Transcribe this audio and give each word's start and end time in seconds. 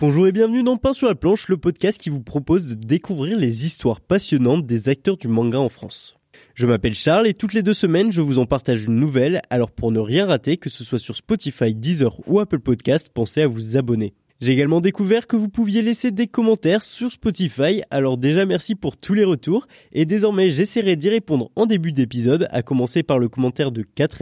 Bonjour 0.00 0.26
et 0.26 0.32
bienvenue 0.32 0.64
dans 0.64 0.76
Pain 0.76 0.92
sur 0.92 1.06
la 1.06 1.14
planche, 1.14 1.46
le 1.46 1.56
podcast 1.56 2.00
qui 2.00 2.10
vous 2.10 2.20
propose 2.20 2.66
de 2.66 2.74
découvrir 2.74 3.38
les 3.38 3.64
histoires 3.64 4.00
passionnantes 4.00 4.66
des 4.66 4.88
acteurs 4.88 5.16
du 5.16 5.28
manga 5.28 5.58
en 5.58 5.68
France. 5.68 6.16
Je 6.54 6.66
m'appelle 6.66 6.96
Charles 6.96 7.28
et 7.28 7.34
toutes 7.34 7.54
les 7.54 7.62
deux 7.62 7.72
semaines 7.72 8.10
je 8.10 8.20
vous 8.20 8.40
en 8.40 8.46
partage 8.46 8.86
une 8.86 8.96
nouvelle, 8.96 9.40
alors 9.48 9.70
pour 9.70 9.92
ne 9.92 10.00
rien 10.00 10.26
rater, 10.26 10.56
que 10.56 10.70
ce 10.70 10.82
soit 10.82 10.98
sur 10.98 11.16
Spotify, 11.16 11.72
Deezer 11.72 12.18
ou 12.26 12.40
Apple 12.40 12.58
Podcast, 12.58 13.10
pensez 13.14 13.42
à 13.42 13.46
vous 13.46 13.76
abonner. 13.76 14.12
J'ai 14.42 14.54
également 14.54 14.80
découvert 14.80 15.28
que 15.28 15.36
vous 15.36 15.48
pouviez 15.48 15.82
laisser 15.82 16.10
des 16.10 16.26
commentaires 16.26 16.82
sur 16.82 17.12
Spotify, 17.12 17.80
alors 17.92 18.18
déjà 18.18 18.44
merci 18.44 18.74
pour 18.74 18.96
tous 18.96 19.14
les 19.14 19.22
retours, 19.22 19.68
et 19.92 20.04
désormais 20.04 20.50
j'essaierai 20.50 20.96
d'y 20.96 21.10
répondre 21.10 21.52
en 21.54 21.64
début 21.64 21.92
d'épisode, 21.92 22.48
à 22.50 22.64
commencer 22.64 23.04
par 23.04 23.20
le 23.20 23.28
commentaire 23.28 23.70
de 23.70 23.82
4 23.82 24.20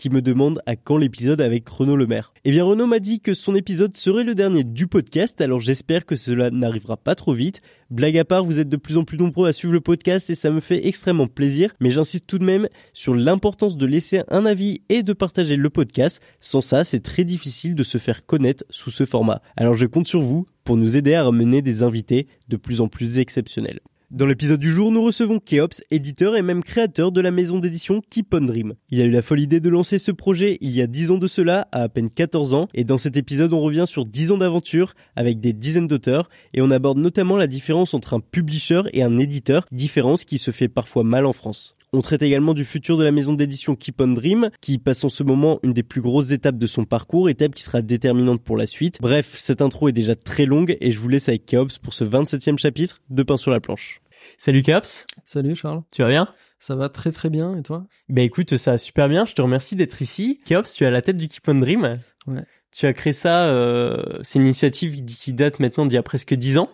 qui 0.00 0.08
me 0.08 0.22
demande 0.22 0.62
à 0.64 0.76
quand 0.76 0.96
l'épisode 0.96 1.42
avec 1.42 1.68
Renaud 1.68 1.94
Lemaire. 1.94 2.32
Eh 2.46 2.52
bien 2.52 2.64
Renaud 2.64 2.86
m'a 2.86 3.00
dit 3.00 3.20
que 3.20 3.34
son 3.34 3.54
épisode 3.54 3.98
serait 3.98 4.24
le 4.24 4.34
dernier 4.34 4.64
du 4.64 4.86
podcast, 4.86 5.38
alors 5.42 5.60
j'espère 5.60 6.06
que 6.06 6.16
cela 6.16 6.50
n'arrivera 6.50 6.96
pas 6.96 7.14
trop 7.14 7.34
vite. 7.34 7.60
Blague 7.90 8.16
à 8.16 8.24
part, 8.24 8.42
vous 8.42 8.58
êtes 8.60 8.70
de 8.70 8.78
plus 8.78 8.96
en 8.96 9.04
plus 9.04 9.18
nombreux 9.18 9.46
à 9.46 9.52
suivre 9.52 9.74
le 9.74 9.82
podcast 9.82 10.30
et 10.30 10.34
ça 10.34 10.50
me 10.50 10.60
fait 10.60 10.86
extrêmement 10.86 11.26
plaisir, 11.26 11.74
mais 11.80 11.90
j'insiste 11.90 12.26
tout 12.26 12.38
de 12.38 12.44
même 12.44 12.66
sur 12.94 13.14
l'importance 13.14 13.76
de 13.76 13.84
laisser 13.84 14.22
un 14.28 14.46
avis 14.46 14.80
et 14.88 15.02
de 15.02 15.12
partager 15.12 15.56
le 15.56 15.68
podcast. 15.68 16.22
Sans 16.40 16.62
ça, 16.62 16.82
c'est 16.84 17.02
très 17.02 17.24
difficile 17.24 17.74
de 17.74 17.82
se 17.82 17.98
faire 17.98 18.24
connaître 18.24 18.64
sous 18.70 18.90
ce 18.90 19.04
format. 19.04 19.42
Alors 19.58 19.74
je 19.74 19.84
compte 19.84 20.08
sur 20.08 20.22
vous 20.22 20.46
pour 20.64 20.78
nous 20.78 20.96
aider 20.96 21.12
à 21.12 21.24
ramener 21.24 21.60
des 21.60 21.82
invités 21.82 22.26
de 22.48 22.56
plus 22.56 22.80
en 22.80 22.88
plus 22.88 23.18
exceptionnels. 23.18 23.80
Dans 24.10 24.26
l'épisode 24.26 24.58
du 24.58 24.72
jour, 24.72 24.90
nous 24.90 25.04
recevons 25.04 25.38
Keops, 25.38 25.84
éditeur 25.92 26.34
et 26.34 26.42
même 26.42 26.64
créateur 26.64 27.12
de 27.12 27.20
la 27.20 27.30
maison 27.30 27.60
d'édition 27.60 28.02
Keep 28.10 28.34
on 28.34 28.40
Dream. 28.40 28.74
Il 28.88 29.00
a 29.00 29.04
eu 29.04 29.10
la 29.10 29.22
folle 29.22 29.38
idée 29.38 29.60
de 29.60 29.68
lancer 29.68 30.00
ce 30.00 30.10
projet 30.10 30.58
il 30.60 30.72
y 30.72 30.82
a 30.82 30.88
10 30.88 31.12
ans 31.12 31.18
de 31.18 31.28
cela, 31.28 31.68
à 31.70 31.82
à 31.82 31.88
peine 31.88 32.10
14 32.10 32.54
ans, 32.54 32.68
et 32.74 32.82
dans 32.82 32.98
cet 32.98 33.16
épisode 33.16 33.52
on 33.52 33.60
revient 33.60 33.84
sur 33.86 34.04
10 34.04 34.32
ans 34.32 34.38
d'aventure 34.38 34.94
avec 35.14 35.38
des 35.38 35.52
dizaines 35.52 35.86
d'auteurs, 35.86 36.28
et 36.54 36.60
on 36.60 36.72
aborde 36.72 36.98
notamment 36.98 37.36
la 37.36 37.46
différence 37.46 37.94
entre 37.94 38.14
un 38.14 38.20
publisher 38.20 38.82
et 38.92 39.04
un 39.04 39.16
éditeur, 39.16 39.64
différence 39.70 40.24
qui 40.24 40.38
se 40.38 40.50
fait 40.50 40.68
parfois 40.68 41.04
mal 41.04 41.24
en 41.24 41.32
France. 41.32 41.76
On 41.92 42.02
traite 42.02 42.22
également 42.22 42.54
du 42.54 42.64
futur 42.64 42.96
de 42.96 43.02
la 43.02 43.10
maison 43.10 43.32
d'édition 43.32 43.74
Keep 43.74 44.00
on 44.00 44.08
Dream, 44.08 44.50
qui 44.60 44.78
passe 44.78 45.02
en 45.02 45.08
ce 45.08 45.24
moment 45.24 45.58
une 45.64 45.72
des 45.72 45.82
plus 45.82 46.00
grosses 46.00 46.30
étapes 46.30 46.56
de 46.56 46.66
son 46.68 46.84
parcours, 46.84 47.28
étape 47.28 47.52
qui 47.52 47.64
sera 47.64 47.82
déterminante 47.82 48.44
pour 48.44 48.56
la 48.56 48.68
suite. 48.68 48.98
Bref, 49.00 49.34
cette 49.36 49.60
intro 49.60 49.88
est 49.88 49.92
déjà 49.92 50.14
très 50.14 50.46
longue 50.46 50.76
et 50.80 50.92
je 50.92 51.00
vous 51.00 51.08
laisse 51.08 51.28
avec 51.28 51.46
Keops 51.46 51.78
pour 51.82 51.92
ce 51.92 52.04
27e 52.04 52.58
chapitre 52.58 53.00
de 53.10 53.24
Pain 53.24 53.36
sur 53.36 53.50
la 53.50 53.58
planche. 53.58 54.00
Salut 54.38 54.62
Keops 54.62 55.04
Salut 55.24 55.56
Charles. 55.56 55.82
Tu 55.90 56.02
vas 56.02 56.08
bien? 56.08 56.28
Ça 56.60 56.76
va 56.76 56.90
très 56.90 57.10
très 57.10 57.28
bien 57.28 57.56
et 57.56 57.62
toi? 57.62 57.86
Bah 58.08 58.22
écoute, 58.22 58.56
ça 58.56 58.72
va 58.72 58.78
super 58.78 59.08
bien, 59.08 59.24
je 59.24 59.34
te 59.34 59.42
remercie 59.42 59.74
d'être 59.74 60.00
ici. 60.00 60.38
Keops, 60.44 60.72
tu 60.72 60.84
es 60.84 60.86
à 60.86 60.90
la 60.90 61.02
tête 61.02 61.16
du 61.16 61.26
Keep 61.26 61.48
on 61.48 61.54
Dream. 61.56 61.98
Ouais. 62.28 62.44
Tu 62.70 62.86
as 62.86 62.92
créé 62.92 63.12
ça, 63.12 63.46
euh, 63.46 64.20
c'est 64.22 64.38
une 64.38 64.44
initiative 64.44 65.04
qui 65.04 65.32
date 65.32 65.58
maintenant 65.58 65.86
d'il 65.86 65.94
y 65.94 65.98
a 65.98 66.04
presque 66.04 66.34
10 66.34 66.58
ans. 66.58 66.70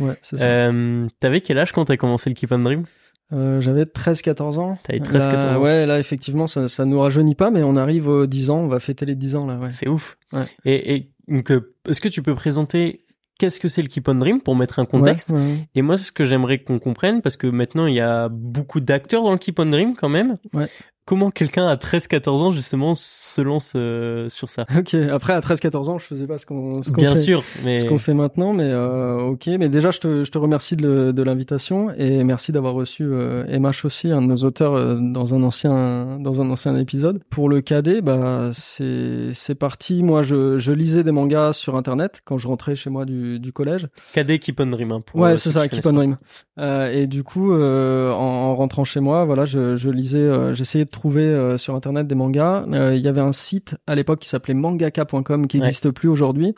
Ouais, 0.00 0.16
c'est 0.22 0.38
ça. 0.38 0.44
Euh, 0.46 1.06
T'avais 1.20 1.42
quel 1.42 1.58
âge 1.58 1.72
quand 1.72 1.84
t'as 1.84 1.98
commencé 1.98 2.30
le 2.30 2.34
Keep 2.34 2.52
on 2.52 2.60
Dream? 2.60 2.84
Euh, 3.32 3.60
J'avais 3.60 3.84
13-14 3.84 4.58
ans. 4.58 4.78
T'avais 4.82 5.00
13-14 5.00 5.32
Là, 5.32 5.58
ans. 5.58 5.62
Ouais, 5.62 5.86
là 5.86 5.98
effectivement, 5.98 6.46
ça, 6.46 6.68
ça 6.68 6.84
nous 6.84 6.98
rajeunit 7.00 7.34
pas, 7.34 7.50
mais 7.50 7.62
on 7.62 7.76
arrive 7.76 8.08
aux 8.08 8.26
10 8.26 8.50
ans, 8.50 8.58
on 8.60 8.68
va 8.68 8.80
fêter 8.80 9.04
les 9.06 9.14
10 9.14 9.36
ans 9.36 9.46
là, 9.46 9.56
ouais. 9.58 9.70
C'est 9.70 9.88
ouf. 9.88 10.16
Ouais. 10.32 10.44
Et, 10.64 10.94
et 10.94 11.10
donc, 11.28 11.50
euh, 11.50 11.74
est-ce 11.88 12.00
que 12.00 12.08
tu 12.08 12.22
peux 12.22 12.34
présenter 12.34 13.04
qu'est-ce 13.38 13.60
que 13.60 13.68
c'est 13.68 13.82
le 13.82 13.88
Keep 13.88 14.08
on 14.08 14.14
Dream 14.16 14.40
pour 14.40 14.56
mettre 14.56 14.78
un 14.78 14.84
contexte? 14.84 15.30
Ouais, 15.30 15.36
ouais. 15.38 15.68
Et 15.74 15.82
moi, 15.82 15.96
ce 15.98 16.10
que 16.10 16.24
j'aimerais 16.24 16.58
qu'on 16.58 16.78
comprenne, 16.78 17.22
parce 17.22 17.36
que 17.36 17.46
maintenant 17.46 17.86
il 17.86 17.94
y 17.94 18.00
a 18.00 18.28
beaucoup 18.28 18.80
d'acteurs 18.80 19.22
dans 19.22 19.32
le 19.32 19.38
Keep 19.38 19.58
on 19.60 19.66
Dream 19.66 19.94
quand 19.94 20.08
même. 20.08 20.38
Ouais. 20.54 20.66
Comment 21.08 21.30
quelqu'un 21.30 21.66
à 21.66 21.76
13-14 21.76 22.28
ans 22.28 22.50
justement 22.50 22.94
se 22.94 23.40
lance 23.40 23.72
euh, 23.76 24.28
sur 24.28 24.50
ça? 24.50 24.66
Ok, 24.76 24.92
après 24.92 25.32
à 25.32 25.40
13-14 25.40 25.88
ans, 25.88 25.96
je 25.96 26.04
faisais 26.04 26.26
pas 26.26 26.36
ce 26.36 26.44
qu'on 26.44 26.82
ce 26.82 26.92
qu'on 26.92 27.00
Bien 27.00 27.14
fait. 27.14 27.20
sûr, 27.22 27.42
mais 27.64 27.78
Ce 27.78 27.86
qu'on 27.86 27.96
fait 27.96 28.12
maintenant, 28.12 28.52
mais 28.52 28.68
euh, 28.70 29.16
ok. 29.16 29.46
Mais 29.58 29.70
déjà, 29.70 29.90
je 29.90 30.00
te, 30.00 30.22
je 30.22 30.30
te 30.30 30.36
remercie 30.36 30.76
de, 30.76 31.10
de 31.12 31.22
l'invitation 31.22 31.90
et 31.96 32.22
merci 32.24 32.52
d'avoir 32.52 32.74
reçu 32.74 33.04
euh, 33.04 33.44
MH 33.58 33.86
aussi, 33.86 34.10
un 34.10 34.20
de 34.20 34.26
nos 34.26 34.44
auteurs, 34.44 34.74
euh, 34.74 34.98
dans 35.00 35.34
un 35.34 35.42
ancien 35.44 36.18
dans 36.20 36.42
un 36.42 36.50
ancien 36.50 36.76
épisode. 36.76 37.22
Pour 37.30 37.48
le 37.48 37.62
cadet, 37.62 38.02
bah 38.02 38.50
c'est 38.52 39.30
c'est 39.32 39.54
parti. 39.54 40.02
Moi, 40.02 40.20
je, 40.20 40.58
je 40.58 40.72
lisais 40.72 41.04
des 41.04 41.12
mangas 41.12 41.54
sur 41.54 41.76
internet 41.76 42.20
quand 42.26 42.36
je 42.36 42.48
rentrais 42.48 42.74
chez 42.74 42.90
moi 42.90 43.06
du, 43.06 43.40
du 43.40 43.50
collège. 43.54 43.88
KD 44.12 44.38
Keep 44.38 44.60
on 44.60 44.66
Dream. 44.66 44.92
Hein, 44.92 45.00
pour, 45.00 45.20
euh, 45.24 45.30
Ouais, 45.30 45.36
ceux 45.38 45.48
c'est 45.52 45.58
ça, 45.58 45.68
qui 45.68 45.76
Keep 45.76 45.86
on 45.86 45.92
Dream. 45.94 46.18
Euh, 46.58 46.90
et 46.92 47.06
du 47.06 47.22
coup, 47.22 47.52
euh, 47.54 48.12
en, 48.12 48.18
en 48.50 48.54
rentrant 48.56 48.84
chez 48.84 49.00
moi, 49.00 49.24
voilà, 49.24 49.46
je, 49.46 49.74
je 49.76 49.88
lisais, 49.88 50.18
euh, 50.18 50.52
j'essayais 50.52 50.84
de 50.84 50.90
trouver 50.98 51.22
euh, 51.22 51.56
sur 51.56 51.74
internet 51.74 52.06
des 52.06 52.14
mangas. 52.14 52.64
Euh, 52.72 52.94
Il 52.96 53.00
y 53.02 53.08
avait 53.08 53.20
un 53.20 53.32
site 53.32 53.76
à 53.86 53.94
l'époque 53.94 54.18
qui 54.20 54.28
s'appelait 54.28 54.54
mangaka.com 54.54 55.46
qui 55.46 55.56
Ouais. 55.58 55.62
n'existe 55.64 55.90
plus 55.90 56.08
aujourd'hui, 56.08 56.54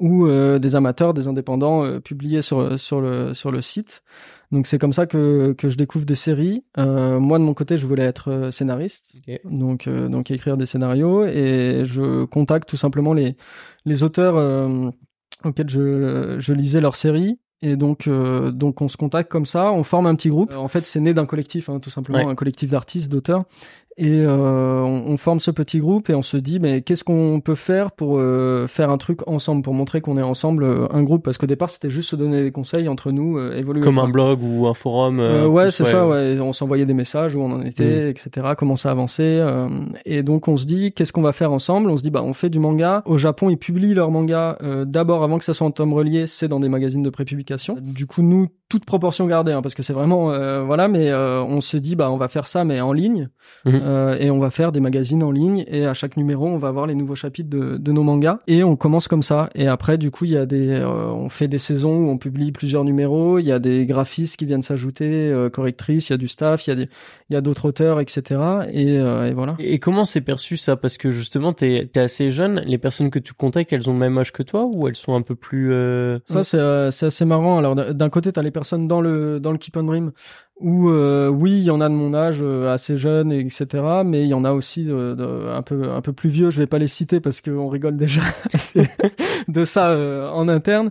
où 0.00 0.26
euh, 0.26 0.58
des 0.58 0.74
amateurs, 0.76 1.14
des 1.14 1.28
indépendants 1.28 2.00
publiaient 2.00 2.42
sur 2.42 2.78
sur 2.78 3.00
le 3.00 3.34
sur 3.34 3.50
le 3.50 3.60
site. 3.60 4.02
Donc 4.52 4.66
c'est 4.66 4.78
comme 4.78 4.92
ça 4.92 5.06
que 5.06 5.52
que 5.56 5.68
je 5.68 5.76
découvre 5.76 6.04
des 6.04 6.14
séries. 6.16 6.64
Moi 6.76 7.38
de 7.38 7.44
mon 7.44 7.54
côté, 7.54 7.76
je 7.76 7.86
voulais 7.86 8.04
être 8.04 8.50
scénariste, 8.52 9.12
donc 9.44 9.88
donc 9.88 10.30
écrire 10.30 10.56
des 10.56 10.66
scénarios 10.66 11.24
et 11.26 11.82
je 11.84 12.24
contacte 12.24 12.68
tout 12.68 12.76
simplement 12.76 13.14
les 13.14 13.36
les 13.84 14.02
auteurs 14.02 14.36
auxquels 15.44 15.68
je 15.70 16.36
je 16.38 16.52
lisais 16.52 16.80
leurs 16.80 16.96
séries 16.96 17.38
et 17.62 17.76
donc 17.76 18.06
euh, 18.08 18.50
donc 18.50 18.82
on 18.82 18.88
se 18.88 18.96
contacte 18.98 19.30
comme 19.30 19.46
ça, 19.46 19.72
on 19.72 19.82
forme 19.84 20.06
un 20.06 20.14
petit 20.14 20.28
groupe. 20.28 20.52
Euh, 20.52 20.56
en 20.56 20.68
fait, 20.68 20.84
c'est 20.86 21.00
né 21.00 21.14
d'un 21.14 21.24
collectif, 21.24 21.68
hein, 21.70 21.80
tout 21.80 21.88
simplement 21.90 22.18
Ouais. 22.18 22.24
un 22.30 22.34
collectif 22.34 22.70
d'artistes, 22.70 23.10
d'auteurs. 23.10 23.44
Et 23.96 24.22
euh, 24.22 24.80
on, 24.82 25.04
on 25.12 25.16
forme 25.16 25.38
ce 25.38 25.50
petit 25.52 25.78
groupe 25.78 26.10
et 26.10 26.14
on 26.14 26.22
se 26.22 26.36
dit 26.36 26.58
mais 26.58 26.82
qu'est-ce 26.82 27.04
qu'on 27.04 27.40
peut 27.40 27.54
faire 27.54 27.92
pour 27.92 28.18
euh, 28.18 28.66
faire 28.66 28.90
un 28.90 28.98
truc 28.98 29.20
ensemble 29.28 29.62
pour 29.62 29.72
montrer 29.72 30.00
qu'on 30.00 30.18
est 30.18 30.22
ensemble 30.22 30.64
euh, 30.64 30.86
un 30.90 31.02
groupe? 31.04 31.22
Parce 31.22 31.38
qu'au 31.38 31.46
départ 31.46 31.70
c'était 31.70 31.90
juste 31.90 32.10
se 32.10 32.16
donner 32.16 32.42
des 32.42 32.50
conseils 32.50 32.88
entre 32.88 33.12
nous 33.12 33.38
euh, 33.38 33.56
évoluer 33.56 33.80
Comme 33.80 33.98
un 34.00 34.08
blog 34.08 34.40
ou 34.42 34.66
un 34.66 34.74
forum. 34.74 35.20
euh, 35.20 35.44
Euh, 35.44 35.46
ouais, 35.46 35.70
c'est 35.70 35.84
ça, 35.84 36.06
ouais. 36.08 36.38
On 36.40 36.52
s'envoyait 36.52 36.86
des 36.86 36.94
messages 36.94 37.36
où 37.36 37.40
on 37.42 37.52
en 37.52 37.62
était, 37.62 38.10
etc. 38.10 38.30
Comment 38.58 38.76
ça 38.76 38.90
avançait. 38.90 39.22
euh, 39.40 39.68
et 40.04 40.22
donc 40.24 40.48
on 40.48 40.56
se 40.56 40.66
dit, 40.66 40.92
qu'est-ce 40.92 41.12
qu'on 41.12 41.22
va 41.22 41.32
faire 41.32 41.52
ensemble? 41.52 41.88
On 41.90 41.96
se 41.96 42.02
dit, 42.02 42.10
bah 42.10 42.22
on 42.24 42.32
fait 42.32 42.48
du 42.50 42.58
manga. 42.58 43.02
Au 43.06 43.16
Japon, 43.16 43.48
ils 43.50 43.56
publient 43.58 43.94
leur 43.94 44.10
manga 44.10 44.58
euh, 44.62 44.84
d'abord 44.84 45.22
avant 45.22 45.38
que 45.38 45.44
ça 45.44 45.54
soit 45.54 45.66
en 45.66 45.70
tome 45.70 45.92
relié, 45.92 46.26
c'est 46.26 46.48
dans 46.48 46.60
des 46.60 46.68
magazines 46.68 47.02
de 47.02 47.10
prépublication. 47.10 47.76
Du 47.80 48.06
coup, 48.06 48.22
nous, 48.22 48.48
toute 48.68 48.84
proportion 48.86 49.26
gardée, 49.26 49.52
hein, 49.52 49.62
parce 49.62 49.74
que 49.74 49.82
c'est 49.82 49.92
vraiment, 49.92 50.32
euh, 50.32 50.62
voilà, 50.62 50.88
mais 50.88 51.10
euh, 51.10 51.42
on 51.42 51.60
se 51.60 51.76
dit, 51.76 51.96
bah 51.96 52.10
on 52.10 52.16
va 52.16 52.28
faire 52.28 52.46
ça, 52.46 52.64
mais 52.64 52.80
en 52.80 52.92
ligne, 52.92 53.28
Mhm. 53.66 53.80
Euh, 53.84 54.16
et 54.18 54.30
on 54.30 54.38
va 54.38 54.50
faire 54.50 54.72
des 54.72 54.80
magazines 54.80 55.22
en 55.22 55.30
ligne. 55.30 55.64
Et 55.68 55.86
à 55.86 55.94
chaque 55.94 56.16
numéro, 56.16 56.46
on 56.46 56.56
va 56.58 56.68
avoir 56.68 56.86
les 56.86 56.94
nouveaux 56.94 57.14
chapitres 57.14 57.48
de, 57.50 57.76
de 57.76 57.92
nos 57.92 58.02
mangas. 58.02 58.40
Et 58.46 58.64
on 58.64 58.76
commence 58.76 59.06
comme 59.08 59.22
ça. 59.22 59.48
Et 59.54 59.68
après, 59.68 59.98
du 59.98 60.10
coup, 60.10 60.24
il 60.24 60.32
y 60.32 60.36
a 60.36 60.46
des, 60.46 60.68
euh, 60.70 60.86
on 61.08 61.28
fait 61.28 61.46
des 61.48 61.58
saisons 61.58 61.94
où 61.96 62.08
on 62.10 62.18
publie 62.18 62.52
plusieurs 62.52 62.84
numéros. 62.84 63.38
Il 63.38 63.44
y 63.46 63.52
a 63.52 63.58
des 63.58 63.84
graphistes 63.86 64.36
qui 64.38 64.46
viennent 64.46 64.62
s'ajouter, 64.62 65.30
euh, 65.30 65.50
correctrices, 65.50 66.08
il 66.08 66.12
y 66.12 66.14
a 66.14 66.18
du 66.18 66.28
staff, 66.28 66.66
il 66.66 66.70
y 66.70 66.72
a 66.72 66.76
des, 66.76 66.88
il 67.30 67.34
y 67.34 67.36
a 67.36 67.40
d'autres 67.42 67.66
auteurs, 67.68 68.00
etc. 68.00 68.40
Et, 68.72 68.98
euh, 68.98 69.28
et 69.28 69.32
voilà. 69.34 69.54
Et 69.58 69.78
comment 69.78 70.04
c'est 70.04 70.20
perçu 70.22 70.56
ça? 70.56 70.76
Parce 70.76 70.96
que 70.98 71.10
justement, 71.10 71.52
t'es 71.52 71.90
es 71.94 71.98
assez 71.98 72.30
jeune. 72.30 72.62
Les 72.66 72.78
personnes 72.78 73.10
que 73.10 73.18
tu 73.18 73.34
contactes, 73.34 73.72
elles 73.72 73.88
ont 73.90 73.94
le 73.94 73.98
même 73.98 74.16
âge 74.18 74.32
que 74.32 74.42
toi 74.42 74.68
ou 74.72 74.88
elles 74.88 74.96
sont 74.96 75.14
un 75.14 75.22
peu 75.22 75.34
plus. 75.34 75.72
euh, 75.72 76.18
Ça, 76.24 76.42
c'est 76.42 76.58
euh, 76.58 76.90
c'est 76.90 77.06
assez 77.06 77.24
marrant. 77.24 77.58
Alors, 77.58 77.74
d'un 77.74 77.92
d'un 77.92 78.08
côté, 78.08 78.32
t'as 78.32 78.42
les 78.42 78.50
personnes 78.54 78.88
dans 78.88 79.02
le 79.02 79.38
dans 79.40 79.52
le 79.52 79.58
Keep 79.58 79.76
on 79.76 79.82
Dream 79.82 80.12
où, 80.60 80.88
euh, 80.88 81.28
oui, 81.28 81.52
il 81.52 81.64
y 81.64 81.70
en 81.70 81.80
a 81.80 81.88
de 81.88 81.94
mon 81.94 82.14
âge, 82.14 82.38
euh, 82.40 82.72
assez 82.72 82.96
jeunes, 82.96 83.32
etc. 83.32 83.66
Mais 84.04 84.22
il 84.22 84.28
y 84.28 84.34
en 84.34 84.44
a 84.44 84.52
aussi 84.52 84.84
de, 84.84 85.14
de- 85.14 85.48
un 85.52 85.62
peu 85.62 85.90
un 85.90 86.00
peu 86.00 86.12
plus 86.12 86.30
vieux. 86.30 86.50
Je 86.50 86.58
vais 86.58 86.68
pas 86.68 86.78
les 86.78 86.86
citer 86.86 87.18
parce 87.20 87.40
qu'on 87.40 87.68
rigole 87.68 87.96
déjà 87.96 88.20
assez 88.52 88.86
de 89.48 89.64
ça 89.64 89.90
euh, 89.90 90.30
en 90.30 90.48
interne. 90.48 90.90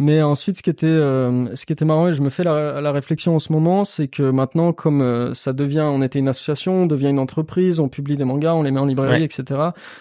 Mais 0.00 0.20
ensuite, 0.20 0.58
ce 0.58 0.62
qui 0.62 0.70
était 0.70 0.86
euh, 0.86 1.54
ce 1.54 1.64
qui 1.64 1.72
était 1.72 1.84
marrant, 1.84 2.08
et 2.08 2.12
je 2.12 2.22
me 2.22 2.28
fais 2.28 2.42
la, 2.42 2.80
la 2.80 2.90
réflexion 2.92 3.36
en 3.36 3.38
ce 3.38 3.52
moment, 3.52 3.84
c'est 3.84 4.08
que 4.08 4.22
maintenant, 4.30 4.72
comme 4.72 5.00
euh, 5.00 5.32
ça 5.32 5.52
devient, 5.52 5.86
on 5.88 6.02
était 6.02 6.18
une 6.18 6.28
association, 6.28 6.82
on 6.82 6.86
devient 6.86 7.08
une 7.10 7.20
entreprise, 7.20 7.78
on 7.78 7.88
publie 7.88 8.16
des 8.16 8.24
mangas, 8.24 8.54
on 8.54 8.62
les 8.64 8.72
met 8.72 8.80
en 8.80 8.84
librairie, 8.86 9.20
Ouais. 9.20 9.24
etc. 9.24 9.60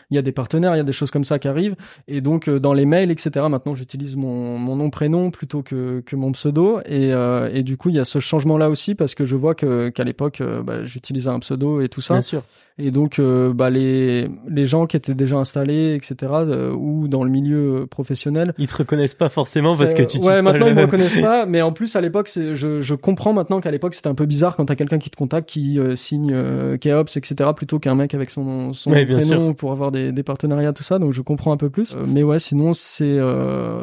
Il 0.09 0.15
y 0.15 0.17
a 0.17 0.23
des 0.23 0.31
partenaires, 0.31 0.73
il 0.73 0.77
y 0.77 0.81
a 0.81 0.83
des 0.85 0.91
choses 0.91 1.11
comme 1.11 1.23
ça 1.23 1.37
qui 1.37 1.47
arrivent. 1.47 1.75
Et 2.07 2.19
donc 2.21 2.47
euh, 2.47 2.59
dans 2.59 2.73
les 2.73 2.85
mails, 2.85 3.11
etc. 3.11 3.45
Maintenant, 3.47 3.75
j'utilise 3.75 4.15
mon, 4.17 4.57
mon 4.57 4.75
nom 4.75 4.89
prénom 4.89 5.29
plutôt 5.29 5.61
que, 5.61 6.01
que 6.03 6.15
mon 6.15 6.31
pseudo. 6.31 6.79
Et, 6.87 7.13
euh, 7.13 7.49
et 7.53 7.61
du 7.61 7.77
coup, 7.77 7.89
il 7.89 7.95
y 7.95 7.99
a 7.99 8.05
ce 8.05 8.17
changement 8.17 8.57
là 8.57 8.69
aussi 8.71 8.95
parce 8.95 9.02
que 9.15 9.25
je 9.25 9.35
vois 9.35 9.55
que 9.55 9.89
qu'à 9.89 10.03
l'époque, 10.03 10.41
bah, 10.63 10.83
j'utilisais 10.83 11.29
un 11.29 11.39
pseudo 11.39 11.81
et 11.81 11.89
tout 11.89 12.01
ça. 12.01 12.15
Bien 12.15 12.21
sûr. 12.21 12.43
Et 12.79 12.89
donc, 12.89 13.19
euh, 13.19 13.53
bah, 13.53 13.69
les, 13.69 14.27
les 14.47 14.65
gens 14.65 14.87
qui 14.87 14.97
étaient 14.97 15.13
déjà 15.13 15.37
installés, 15.37 15.93
etc., 15.93 16.33
euh, 16.33 16.71
ou 16.71 17.07
dans 17.07 17.23
le 17.23 17.29
milieu 17.29 17.85
professionnel. 17.89 18.53
Ils 18.57 18.67
te 18.67 18.77
reconnaissent 18.77 19.13
pas 19.13 19.29
forcément 19.29 19.77
parce 19.77 19.93
que 19.93 20.01
tu 20.01 20.17
Ouais, 20.17 20.41
maintenant 20.41 20.67
ils 20.67 20.73
me 20.73 20.81
reconnaissent 20.81 21.21
pas, 21.21 21.45
mais 21.47 21.61
en 21.61 21.71
plus 21.71 21.95
à 21.95 22.01
l'époque, 22.01 22.31
je, 22.33 22.81
je 22.81 22.95
comprends 22.95 23.33
maintenant 23.33 23.61
qu'à 23.61 23.69
l'époque 23.69 23.93
c'était 23.93 24.07
un 24.07 24.15
peu 24.15 24.25
bizarre 24.25 24.55
quand 24.55 24.65
t'as 24.65 24.75
quelqu'un 24.75 24.97
qui 24.97 25.11
te 25.11 25.15
contacte, 25.15 25.47
qui 25.49 25.79
euh, 25.79 25.95
signe 25.95 26.31
euh, 26.33 26.77
Keops, 26.77 27.15
etc., 27.15 27.51
plutôt 27.55 27.77
qu'un 27.77 27.95
mec 27.95 28.15
avec 28.15 28.31
son, 28.31 28.73
son 28.73 28.89
prénom 28.89 29.53
pour 29.53 29.71
avoir 29.71 29.91
des, 29.91 30.11
des 30.11 30.23
partenariats, 30.23 30.73
tout 30.73 30.83
ça. 30.83 30.97
Donc 30.97 31.13
je 31.13 31.21
comprends 31.21 31.51
un 31.51 31.57
peu 31.57 31.69
plus. 31.69 31.95
mais 32.07 32.23
ouais, 32.23 32.39
sinon 32.39 32.73
c'est 32.73 33.19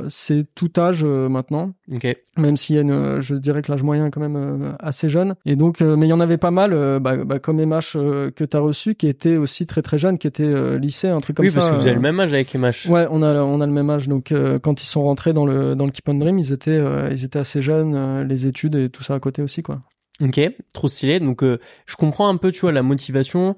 c'est 0.09 0.47
tout 0.55 0.73
âge 0.79 1.05
maintenant. 1.05 1.73
Okay. 1.93 2.17
Même 2.37 2.57
s'il 2.57 2.77
y 2.77 2.79
a 2.79 2.83
une, 2.83 3.21
je 3.21 3.37
dirais 3.37 3.63
que 3.63 3.71
l'âge 3.71 3.83
moyen 3.83 4.07
est 4.07 4.11
quand 4.11 4.21
même 4.21 4.77
assez 4.81 5.09
jeune. 5.11 5.35
Et 5.45 5.57
donc, 5.57 5.81
mais 5.81 6.07
il 6.07 6.11
y 6.11 6.15
en 6.15 6.21
avait 6.21 6.39
pas 6.39 6.51
mal, 6.51 6.71
bah, 7.01 7.17
bah, 7.25 7.39
comme 7.39 7.61
MH 7.61 7.99
que 8.35 8.45
t'as 8.45 8.59
reçu 8.59 8.95
qui 8.95 9.09
était 9.09 9.37
aussi 9.37 9.67
très 9.67 9.83
très 9.83 9.99
jeune, 9.99 10.19
qui 10.19 10.27
était 10.27 10.43
euh, 10.43 10.79
lycée, 10.79 11.09
un 11.09 11.21
truc 11.21 11.37
comme 11.37 11.49
ça. 11.49 11.51
Oui, 11.51 11.55
parce 11.55 11.71
que 11.71 11.75
vous 11.75 11.87
avez 11.87 11.95
le 11.95 12.01
même 12.01 12.19
âge 12.21 12.33
avec 12.33 12.55
MH. 12.55 12.89
Ouais, 12.89 13.07
on 13.11 13.23
a 13.23 13.35
on 13.35 13.61
a 13.61 13.67
le 13.67 13.73
même 13.73 13.91
âge. 13.91 14.09
Donc 14.09 14.33
euh, 14.33 14.59
quand 14.59 14.83
ils 14.83 14.87
sont 14.87 15.03
rentrés 15.03 15.33
dans 15.33 15.47
le 15.47 15.75
dans 15.75 15.85
le 15.85 15.91
Keep 15.91 16.09
on 16.09 16.15
Dream, 16.15 16.39
ils 16.39 16.53
étaient 16.53 16.71
euh, 16.71 17.11
ils 17.11 17.25
étaient 17.25 17.39
assez 17.39 17.63
jeunes, 17.63 18.23
les 18.27 18.47
études 18.47 18.75
et 18.77 18.91
tout 18.91 19.03
ça 19.03 19.15
à 19.15 19.21
côté 19.21 19.43
aussi 19.43 19.63
quoi. 19.63 19.83
Ok, 20.21 20.41
trop 20.75 20.89
stylé. 20.89 21.21
Donc 21.21 21.43
je 21.43 21.97
comprends 21.97 22.29
un 22.29 22.37
peu, 22.37 22.51
tu 22.51 22.61
vois, 22.61 22.73
la 22.73 22.83
motivation 22.83 23.57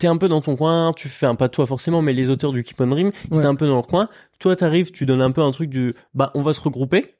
t'es 0.00 0.06
un 0.06 0.16
peu 0.16 0.28
dans 0.28 0.40
ton 0.40 0.56
coin, 0.56 0.92
tu 0.96 1.08
fais 1.08 1.26
un 1.26 1.34
pas 1.34 1.48
toi 1.48 1.66
forcément, 1.66 2.00
mais 2.00 2.14
les 2.14 2.30
auteurs 2.30 2.52
du 2.52 2.64
Keep 2.64 2.80
on 2.80 2.86
Dream, 2.86 3.12
ils 3.30 3.36
étaient 3.36 3.46
un 3.46 3.54
peu 3.54 3.66
dans 3.66 3.74
leur 3.74 3.86
coin. 3.86 4.08
Toi, 4.38 4.56
t'arrives, 4.56 4.90
tu 4.90 5.04
donnes 5.04 5.20
un 5.20 5.30
peu 5.30 5.42
un 5.42 5.50
truc 5.50 5.68
du, 5.68 5.94
bah, 6.14 6.30
on 6.34 6.40
va 6.40 6.54
se 6.54 6.60
regrouper. 6.62 7.16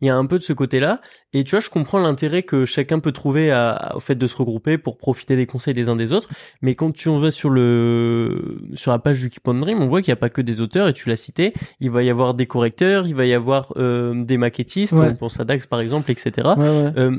Il 0.00 0.06
y 0.08 0.10
a 0.10 0.16
un 0.16 0.26
peu 0.26 0.38
de 0.38 0.42
ce 0.42 0.52
côté-là. 0.52 1.00
Et 1.32 1.44
tu 1.44 1.52
vois, 1.52 1.60
je 1.60 1.70
comprends 1.70 2.00
l'intérêt 2.00 2.42
que 2.42 2.66
chacun 2.66 2.98
peut 2.98 3.12
trouver 3.12 3.52
à, 3.52 3.92
au 3.94 4.00
fait 4.00 4.16
de 4.16 4.26
se 4.26 4.34
regrouper 4.36 4.76
pour 4.76 4.98
profiter 4.98 5.36
des 5.36 5.46
conseils 5.46 5.74
des 5.74 5.88
uns 5.88 5.94
des 5.94 6.12
autres. 6.12 6.28
Mais 6.60 6.74
quand 6.74 6.92
tu 6.92 7.08
en 7.08 7.20
vas 7.20 7.30
sur 7.30 7.50
le, 7.50 8.60
sur 8.74 8.90
la 8.90 8.98
page 8.98 9.20
du 9.20 9.30
Keep 9.30 9.46
on 9.46 9.54
Dream, 9.54 9.80
on 9.80 9.86
voit 9.86 10.02
qu'il 10.02 10.10
n'y 10.10 10.18
a 10.18 10.20
pas 10.20 10.30
que 10.30 10.42
des 10.42 10.60
auteurs, 10.60 10.88
et 10.88 10.92
tu 10.92 11.08
l'as 11.08 11.16
cité. 11.16 11.54
Il 11.78 11.92
va 11.92 12.02
y 12.02 12.10
avoir 12.10 12.34
des 12.34 12.46
correcteurs, 12.46 13.06
il 13.06 13.14
va 13.14 13.24
y 13.24 13.32
avoir, 13.32 13.72
euh, 13.76 14.24
des 14.24 14.36
maquettistes, 14.36 14.94
on 14.94 15.14
pense 15.14 15.38
à 15.38 15.44
Dax 15.44 15.66
par 15.66 15.78
exemple, 15.80 16.10
etc. 16.10 16.48
Euh, 16.58 17.16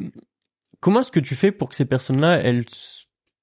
comment 0.82 1.00
est-ce 1.00 1.12
que 1.12 1.22
tu 1.22 1.36
fais 1.36 1.54
pour 1.54 1.70
que 1.70 1.76
ces 1.76 1.86
personnes-là, 1.86 2.42
elles 2.44 2.66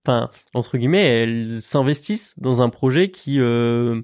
enfin 0.04 0.30
entre 0.54 0.78
guillemets, 0.78 1.22
elles 1.22 1.62
s'investissent 1.62 2.38
dans 2.38 2.60
un 2.60 2.68
projet 2.68 3.10
qui 3.10 3.40
euh, 3.40 4.00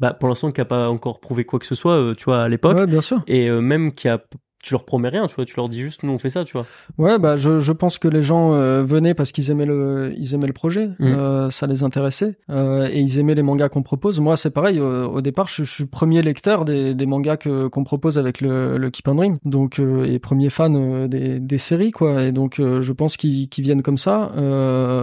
bah, 0.00 0.14
pour 0.14 0.28
l'instant 0.28 0.50
qui 0.50 0.60
a 0.60 0.64
pas 0.64 0.88
encore 0.88 1.20
prouvé 1.20 1.44
quoi 1.44 1.58
que 1.58 1.66
ce 1.66 1.74
soit, 1.74 1.96
euh, 1.96 2.14
tu 2.14 2.24
vois, 2.24 2.42
à 2.42 2.48
l'époque. 2.48 2.76
Ouais, 2.76 2.86
bien 2.86 3.02
sûr. 3.02 3.22
Et 3.26 3.48
euh, 3.48 3.60
même 3.60 3.94
qui 3.94 4.08
a 4.08 4.22
tu 4.62 4.74
leur 4.74 4.84
promets 4.84 5.08
rien, 5.08 5.26
tu 5.26 5.34
vois, 5.36 5.44
tu 5.44 5.54
leur 5.56 5.68
dis 5.68 5.80
juste 5.80 6.02
nous 6.02 6.12
on 6.12 6.18
fait 6.18 6.28
ça, 6.30 6.44
tu 6.44 6.52
vois. 6.52 6.66
Ouais, 6.98 7.18
bah 7.18 7.36
je, 7.36 7.60
je 7.60 7.72
pense 7.72 7.98
que 7.98 8.08
les 8.08 8.20
gens 8.20 8.52
euh, 8.52 8.82
venaient 8.82 9.14
parce 9.14 9.32
qu'ils 9.32 9.50
aimaient 9.50 9.66
le 9.66 10.12
ils 10.18 10.34
aimaient 10.34 10.46
le 10.46 10.52
projet, 10.52 10.88
mm. 10.98 11.04
euh, 11.06 11.50
ça 11.50 11.66
les 11.66 11.82
intéressait 11.82 12.36
euh, 12.50 12.88
et 12.90 13.00
ils 13.00 13.18
aimaient 13.18 13.34
les 13.34 13.42
mangas 13.42 13.70
qu'on 13.70 13.82
propose. 13.82 14.20
Moi, 14.20 14.36
c'est 14.36 14.50
pareil. 14.50 14.78
au 14.80 15.20
départ, 15.22 15.46
je, 15.46 15.64
je, 15.64 15.72
suis 15.72 15.86
premier 15.86 16.20
lecteur 16.20 16.64
des, 16.64 16.94
des 16.94 17.06
mangas 17.06 17.38
que 17.38 17.68
qu'on 17.68 17.84
propose 17.84 18.18
avec 18.18 18.40
le, 18.40 18.76
le 18.76 18.90
Keep 18.90 19.08
on 19.08 19.14
Dream, 19.14 19.38
donc 19.44 19.80
et 19.80 20.18
premier 20.18 20.50
fan 20.50 21.08
des, 21.08 21.40
des 21.40 21.58
séries 21.58 21.90
quoi. 21.90 22.24
Et 22.24 22.32
donc 22.32 22.56
je 22.58 22.92
pense 22.92 23.16
qu'ils 23.16 23.48
qu'ils 23.48 23.64
viennent 23.64 23.82
comme 23.82 23.98
ça. 23.98 24.32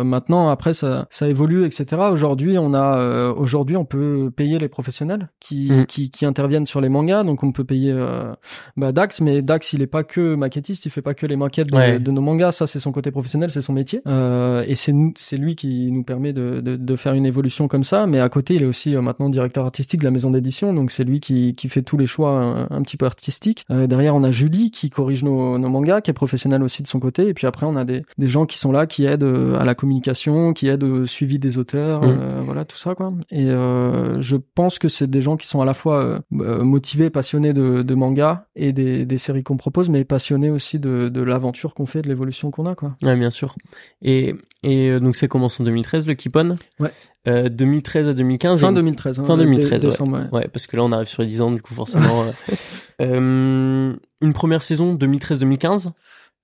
maintenant, 0.03 0.49
après 0.49 0.73
ça 0.73 1.07
ça 1.09 1.27
évolue, 1.27 1.65
etc. 1.65 1.85
Aujourd'hui, 2.11 2.57
on 2.59 2.73
a 2.75 3.31
aujourd'hui 3.31 3.75
on 3.75 3.85
peut 3.85 4.31
payer 4.35 4.59
les 4.59 4.69
professionnels 4.69 5.29
qui 5.39 5.71
mm. 5.71 5.85
qui 5.87 6.11
qui 6.11 6.25
interviennent 6.25 6.67
sur 6.67 6.79
les 6.79 6.89
mangas, 6.89 7.23
donc 7.23 7.43
on 7.43 7.51
peut 7.51 7.63
payer 7.63 7.95
bah, 8.75 8.91
Dax, 8.91 9.21
mais 9.21 9.41
Dax, 9.47 9.73
il 9.73 9.81
est 9.81 9.87
pas 9.87 10.03
que 10.03 10.35
maquettiste, 10.35 10.85
il 10.85 10.91
fait 10.91 11.01
pas 11.01 11.15
que 11.15 11.25
les 11.25 11.35
maquettes 11.35 11.71
de, 11.71 12.11
nos 12.11 12.21
mangas. 12.21 12.51
Ça, 12.51 12.67
c'est 12.67 12.79
son 12.79 12.91
côté 12.91 13.09
professionnel, 13.09 13.49
c'est 13.49 13.61
son 13.61 13.73
métier. 13.73 14.01
Euh, 14.05 14.63
et 14.67 14.75
c'est 14.75 14.93
c'est 15.15 15.37
lui 15.37 15.55
qui 15.55 15.91
nous 15.91 16.03
permet 16.03 16.33
de, 16.33 16.61
de, 16.61 16.75
de, 16.75 16.95
faire 16.95 17.13
une 17.13 17.25
évolution 17.25 17.67
comme 17.67 17.83
ça. 17.83 18.05
Mais 18.05 18.19
à 18.19 18.29
côté, 18.29 18.55
il 18.55 18.63
est 18.63 18.67
aussi 18.67 18.95
euh, 18.95 19.01
maintenant 19.01 19.29
directeur 19.29 19.65
artistique 19.65 20.01
de 20.01 20.05
la 20.05 20.11
maison 20.11 20.29
d'édition, 20.29 20.73
donc 20.73 20.91
c'est 20.91 21.03
lui 21.03 21.19
qui, 21.19 21.55
qui 21.55 21.69
fait 21.69 21.81
tous 21.81 21.97
les 21.97 22.05
choix 22.05 22.67
un, 22.69 22.81
petit 22.81 22.97
peu 22.97 23.05
artistiques. 23.05 23.65
Euh, 23.71 23.87
derrière, 23.87 24.15
on 24.15 24.23
a 24.23 24.31
Julie 24.31 24.69
qui 24.69 24.89
corrige 24.89 25.23
nos, 25.23 25.57
nos 25.57 25.69
mangas, 25.69 26.01
qui 26.01 26.11
est 26.11 26.13
professionnelle 26.13 26.61
aussi 26.61 26.83
de 26.83 26.87
son 26.87 26.99
côté. 26.99 27.27
Et 27.27 27.33
puis 27.33 27.47
après, 27.47 27.65
on 27.65 27.75
a 27.75 27.85
des, 27.85 28.03
des 28.17 28.27
gens 28.27 28.45
qui 28.45 28.59
sont 28.59 28.71
là, 28.71 28.85
qui 28.85 29.05
aident 29.05 29.23
à 29.57 29.63
la 29.63 29.73
communication, 29.73 30.53
qui 30.53 30.67
aident 30.67 30.83
au 30.83 31.05
suivi 31.05 31.39
des 31.39 31.57
auteurs, 31.57 32.03
mmh. 32.03 32.41
voilà 32.43 32.65
tout 32.65 32.77
ça 32.77 32.93
quoi. 32.95 33.13
Et 33.31 33.45
je 33.47 34.35
pense 34.55 34.77
que 34.77 34.89
c'est 34.89 35.09
des 35.09 35.21
gens 35.21 35.37
qui 35.37 35.47
sont 35.47 35.61
à 35.61 35.65
la 35.65 35.73
fois 35.73 36.19
motivés, 36.31 37.09
passionnés 37.09 37.53
de, 37.53 37.81
de 37.81 37.95
manga 37.95 38.47
et 38.55 38.73
des, 38.73 39.05
des 39.05 39.17
séries 39.17 39.36
qu'on 39.43 39.57
propose, 39.57 39.89
mais 39.89 40.03
passionné 40.03 40.49
aussi 40.49 40.79
de, 40.79 41.09
de 41.09 41.21
l'aventure 41.21 41.73
qu'on 41.73 41.85
fait, 41.85 42.01
de 42.01 42.07
l'évolution 42.07 42.51
qu'on 42.51 42.65
a, 42.65 42.75
quoi. 42.75 42.95
Ouais, 43.01 43.15
bien 43.15 43.29
sûr. 43.29 43.55
Et, 44.01 44.35
et 44.63 44.89
euh, 44.89 44.99
donc, 44.99 45.15
c'est 45.15 45.27
commencé 45.27 45.61
en 45.61 45.65
2013, 45.65 46.07
le 46.07 46.13
Keep 46.13 46.37
Ouais. 46.79 46.91
Euh, 47.27 47.49
2013 47.49 48.09
à 48.09 48.13
2015. 48.13 48.61
Fin 48.61 48.71
2013. 48.71 49.19
Hein, 49.19 49.23
fin 49.25 49.37
2013, 49.37 49.85
ouais. 49.85 50.19
ouais. 50.31 50.47
parce 50.47 50.67
que 50.67 50.77
là, 50.77 50.83
on 50.83 50.91
arrive 50.91 51.07
sur 51.07 51.21
les 51.21 51.27
10 51.27 51.41
ans, 51.41 51.51
du 51.51 51.61
coup, 51.61 51.73
forcément. 51.73 52.23
Euh, 52.23 52.31
euh, 53.01 53.95
une 54.21 54.33
première 54.33 54.61
saison, 54.61 54.95
2013-2015. 54.95 55.91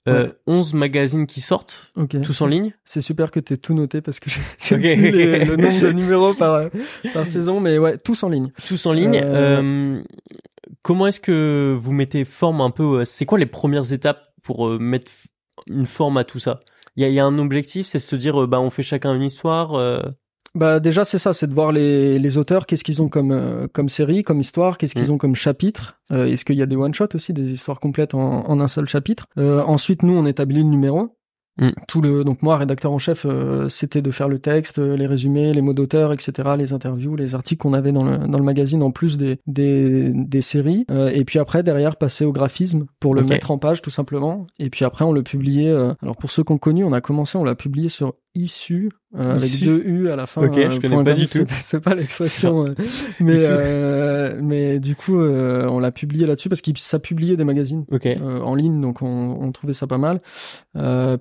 Euh, 0.09 0.33
11 0.47 0.73
magazines 0.73 1.25
qui 1.25 1.39
sortent, 1.39 1.93
tous 2.23 2.41
en 2.41 2.47
ligne. 2.47 2.73
C'est 2.83 2.99
super 2.99 3.31
que 3.31 3.39
tu 3.39 3.57
tout 3.57 3.73
noté 3.73 4.01
parce 4.01 4.19
que 4.19 4.29
j'ai 4.29 4.75
okay. 4.75 4.95
le 4.97 5.55
nombre 5.55 5.79
de 5.79 5.91
numéros 5.93 6.33
par, 6.33 6.65
par 7.13 7.25
saison, 7.25 7.61
mais 7.61 7.77
ouais, 7.77 7.97
tous 7.97 8.21
en 8.23 8.29
ligne. 8.29 8.51
Tous 8.67 8.85
en 8.85 8.91
ligne. 8.91 9.21
Euh... 9.23 9.61
euh 9.61 10.03
comment 10.81 11.07
est-ce 11.07 11.19
que 11.19 11.75
vous 11.77 11.91
mettez 11.91 12.25
forme 12.25 12.61
un 12.61 12.71
peu 12.71 12.99
euh, 12.99 13.05
C'est 13.05 13.25
quoi 13.25 13.39
les 13.39 13.45
premières 13.45 13.91
étapes 13.91 14.33
pour 14.41 14.67
euh, 14.67 14.79
mettre 14.79 15.11
une 15.67 15.85
forme 15.85 16.17
à 16.17 16.23
tout 16.23 16.39
ça? 16.39 16.61
Il 16.95 17.07
y 17.07 17.19
a, 17.19 17.25
un 17.25 17.39
objectif, 17.39 17.87
c'est 17.87 17.99
se 17.99 18.15
dire, 18.15 18.43
euh, 18.43 18.47
bah 18.47 18.59
on 18.59 18.69
fait 18.69 18.83
chacun 18.83 19.15
une 19.15 19.23
histoire. 19.23 20.03
Bah 20.53 20.79
déjà 20.79 21.03
c'est 21.03 21.17
ça, 21.17 21.33
c'est 21.33 21.47
de 21.47 21.53
voir 21.53 21.71
les, 21.71 22.19
les 22.19 22.37
auteurs, 22.37 22.67
qu'est-ce 22.67 22.83
qu'ils 22.83 23.01
ont 23.01 23.09
comme 23.09 23.67
comme 23.73 23.89
série, 23.89 24.21
comme 24.21 24.39
histoire, 24.39 24.77
qu'est-ce 24.77 24.93
qu'ils 24.93 25.07
mm. 25.07 25.13
ont 25.13 25.17
comme 25.17 25.33
chapitre. 25.33 25.99
Est-ce 26.11 26.45
qu'il 26.45 26.57
y 26.57 26.61
a 26.61 26.67
des 26.67 26.75
one 26.75 26.93
shot 26.93 27.07
aussi, 27.15 27.33
des 27.33 27.51
histoires 27.51 27.79
complètes 27.79 28.13
en, 28.13 28.47
en 28.47 28.59
un 28.59 28.67
seul 28.67 28.87
chapitre? 28.87 29.25
ensuite 29.35 30.03
nous 30.03 30.15
on 30.15 30.27
établit 30.27 30.61
le 30.61 30.69
numéro. 30.69 31.17
Mm. 31.59 31.69
Tout 31.88 32.01
le 32.01 32.23
donc 32.23 32.41
moi 32.41 32.57
rédacteur 32.57 32.91
en 32.91 32.97
chef 32.97 33.27
euh, 33.27 33.69
c'était 33.69 34.01
de 34.01 34.09
faire 34.09 34.27
le 34.27 34.39
texte, 34.39 34.79
euh, 34.79 34.97
les 34.97 35.05
résumés, 35.05 35.53
les 35.53 35.61
mots 35.61 35.73
d'auteur, 35.73 36.11
etc., 36.11 36.50
les 36.57 36.73
interviews, 36.73 37.15
les 37.15 37.35
articles 37.35 37.61
qu'on 37.61 37.73
avait 37.73 37.91
dans 37.91 38.03
le 38.03 38.17
dans 38.17 38.39
le 38.39 38.44
magazine 38.44 38.81
en 38.81 38.89
plus 38.89 39.17
des 39.17 39.38
des, 39.45 40.11
des 40.13 40.41
séries 40.41 40.85
euh, 40.89 41.09
et 41.09 41.23
puis 41.25 41.38
après 41.38 41.61
derrière 41.61 41.95
passer 41.95 42.25
au 42.25 42.31
graphisme 42.31 42.85
pour 43.00 43.13
le 43.13 43.21
mettre 43.21 43.51
en 43.51 43.59
page 43.59 43.83
tout 43.83 43.91
simplement 43.91 44.47
et 44.57 44.71
puis 44.71 44.83
après 44.83 45.05
on 45.05 45.11
le 45.11 45.21
publiait 45.21 45.71
alors 46.01 46.17
pour 46.17 46.31
ceux 46.31 46.44
qu'on 46.44 46.57
connu 46.57 46.83
on 46.83 46.94
a 46.94 47.01
commencé 47.01 47.38
on 47.38 47.44
l'a 47.44 47.55
publié 47.55 47.88
sur 47.88 48.15
Issu 48.35 48.89
euh, 49.15 49.35
avec 49.35 49.63
deux 49.63 49.83
U 49.85 50.09
à 50.09 50.15
la 50.15 50.25
fin. 50.25 50.44
Ok, 50.44 50.56
je 50.56 50.80
connais 50.80 51.03
pas 51.03 51.13
du 51.13 51.27
tout. 51.27 51.45
C'est 51.62 51.83
pas 51.83 51.94
l'expression, 51.94 52.65
euh, 52.68 52.74
mais 53.19 53.35
euh, 53.38 54.39
mais 54.41 54.80
du 54.80 54.95
coup 54.95 55.19
euh, 55.19 55.68
on 55.68 55.77
l'a 55.77 55.91
publié 55.91 56.25
là-dessus 56.25 56.50
parce 56.50 56.62
qu'il 56.62 56.75
ça 56.80 56.97
publiait 56.97 57.35
des 57.35 57.44
magazines 57.44 57.85
en 58.24 58.56
ligne, 58.56 58.81
donc 58.81 59.03
on, 59.03 59.38
on, 59.39 59.51
trouvait 59.51 59.74
ça 59.74 59.85
pas 59.85 60.00
mal. 60.00 60.19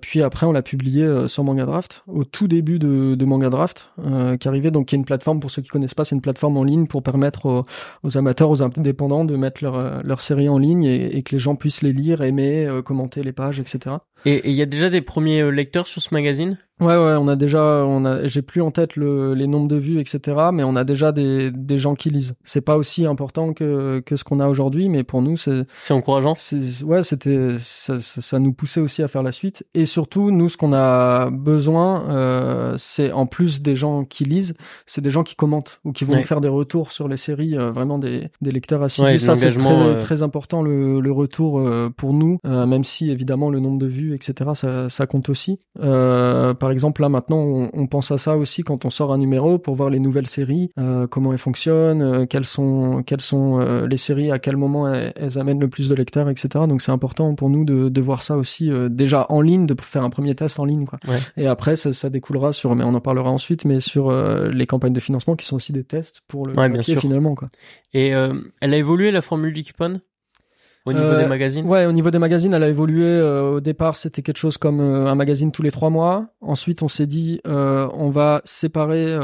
puis 0.00 0.23
après 0.23 0.47
on 0.47 0.53
l'a 0.53 0.62
publié 0.62 1.29
sur 1.29 1.44
Manga 1.44 1.67
Draft 1.67 2.03
au 2.06 2.25
tout 2.25 2.49
début 2.49 2.79
de, 2.79 3.15
de 3.15 3.25
Manga 3.26 3.50
Draft 3.50 3.93
qui 4.41 4.49
arrivait, 4.49 4.70
donc 4.70 4.87
qui 4.87 4.94
est 4.94 4.99
une 4.99 5.05
plateforme 5.05 5.41
pour 5.41 5.50
ceux 5.50 5.61
qui 5.61 5.69
connaissent 5.69 5.94
pas, 5.94 6.06
c'est 6.06 6.15
une 6.15 6.23
plateforme 6.23 6.56
en 6.56 6.65
ligne 6.65 6.87
pour 6.87 7.03
permettre 7.03 7.44
aux, 7.44 7.65
aux, 8.05 8.17
amateurs, 8.17 8.49
aux 8.49 8.62
indépendants 8.62 9.26
de 9.26 9.37
mettre 9.37 9.62
leur 9.62 10.03
leur 10.03 10.23
série 10.23 10.49
en 10.49 10.56
ligne 10.56 10.85
et, 10.85 11.17
et, 11.17 11.23
que 11.23 11.32
les 11.32 11.38
gens 11.38 11.56
puissent 11.56 11.82
les 11.82 11.93
lire, 11.93 12.23
aimer, 12.23 12.81
commenter 12.84 13.22
les 13.22 13.32
pages, 13.32 13.60
etc. 13.60 13.96
Et 14.24 14.48
il 14.48 14.55
y 14.55 14.62
a 14.62 14.67
déjà 14.67 14.91
des 14.91 15.00
premiers 15.00 15.50
lecteurs 15.50 15.86
sur 15.86 16.00
ce 16.00 16.14
magazine? 16.14 16.58
Ouais, 16.82 16.96
ouais, 16.96 17.14
on 17.17 17.29
a 17.29 17.36
déjà, 17.36 17.62
on 17.86 18.05
a, 18.05 18.26
j'ai 18.26 18.43
plus 18.43 18.60
en 18.60 18.72
tête 18.72 18.96
le, 18.96 19.34
les 19.34 19.46
nombres 19.46 19.69
de 19.69 19.76
vues, 19.76 20.00
etc. 20.00 20.48
Mais 20.52 20.64
on 20.64 20.74
a 20.74 20.82
déjà 20.82 21.12
des, 21.12 21.52
des 21.52 21.79
gens 21.79 21.94
qui 21.94 22.10
lisent. 22.10 22.34
C'est 22.43 22.60
pas 22.60 22.76
aussi 22.76 23.06
important 23.06 23.52
que, 23.52 24.02
que 24.05 24.17
ce 24.17 24.24
qu'on 24.24 24.41
a 24.41 24.48
aujourd'hui, 24.48 24.88
mais 24.88 25.05
pour 25.05 25.22
nous, 25.22 25.36
c'est. 25.36 25.64
C'est 25.79 25.94
encourageant. 25.94 26.34
C'est, 26.36 26.82
ouais, 26.82 27.05
c'était, 27.05 27.52
ça, 27.58 28.00
ça, 28.00 28.38
nous 28.41 28.52
poussait 28.52 28.81
aussi 28.81 29.02
à 29.02 29.08
faire 29.08 29.22
la 29.22 29.31
suite. 29.31 29.64
Et 29.74 29.86
surtout, 29.86 30.32
nous, 30.32 30.48
ce 30.48 30.56
qu'on 30.56 30.72
a 30.72 31.31
besoin, 31.31 32.10
euh, 32.10 32.74
c'est 32.79 33.12
en 33.12 33.26
plus 33.26 33.62
des 33.62 33.76
gens 33.76 34.05
qui 34.05 34.24
lisent, 34.24 34.55
c'est 34.84 35.02
des 35.02 35.10
gens 35.10 35.22
qui 35.22 35.36
commentent 35.36 35.81
ou 35.84 35.93
qui 35.93 36.05
vont 36.05 36.17
nous 36.17 36.22
faire 36.22 36.41
des 36.41 36.48
retours 36.48 36.91
sur 36.91 37.06
les 37.06 37.17
séries, 37.17 37.56
euh, 37.56 37.70
vraiment 37.70 37.98
des, 37.98 38.29
des 38.41 38.50
lecteurs 38.50 38.82
assidus. 38.82 39.06
Ouais, 39.06 39.19
ça, 39.20 39.36
c'est 39.36 39.52
très, 39.52 39.72
euh, 39.72 40.00
très 40.00 40.22
important 40.24 40.62
le, 40.62 41.00
le 41.00 41.12
retour 41.12 41.60
euh, 41.60 41.91
pour 41.96 42.12
nous, 42.12 42.38
même 42.43 42.82
si 42.82 43.10
évidemment 43.10 43.50
le 43.50 43.60
nombre 43.60 43.79
de 43.79 43.86
vues, 43.86 44.11
etc. 44.14 44.50
Ça, 44.54 44.88
ça 44.88 45.06
compte 45.06 45.28
aussi. 45.28 45.60
par 45.81 46.56
par 46.62 46.70
exemple, 46.70 47.02
là 47.02 47.08
maintenant, 47.08 47.38
on, 47.38 47.70
on, 47.74 47.86
pense 47.86 48.10
à 48.12 48.19
ça 48.19 48.36
aussi 48.36 48.62
quand 48.62 48.84
on 48.84 48.90
sort 48.90 49.12
un 49.12 49.19
numéro 49.19 49.58
pour 49.58 49.74
voir 49.74 49.90
les 49.90 49.98
nouvelles 49.98 50.28
séries, 50.28 50.70
euh, 50.78 51.06
comment 51.06 51.32
elles 51.32 51.38
fonctionnent, 51.38 52.02
euh, 52.02 52.24
quelles 52.26 52.46
sont 52.46 53.02
quelles 53.04 53.20
sont 53.20 53.60
euh, 53.60 53.86
les 53.86 53.96
séries, 53.96 54.31
à 54.31 54.38
quel 54.38 54.56
moment 54.56 54.92
elles, 54.92 55.38
amènent 55.38 55.60
le 55.60 55.69
plus 55.69 55.88
de 55.88 55.94
lecteurs, 55.94 56.28
etc. 56.28 56.64
Donc 56.69 56.81
c'est 56.81 56.92
important 56.92 57.34
pour 57.34 57.50
nous 57.50 57.64
de, 57.64 57.88
de 57.88 58.00
voir 58.00 58.22
ça 58.22 58.36
aussi 58.36 58.70
euh, 58.70 58.88
déjà 58.88 59.26
en 59.28 59.40
ligne, 59.40 59.66
de 59.66 59.76
faire 59.81 60.02
un 60.02 60.10
premier 60.10 60.34
test 60.34 60.58
en 60.58 60.64
ligne, 60.64 60.86
quoi. 60.86 60.98
Ouais. 61.08 61.19
Et 61.36 61.46
après, 61.46 61.76
ça, 61.76 61.92
ça, 61.92 62.10
découlera 62.10 62.52
sur, 62.52 62.74
mais 62.74 62.84
on 62.84 62.94
en 62.94 63.00
parlera 63.00 63.31
ensuite, 63.31 63.64
mais 63.64 63.81
sur 63.81 64.12
les 64.12 64.66
campagnes 64.66 64.92
de 64.92 65.00
financement 65.00 65.36
qui 65.36 65.46
sont 65.46 65.56
aussi 65.56 65.72
des 65.72 65.84
tests 65.84 66.22
pour 66.28 66.46
le 66.46 66.54
ouais, 66.54 66.69
bien 66.69 66.82
sûr. 66.82 67.00
finalement, 67.00 67.34
quoi. 67.34 67.48
Et 67.92 68.08
elle 68.08 68.74
a 68.74 68.76
évolué 68.76 69.10
la 69.10 69.22
formule 69.22 69.52
du 69.52 69.62
Au 70.84 70.93
niveau 70.93 71.17
des 71.17 71.27
magazines 71.27 71.67
Ouais, 71.67 71.86
au 71.86 71.93
niveau 71.93 72.10
des 72.10 72.19
magazines, 72.19 72.53
elle 72.55 72.62
a 72.65 72.69
évolué. 72.69 73.20
au 73.22 73.60
départ, 73.60 73.96
c'était 73.96 74.22
quelque 74.22 74.39
chose 74.39 74.58
comme 74.58 74.81
un 74.81 75.15
magazine 75.15 75.53
tous 75.53 75.62
les 75.62 75.70
trois 75.70 75.91
mois. 75.91 76.27
Ensuite, 76.41 76.82
on 76.82 76.89
s'est 76.89 77.06
dit, 77.06 77.41
on 77.44 78.10
va 78.10 78.41
séparer 78.44 79.17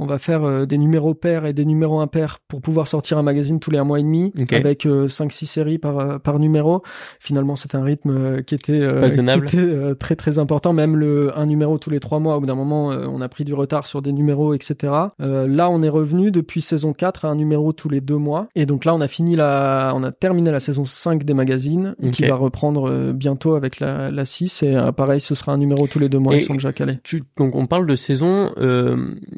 on 0.00 0.06
va 0.06 0.18
faire 0.18 0.44
euh, 0.44 0.64
des 0.64 0.78
numéros 0.78 1.14
pairs 1.14 1.44
et 1.44 1.52
des 1.52 1.66
numéros 1.66 2.00
impairs 2.00 2.38
pour 2.48 2.62
pouvoir 2.62 2.88
sortir 2.88 3.18
un 3.18 3.22
magazine 3.22 3.60
tous 3.60 3.70
les 3.70 3.78
un 3.78 3.84
mois 3.84 4.00
et 4.00 4.02
demi 4.02 4.32
avec 4.50 4.86
5-6 4.86 4.88
euh, 4.88 5.46
séries 5.46 5.78
par, 5.78 5.98
euh, 5.98 6.18
par 6.18 6.38
numéro. 6.38 6.82
Finalement, 7.20 7.54
c'est 7.54 7.74
un 7.74 7.82
rythme 7.82 8.42
qui 8.42 8.54
était, 8.54 8.80
qui 9.12 9.20
était 9.20 9.94
très 9.94 10.16
très 10.16 10.38
important. 10.38 10.72
Même 10.72 10.96
le 10.96 11.36
un 11.38 11.46
numéro 11.46 11.78
tous 11.78 11.90
les 11.90 12.00
trois 12.00 12.18
mois, 12.18 12.36
au 12.36 12.40
bout 12.40 12.46
d'un 12.46 12.54
moment, 12.54 12.88
on 12.88 13.20
a 13.20 13.28
pris 13.28 13.44
du 13.44 13.52
retard 13.52 13.86
sur 13.86 14.00
des 14.00 14.12
numéros, 14.12 14.54
etc. 14.54 14.92
là, 15.18 15.70
on 15.70 15.82
est 15.82 15.88
revenu 15.88 16.30
depuis 16.30 16.62
saison 16.62 16.92
4 16.92 17.26
à 17.26 17.28
un 17.28 17.34
numéro 17.34 17.72
tous 17.72 17.88
les 17.88 18.00
deux 18.00 18.16
mois. 18.16 18.48
Et 18.54 18.66
donc 18.66 18.84
là, 18.84 18.94
on 18.94 19.00
a 19.00 19.08
fini 19.08 19.36
la, 19.36 19.92
on 19.94 20.02
a 20.02 20.12
terminé 20.12 20.50
la 20.50 20.60
saison 20.60 20.84
5 20.84 21.24
des 21.24 21.34
magazines 21.34 21.94
qui 22.12 22.24
va 22.24 22.36
reprendre 22.36 23.12
bientôt 23.12 23.54
avec 23.54 23.80
la, 23.80 24.10
la 24.10 24.24
6. 24.24 24.62
Et 24.62 24.78
pareil, 24.96 25.20
ce 25.20 25.34
sera 25.34 25.52
un 25.52 25.58
numéro 25.58 25.86
tous 25.86 25.98
les 25.98 26.08
deux 26.08 26.18
mois. 26.18 26.34
ils 26.34 26.42
sont 26.42 26.54
déjà 26.54 26.72
calés. 26.72 26.98
Tu, 27.02 27.22
donc 27.36 27.54
on 27.54 27.66
parle 27.66 27.86
de 27.86 27.96
saison. 27.96 28.50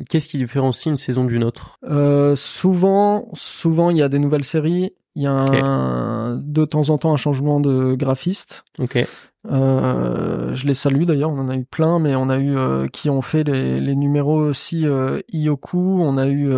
Qu'est-ce 0.08 0.28
qui 0.28 0.44
différencie 0.52 0.90
une 0.90 0.98
saison 0.98 1.24
d'une 1.24 1.44
autre 1.44 1.78
euh, 1.88 2.36
Souvent, 2.36 3.28
souvent 3.32 3.88
il 3.88 3.96
y 3.96 4.02
a 4.02 4.10
des 4.10 4.18
nouvelles 4.18 4.44
séries. 4.44 4.92
Il 5.14 5.22
y 5.22 5.26
a 5.26 5.32
un, 5.32 6.36
de 6.36 6.64
temps 6.64 6.90
en 6.90 6.98
temps 6.98 7.12
un 7.12 7.16
changement 7.16 7.58
de 7.60 7.94
graphiste. 7.94 8.64
Ok. 8.78 9.06
Euh, 9.50 10.54
je 10.54 10.66
les 10.66 10.74
salue 10.74 11.02
d'ailleurs, 11.04 11.30
on 11.30 11.38
en 11.38 11.48
a 11.48 11.56
eu 11.56 11.64
plein, 11.64 11.98
mais 11.98 12.14
on 12.14 12.28
a 12.28 12.38
eu 12.38 12.56
euh, 12.56 12.86
qui 12.86 13.10
ont 13.10 13.22
fait 13.22 13.44
les, 13.44 13.80
les 13.80 13.94
numéros 13.94 14.40
aussi 14.40 14.84
Ioku, 15.32 16.00
on 16.02 16.18
a 16.18 16.26
eu 16.26 16.48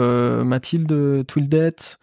Mathilde 0.45 1.25
Twildette, 1.27 1.99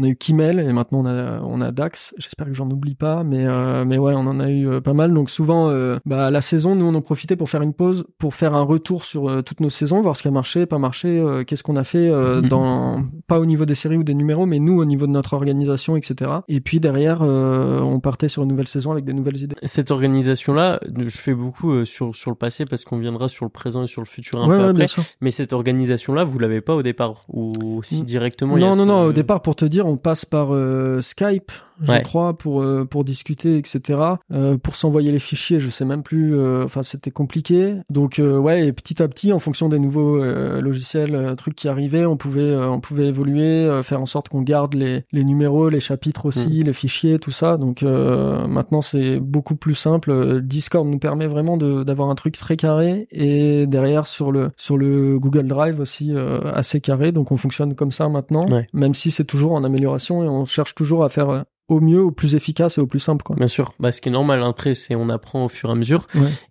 on 0.00 0.04
a 0.04 0.08
eu 0.08 0.16
Kimmel 0.16 0.58
et 0.60 0.72
maintenant 0.72 1.00
on 1.00 1.06
a 1.06 1.40
on 1.42 1.60
a 1.60 1.72
Dax. 1.72 2.14
J'espère 2.16 2.46
que 2.46 2.54
j'en 2.54 2.70
oublie 2.70 2.94
pas, 2.94 3.22
mais 3.22 3.46
euh, 3.46 3.84
mais 3.84 3.98
ouais, 3.98 4.14
on 4.14 4.20
en 4.20 4.40
a 4.40 4.48
eu 4.48 4.68
euh, 4.68 4.80
pas 4.80 4.94
mal. 4.94 5.12
Donc 5.12 5.30
souvent, 5.30 5.68
euh, 5.68 5.98
bah 6.06 6.30
la 6.30 6.40
saison, 6.40 6.74
nous 6.74 6.86
on 6.86 6.94
en 6.94 7.02
profitait 7.02 7.36
pour 7.36 7.50
faire 7.50 7.62
une 7.62 7.74
pause, 7.74 8.06
pour 8.18 8.34
faire 8.34 8.54
un 8.54 8.62
retour 8.62 9.04
sur 9.04 9.42
toutes 9.44 9.60
nos 9.60 9.70
saisons, 9.70 10.00
voir 10.00 10.16
ce 10.16 10.22
qui 10.22 10.28
a 10.28 10.30
marché, 10.30 10.66
pas 10.66 10.78
marché, 10.78 11.22
qu'est-ce 11.46 11.62
qu'on 11.62 11.76
a 11.76 11.84
fait 11.84 12.10
mhm. 12.10 12.48
dans 12.48 13.04
pas 13.26 13.38
au 13.38 13.46
niveau 13.46 13.64
des 13.64 13.74
séries 13.74 13.96
ou 13.96 14.04
des 14.04 14.14
numéros, 14.14 14.46
mais 14.46 14.58
nous 14.58 14.80
au 14.80 14.84
niveau 14.84 15.06
de 15.06 15.12
notre 15.12 15.34
organisation, 15.34 15.96
etc. 15.96 16.30
Et 16.48 16.60
puis 16.60 16.80
derrière, 16.80 17.20
on 17.22 18.00
partait 18.00 18.28
sur 18.28 18.42
une 18.42 18.48
nouvelle 18.48 18.68
saison 18.68 18.92
avec 18.92 19.04
des 19.04 19.12
nouvelles 19.12 19.42
idées. 19.42 19.56
Cette 19.64 19.90
organisation 19.90 20.54
là, 20.54 20.80
je 20.96 21.08
fais 21.08 21.34
beaucoup 21.34 21.84
sur 21.84 22.14
sur 22.14 22.30
le 22.30 22.36
passé 22.36 22.64
parce 22.64 22.84
qu'on 22.84 22.98
viendra 22.98 23.28
sur 23.28 23.44
le 23.44 23.50
présent 23.50 23.84
et 23.84 23.86
sur 23.86 24.00
le 24.00 24.06
futur 24.06 24.42
un 24.42 24.48
peu 24.48 24.82
après. 24.82 24.86
Mais 25.20 25.30
cette 25.30 25.52
organisation 25.52 26.14
là, 26.14 26.24
vous 26.24 26.38
l'avez 26.38 26.60
pas 26.60 26.74
au 26.74 26.82
départ 26.82 27.24
ou 27.28 27.82
si 27.82 28.04
directement 28.04 28.56
Non 28.56 28.76
non 28.76 28.86
non, 28.86 29.04
au 29.04 29.12
départ 29.12 29.42
pour 29.42 29.56
te 29.56 29.64
dire 29.64 29.89
on 29.90 29.96
passe 29.96 30.24
par 30.24 30.54
euh, 30.54 31.00
Skype 31.00 31.50
je 31.82 31.98
crois, 32.02 32.36
pour 32.36 32.62
euh, 32.62 32.84
pour 32.84 33.04
discuter, 33.04 33.56
etc. 33.56 33.98
Euh, 34.32 34.56
pour 34.56 34.76
s'envoyer 34.76 35.12
les 35.12 35.18
fichiers, 35.18 35.60
je 35.60 35.70
sais 35.70 35.84
même 35.84 36.02
plus. 36.02 36.38
Euh, 36.38 36.64
enfin, 36.64 36.82
c'était 36.82 37.10
compliqué. 37.10 37.76
Donc 37.90 38.20
ouais, 38.22 38.66
et 38.66 38.72
petit 38.72 39.02
à 39.02 39.08
petit, 39.08 39.32
en 39.32 39.38
fonction 39.38 39.68
des 39.68 39.78
nouveaux 39.78 40.18
logiciels, 40.60 41.34
trucs 41.36 41.54
qui 41.54 41.68
arrivaient, 41.68 42.04
on 42.04 42.16
pouvait 42.16 42.54
on 42.56 42.80
pouvait 42.80 43.06
évoluer, 43.06 43.80
faire 43.82 44.00
en 44.00 44.06
sorte 44.06 44.28
qu'on 44.28 44.42
garde 44.42 44.74
les 44.74 45.04
les 45.12 45.24
numéros, 45.24 45.68
les 45.68 45.80
chapitres 45.80 46.26
aussi, 46.26 46.60
mm. 46.60 46.64
les 46.64 46.72
fichiers, 46.72 47.18
tout 47.18 47.30
ça. 47.30 47.56
Donc 47.56 47.82
maintenant, 47.82 48.80
c'est 48.80 49.18
beaucoup 49.18 49.56
plus 49.56 49.74
simple. 49.74 50.40
Discord 50.42 50.86
nous 50.86 50.98
permet 50.98 51.26
vraiment 51.26 51.56
de 51.56 51.82
d'avoir 51.84 52.10
un 52.10 52.14
truc 52.14 52.36
très 52.36 52.56
carré 52.56 53.06
et 53.10 53.66
derrière 53.66 54.06
sur 54.06 54.32
le 54.32 54.50
sur 54.56 54.76
le 54.76 55.18
Google 55.18 55.46
Drive 55.46 55.80
aussi 55.80 56.12
assez 56.52 56.80
carré. 56.80 57.12
Donc 57.12 57.32
on 57.32 57.36
fonctionne 57.36 57.74
comme 57.74 57.92
ça 57.92 58.08
maintenant, 58.08 58.46
même 58.72 58.94
si 58.94 59.10
c'est 59.10 59.24
toujours 59.24 59.52
en 59.52 59.64
amélioration 59.64 60.22
et 60.24 60.28
on 60.28 60.44
cherche 60.44 60.74
toujours 60.74 61.04
à 61.04 61.08
faire 61.08 61.44
au 61.70 61.80
mieux, 61.80 62.02
au 62.02 62.10
plus 62.10 62.34
efficace 62.34 62.78
et 62.78 62.80
au 62.80 62.86
plus 62.86 62.98
simple. 62.98 63.22
Quoi. 63.22 63.36
Bien 63.36 63.48
sûr, 63.48 63.74
bah, 63.78 63.92
ce 63.92 64.00
qui 64.00 64.08
est 64.08 64.12
normal. 64.12 64.42
Hein. 64.42 64.50
Après, 64.50 64.74
c'est 64.74 64.94
on 64.94 65.08
apprend 65.08 65.46
au 65.46 65.48
fur 65.48 65.70
et 65.70 65.72
à 65.72 65.74
mesure. 65.74 66.06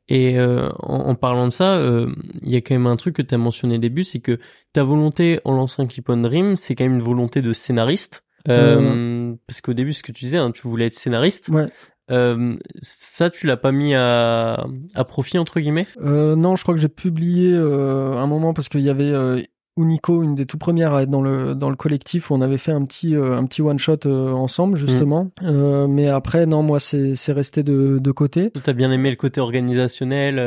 Et 0.08 0.40
euh, 0.40 0.70
en, 0.80 1.14
parlant 1.16 1.46
de 1.46 1.52
ça, 1.52 1.78
euh, 1.78 2.12
il 2.42 2.52
y 2.52 2.56
a 2.56 2.62
quand 2.62 2.74
même 2.74 2.88
un 2.88 2.96
truc 2.96 3.16
que 3.16 3.22
tu 3.22 3.36
as 3.36 3.38
mentionné 3.38 3.76
au 3.76 3.80
début, 3.80 4.04
c'est 4.04 4.20
que 4.20 4.40
ta 4.74 4.84
volonté 4.84 5.40
en 5.44 5.54
lançant 5.54 5.86
Keep 5.86 6.10
on 6.10 6.18
Dream, 6.18 6.58
c'est 6.58 6.74
quand 6.74 6.86
même 6.86 6.96
une 6.96 7.04
volonté 7.04 7.42
de 7.42 7.54
scénariste. 7.54 8.24
Euh, 8.48 9.36
parce 9.46 9.62
qu'au 9.62 9.74
début, 9.74 9.94
ce 9.94 10.02
que 10.02 10.12
tu 10.12 10.26
disais, 10.26 10.38
hein, 10.38 10.52
tu 10.52 10.68
voulais 10.68 10.86
être 10.86 10.94
scénariste. 10.94 11.50
Ouais. 11.50 11.68
Euh, 12.12 12.56
ça, 12.82 13.30
tu 13.30 13.46
l'as 13.46 13.58
pas 13.58 13.72
mis 13.72 13.94
à, 13.94 14.66
à 14.96 15.04
profit 15.04 15.38
entre 15.38 15.60
guillemets? 15.60 15.88
Euh, 16.02 16.36
Non, 16.36 16.56
je 16.56 16.64
crois 16.64 16.74
que 16.74 16.82
j'ai 16.82 16.88
publié 16.88 17.52
euh, 17.54 18.14
un 18.14 18.26
moment 18.26 18.54
parce 18.54 18.70
qu'il 18.70 18.82
y 18.82 18.90
avait 18.90 19.48
Nico, 19.86 20.24
une 20.24 20.36
des 20.36 20.46
tout 20.46 20.58
premières 20.58 20.94
à 20.94 21.04
être 21.04 21.10
dans 21.10 21.22
le 21.22 21.56
dans 21.56 21.70
le 21.70 21.76
collectif 21.76 22.30
où 22.30 22.34
on 22.34 22.42
avait 22.42 22.58
fait 22.58 22.72
un 22.72 22.84
petit 22.86 23.16
euh, 23.16 23.38
un 23.38 23.46
petit 23.46 23.62
one 23.62 23.80
shot 23.80 24.06
euh, 24.06 24.32
ensemble 24.32 24.78
justement. 24.78 25.26
Mm. 25.26 25.30
Euh, 25.44 25.88
mais 25.88 26.08
après 26.08 26.46
non, 26.46 26.64
moi 26.64 26.80
c'est 26.80 27.16
c'est 27.16 27.34
resté 27.34 27.64
de 27.64 28.00
de 28.00 28.12
côté. 28.12 28.52
T'as 28.64 28.74
bien 28.74 28.92
aimé 28.92 29.10
le 29.10 29.16
côté 29.16 29.42
organisationnel. 29.42 30.38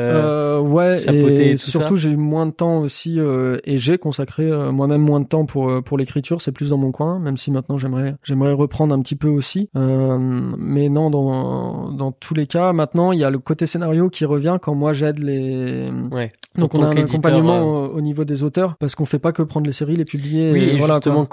ouais. 0.61 1.03
Et, 1.13 1.57
surtout 1.57 1.95
j'ai 1.95 2.11
eu 2.11 2.17
moins 2.17 2.45
de 2.45 2.51
temps 2.51 2.79
aussi 2.79 3.19
et 3.19 3.77
j'ai 3.77 3.97
consacré 3.97 4.49
moi-même 4.71 5.01
moins 5.01 5.19
de 5.19 5.27
temps 5.27 5.45
pour 5.45 5.83
pour 5.83 5.97
l'écriture. 5.97 6.41
C'est 6.41 6.51
plus 6.51 6.69
dans 6.69 6.77
mon 6.77 6.91
coin, 6.91 7.19
même 7.19 7.37
si 7.37 7.51
maintenant 7.51 7.77
j'aimerais 7.77 8.15
j'aimerais 8.23 8.53
reprendre 8.53 8.93
un 8.95 9.01
petit 9.01 9.15
peu 9.15 9.29
aussi. 9.29 9.69
mais 9.75 10.89
non, 10.89 11.09
dans 11.09 11.91
dans 11.91 12.11
tous 12.11 12.33
les 12.33 12.47
cas, 12.47 12.73
maintenant 12.73 13.11
il 13.11 13.19
y 13.19 13.23
a 13.23 13.29
le 13.29 13.39
côté 13.39 13.65
scénario 13.65 14.09
qui 14.09 14.25
revient 14.25 14.57
quand 14.61 14.75
moi 14.75 14.93
j'aide 14.93 15.19
les. 15.19 15.85
Ouais. 16.11 16.31
Donc 16.57 16.75
on 16.75 16.83
a 16.83 16.87
un 16.87 16.97
accompagnement 16.97 17.61
au 17.61 18.01
niveau 18.01 18.25
des 18.25 18.43
auteurs 18.43 18.75
parce 18.77 18.95
qu'on 18.95 19.05
fait 19.05 19.19
pas 19.23 19.31
que 19.31 19.41
prendre 19.41 19.65
les 19.65 19.73
séries, 19.73 19.95
les 19.95 20.05
publier. 20.05 20.51
Oui, 20.51 20.63
et 20.63 20.77
voilà, 20.77 20.95
justement, 20.95 21.27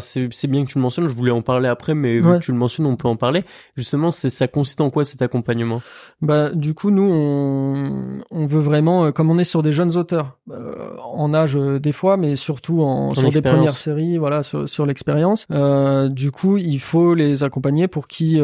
c'est 0.00 0.48
bien 0.48 0.64
que 0.64 0.70
tu 0.70 0.78
le 0.78 0.82
mentionnes. 0.82 1.06
Je 1.06 1.14
voulais 1.14 1.30
en 1.30 1.42
parler 1.42 1.68
après, 1.68 1.94
mais 1.94 2.14
vu 2.14 2.22
que 2.22 2.38
tu 2.38 2.50
le 2.50 2.58
mentionnes, 2.58 2.86
on 2.86 2.96
peut 2.96 3.06
en 3.06 3.14
parler. 3.14 3.44
Justement, 3.76 4.10
c'est 4.10 4.30
ça 4.30 4.48
consiste 4.48 4.80
en 4.80 4.90
quoi 4.90 5.04
cet 5.04 5.22
accompagnement? 5.22 5.80
Bah, 6.20 6.50
du 6.50 6.74
coup, 6.74 6.90
nous, 6.90 7.08
on, 7.08 8.22
on 8.32 8.46
veut 8.46 8.60
vraiment, 8.60 9.04
euh, 9.04 9.12
comme 9.12 9.30
on 9.30 9.38
est 9.38 9.44
sur 9.44 9.62
des 9.62 9.72
jeunes 9.72 9.96
auteurs, 9.96 10.38
euh, 10.50 10.74
en 11.04 11.32
âge 11.32 11.56
euh, 11.56 11.78
des 11.78 11.92
fois, 11.92 12.16
mais 12.16 12.34
surtout 12.34 12.80
en, 12.80 13.14
sur 13.14 13.30
des 13.30 13.42
premières 13.42 13.76
séries, 13.76 14.18
voilà, 14.18 14.42
sur, 14.42 14.68
sur 14.68 14.86
l'expérience. 14.86 15.46
Euh, 15.50 16.08
du 16.08 16.30
coup, 16.32 16.56
il 16.56 16.80
faut 16.80 17.14
les 17.14 17.44
accompagner 17.44 17.86
pour 17.86 18.08
qu'ils 18.08 18.42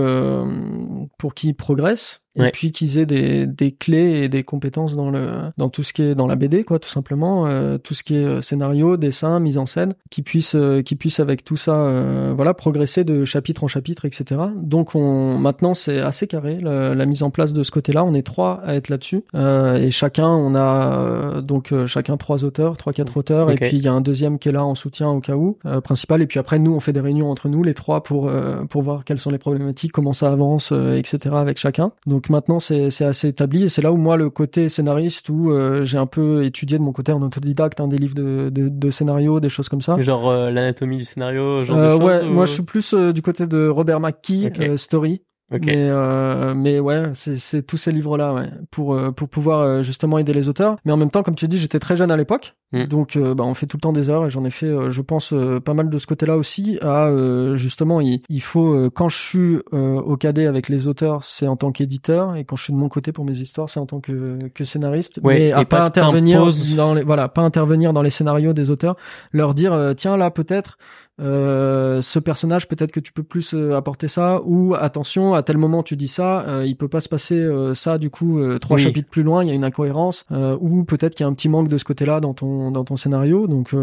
pour 1.19 1.35
qu'ils 1.35 1.55
progressent 1.55 2.23
et 2.37 2.51
puis 2.51 2.71
qu'ils 2.71 2.99
aient 2.99 3.07
des, 3.07 3.47
des 3.47 3.73
clés 3.73 4.23
et 4.23 4.29
des 4.29 4.43
compétences 4.43 4.97
dans 4.97 5.11
le 5.11 5.31
dans 5.57 5.69
tout 5.69 5.83
ce 5.83 5.93
qui 5.93 6.03
est 6.03 6.15
dans 6.15 6.27
la 6.27 6.37
BD 6.37 6.65
quoi 6.65 6.79
tout 6.79 6.89
simplement. 6.89 7.47
Euh, 7.47 7.79
tout 7.79 7.95
ce 7.95 8.03
qui 8.03 8.17
est 8.17 8.25
euh, 8.25 8.41
scénario 8.41 8.97
dessin 8.97 9.41
mise 9.41 9.59
en 9.59 9.67
scène 9.67 9.95
qui 10.11 10.23
puissent 10.23 10.55
euh, 10.55 10.83
qui 10.83 10.97
puissent 10.97 11.21
avec 11.21 11.45
tout 11.45 11.57
ça 11.57 11.75
euh, 11.75 12.33
voilà 12.35 12.55
progresser 12.55 13.05
de 13.05 13.25
chapitre 13.25 13.65
en 13.65 13.69
chapitre 13.69 14.05
etc 14.05 14.41
donc 14.57 14.95
on 14.95 15.39
maintenant 15.39 15.75
c'est 15.75 16.01
assez 16.01 16.27
carré 16.27 16.57
la, 16.59 16.95
la, 16.95 17.07
mise 17.07 17.23
en 17.23 17.31
place 17.31 17.53
de 17.53 17.63
ce 17.63 17.71
côté 17.71 17.93
là 17.93 18.05
on 18.05 18.15
est 18.15 18.23
trois 18.23 18.61
à 18.65 18.75
être 18.75 18.89
là-dessus. 18.89 19.25
Et 19.35 19.91
chacun 19.91 20.29
on 20.29 20.55
a 20.55 21.41
donc 21.43 21.73
chacun 21.87 22.17
trois 22.17 22.45
auteurs 22.45 22.77
trois 22.77 22.93
quatre 22.93 23.17
auteurs. 23.17 23.51
Et 23.51 23.55
puis 23.55 23.77
il 23.77 23.83
y 23.83 23.89
a 23.89 23.93
un 23.93 24.01
deuxième 24.01 24.39
qui 24.39 24.49
est 24.49 24.53
là 24.53 24.65
en 24.65 24.75
soutien 24.75 25.09
au 25.09 25.21
cas 25.21 25.35
où 25.35 25.59
principal. 25.83 26.23
Et 26.23 26.27
puis 26.27 26.39
après 26.39 26.59
nous 26.59 26.73
on 26.73 26.81
fait 26.81 26.93
des 26.93 27.01
réunions 27.01 27.31
entre 27.31 27.49
nous 27.49 27.63
les 27.63 27.75
trois 27.75 28.03
pour 28.03 28.31
pour 28.69 28.83
voir 28.83 29.05
quelles 29.05 29.19
sont 29.19 29.31
les 29.31 29.39
problématiques 29.39 29.93
comment 29.93 30.13
ça 30.13 30.31
avance 30.31 30.73
etc 30.73 31.35
avec 31.35 31.59
chacun. 31.59 31.93
Donc 32.07 32.20
maintenant 32.29 32.61
c'est 32.61 33.05
assez 33.05 33.29
établi 33.29 33.65
et 33.65 33.69
c'est 33.69 33.83
là 33.83 33.93
où 33.93 33.97
moi 33.97 34.17
le 34.17 34.31
côté 34.31 34.69
scénariste 34.69 35.29
où 35.29 35.51
euh, 35.51 35.85
j'ai 35.85 35.99
un 35.99 36.07
peu 36.07 36.45
étudié 36.45 36.79
de 36.79 36.83
mon 36.83 36.93
côté 36.93 37.13
en 37.13 37.23
autodidacte 37.23 37.81
hein, 37.81 37.89
des 37.89 37.99
livres 37.99 38.15
de, 38.15 38.51
de, 38.51 38.69
de 38.69 38.91
scénario, 38.91 39.41
des 39.41 39.49
choses 39.49 39.69
comme 39.69 39.81
ça. 39.81 40.01
Genre 40.01 40.29
euh, 40.29 40.51
l'anatomie 40.51 40.99
du 40.99 41.05
scénario, 41.05 41.65
genre 41.65 41.79
de 41.79 41.83
euh, 41.83 41.91
choses, 41.91 42.01
Ouais, 42.03 42.23
moi 42.29 42.45
je 42.45 42.53
suis 42.53 42.63
plus 42.63 42.95
du 42.95 43.23
côté 43.23 43.47
de 43.47 43.69
Robert 43.69 44.01
McKee, 44.01 44.51
Story. 44.77 45.23
Mais, 45.51 45.77
euh, 45.77 46.55
mais 46.55 46.79
ouais, 46.79 47.11
c'est 47.15 47.67
tous 47.67 47.77
ces 47.77 47.91
livres-là, 47.91 48.33
ouais, 48.33 48.51
pour 48.71 48.95
euh, 48.95 49.11
pour 49.11 49.29
pouvoir 49.29 49.61
euh, 49.61 49.83
justement 49.83 50.19
aider 50.19 50.33
les 50.33 50.49
auteurs. 50.49 50.77
Mais 50.85 50.93
en 50.93 50.97
même 50.97 51.11
temps, 51.11 51.25
comme 51.25 51.35
tu 51.35 51.49
dis, 51.49 51.59
j'étais 51.59 51.81
très 51.81 51.97
jeune 51.97 52.13
à 52.13 52.17
l'époque, 52.17 52.55
mm. 52.73 52.85
donc 52.85 53.17
euh, 53.17 53.35
bah, 53.35 53.43
on 53.45 53.55
fait 53.55 53.67
tout 53.67 53.77
le 53.77 53.81
temps 53.81 53.93
des 53.93 54.11
heures 54.11 54.27
et 54.27 54.31
j'en 54.31 54.45
ai 54.45 54.51
fait, 54.51 54.91
je 54.91 55.03
pense, 55.03 55.35
pas 55.65 55.75
mal 55.75 55.91
de 55.91 55.99
ce 55.99 56.07
côté-là 56.07 56.37
aussi. 56.37 56.79
À 56.83 57.11
justement, 57.55 58.01
il, 58.01 58.23
il 58.29 58.43
faut 58.43 58.91
quand 58.91 59.09
je 59.09 59.19
suis 59.19 59.59
au 59.73 60.17
cadet 60.17 60.47
avec 60.47 60.69
les 60.69 60.87
auteurs, 60.87 61.25
c'est 61.25 61.49
en 61.49 61.57
tant 61.57 61.73
qu'éditeur, 61.73 62.37
et 62.37 62.45
quand 62.45 62.57
je 62.57 62.65
suis 62.65 62.73
de 62.73 62.79
mon 62.79 62.89
côté 62.89 63.11
pour 63.11 63.25
mes 63.25 63.39
histoires, 63.39 63.69
c'est 63.69 63.81
en 63.81 63.87
tant 63.87 64.01
que 64.01 64.39
que 64.55 64.65
scénariste. 64.65 65.21
Ouais, 65.25 65.39
mais 65.39 65.53
à 65.53 65.65
pas, 65.65 65.83
intervenir 65.83 66.49
dans 66.77 66.95
les 66.95 67.03
voilà, 67.03 67.29
pas 67.29 67.43
intervenir 67.43 67.93
dans 67.93 68.03
les 68.03 68.11
scénarios 68.11 68.53
des 68.53 68.71
auteurs, 68.71 68.97
leur 69.33 69.55
dire 69.55 69.95
tiens 69.97 70.17
là 70.17 70.31
peut-être 70.31 70.79
euh, 71.21 72.01
ce 72.03 72.19
personnage 72.19 72.67
peut-être 72.67 72.93
que 72.93 73.01
tu 73.01 73.13
peux 73.13 73.23
plus 73.23 73.53
euh, 73.55 73.77
apporter 73.77 74.09
ça 74.09 74.41
ou 74.45 74.75
attention 74.75 75.35
à 75.35 75.43
tel 75.43 75.59
moment 75.59 75.83
tu 75.83 75.97
dis 75.97 76.09
ça 76.09 76.43
euh, 76.49 76.65
il 76.67 76.77
peut 76.77 76.89
pas 76.89 77.01
se 77.01 77.09
passer 77.09 77.47
ça 77.75 77.99
du 77.99 78.11
coup 78.11 78.41
trois 78.59 78.77
chapitres 78.77 79.09
plus 79.09 79.23
loin 79.23 79.45
il 79.45 79.49
y 79.49 79.51
a 79.51 79.55
une 79.55 79.65
incohérence 79.65 80.25
ou 80.31 80.85
peut-être 80.85 81.15
qu'il 81.15 81.25
y 81.25 81.27
a 81.27 81.29
un 81.29 81.35
petit 81.35 81.49
manque 81.49 81.69
de 81.69 81.77
ce 81.77 81.85
côté-là 81.85 82.21
dans 82.21 82.35
ton 82.35 82.71
dans 82.71 82.85
ton 82.85 82.97
scénario. 82.97 83.47
Donc 83.47 83.75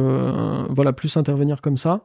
voilà 0.69 0.93
plus 0.93 1.15
intervenir 1.17 1.61
comme 1.61 1.77
ça. 1.77 2.01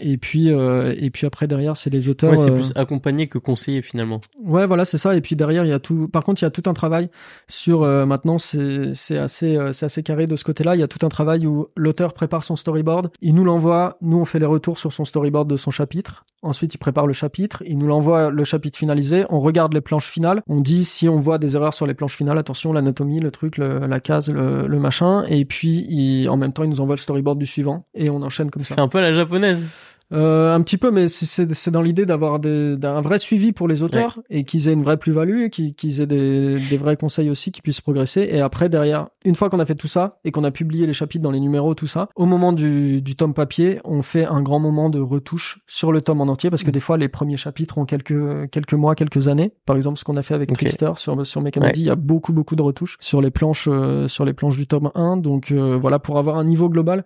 Et 0.00 0.16
puis 0.18 0.48
et 0.48 1.10
puis 1.10 1.26
après 1.26 1.46
derrière 1.46 1.76
c'est 1.76 1.90
les 1.90 2.08
auteurs 2.08 2.30
ouais, 2.30 2.36
c'est 2.36 2.52
plus 2.52 2.72
accompagner 2.76 3.26
que 3.26 3.38
conseiller 3.38 3.82
finalement. 3.82 4.20
Ouais 4.42 4.66
voilà 4.66 4.84
c'est 4.84 4.98
ça. 4.98 5.14
Et 5.16 5.20
puis 5.20 5.36
derrière 5.36 5.64
il 5.64 5.68
y 5.68 5.74
a 5.74 5.80
tout 5.80 6.08
par 6.08 6.24
contre 6.24 6.42
il 6.42 6.44
y 6.44 6.48
a 6.48 6.50
tout 6.50 6.68
un 6.68 6.74
travail 6.74 7.10
sur 7.48 7.82
maintenant 8.06 8.38
c'est 8.38 8.92
c'est 8.94 9.18
assez 9.18 9.58
c'est 9.72 9.86
assez 9.86 10.02
carré 10.02 10.26
de 10.26 10.36
ce 10.36 10.44
côté-là. 10.44 10.74
Il 10.74 10.80
y 10.80 10.84
a 10.84 10.88
tout 10.88 11.04
un 11.04 11.08
travail 11.10 11.46
où 11.46 11.66
l'auteur 11.76 12.14
prépare 12.14 12.44
son 12.44 12.56
storyboard 12.56 13.10
il 13.20 13.34
nous 13.34 13.44
l'envoie 13.44 13.98
nous 14.00 14.18
on 14.18 14.24
fait 14.24 14.31
les 14.38 14.46
retours 14.46 14.78
sur 14.78 14.92
son 14.92 15.04
storyboard 15.04 15.48
de 15.48 15.56
son 15.56 15.70
chapitre. 15.70 16.24
Ensuite, 16.42 16.74
il 16.74 16.78
prépare 16.78 17.06
le 17.06 17.12
chapitre, 17.12 17.62
il 17.66 17.78
nous 17.78 17.86
l'envoie 17.86 18.30
le 18.30 18.44
chapitre 18.44 18.78
finalisé, 18.78 19.24
on 19.30 19.38
regarde 19.38 19.72
les 19.74 19.80
planches 19.80 20.08
finales, 20.08 20.42
on 20.48 20.60
dit 20.60 20.84
si 20.84 21.08
on 21.08 21.18
voit 21.18 21.38
des 21.38 21.54
erreurs 21.54 21.74
sur 21.74 21.86
les 21.86 21.94
planches 21.94 22.16
finales, 22.16 22.38
attention, 22.38 22.72
l'anatomie, 22.72 23.20
le 23.20 23.30
truc, 23.30 23.58
la 23.58 24.00
case, 24.00 24.30
le, 24.30 24.66
machin, 24.78 25.24
et 25.28 25.44
puis 25.44 26.26
en 26.28 26.36
même 26.36 26.52
temps, 26.52 26.64
il 26.64 26.70
nous 26.70 26.80
envoie 26.80 26.96
le 26.96 27.00
storyboard 27.00 27.38
du 27.38 27.46
suivant, 27.46 27.86
et 27.94 28.10
on 28.10 28.22
enchaîne 28.22 28.50
comme 28.50 28.62
ça. 28.62 28.74
C'est 28.74 28.80
un 28.80 28.88
peu 28.88 29.00
la 29.00 29.12
japonaise. 29.14 29.64
Euh, 30.12 30.54
un 30.54 30.60
petit 30.60 30.76
peu, 30.76 30.90
mais 30.90 31.08
c'est 31.08 31.70
dans 31.70 31.82
l'idée 31.82 32.06
d'avoir 32.06 32.34
un 32.34 33.00
vrai 33.00 33.18
suivi 33.18 33.52
pour 33.52 33.68
les 33.68 33.82
auteurs 33.82 34.20
et 34.30 34.44
qu'ils 34.44 34.68
aient 34.68 34.72
une 34.72 34.82
vraie 34.82 34.96
plus-value 34.96 35.42
et 35.42 35.50
qu'ils 35.50 36.00
aient 36.00 36.06
des, 36.06 36.58
des, 36.58 36.76
vrais 36.76 36.96
conseils 36.96 37.30
aussi 37.30 37.50
qui 37.50 37.62
puissent 37.62 37.80
progresser. 37.80 38.28
Et 38.30 38.40
après, 38.40 38.68
derrière, 38.68 39.08
une 39.24 39.34
fois 39.34 39.48
qu'on 39.48 39.58
a 39.58 39.66
fait 39.66 39.74
tout 39.74 39.88
ça 39.88 40.18
et 40.24 40.30
qu'on 40.30 40.44
a 40.44 40.50
publié 40.50 40.86
les 40.86 40.92
chapitres 40.92 41.22
dans 41.22 41.30
les 41.30 41.40
numéros, 41.40 41.74
tout 41.74 41.86
ça, 41.86 42.08
au 42.14 42.26
moment 42.26 42.52
du, 42.52 43.00
du 43.00 43.16
tome 43.16 43.34
papier, 43.34 43.80
on 43.84 44.02
fait 44.02 44.26
un 44.26 44.42
grand 44.42 44.60
moment 44.60 44.90
de 44.90 45.00
retouche 45.00 45.60
sur 45.66 45.92
le 45.92 46.02
tome 46.02 46.20
en 46.20 46.24
entier 46.24 46.50
parce 46.50 46.62
que 46.62 46.68
mm. 46.68 46.72
des 46.72 46.80
fois, 46.80 46.98
les 46.98 47.08
premiers 47.08 47.36
chapitres 47.36 47.78
ont 47.78 47.86
quelques, 47.86 48.50
quelques 48.50 48.74
mois, 48.74 48.94
quelques 48.94 49.28
années. 49.28 49.52
Par 49.64 49.76
exemple, 49.76 49.98
ce 49.98 50.04
qu'on 50.04 50.16
a 50.16 50.22
fait 50.22 50.34
avec 50.34 50.52
Trister 50.52 50.90
sur, 50.96 51.26
sur 51.26 51.40
Mechamedi, 51.40 51.80
il 51.80 51.86
y 51.86 51.90
a 51.90 51.96
beaucoup, 51.96 52.32
beaucoup 52.32 52.56
de 52.56 52.62
retouches 52.62 52.96
sur 53.00 53.22
les 53.22 53.30
planches, 53.30 53.68
euh, 53.70 54.08
sur 54.08 54.24
les 54.24 54.34
planches 54.34 54.56
du 54.56 54.66
tome 54.66 54.90
1. 54.94 55.16
Donc, 55.16 55.52
euh, 55.52 55.78
voilà, 55.80 55.98
pour 55.98 56.18
avoir 56.18 56.36
un 56.36 56.44
niveau 56.44 56.68
global 56.68 57.04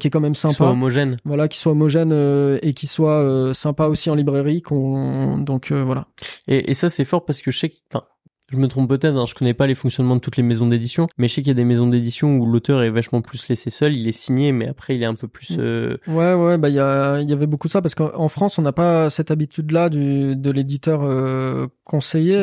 qui 0.00 0.06
est 0.06 0.10
quand 0.10 0.20
même 0.20 0.34
sympa. 0.34 0.52
Qui 0.52 0.56
soit 0.56 0.70
homogène. 0.70 1.16
Voilà, 1.26 1.46
qui 1.46 1.58
soit 1.58 1.72
homogène 1.72 2.10
euh, 2.34 2.58
et 2.62 2.74
qui 2.74 2.86
soit 2.86 3.22
euh, 3.22 3.52
sympa 3.52 3.86
aussi 3.86 4.10
en 4.10 4.14
librairie. 4.14 4.62
Qu'on 4.62 5.38
donc 5.38 5.70
euh, 5.70 5.82
voilà. 5.82 6.06
Et, 6.48 6.70
et 6.70 6.74
ça 6.74 6.90
c'est 6.90 7.04
fort 7.04 7.24
parce 7.24 7.42
que 7.42 7.50
je 7.50 7.58
sais 7.58 7.72
je 8.50 8.56
me 8.56 8.68
trompe 8.68 8.88
peut-être, 8.88 9.16
hein, 9.16 9.24
je 9.26 9.34
connais 9.34 9.54
pas 9.54 9.66
les 9.66 9.74
fonctionnements 9.74 10.16
de 10.16 10.20
toutes 10.20 10.36
les 10.36 10.42
maisons 10.42 10.66
d'édition, 10.66 11.08
mais 11.18 11.28
je 11.28 11.34
sais 11.34 11.42
qu'il 11.42 11.48
y 11.48 11.52
a 11.52 11.54
des 11.54 11.64
maisons 11.64 11.86
d'édition 11.86 12.36
où 12.36 12.46
l'auteur 12.46 12.82
est 12.82 12.90
vachement 12.90 13.22
plus 13.22 13.48
laissé 13.48 13.70
seul, 13.70 13.94
il 13.94 14.06
est 14.06 14.12
signé, 14.12 14.52
mais 14.52 14.68
après 14.68 14.94
il 14.96 15.02
est 15.02 15.06
un 15.06 15.14
peu 15.14 15.28
plus. 15.28 15.56
Euh... 15.58 15.96
Ouais, 16.06 16.34
ouais, 16.34 16.58
bah 16.58 16.68
il 16.68 16.74
y, 16.74 16.80
a, 16.80 17.20
y 17.20 17.32
avait 17.32 17.46
beaucoup 17.46 17.68
de 17.68 17.72
ça 17.72 17.80
parce 17.80 17.94
qu'en 17.94 18.28
France 18.28 18.58
on 18.58 18.62
n'a 18.62 18.72
pas 18.72 19.10
cette 19.10 19.30
habitude-là 19.30 19.88
du 19.88 20.36
de 20.36 20.50
l'éditeur 20.50 21.00
euh, 21.04 21.66
conseiller. 21.84 22.42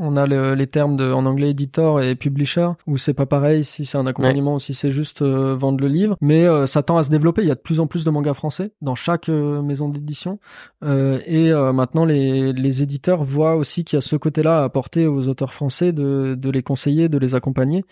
On, 0.00 0.16
a 0.16 0.26
les 0.26 0.66
termes 0.68 0.94
de, 0.94 1.12
en 1.12 1.26
anglais 1.26 1.50
éditeur 1.50 2.00
et 2.00 2.14
publisher 2.14 2.68
où 2.86 2.96
c'est 2.96 3.14
pas 3.14 3.26
pareil 3.26 3.64
si 3.64 3.84
c'est 3.84 3.98
un 3.98 4.06
accompagnement 4.06 4.54
ou 4.54 4.60
si 4.60 4.72
c'est 4.72 4.92
juste 4.92 5.22
euh, 5.22 5.56
vendre 5.56 5.80
le 5.80 5.88
livre, 5.88 6.16
mais 6.20 6.44
euh, 6.44 6.66
ça 6.66 6.84
tend 6.84 6.98
à 6.98 7.02
se 7.02 7.10
développer. 7.10 7.42
Il 7.42 7.48
y 7.48 7.50
a 7.50 7.56
de 7.56 7.60
plus 7.60 7.80
en 7.80 7.88
plus 7.88 8.04
de 8.04 8.10
mangas 8.10 8.34
français 8.34 8.70
dans 8.80 8.94
chaque 8.94 9.28
euh, 9.28 9.60
maison 9.62 9.88
d'édition 9.88 10.38
et 10.82 11.52
maintenant 11.72 12.04
les 12.04 12.52
les 12.52 12.82
éditeurs 12.82 13.24
voient 13.24 13.56
aussi 13.56 13.84
qu'il 13.84 13.96
y 13.96 13.98
a 13.98 14.00
ce 14.00 14.16
côté-là 14.16 14.60
à 14.60 14.64
apporter 14.64 15.07
aux 15.08 15.28
auteurs 15.28 15.52
français 15.52 15.92
de, 15.92 16.36
de 16.38 16.50
les 16.50 16.62
conseiller, 16.62 17.08
de 17.08 17.18
les 17.18 17.34
accompagner. 17.34 17.84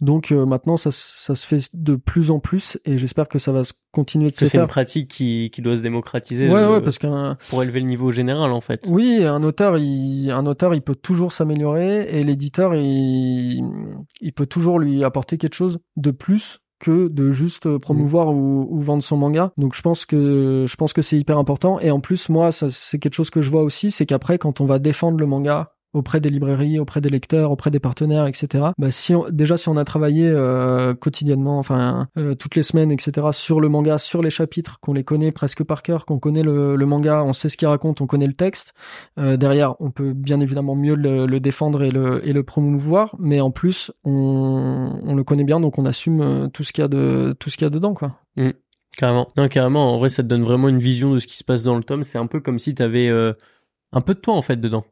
Donc 0.00 0.32
euh, 0.32 0.46
maintenant, 0.46 0.76
ça, 0.76 0.90
ça, 0.92 1.34
se 1.34 1.46
fait 1.46 1.70
de 1.74 1.94
plus 1.94 2.30
en 2.30 2.40
plus 2.40 2.78
et 2.84 2.98
j'espère 2.98 3.28
que 3.28 3.38
ça 3.38 3.52
va 3.52 3.64
se 3.64 3.72
continuer 3.92 4.30
de 4.30 4.34
se 4.34 4.40
faire. 4.40 4.50
C'est 4.50 4.58
une 4.58 4.66
pratique 4.66 5.08
qui, 5.08 5.50
qui 5.52 5.62
doit 5.62 5.76
se 5.76 5.82
démocratiser. 5.82 6.48
Ouais, 6.48 6.66
ouais, 6.66 6.80
parce 6.80 6.98
pour 7.48 7.62
élever 7.62 7.80
le 7.80 7.86
niveau 7.86 8.12
général 8.12 8.50
en 8.50 8.60
fait. 8.60 8.86
Oui, 8.88 9.24
un 9.24 9.42
auteur, 9.42 9.78
il, 9.78 10.30
un 10.30 10.46
auteur, 10.46 10.74
il 10.74 10.82
peut 10.82 10.94
toujours 10.94 11.32
s'améliorer 11.32 12.08
et 12.08 12.22
l'éditeur, 12.24 12.74
il, 12.74 13.64
il 14.20 14.32
peut 14.32 14.46
toujours 14.46 14.78
lui 14.78 15.04
apporter 15.04 15.38
quelque 15.38 15.54
chose 15.54 15.78
de 15.96 16.10
plus 16.10 16.60
que 16.82 17.06
de 17.06 17.30
juste 17.30 17.78
promouvoir 17.78 18.34
ou, 18.34 18.66
ou, 18.68 18.80
vendre 18.80 19.04
son 19.04 19.16
manga. 19.16 19.52
Donc 19.56 19.74
je 19.74 19.82
pense 19.82 20.04
que 20.04 20.64
je 20.66 20.76
pense 20.76 20.92
que 20.92 21.00
c'est 21.00 21.16
hyper 21.16 21.38
important. 21.38 21.78
Et 21.78 21.92
en 21.92 22.00
plus, 22.00 22.28
moi, 22.28 22.50
c'est 22.50 22.98
quelque 22.98 23.14
chose 23.14 23.30
que 23.30 23.40
je 23.40 23.48
vois 23.48 23.62
aussi, 23.62 23.92
c'est 23.92 24.04
qu'après, 24.04 24.36
quand 24.36 24.60
on 24.60 24.66
va 24.66 24.80
défendre 24.80 25.18
le 25.18 25.26
manga 25.26 25.74
auprès 25.92 26.20
des 26.20 26.30
librairies, 26.30 26.78
auprès 26.78 27.00
des 27.00 27.10
lecteurs, 27.10 27.50
auprès 27.50 27.70
des 27.70 27.78
partenaires, 27.78 28.26
etc. 28.26 28.68
Bah, 28.78 28.90
si 28.90 29.14
déjà 29.30 29.56
si 29.56 29.68
on 29.68 29.76
a 29.76 29.84
travaillé 29.84 30.26
euh, 30.26 30.94
quotidiennement, 30.94 31.58
enfin 31.58 32.08
euh, 32.16 32.34
toutes 32.34 32.56
les 32.56 32.62
semaines, 32.62 32.90
etc. 32.90 33.28
sur 33.32 33.60
le 33.60 33.68
manga, 33.68 33.98
sur 33.98 34.22
les 34.22 34.30
chapitres, 34.30 34.78
qu'on 34.80 34.94
les 34.94 35.04
connaît 35.04 35.32
presque 35.32 35.64
par 35.64 35.82
cœur, 35.82 36.06
qu'on 36.06 36.18
connaît 36.18 36.42
le, 36.42 36.76
manga, 36.86 37.22
on 37.22 37.32
sait 37.32 37.48
ce 37.48 37.56
qu'il 37.56 37.68
raconte, 37.68 38.00
on 38.00 38.06
connaît 38.06 38.26
le 38.26 38.32
texte. 38.32 38.72
Euh, 39.18 39.36
derrière, 39.36 39.74
on 39.80 39.90
peut 39.90 40.12
bien 40.12 40.40
évidemment 40.40 40.74
mieux 40.74 40.94
le, 40.94 41.40
défendre 41.40 41.82
et 41.82 41.90
le, 41.90 42.42
promouvoir, 42.42 43.14
mais 43.18 43.40
en 43.40 43.50
plus, 43.50 43.92
on, 44.04 45.14
le 45.14 45.24
connaît 45.24 45.44
bien, 45.44 45.60
donc 45.60 45.78
on 45.78 45.86
assume 45.86 46.50
tout 46.52 46.64
ce 46.64 46.72
qu'il 46.72 46.82
y 46.82 46.84
a 46.84 46.88
de 46.88 47.36
tout 47.38 47.50
ce 47.50 47.56
qu'il 47.56 47.64
y 47.64 47.66
a 47.66 47.70
dedans, 47.70 47.94
quoi. 47.94 48.16
Mmh. 48.36 48.50
Carrément. 48.96 49.28
Carrément. 49.48 49.94
En 49.94 49.98
vrai, 49.98 50.10
ça 50.10 50.22
te 50.22 50.28
donne 50.28 50.42
vraiment 50.42 50.68
une 50.68 50.78
vision 50.78 51.14
de 51.14 51.18
ce 51.18 51.26
qui 51.26 51.38
se 51.38 51.44
passe 51.44 51.62
dans 51.62 51.76
le 51.76 51.82
tome. 51.82 52.02
C'est 52.02 52.18
un 52.18 52.26
peu 52.26 52.40
comme 52.40 52.58
si 52.58 52.74
tu 52.74 52.82
avais 52.82 53.08
un 53.08 54.00
peu 54.00 54.14
de 54.14 54.20
toi 54.20 54.34
en 54.34 54.42
fait 54.42 54.56
dedans. 54.56 54.84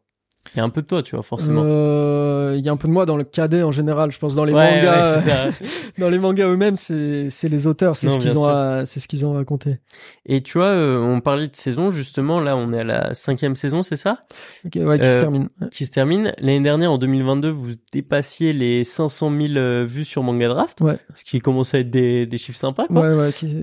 Il 0.55 0.59
y 0.59 0.61
a 0.61 0.65
un 0.65 0.69
peu 0.71 0.83
de 0.83 0.87
toi, 0.87 1.03
tu 1.03 1.15
vois, 1.15 1.23
forcément. 1.23 1.63
Euh, 1.65 2.55
il 2.59 2.65
y 2.65 2.69
a 2.69 2.73
un 2.73 2.77
peu 2.77 2.89
de 2.89 2.93
moi 2.93 3.07
dans 3.07 3.17
le 3.17 3.25
cadet 3.25 3.63
en 3.63 3.71
général. 3.71 4.11
Je 4.11 4.19
pense 4.19 4.35
dans 4.35 4.45
les 4.45 4.53
mangas, 4.53 5.53
dans 5.99 6.09
les 6.11 6.19
mangas 6.19 6.49
eux-mêmes, 6.49 6.77
c'est 6.77 7.29
c'est 7.31 7.49
les 7.49 7.67
auteurs, 7.67 7.97
c'est 7.97 8.09
ce 8.09 8.19
qu'ils 8.19 8.37
ont, 8.37 8.85
c'est 8.85 9.01
ce 9.01 9.07
qu'ils 9.07 9.25
ont 9.27 9.35
raconté. 9.35 9.79
Et 10.27 10.43
tu 10.43 10.59
vois, 10.59 10.69
euh, 10.69 10.99
on 10.99 11.21
parlait 11.21 11.47
de 11.47 11.55
saison 11.55 11.91
justement. 11.91 12.41
Là, 12.41 12.57
on 12.57 12.73
est 12.73 12.81
à 12.81 12.85
la 12.85 13.15
cinquième 13.15 13.55
saison, 13.55 13.83
c'est 13.83 13.97
ça? 13.97 14.21
Okay, 14.67 14.85
Ouais, 14.85 14.99
qui 14.99 15.07
se 15.07 15.11
euh, 15.11 15.21
termine. 15.21 15.49
Qui 15.71 15.87
se 15.87 15.91
termine. 15.91 16.33
L'année 16.39 16.61
dernière, 16.61 16.91
en 16.91 16.99
2022, 16.99 17.51
vous 17.51 17.75
dépassiez 17.93 18.53
les 18.53 18.83
500 18.85 19.31
000 19.31 19.85
vues 19.85 20.05
sur 20.05 20.23
Manga 20.25 20.49
Draft. 20.49 20.81
Ouais. 20.81 20.99
Ce 21.15 21.25
qui 21.25 21.39
commence 21.39 21.75
à 21.75 21.79
être 21.79 21.91
des 21.91 22.27
des 22.27 22.39
chiffres 22.39 22.59
sympas, 22.59 22.87
quoi. 22.89 23.03
Ouais, 23.03 23.15
ouais. 23.15 23.33
Qui, 23.33 23.47
qui 23.47 23.61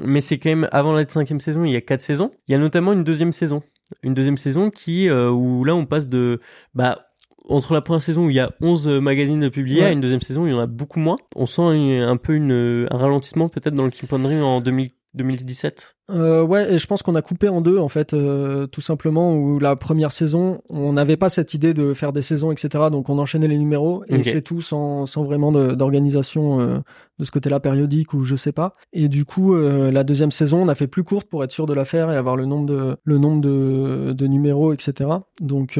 mais 0.00 0.20
c'est 0.20 0.38
quand 0.38 0.50
même 0.50 0.68
avant 0.72 0.92
la 0.92 1.06
cinquième 1.06 1.40
saison, 1.40 1.64
il 1.64 1.72
y 1.72 1.76
a 1.76 1.80
quatre 1.82 2.02
saisons. 2.02 2.30
Il 2.48 2.52
y 2.52 2.54
a 2.54 2.58
notamment 2.58 2.92
une 2.92 3.04
deuxième 3.04 3.32
saison 3.32 3.62
une 4.02 4.14
deuxième 4.14 4.36
saison 4.36 4.70
qui 4.70 5.08
euh, 5.08 5.30
où 5.30 5.64
là 5.64 5.74
on 5.74 5.86
passe 5.86 6.08
de 6.08 6.40
bah 6.74 7.06
entre 7.48 7.74
la 7.74 7.80
première 7.80 8.02
saison 8.02 8.26
où 8.26 8.30
il 8.30 8.36
y 8.36 8.40
a 8.40 8.52
11 8.60 8.88
magazines 8.88 9.50
publiés 9.50 9.84
à 9.84 9.90
une 9.90 10.00
deuxième 10.00 10.20
saison 10.20 10.44
où 10.44 10.46
il 10.46 10.52
y 10.52 10.54
en 10.54 10.60
a 10.60 10.66
beaucoup 10.66 11.00
moins. 11.00 11.16
On 11.34 11.46
sent 11.46 11.62
un 11.62 12.16
peu 12.16 12.34
une, 12.34 12.86
un 12.88 12.96
ralentissement 12.96 13.48
peut-être 13.48 13.74
dans 13.74 13.84
le 13.84 13.90
Keep 13.90 14.12
on 14.12 14.24
en 14.24 14.60
2017 14.60 15.96
euh, 16.10 16.42
ouais, 16.42 16.74
et 16.74 16.78
je 16.78 16.86
pense 16.86 17.02
qu'on 17.02 17.14
a 17.14 17.22
coupé 17.22 17.48
en 17.48 17.60
deux 17.60 17.78
en 17.78 17.88
fait, 17.88 18.12
euh, 18.12 18.66
tout 18.66 18.80
simplement. 18.80 19.34
Où 19.34 19.58
la 19.58 19.76
première 19.76 20.12
saison, 20.12 20.60
on 20.68 20.92
n'avait 20.92 21.16
pas 21.16 21.28
cette 21.28 21.54
idée 21.54 21.74
de 21.74 21.94
faire 21.94 22.12
des 22.12 22.22
saisons, 22.22 22.50
etc. 22.50 22.84
Donc 22.90 23.08
on 23.08 23.18
enchaînait 23.18 23.48
les 23.48 23.58
numéros 23.58 24.04
et 24.08 24.22
c'est 24.22 24.42
tout 24.42 24.60
sans, 24.60 25.06
sans 25.06 25.24
vraiment 25.24 25.52
d'organisation 25.52 26.60
euh, 26.60 26.78
de 27.18 27.24
ce 27.24 27.30
côté-là 27.30 27.60
périodique 27.60 28.14
ou 28.14 28.24
je 28.24 28.36
sais 28.36 28.52
pas. 28.52 28.74
Et 28.92 29.08
du 29.08 29.24
coup, 29.24 29.54
la 29.54 30.04
deuxième 30.04 30.30
saison, 30.30 30.62
on 30.62 30.68
a 30.68 30.74
fait 30.74 30.86
plus 30.86 31.04
courte 31.04 31.28
pour 31.28 31.44
être 31.44 31.52
sûr 31.52 31.66
de 31.66 31.74
la 31.74 31.84
faire 31.84 32.10
et 32.10 32.16
avoir 32.16 32.36
le 32.36 32.46
nombre 32.46 32.66
de 32.66 32.96
le 33.04 33.18
nombre 33.18 33.40
de, 33.40 34.12
de 34.12 34.26
numéros, 34.26 34.72
etc. 34.72 35.10
Donc 35.40 35.78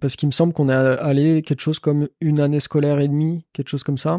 parce 0.00 0.16
qu'il 0.16 0.28
me 0.28 0.32
semble 0.32 0.52
qu'on 0.52 0.68
est 0.68 0.72
allé 0.72 1.42
quelque 1.42 1.60
chose 1.60 1.78
comme 1.78 2.08
une 2.20 2.40
année 2.40 2.60
scolaire 2.60 3.00
et 3.00 3.08
demie, 3.08 3.44
quelque 3.52 3.68
chose 3.68 3.82
comme 3.82 3.98
ça. 3.98 4.16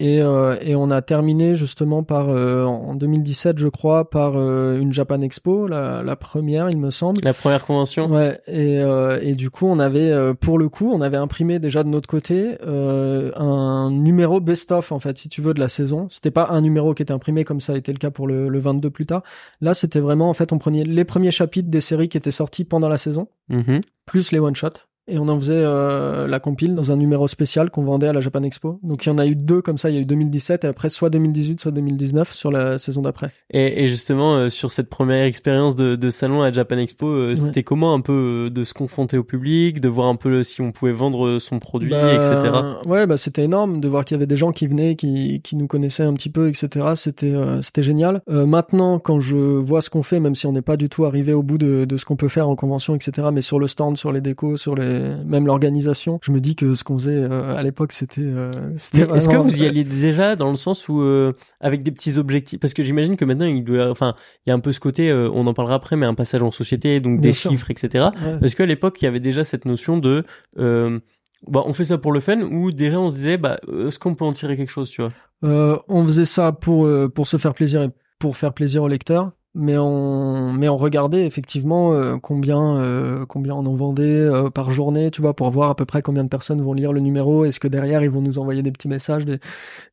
Et, 0.00 0.16
et 0.16 0.74
on 0.74 0.90
a 0.90 1.02
terminé 1.02 1.54
justement 1.54 2.02
par 2.02 2.28
en 2.28 2.94
2017, 2.94 3.58
je 3.58 3.68
crois, 3.68 4.10
par 4.10 4.36
une 4.80 4.92
Japan 4.92 5.20
Expo, 5.20 5.66
la, 5.66 6.02
la, 6.02 6.16
première, 6.16 6.70
il 6.70 6.78
me 6.78 6.90
semble. 6.90 7.20
La 7.22 7.34
première 7.34 7.64
convention. 7.64 8.10
Ouais. 8.10 8.40
Et, 8.46 8.78
euh, 8.78 9.18
et 9.20 9.34
du 9.34 9.50
coup, 9.50 9.66
on 9.66 9.78
avait, 9.78 10.10
euh, 10.10 10.34
pour 10.34 10.58
le 10.58 10.68
coup, 10.68 10.92
on 10.92 11.00
avait 11.00 11.16
imprimé 11.16 11.58
déjà 11.58 11.82
de 11.82 11.88
notre 11.88 12.08
côté 12.08 12.56
un 12.64 13.90
numéro 13.90 14.40
best-of 14.40 14.92
en 14.92 14.98
fait, 14.98 15.18
si 15.18 15.28
tu 15.28 15.40
veux, 15.42 15.54
de 15.54 15.60
la 15.60 15.68
saison. 15.68 16.06
C'était 16.08 16.30
pas 16.30 16.48
un 16.50 16.60
numéro 16.60 16.94
qui 16.94 17.02
était 17.02 17.12
imprimé 17.12 17.44
comme 17.44 17.60
ça 17.60 17.72
a 17.72 17.76
été 17.76 17.92
le 17.92 17.98
cas 17.98 18.10
pour 18.10 18.26
le, 18.26 18.48
le 18.48 18.58
22 18.58 18.90
plus 18.90 19.06
tard. 19.06 19.22
Là, 19.60 19.74
c'était 19.74 20.00
vraiment 20.00 20.28
en 20.28 20.34
fait, 20.34 20.52
on 20.52 20.58
prenait 20.58 20.84
les 20.84 21.04
premiers 21.04 21.30
chapitres 21.30 21.70
des 21.70 21.80
séries 21.80 22.08
qui 22.08 22.16
étaient 22.16 22.30
sortis 22.30 22.64
pendant 22.64 22.88
la 22.88 22.98
saison, 22.98 23.28
mm-hmm. 23.50 23.82
plus 24.06 24.32
les 24.32 24.38
one 24.38 24.56
shots 24.56 24.84
et 25.06 25.18
on 25.18 25.28
en 25.28 25.38
faisait 25.38 25.52
euh, 25.54 26.26
la 26.26 26.40
compile 26.40 26.74
dans 26.74 26.90
un 26.90 26.96
numéro 26.96 27.28
spécial 27.28 27.70
qu'on 27.70 27.82
vendait 27.82 28.08
à 28.08 28.12
la 28.12 28.20
Japan 28.20 28.42
Expo. 28.42 28.80
Donc 28.82 29.04
il 29.04 29.10
y 29.10 29.12
en 29.12 29.18
a 29.18 29.26
eu 29.26 29.36
deux 29.36 29.60
comme 29.60 29.76
ça, 29.76 29.90
il 29.90 29.96
y 29.96 29.98
a 29.98 30.00
eu 30.00 30.06
2017 30.06 30.64
et 30.64 30.66
après 30.66 30.88
soit 30.88 31.10
2018 31.10 31.60
soit 31.60 31.72
2019 31.72 32.32
sur 32.32 32.50
la 32.50 32.78
saison 32.78 33.02
d'après. 33.02 33.30
Et, 33.50 33.84
et, 33.84 33.88
justement 33.88 34.36
euh, 34.36 34.48
sur 34.48 34.70
cette 34.70 34.88
première 34.88 35.24
expérience 35.24 35.76
de, 35.76 35.94
de, 35.96 36.10
salon 36.10 36.42
à 36.42 36.50
Japan 36.50 36.78
Expo, 36.78 37.06
euh, 37.06 37.34
c'était 37.36 37.62
comment 37.62 37.92
un 37.92 38.00
peu 38.00 38.50
de 38.50 38.64
se 38.64 38.72
confronter 38.72 39.18
au 39.18 39.24
public, 39.24 39.80
de 39.80 39.88
voir 39.88 40.08
un 40.08 40.16
peu 40.16 40.42
si 40.42 40.62
on 40.62 40.72
pouvait 40.72 40.92
vendre 40.92 41.38
son 41.38 41.58
produit, 41.58 41.90
bah, 41.90 42.14
etc. 42.14 42.52
Ouais, 42.86 43.06
bah 43.06 43.18
c'était 43.18 43.44
énorme 43.44 43.80
de 43.80 43.88
voir 43.88 44.04
qu'il 44.04 44.14
y 44.14 44.18
avait 44.18 44.26
des 44.26 44.36
gens 44.36 44.52
qui 44.52 44.66
venaient, 44.66 44.96
qui, 44.96 45.42
qui 45.42 45.56
nous 45.56 45.66
connaissaient 45.66 46.04
un 46.04 46.14
petit 46.14 46.30
peu, 46.30 46.48
etc. 46.48 46.92
C'était 46.94 47.34
c'était 47.60 47.82
génial. 47.82 48.22
maintenant 48.28 48.98
quand 48.98 49.20
je 49.20 49.36
vois 49.36 49.82
ce 49.82 49.90
qu'on 49.90 50.02
fait, 50.02 50.20
même 50.20 50.34
si 50.34 50.46
on 50.46 50.52
n'est 50.52 50.62
pas 50.62 50.76
du 50.76 50.88
tout 50.88 51.04
arrivé 51.04 51.32
au 51.32 51.42
bout 51.42 51.58
de, 51.58 51.84
de 51.84 51.96
ce 51.96 52.04
qu'on 52.04 52.16
peut 52.16 52.28
faire 52.28 52.48
en 52.48 52.56
convention, 52.56 52.94
etc. 52.94 53.28
Mais 53.32 53.42
sur 53.42 53.58
le 53.58 53.66
stand, 53.66 53.96
sur 53.96 54.12
les 54.12 54.20
décos, 54.20 54.56
sur 54.56 54.74
les 54.74 54.93
même 55.24 55.46
l'organisation. 55.46 56.18
Je 56.22 56.32
me 56.32 56.40
dis 56.40 56.56
que 56.56 56.74
ce 56.74 56.84
qu'on 56.84 56.98
faisait 56.98 57.16
euh, 57.16 57.56
à 57.56 57.62
l'époque, 57.62 57.92
c'était. 57.92 58.22
Euh, 58.22 58.50
Est-ce 58.74 59.28
que 59.28 59.36
vous 59.36 59.62
y 59.62 59.66
alliez 59.66 59.84
déjà 59.84 60.36
dans 60.36 60.50
le 60.50 60.56
sens 60.56 60.88
où 60.88 61.00
euh, 61.00 61.32
avec 61.60 61.82
des 61.82 61.90
petits 61.90 62.18
objectifs? 62.18 62.60
Parce 62.60 62.74
que 62.74 62.82
j'imagine 62.82 63.16
que 63.16 63.24
maintenant 63.24 63.46
il 63.46 63.64
doit, 63.64 63.90
enfin, 63.90 64.14
il 64.46 64.50
y 64.50 64.52
a 64.52 64.54
un 64.54 64.60
peu 64.60 64.72
ce 64.72 64.80
côté, 64.80 65.12
on 65.12 65.46
en 65.46 65.54
parlera 65.54 65.76
après, 65.76 65.96
mais 65.96 66.06
un 66.06 66.14
passage 66.14 66.42
en 66.42 66.50
société, 66.50 67.00
donc 67.00 67.20
des 67.20 67.32
chiffres, 67.32 67.70
etc. 67.70 68.08
Est-ce 68.42 68.56
qu'à 68.56 68.66
l'époque 68.66 69.00
il 69.02 69.04
y 69.04 69.08
avait 69.08 69.20
déjà 69.20 69.44
cette 69.44 69.64
notion 69.64 69.98
de 69.98 70.24
bah, 70.56 71.62
on 71.66 71.74
fait 71.74 71.84
ça 71.84 71.98
pour 71.98 72.12
le 72.12 72.20
fun 72.20 72.40
ou 72.40 72.72
déjà 72.72 72.98
on 72.98 73.10
se 73.10 73.16
disait 73.16 73.36
bah 73.36 73.58
est-ce 73.86 73.98
qu'on 73.98 74.14
peut 74.14 74.24
en 74.24 74.32
tirer 74.32 74.56
quelque 74.56 74.70
chose 74.70 74.88
tu 74.88 75.02
vois? 75.02 75.10
Euh, 75.44 75.78
on 75.88 76.06
faisait 76.06 76.24
ça 76.24 76.52
pour 76.52 76.88
pour 77.14 77.26
se 77.26 77.36
faire 77.36 77.52
plaisir 77.52 77.82
et 77.82 77.90
pour 78.18 78.36
faire 78.36 78.54
plaisir 78.54 78.82
aux 78.82 78.88
lecteurs 78.88 79.32
mais 79.54 79.78
on 79.78 80.52
mais 80.52 80.68
on 80.68 80.76
regardait 80.76 81.26
effectivement 81.26 81.92
euh, 81.92 82.16
combien 82.20 82.76
euh, 82.76 83.24
combien 83.24 83.54
on 83.54 83.64
en 83.66 83.74
vendait 83.74 84.02
euh, 84.02 84.50
par 84.50 84.70
journée 84.70 85.12
tu 85.12 85.20
vois 85.22 85.34
pour 85.34 85.48
voir 85.50 85.70
à 85.70 85.76
peu 85.76 85.84
près 85.84 86.02
combien 86.02 86.24
de 86.24 86.28
personnes 86.28 86.60
vont 86.60 86.72
lire 86.72 86.92
le 86.92 87.00
numéro. 87.00 87.44
Est-ce 87.44 87.60
que 87.60 87.68
derrière 87.68 88.02
ils 88.02 88.10
vont 88.10 88.20
nous 88.20 88.38
envoyer 88.38 88.62
des 88.62 88.72
petits 88.72 88.88
messages 88.88 89.24
des 89.24 89.38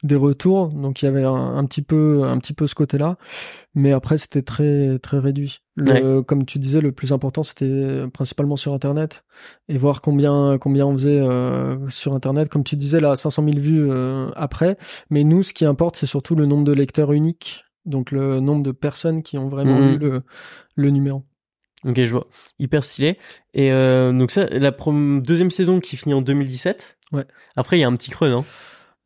des 0.04 0.16
retours? 0.16 0.70
Donc 0.70 1.02
il 1.02 1.06
y 1.06 1.08
avait 1.08 1.24
un, 1.24 1.64
petit 1.66 1.84
peu 1.84 2.24
un 2.24 2.40
petit 2.40 2.54
peu 2.54 2.66
ce 2.66 2.74
côté 2.74 2.98
là 2.98 3.18
mais 3.76 3.92
après 3.92 4.18
c'était 4.18 4.42
très 4.42 4.98
très 5.00 5.20
réduit. 5.20 5.60
Le, 5.76 6.22
comme 6.22 6.46
tu 6.46 6.60
disais 6.60 6.82
le 6.82 6.92
plus 6.92 7.14
important 7.14 7.44
c'était 7.44 8.04
principalement 8.14 8.56
sur 8.56 8.74
internet. 8.74 9.24
Et 9.70 9.78
voir 9.78 10.02
combien 10.02 10.58
combien 10.60 10.88
on 10.88 10.94
faisait 10.94 11.22
sur 11.90 12.14
internet. 12.14 12.50
Comme 12.50 12.64
tu 12.64 12.76
disais 12.76 13.00
là 13.00 13.16
500 13.16 13.44
000 13.48 13.60
vues 13.60 13.92
après. 14.36 14.78
Mais 15.12 15.24
nous 15.24 15.44
ce 15.44 15.54
qui 15.54 15.66
importe 15.66 15.98
c'est 15.98 16.08
surtout 16.08 16.36
le 16.36 16.48
nombre 16.48 16.64
de 16.64 16.74
lecteurs 16.74 17.14
uniques 17.14 17.64
donc 17.86 18.12
le 18.12 18.40
nombre 18.40 18.64
de 18.64 18.72
personnes 18.72 19.24
qui 19.24 19.38
ont 19.38 19.48
vraiment 19.50 19.80
lu 19.80 19.98
le, 19.98 20.24
le 20.76 20.90
numéro. 20.90 21.24
Ok, 21.84 21.96
je 22.04 22.12
vois. 22.12 22.28
Hyper 22.60 22.84
stylé. 22.84 23.18
Et 23.54 23.72
euh, 23.72 24.14
donc 24.14 24.30
ça, 24.32 24.46
la 24.46 24.72
deuxième 25.22 25.50
saison 25.50 25.80
qui 25.80 25.98
finit 25.98 26.14
en 26.14 26.22
2017. 26.22 26.98
Ouais. 27.12 27.26
Après, 27.56 27.78
il 27.78 27.82
y 27.82 27.84
a 27.84 27.88
un 27.88 27.96
petit 27.96 28.12
creux, 28.12 28.30
non? 28.30 28.46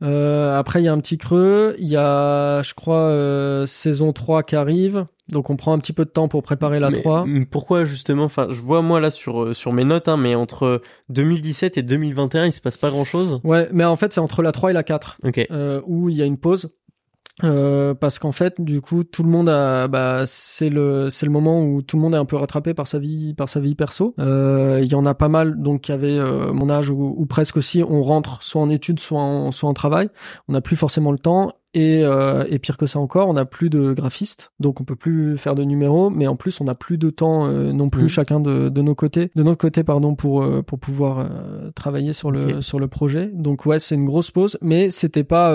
Euh, 0.03 0.57
Après, 0.59 0.81
il 0.81 0.85
y 0.85 0.87
a 0.89 0.93
un 0.93 0.99
petit 0.99 1.17
creux. 1.17 1.75
Il 1.79 1.87
y 1.87 1.95
a, 1.95 2.61
je 2.63 2.73
crois, 2.73 3.07
euh, 3.07 3.65
saison 3.65 4.11
3 4.11 4.43
qui 4.43 4.55
arrive. 4.57 5.05
Donc 5.29 5.49
on 5.49 5.55
prend 5.55 5.73
un 5.73 5.79
petit 5.79 5.93
peu 5.93 6.05
de 6.05 6.09
temps 6.11 6.27
pour 6.27 6.43
préparer 6.43 6.79
la 6.79 6.91
3. 6.91 7.25
Pourquoi 7.49 7.83
justement? 7.85 8.25
Enfin, 8.25 8.47
je 8.51 8.61
vois 8.61 8.83
moi 8.83 8.99
là 8.99 9.09
sur 9.09 9.41
euh, 9.41 9.53
sur 9.55 9.73
mes 9.73 9.83
notes, 9.83 10.07
hein, 10.07 10.17
mais 10.17 10.35
entre 10.35 10.81
2017 11.09 11.79
et 11.79 11.81
2021, 11.81 12.45
il 12.45 12.51
se 12.51 12.61
passe 12.61 12.77
pas 12.77 12.91
grand 12.91 13.05
chose. 13.05 13.39
Ouais, 13.43 13.67
mais 13.71 13.85
en 13.85 13.95
fait 13.95 14.13
c'est 14.13 14.19
entre 14.19 14.43
la 14.43 14.51
3 14.51 14.69
et 14.69 14.73
la 14.73 14.83
4 14.83 15.17
Ok. 15.23 15.47
euh, 15.49 15.81
où 15.87 16.09
il 16.09 16.15
y 16.15 16.21
a 16.21 16.25
une 16.25 16.37
pause. 16.37 16.75
Euh, 17.43 17.93
parce 17.93 18.17
qu'en 18.17 18.31
fait, 18.31 18.61
du 18.61 18.79
coup, 18.79 19.03
tout 19.03 19.23
le 19.23 19.29
monde 19.29 19.49
a, 19.49 19.87
bah, 19.87 20.23
c'est 20.25 20.69
le, 20.69 21.09
c'est 21.09 21.25
le 21.25 21.31
moment 21.31 21.61
où 21.61 21.81
tout 21.81 21.97
le 21.97 22.01
monde 22.01 22.15
est 22.15 22.17
un 22.17 22.25
peu 22.25 22.37
rattrapé 22.37 22.73
par 22.73 22.87
sa 22.87 22.97
vie, 22.97 23.33
par 23.33 23.49
sa 23.49 23.59
vie 23.59 23.75
perso. 23.75 24.13
Euh, 24.19 24.79
il 24.81 24.89
y 24.89 24.95
en 24.95 25.05
a 25.05 25.13
pas 25.13 25.27
mal, 25.27 25.61
donc 25.61 25.81
qui 25.81 25.91
avaient 25.91 26.17
euh, 26.17 26.53
mon 26.53 26.69
âge 26.69 26.89
ou, 26.89 27.13
ou, 27.17 27.25
presque 27.25 27.57
aussi. 27.57 27.83
On 27.83 28.01
rentre 28.01 28.41
soit 28.41 28.61
en 28.61 28.69
études, 28.69 28.99
soit 28.99 29.21
en, 29.21 29.51
soit 29.51 29.69
en 29.69 29.73
travail. 29.73 30.09
On 30.47 30.53
n'a 30.53 30.61
plus 30.61 30.77
forcément 30.77 31.11
le 31.11 31.19
temps 31.19 31.51
et, 31.75 32.03
euh, 32.03 32.45
et, 32.47 32.57
pire 32.57 32.77
que 32.77 32.85
ça 32.85 32.99
encore, 32.99 33.27
on 33.27 33.33
n'a 33.33 33.43
plus 33.43 33.69
de 33.69 33.91
graphiste, 33.91 34.53
donc 34.61 34.79
on 34.79 34.85
peut 34.85 34.95
plus 34.95 35.37
faire 35.37 35.55
de 35.55 35.63
numéros, 35.63 36.09
mais 36.09 36.25
en 36.25 36.37
plus 36.37 36.61
on 36.61 36.63
n'a 36.63 36.73
plus 36.73 36.97
de 36.97 37.09
temps 37.09 37.47
euh, 37.47 37.73
non 37.73 37.89
plus 37.89 38.05
mmh. 38.05 38.07
chacun 38.07 38.39
de, 38.39 38.69
de, 38.69 38.81
nos 38.81 38.95
côtés, 38.95 39.29
de 39.35 39.43
notre 39.43 39.57
côté 39.57 39.83
pardon 39.83 40.15
pour 40.15 40.41
euh, 40.41 40.61
pour 40.61 40.79
pouvoir 40.79 41.27
travailler 41.75 42.13
sur 42.13 42.31
le 42.31 42.61
sur 42.61 42.79
le 42.79 42.87
projet. 42.87 43.29
Donc 43.33 43.65
ouais, 43.65 43.79
c'est 43.79 43.95
une 43.95 44.05
grosse 44.05 44.31
pause, 44.31 44.57
mais 44.61 44.89
c'était 44.89 45.25
pas 45.25 45.53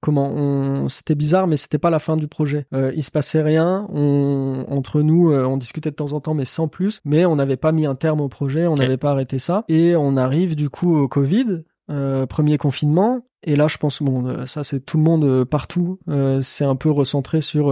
comment 0.00 0.30
on 0.32 0.88
c'était 0.88 1.16
bizarre, 1.16 1.48
mais 1.48 1.56
c'était 1.56 1.78
pas 1.78 1.90
la 1.90 1.98
fin 1.98 2.16
du 2.16 2.28
projet. 2.28 2.66
il 2.72 3.02
se 3.02 3.10
passait 3.10 3.42
rien, 3.42 3.88
on 3.90 4.64
entre 4.68 5.02
nous 5.02 5.32
on 5.32 5.56
discutait 5.56 5.90
de 5.90 5.96
temps 5.96 6.12
en 6.12 6.20
temps, 6.20 6.34
mais 6.34 6.44
sans 6.44 6.68
plus, 6.68 7.00
mais 7.04 7.26
on 7.26 7.34
n'avait 7.34 7.56
pas 7.56 7.72
mis 7.72 7.86
un 7.86 7.96
terme 7.96 8.20
au 8.20 8.28
projet, 8.28 8.68
on 8.68 8.76
n'avait 8.76 8.96
pas 8.96 9.10
arrêté 9.10 9.40
ça, 9.40 9.64
et 9.68 9.96
on 9.96 10.16
arrive 10.16 10.54
du 10.54 10.70
coup 10.70 10.96
au 10.96 11.08
Covid. 11.08 11.64
Euh, 11.88 12.26
premier 12.26 12.58
confinement. 12.58 13.20
Et 13.42 13.54
là, 13.54 13.68
je 13.68 13.76
pense, 13.76 14.02
bon, 14.02 14.26
euh, 14.26 14.46
ça 14.46 14.64
c'est 14.64 14.80
tout 14.80 14.96
le 14.96 15.04
monde 15.04 15.24
euh, 15.24 15.44
partout. 15.44 15.98
c'est 16.42 16.64
un 16.64 16.76
peu 16.76 16.90
recentré 16.90 17.40
sur 17.40 17.66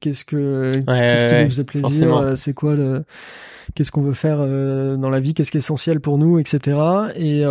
qu'est-ce 0.00 0.24
que 0.24 0.72
qu'est-ce 0.86 1.26
qui 1.26 1.42
nous 1.42 1.48
faisait 1.48 1.64
plaisir, 1.64 2.32
c'est 2.36 2.54
quoi 2.54 2.74
le, 2.74 3.04
qu'est-ce 3.74 3.90
qu'on 3.90 4.02
veut 4.02 4.12
faire 4.12 4.38
dans 4.38 5.10
la 5.10 5.20
vie, 5.20 5.34
qu'est-ce 5.34 5.50
qui 5.50 5.56
est 5.56 5.60
essentiel 5.60 6.00
pour 6.00 6.18
nous, 6.18 6.38
etc. 6.38 6.80
Et 7.16 7.44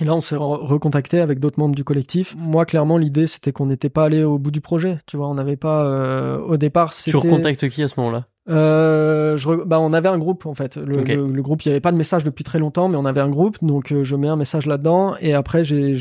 et 0.00 0.06
là, 0.06 0.14
on 0.14 0.22
s'est 0.22 0.36
recontacté 0.36 1.20
avec 1.20 1.38
d'autres 1.38 1.58
membres 1.58 1.74
du 1.74 1.84
collectif. 1.84 2.34
Moi, 2.38 2.64
clairement, 2.64 2.96
l'idée, 2.96 3.26
c'était 3.26 3.52
qu'on 3.52 3.66
n'était 3.66 3.90
pas 3.90 4.04
allé 4.04 4.24
au 4.24 4.38
bout 4.38 4.50
du 4.50 4.62
projet. 4.62 4.98
Tu 5.06 5.18
vois, 5.18 5.28
on 5.28 5.34
n'avait 5.34 5.56
pas, 5.56 6.38
au 6.38 6.56
départ, 6.56 6.94
Tu 6.94 7.14
recontactes 7.14 7.68
qui 7.68 7.82
à 7.82 7.88
ce 7.88 7.94
moment-là? 7.98 8.26
Euh, 8.48 9.36
je, 9.36 9.64
bah, 9.64 9.78
on 9.80 9.92
avait 9.92 10.08
un 10.08 10.18
groupe 10.18 10.46
en 10.46 10.54
fait. 10.54 10.76
Le, 10.76 11.02
le, 11.02 11.42
groupe, 11.42 11.64
il 11.64 11.68
n'y 11.68 11.72
avait 11.72 11.80
pas 11.80 11.92
de 11.92 11.96
message 11.96 12.24
depuis 12.24 12.42
très 12.42 12.58
longtemps, 12.58 12.88
mais 12.88 12.96
on 12.96 13.04
avait 13.04 13.20
un 13.20 13.28
groupe, 13.28 13.58
donc 13.62 13.92
euh, 13.92 14.02
je 14.02 14.16
mets 14.16 14.28
un 14.28 14.36
message 14.36 14.66
là-dedans. 14.66 15.14
Et 15.20 15.32
après, 15.32 15.62
j'ai, 15.62 15.94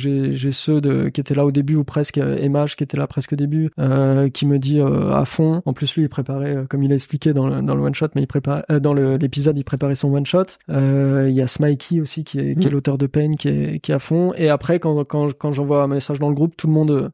ceux 0.51 0.81
de, 0.81 1.09
qui 1.09 1.21
étaient 1.21 1.35
là 1.35 1.45
au 1.45 1.51
début 1.51 1.75
ou 1.75 1.83
presque, 1.83 2.17
Emage 2.17 2.75
qui 2.75 2.83
était 2.83 2.97
là 2.97 3.07
presque 3.07 3.33
au 3.33 3.35
début, 3.35 3.69
euh, 3.79 4.29
qui 4.29 4.47
me 4.47 4.57
dit 4.57 4.79
euh, 4.79 5.13
à 5.13 5.25
fond. 5.25 5.61
En 5.65 5.73
plus, 5.73 5.95
lui, 5.95 6.03
il 6.03 6.09
préparait, 6.09 6.55
euh, 6.55 6.65
comme 6.67 6.83
il 6.83 6.91
a 6.91 6.95
expliqué 6.95 7.33
dans 7.33 7.47
le, 7.47 7.61
dans 7.61 7.75
le 7.75 7.81
one 7.81 7.93
shot, 7.93 8.07
mais 8.15 8.23
il 8.23 8.27
prépare 8.27 8.63
dans 8.81 8.93
l'épisode, 8.93 9.57
il 9.57 9.63
préparait 9.63 9.95
son 9.95 10.13
one 10.13 10.25
shot. 10.25 10.45
Il 10.69 11.31
y 11.31 11.41
a 11.41 11.47
Smikey 11.47 12.01
aussi 12.01 12.23
qui 12.23 12.39
est, 12.39 12.55
qui 12.59 12.67
est 12.67 12.69
mm. 12.69 12.73
l'auteur 12.73 12.97
de 12.97 13.05
Pain, 13.05 13.31
qui 13.37 13.49
est, 13.49 13.79
qui 13.79 13.91
est 13.91 13.95
à 13.95 13.99
fond. 13.99 14.33
Et 14.35 14.49
après, 14.49 14.79
quand, 14.79 15.03
quand, 15.05 15.33
quand 15.37 15.51
j'envoie 15.51 15.83
un 15.83 15.87
message 15.87 16.19
dans 16.19 16.29
le 16.29 16.35
groupe, 16.35 16.55
tout 16.57 16.67
le 16.67 16.73
monde 16.73 17.11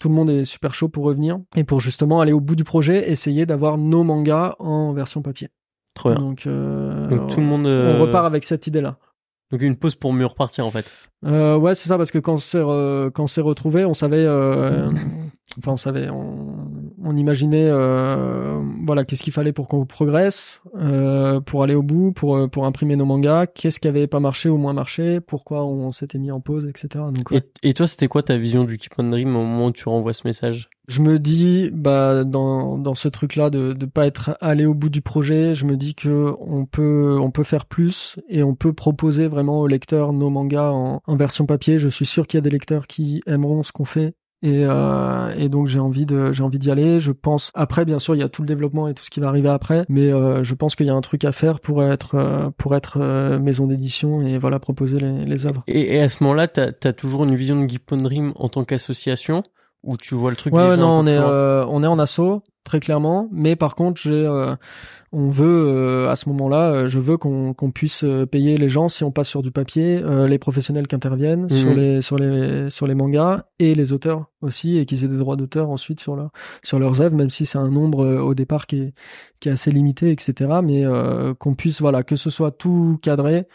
tout 0.00 0.08
le 0.08 0.14
monde 0.14 0.30
est 0.30 0.44
super 0.44 0.74
chaud 0.74 0.88
pour 0.88 1.04
revenir 1.04 1.38
et 1.54 1.62
pour 1.62 1.78
justement 1.78 2.20
aller 2.20 2.32
au 2.32 2.40
bout 2.40 2.56
du 2.56 2.64
projet, 2.64 3.10
essayer 3.10 3.46
d'avoir 3.46 3.78
nos 3.78 4.02
mangas 4.02 4.56
en 4.58 4.92
version 4.92 5.22
papier. 5.22 5.48
Trop 5.94 6.10
bien. 6.10 6.20
Donc, 6.20 6.46
euh, 6.46 7.06
Donc 7.08 7.30
tout 7.30 7.40
le 7.40 7.46
monde. 7.46 7.66
On 7.66 7.98
repart 7.98 8.26
avec 8.26 8.42
cette 8.44 8.66
idée-là. 8.66 8.98
Donc 9.50 9.62
une 9.62 9.76
pause 9.76 9.96
pour 9.96 10.12
mieux 10.12 10.26
repartir 10.26 10.64
en 10.64 10.70
fait. 10.70 10.90
Euh, 11.26 11.56
ouais, 11.56 11.74
c'est 11.74 11.88
ça 11.88 11.96
parce 11.96 12.10
que 12.10 12.18
quand 12.18 12.36
c'est 12.36 12.62
quand 13.14 13.26
c'est 13.26 13.40
retrouvé, 13.40 13.84
on 13.84 13.94
savait, 13.94 14.24
euh, 14.24 14.90
enfin 15.58 15.72
on 15.72 15.76
savait, 15.76 16.08
on, 16.08 16.56
on 17.02 17.16
imaginait, 17.16 17.68
euh, 17.68 18.60
voilà, 18.84 19.04
qu'est-ce 19.04 19.22
qu'il 19.22 19.32
fallait 19.32 19.52
pour 19.52 19.68
qu'on 19.68 19.86
progresse, 19.86 20.62
euh, 20.76 21.40
pour 21.40 21.62
aller 21.62 21.74
au 21.74 21.82
bout, 21.82 22.12
pour 22.12 22.36
euh, 22.36 22.48
pour 22.48 22.66
imprimer 22.66 22.96
nos 22.96 23.04
mangas, 23.04 23.46
qu'est-ce 23.46 23.80
qui 23.80 23.88
avait 23.88 24.06
pas 24.06 24.20
marché 24.20 24.48
ou 24.48 24.56
moins 24.56 24.72
marché, 24.72 25.20
pourquoi 25.20 25.64
on 25.64 25.90
s'était 25.92 26.18
mis 26.18 26.30
en 26.30 26.40
pause, 26.40 26.66
etc. 26.66 27.04
Donc, 27.12 27.32
et, 27.32 27.68
et, 27.68 27.74
toi, 27.74 27.86
c'était 27.86 28.08
quoi 28.08 28.22
ta 28.22 28.36
vision 28.36 28.64
du 28.64 28.76
Keep 28.76 28.92
on 28.98 29.04
Dream 29.04 29.28
au 29.36 29.42
moment 29.42 29.66
où 29.66 29.72
tu 29.72 29.88
renvoies 29.88 30.12
ce 30.12 30.26
message? 30.26 30.68
Je 30.88 31.02
me 31.02 31.18
dis, 31.18 31.70
bah 31.72 32.24
dans 32.24 32.76
dans 32.76 32.96
ce 32.96 33.08
truc-là 33.08 33.48
de 33.48 33.72
de 33.72 33.86
pas 33.86 34.06
être 34.06 34.36
allé 34.40 34.66
au 34.66 34.74
bout 34.74 34.88
du 34.88 35.02
projet, 35.02 35.54
je 35.54 35.64
me 35.64 35.76
dis 35.76 35.94
que 35.94 36.34
on 36.40 36.66
peut 36.66 37.18
on 37.20 37.30
peut 37.30 37.44
faire 37.44 37.66
plus 37.66 38.18
et 38.28 38.42
on 38.42 38.54
peut 38.54 38.72
proposer 38.72 39.28
vraiment 39.28 39.60
aux 39.60 39.68
lecteurs 39.68 40.12
nos 40.12 40.30
mangas 40.30 40.70
en 40.70 41.00
en 41.06 41.16
version 41.16 41.46
papier. 41.46 41.78
Je 41.78 41.88
suis 41.88 42.06
sûr 42.06 42.26
qu'il 42.26 42.38
y 42.38 42.40
a 42.40 42.42
des 42.42 42.50
lecteurs 42.50 42.86
qui 42.88 43.22
aimeront 43.26 43.62
ce 43.62 43.72
qu'on 43.72 43.84
fait 43.84 44.14
et, 44.42 44.64
euh, 44.64 45.34
et, 45.36 45.48
donc 45.48 45.66
j'ai 45.66 45.80
envie 45.80 46.06
de 46.06 46.32
j'ai 46.32 46.42
envie 46.42 46.58
d'y 46.58 46.70
aller. 46.70 46.98
Je 46.98 47.12
pense 47.12 47.50
après 47.54 47.84
bien 47.84 47.98
sûr 47.98 48.14
il 48.14 48.18
y 48.18 48.22
a 48.22 48.28
tout 48.28 48.42
le 48.42 48.48
développement 48.48 48.88
et 48.88 48.94
tout 48.94 49.04
ce 49.04 49.10
qui 49.10 49.20
va 49.20 49.28
arriver 49.28 49.50
après 49.50 49.84
mais 49.88 50.10
euh, 50.12 50.42
je 50.42 50.54
pense 50.54 50.76
qu'il 50.76 50.86
y 50.86 50.90
a 50.90 50.94
un 50.94 51.00
truc 51.00 51.24
à 51.24 51.32
faire 51.32 51.60
pour 51.60 51.82
être 51.82 52.14
euh, 52.14 52.50
pour 52.56 52.74
être 52.74 52.98
euh, 53.00 53.38
maison 53.38 53.66
d'édition 53.66 54.22
et 54.22 54.38
voilà 54.38 54.58
proposer 54.58 54.98
les, 54.98 55.24
les 55.24 55.46
œuvres. 55.46 55.62
Et, 55.66 55.96
et, 55.96 56.00
à 56.00 56.08
ce 56.08 56.22
moment-là 56.22 56.48
t'as 56.48 56.70
as 56.84 56.92
toujours 56.92 57.24
une 57.24 57.34
vision 57.34 57.60
de 57.60 57.68
Geek 57.68 57.82
Dream 57.90 58.32
en 58.36 58.48
tant 58.48 58.64
qu'association 58.64 59.42
ou 59.82 59.96
tu 59.96 60.14
vois 60.14 60.30
le 60.30 60.36
truc 60.36 60.54
ouais, 60.54 60.76
non 60.76 61.00
on 61.00 61.06
est 61.06 61.18
on 61.18 61.82
est 61.82 61.86
en 61.86 61.98
asso 61.98 62.42
très 62.64 62.80
clairement 62.80 63.28
mais 63.32 63.56
par 63.56 63.74
contre 63.74 64.00
j'ai 64.00 64.26
on 65.12 65.28
veut 65.28 65.66
euh, 65.66 66.08
à 66.08 66.14
ce 66.14 66.28
moment-là, 66.28 66.70
euh, 66.70 66.88
je 66.88 67.00
veux 67.00 67.16
qu'on 67.16 67.54
puisse 67.74 68.04
euh, 68.04 68.26
payer 68.26 68.56
les 68.56 68.68
gens 68.68 68.88
si 68.88 69.02
on 69.02 69.10
passe 69.10 69.28
sur 69.28 69.42
du 69.42 69.50
papier, 69.50 70.00
les 70.28 70.38
professionnels 70.38 70.86
qui 70.86 70.94
interviennent 70.94 71.48
sur 71.48 71.70
mhm. 71.70 71.76
les 71.76 72.00
sur 72.00 72.16
les 72.16 72.70
sur 72.70 72.86
les 72.86 72.94
mangas 72.94 73.44
et 73.58 73.74
les 73.74 73.92
auteurs 73.92 74.26
aussi 74.40 74.78
et 74.78 74.86
qu'ils 74.86 75.04
aient 75.04 75.08
des 75.08 75.18
droits 75.18 75.36
d'auteur 75.36 75.70
ensuite 75.70 76.00
sur 76.00 76.14
leur 76.14 76.30
sur 76.62 76.78
leurs 76.78 77.00
œuvres, 77.00 77.16
même 77.16 77.30
si 77.30 77.44
c'est 77.46 77.58
un 77.58 77.68
nombre 77.68 78.06
au 78.06 78.34
départ 78.34 78.66
qui 78.66 78.80
est 78.80 78.94
qui 79.40 79.48
est 79.48 79.52
assez 79.52 79.70
limité, 79.70 80.10
etc. 80.10 80.60
Mais 80.62 80.84
qu'on 81.38 81.54
puisse 81.54 81.80
voilà 81.80 82.02
que 82.02 82.16
ce 82.16 82.30
soit 82.30 82.52
tout 82.52 82.98
cadré 83.02 83.46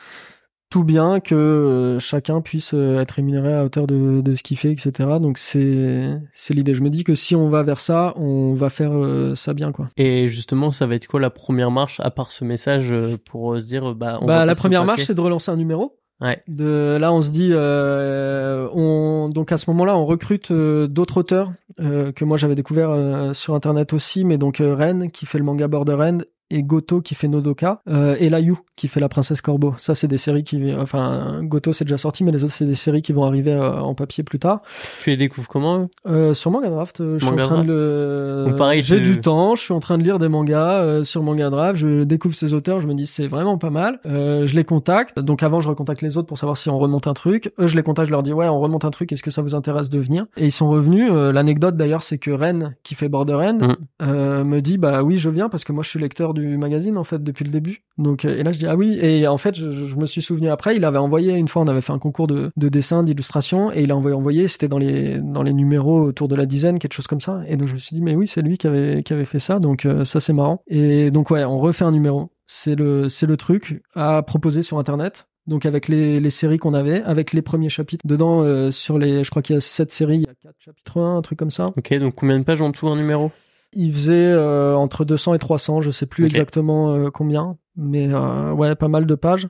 tout 0.69 0.83
bien 0.83 1.19
que 1.19 1.35
euh, 1.35 1.99
chacun 1.99 2.41
puisse 2.41 2.73
euh, 2.73 2.99
être 2.99 3.11
rémunéré 3.11 3.53
à 3.53 3.63
hauteur 3.63 3.87
de, 3.87 4.21
de 4.21 4.35
ce 4.35 4.43
qu'il 4.43 4.57
fait, 4.57 4.71
etc. 4.71 4.91
Donc 5.21 5.37
c'est 5.37 6.19
l'idée. 6.49 6.73
Je 6.73 6.81
me 6.81 6.89
dis 6.89 7.03
que 7.03 7.15
si 7.15 7.35
on 7.35 7.49
va 7.49 7.63
vers 7.63 7.79
ça, 7.79 8.13
on 8.17 8.53
va 8.53 8.69
faire 8.69 8.91
euh, 8.93 9.35
ça 9.35 9.53
bien, 9.53 9.71
quoi. 9.71 9.89
Et 9.97 10.27
justement, 10.27 10.71
ça 10.71 10.87
va 10.87 10.95
être 10.95 11.07
quoi 11.07 11.19
la 11.19 11.29
première 11.29 11.71
marche 11.71 11.99
à 11.99 12.11
part 12.11 12.31
ce 12.31 12.43
message 12.43 12.93
pour 13.29 13.57
se 13.59 13.65
dire 13.65 13.95
bah 13.95 14.19
on 14.21 14.25
bah 14.25 14.45
la 14.45 14.55
première 14.55 14.85
marche 14.85 15.03
c'est 15.03 15.13
de 15.13 15.21
relancer 15.21 15.51
un 15.51 15.57
numéro. 15.57 15.99
Ouais. 16.21 16.41
De 16.47 16.97
là, 16.97 17.11
on 17.11 17.21
se 17.21 17.29
dit, 17.29 17.51
on 17.53 19.29
donc 19.29 19.51
à 19.51 19.57
ce 19.57 19.69
moment-là, 19.69 19.97
on 19.97 20.05
recrute 20.05 20.51
d'autres 20.51 21.17
auteurs 21.17 21.51
que 21.77 22.23
moi 22.23 22.37
j'avais 22.37 22.55
découvert 22.55 23.31
sur 23.33 23.53
internet 23.53 23.93
aussi, 23.93 24.23
mais 24.23 24.37
donc 24.37 24.57
Ren 24.59 25.09
qui 25.09 25.25
fait 25.25 25.37
le 25.37 25.43
manga 25.43 25.67
Border 25.67 25.97
End 25.99 26.17
et 26.49 26.63
Goto 26.63 27.01
qui 27.01 27.15
fait 27.15 27.27
Nodoka 27.27 27.81
euh, 27.87 28.15
et 28.19 28.29
Layu 28.29 28.55
qui 28.75 28.87
fait 28.87 28.99
la 28.99 29.09
princesse 29.09 29.41
Corbeau. 29.41 29.73
Ça 29.77 29.95
c'est 29.95 30.07
des 30.07 30.17
séries 30.17 30.43
qui 30.43 30.73
enfin 30.73 31.41
Goto 31.43 31.73
c'est 31.73 31.85
déjà 31.85 31.97
sorti 31.97 32.23
mais 32.23 32.31
les 32.31 32.43
autres 32.43 32.53
c'est 32.53 32.65
des 32.65 32.75
séries 32.75 33.01
qui 33.01 33.13
vont 33.13 33.23
arriver 33.23 33.53
euh, 33.53 33.79
en 33.79 33.95
papier 33.95 34.23
plus 34.23 34.39
tard. 34.39 34.61
Tu 35.01 35.09
les 35.09 35.17
découvres 35.17 35.47
comment 35.47 35.89
euh, 36.07 36.33
sur 36.33 36.51
Manga 36.51 36.69
Draft, 36.69 37.01
je 37.01 37.25
suis 37.25 37.33
en 37.33 37.35
train 37.35 37.63
de 37.63 38.55
j'ai 38.81 38.99
du 38.99 39.21
temps, 39.21 39.55
je 39.55 39.61
suis 39.61 39.73
en 39.73 39.79
train 39.79 39.97
de 39.97 40.03
lire 40.03 40.19
des 40.19 40.27
mangas 40.27 40.81
euh, 40.81 41.03
sur 41.03 41.23
Manga 41.23 41.49
Draft, 41.49 41.77
je 41.77 42.03
découvre 42.03 42.35
ces 42.35 42.53
auteurs, 42.53 42.79
je 42.79 42.87
me 42.87 42.93
dis 42.93 43.07
c'est 43.07 43.27
vraiment 43.27 43.57
pas 43.57 43.69
mal. 43.69 43.99
Euh, 44.05 44.45
je 44.45 44.55
les 44.55 44.63
contacte. 44.63 45.19
Donc 45.19 45.41
avant 45.41 45.59
je 45.59 45.69
recontacte 45.69 46.01
les 46.01 46.17
autres 46.17 46.27
pour 46.27 46.37
savoir 46.37 46.57
si 46.57 46.69
on 46.69 46.77
remonte 46.77 47.07
un 47.07 47.13
truc. 47.13 47.51
Eux 47.59 47.67
je 47.67 47.75
les 47.75 47.83
contacte, 47.83 48.07
je 48.07 48.11
leur 48.11 48.23
dis 48.23 48.33
ouais, 48.33 48.47
on 48.47 48.59
remonte 48.59 48.85
un 48.85 48.91
truc, 48.91 49.11
est-ce 49.11 49.23
que 49.23 49.31
ça 49.31 49.41
vous 49.41 49.55
intéresse 49.55 49.89
de 49.89 49.99
venir? 49.99 50.25
Et 50.37 50.45
ils 50.45 50.51
sont 50.51 50.69
revenus. 50.69 51.11
l'anecdote 51.11 51.75
d'ailleurs 51.75 52.03
c'est 52.03 52.17
que 52.17 52.31
Ren 52.31 52.75
qui 52.83 52.93
fait 52.95 53.09
Border 53.09 53.33
End 53.33 53.75
mm. 54.01 54.43
me 54.43 54.59
dit 54.59 54.77
bah 54.77 55.01
oui, 55.01 55.15
je 55.15 55.29
viens 55.29 55.49
parce 55.49 55.63
que 55.63 55.71
moi 55.71 55.83
je 55.83 55.89
suis 55.89 55.99
lecteur 55.99 56.34
du 56.35 56.57
magazine 56.57 56.97
en 56.97 57.03
fait 57.03 57.23
depuis 57.23 57.43
le 57.43 57.51
début. 57.51 57.83
Donc 57.97 58.25
et 58.25 58.43
là 58.43 58.51
je 58.51 58.59
dis 58.59 58.67
ah 58.67 58.75
oui 58.75 58.99
et 59.01 59.27
en 59.27 59.37
fait 59.37 59.55
je, 59.55 59.95
me 59.95 60.05
suis 60.05 60.21
souvenu 60.21 60.49
après 60.49 60.75
il 60.75 60.85
avait 60.85 60.99
envoyé 60.99 61.33
une 61.33 61.47
fois 61.47 61.63
on 61.63 61.67
avait 61.67 61.81
fait 61.81 61.93
un 61.93 61.99
concours 61.99 62.27
de, 62.27 62.51
de 62.55 62.69
dessin 62.69 63.01
d'illustration 63.01 63.71
et 63.71 63.81
il 63.81 63.91
a 63.91 63.95
envoyé 63.95 64.15
envoyé 64.15 64.47
c'était 64.47 64.67
dans 64.67 64.77
les 64.77 65.19
dans 65.19 65.41
les 65.41 65.53
numéros 65.53 66.01
autour 66.01 66.27
de 66.27 66.35
la 66.35 66.45
dizaine 66.45 66.77
quelque 66.77 66.93
chose 66.93 67.07
comme 67.07 67.21
ça. 67.21 67.41
Et 67.47 67.57
donc 67.57 67.67
je 67.67 67.73
me 67.73 67.79
suis 67.79 67.95
dit 67.95 68.01
mais 68.03 68.15
oui 68.15 68.27
c'est 68.27 68.43
lui 68.43 68.57
qui 68.57 68.67
avait 68.67 69.01
qui 69.03 69.13
avait 69.13 69.25
fait 69.25 69.39
ça 69.39 69.59
donc 69.59 69.87
ça 70.03 70.19
c'est 70.19 70.33
marrant. 70.33 70.61
Et 70.67 71.09
donc 71.09 71.31
ouais 71.31 71.43
on 71.43 71.57
refait 71.57 71.85
un 71.85 71.91
numéro. 71.91 72.29
C'est 72.45 72.75
le 72.75 73.09
c'est 73.09 73.25
le 73.25 73.37
truc 73.37 73.81
à 73.95 74.21
proposer 74.21 74.61
sur 74.61 74.77
internet. 74.77 75.27
Donc 75.47 75.65
avec 75.65 75.87
les, 75.87 76.19
les 76.19 76.29
séries 76.31 76.57
qu'on 76.57 76.73
avait, 76.73 77.03
avec 77.03 77.31
les 77.31 77.43
premiers 77.43 77.69
chapitres 77.69 78.05
dedans, 78.07 78.41
euh, 78.41 78.71
sur 78.71 78.97
les, 78.97 79.23
je 79.23 79.29
crois 79.29 79.43
qu'il 79.43 79.53
y 79.53 79.57
a 79.57 79.61
sept 79.61 79.91
séries, 79.91 80.17
il 80.17 80.21
y 80.21 80.29
a 80.29 80.33
quatre 80.41 80.59
chapitres, 80.59 80.99
un, 80.99 81.17
un 81.17 81.21
truc 81.21 81.37
comme 81.37 81.51
ça. 81.51 81.67
Ok, 81.77 81.93
donc 81.99 82.15
combien 82.15 82.39
de 82.39 82.43
pages 82.43 82.61
en 82.61 82.71
tout 82.71 82.87
un 82.87 82.95
numéro? 82.95 83.31
Il 83.73 83.93
faisait 83.93 84.13
euh, 84.31 84.75
entre 84.75 85.03
200 85.05 85.33
et 85.33 85.39
300, 85.39 85.81
je 85.81 85.91
sais 85.91 86.05
plus 86.05 86.25
exactement 86.25 86.93
euh, 86.95 87.09
combien, 87.09 87.57
mais 87.75 88.13
ouais, 88.13 88.75
pas 88.75 88.87
mal 88.87 89.05
de 89.05 89.15
pages. 89.15 89.47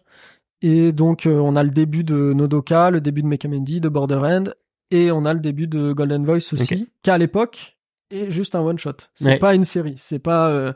Et 0.62 0.91
donc 0.91 1.28
on 1.30 1.56
a 1.56 1.63
le 1.63 1.69
début 1.69 2.04
de 2.04 2.34
Nodoka, 2.34 2.89
le 2.89 3.01
début 3.01 3.21
de 3.21 3.28
Mekamendi, 3.28 3.80
de 3.82 3.89
Border 3.89 4.19
End, 4.23 4.43
et 4.89 5.12
on 5.12 5.25
a 5.25 5.34
le 5.34 5.39
début 5.39 5.67
de 5.67 5.93
Golden 5.93 6.25
Voice 6.25 6.54
aussi, 6.54 6.73
okay. 6.75 6.88
qu'à 7.04 7.17
l'époque 7.17 7.78
et 8.12 8.30
juste 8.32 8.56
un 8.56 8.62
one 8.62 8.78
shot. 8.78 8.93
C'est 9.15 9.25
Ouais. 9.25 9.39
pas 9.39 9.54
une 9.56 9.63
série. 9.63 9.95
C'est 9.97 10.19
pas 10.19 10.49
euh, 10.49 10.73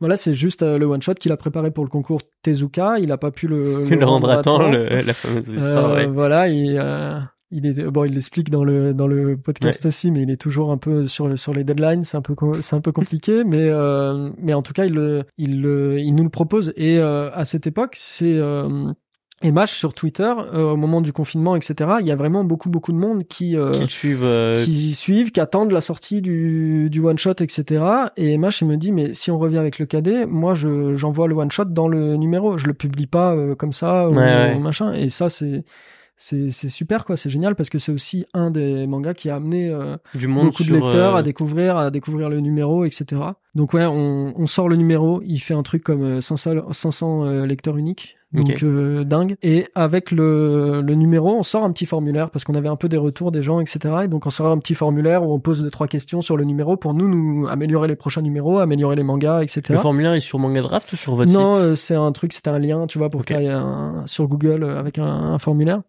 voilà, 0.00 0.16
c'est 0.16 0.32
juste 0.34 0.62
euh, 0.62 0.78
le 0.78 0.86
one 0.86 1.00
shot 1.02 1.14
qu'il 1.14 1.30
a 1.30 1.36
préparé 1.36 1.70
pour 1.70 1.84
le 1.84 1.90
concours 1.90 2.20
Tezuka. 2.42 2.98
Il 2.98 3.12
a 3.12 3.18
pas 3.18 3.30
pu 3.30 3.46
le, 3.48 3.84
Le 3.88 4.04
rendre 4.04 4.30
à 4.30 4.40
temps, 4.42 4.70
le- 4.70 4.86
la 5.00 5.12
fameuse 5.12 5.46
histoire, 5.48 5.90
Euh, 5.90 5.94
ouais. 5.96 6.06
Voilà, 6.06 6.48
il, 6.48 6.76
euh, 6.78 7.18
il 7.50 7.66
est 7.66 7.82
bon, 7.90 8.04
il 8.04 8.14
l'explique 8.14 8.50
dans 8.50 8.64
le 8.64 8.94
dans 8.94 9.06
le 9.06 9.36
podcast 9.36 9.86
aussi, 9.86 10.10
mais 10.10 10.22
il 10.22 10.30
est 10.30 10.40
toujours 10.40 10.70
un 10.72 10.78
peu 10.78 11.06
sur 11.08 11.38
sur 11.38 11.52
les 11.52 11.64
deadlines. 11.64 12.04
C'est 12.04 12.16
un 12.16 12.22
peu 12.22 12.34
c'est 12.60 12.76
un 12.76 12.80
peu 12.80 12.92
compliqué, 12.92 13.44
mais 13.46 13.58
euh, 13.68 14.30
mais 14.38 14.54
en 14.54 14.62
tout 14.62 14.72
cas, 14.72 14.84
il 14.84 14.94
le 14.94 15.24
il 15.38 15.60
le 15.60 15.98
il 15.98 16.14
nous 16.14 16.24
le 16.24 16.30
propose. 16.30 16.72
Et 16.76 16.98
euh, 16.98 17.30
à 17.32 17.44
cette 17.44 17.66
époque, 17.66 17.94
c'est 17.96 18.34
euh, 18.36 18.92
Emash 19.42 19.72
sur 19.72 19.94
Twitter 19.94 20.30
euh, 20.52 20.72
au 20.72 20.76
moment 20.76 21.00
du 21.00 21.12
confinement, 21.14 21.56
etc. 21.56 21.90
Il 22.00 22.06
y 22.06 22.10
a 22.12 22.16
vraiment 22.16 22.44
beaucoup 22.44 22.68
beaucoup 22.68 22.92
de 22.92 22.98
monde 22.98 23.24
qui 23.26 23.56
euh, 23.56 23.72
Qu'ils 23.72 23.88
suivent. 23.90 24.22
euh, 24.22 24.62
qui 24.62 24.92
suivent, 24.94 25.32
qui 25.32 25.40
attendent 25.40 25.72
la 25.72 25.80
sortie 25.80 26.20
du, 26.20 26.88
du 26.90 27.00
one 27.00 27.16
shot, 27.16 27.36
etc. 27.40 27.82
Et 28.18 28.36
Mash 28.36 28.60
il 28.60 28.68
me 28.68 28.76
dit 28.76 28.92
mais 28.92 29.14
si 29.14 29.30
on 29.30 29.38
revient 29.38 29.56
avec 29.56 29.78
le 29.78 29.86
cadet, 29.86 30.26
moi 30.26 30.52
je 30.52 30.94
j'envoie 30.94 31.26
le 31.26 31.34
one 31.34 31.50
shot 31.50 31.64
dans 31.64 31.88
le 31.88 32.16
numéro, 32.16 32.58
je 32.58 32.66
le 32.66 32.74
publie 32.74 33.06
pas 33.06 33.34
euh, 33.34 33.54
comme 33.54 33.72
ça 33.72 34.10
ou, 34.10 34.12
Ouais, 34.14 34.18
ouais. 34.18 34.54
ou 34.56 34.60
machin. 34.60 34.92
Et 34.92 35.08
ça 35.08 35.30
c'est 35.30 35.64
c'est 36.22 36.50
c'est 36.50 36.68
super 36.68 37.06
quoi, 37.06 37.16
c'est 37.16 37.30
génial 37.30 37.56
parce 37.56 37.70
que 37.70 37.78
c'est 37.78 37.92
aussi 37.92 38.26
un 38.34 38.50
des 38.50 38.86
mangas 38.86 39.14
qui 39.14 39.30
a 39.30 39.36
amené 39.36 39.70
euh, 39.70 39.96
du 40.14 40.28
monde 40.28 40.48
beaucoup 40.48 40.64
de 40.64 40.74
lecteurs 40.74 41.14
euh, 41.14 41.18
à 41.18 41.22
découvrir 41.22 41.78
à 41.78 41.90
découvrir 41.90 42.28
le 42.28 42.40
numéro, 42.40 42.84
etc. 42.84 43.22
Donc 43.54 43.72
ouais, 43.72 43.86
on, 43.86 44.34
on 44.36 44.46
sort 44.46 44.68
le 44.68 44.76
numéro, 44.76 45.22
il 45.24 45.38
fait 45.38 45.54
un 45.54 45.62
truc 45.62 45.82
comme 45.82 46.02
euh, 46.02 46.20
500 46.20 46.72
500 46.72 47.24
euh, 47.24 47.46
lecteurs 47.46 47.78
uniques. 47.78 48.18
Donc 48.32 48.62
euh, 48.62 49.02
dingue. 49.02 49.36
Et 49.42 49.66
avec 49.74 50.12
le, 50.12 50.82
le 50.82 50.94
numéro, 50.94 51.34
on 51.34 51.42
sort 51.42 51.64
un 51.64 51.72
petit 51.72 51.84
formulaire 51.84 52.30
parce 52.30 52.44
qu'on 52.44 52.54
avait 52.54 52.68
un 52.68 52.76
peu 52.76 52.88
des 52.88 52.96
retours 52.96 53.32
des 53.32 53.42
gens, 53.42 53.58
etc. 53.58 53.80
Et 54.04 54.08
donc 54.08 54.24
on 54.24 54.30
sort 54.30 54.46
un 54.52 54.58
petit 54.58 54.74
formulaire 54.74 55.24
où 55.24 55.32
on 55.32 55.40
pose 55.40 55.62
deux 55.62 55.70
trois 55.70 55.88
questions 55.88 56.20
sur 56.20 56.36
le 56.36 56.44
numéro 56.44 56.76
pour 56.76 56.94
nous 56.94 57.08
nous 57.08 57.48
améliorer 57.48 57.88
les 57.88 57.96
prochains 57.96 58.22
numéros, 58.22 58.58
améliorer 58.60 58.94
les 58.94 59.02
mangas, 59.02 59.42
etc. 59.42 59.62
Le 59.70 59.78
formulaire 59.78 60.12
est 60.14 60.20
sur 60.20 60.38
Manga 60.38 60.62
Draft 60.62 60.92
ou 60.92 60.96
sur 60.96 61.16
votre 61.16 61.32
Non, 61.32 61.56
site? 61.56 61.64
euh, 61.64 61.74
c'est 61.74 61.96
un 61.96 62.12
truc, 62.12 62.32
c'était 62.32 62.50
un 62.50 62.60
lien, 62.60 62.86
tu 62.86 62.98
vois, 62.98 63.10
pour 63.10 63.22
Ok. 63.22 63.26
qu'il 63.26 63.40
y 63.40 63.46
ait 63.46 63.50
un, 63.50 64.04
sur 64.06 64.28
Google 64.28 64.62
euh, 64.62 64.78
avec 64.78 64.98
un, 64.98 65.04
un 65.06 65.38
formulaire. 65.40 65.82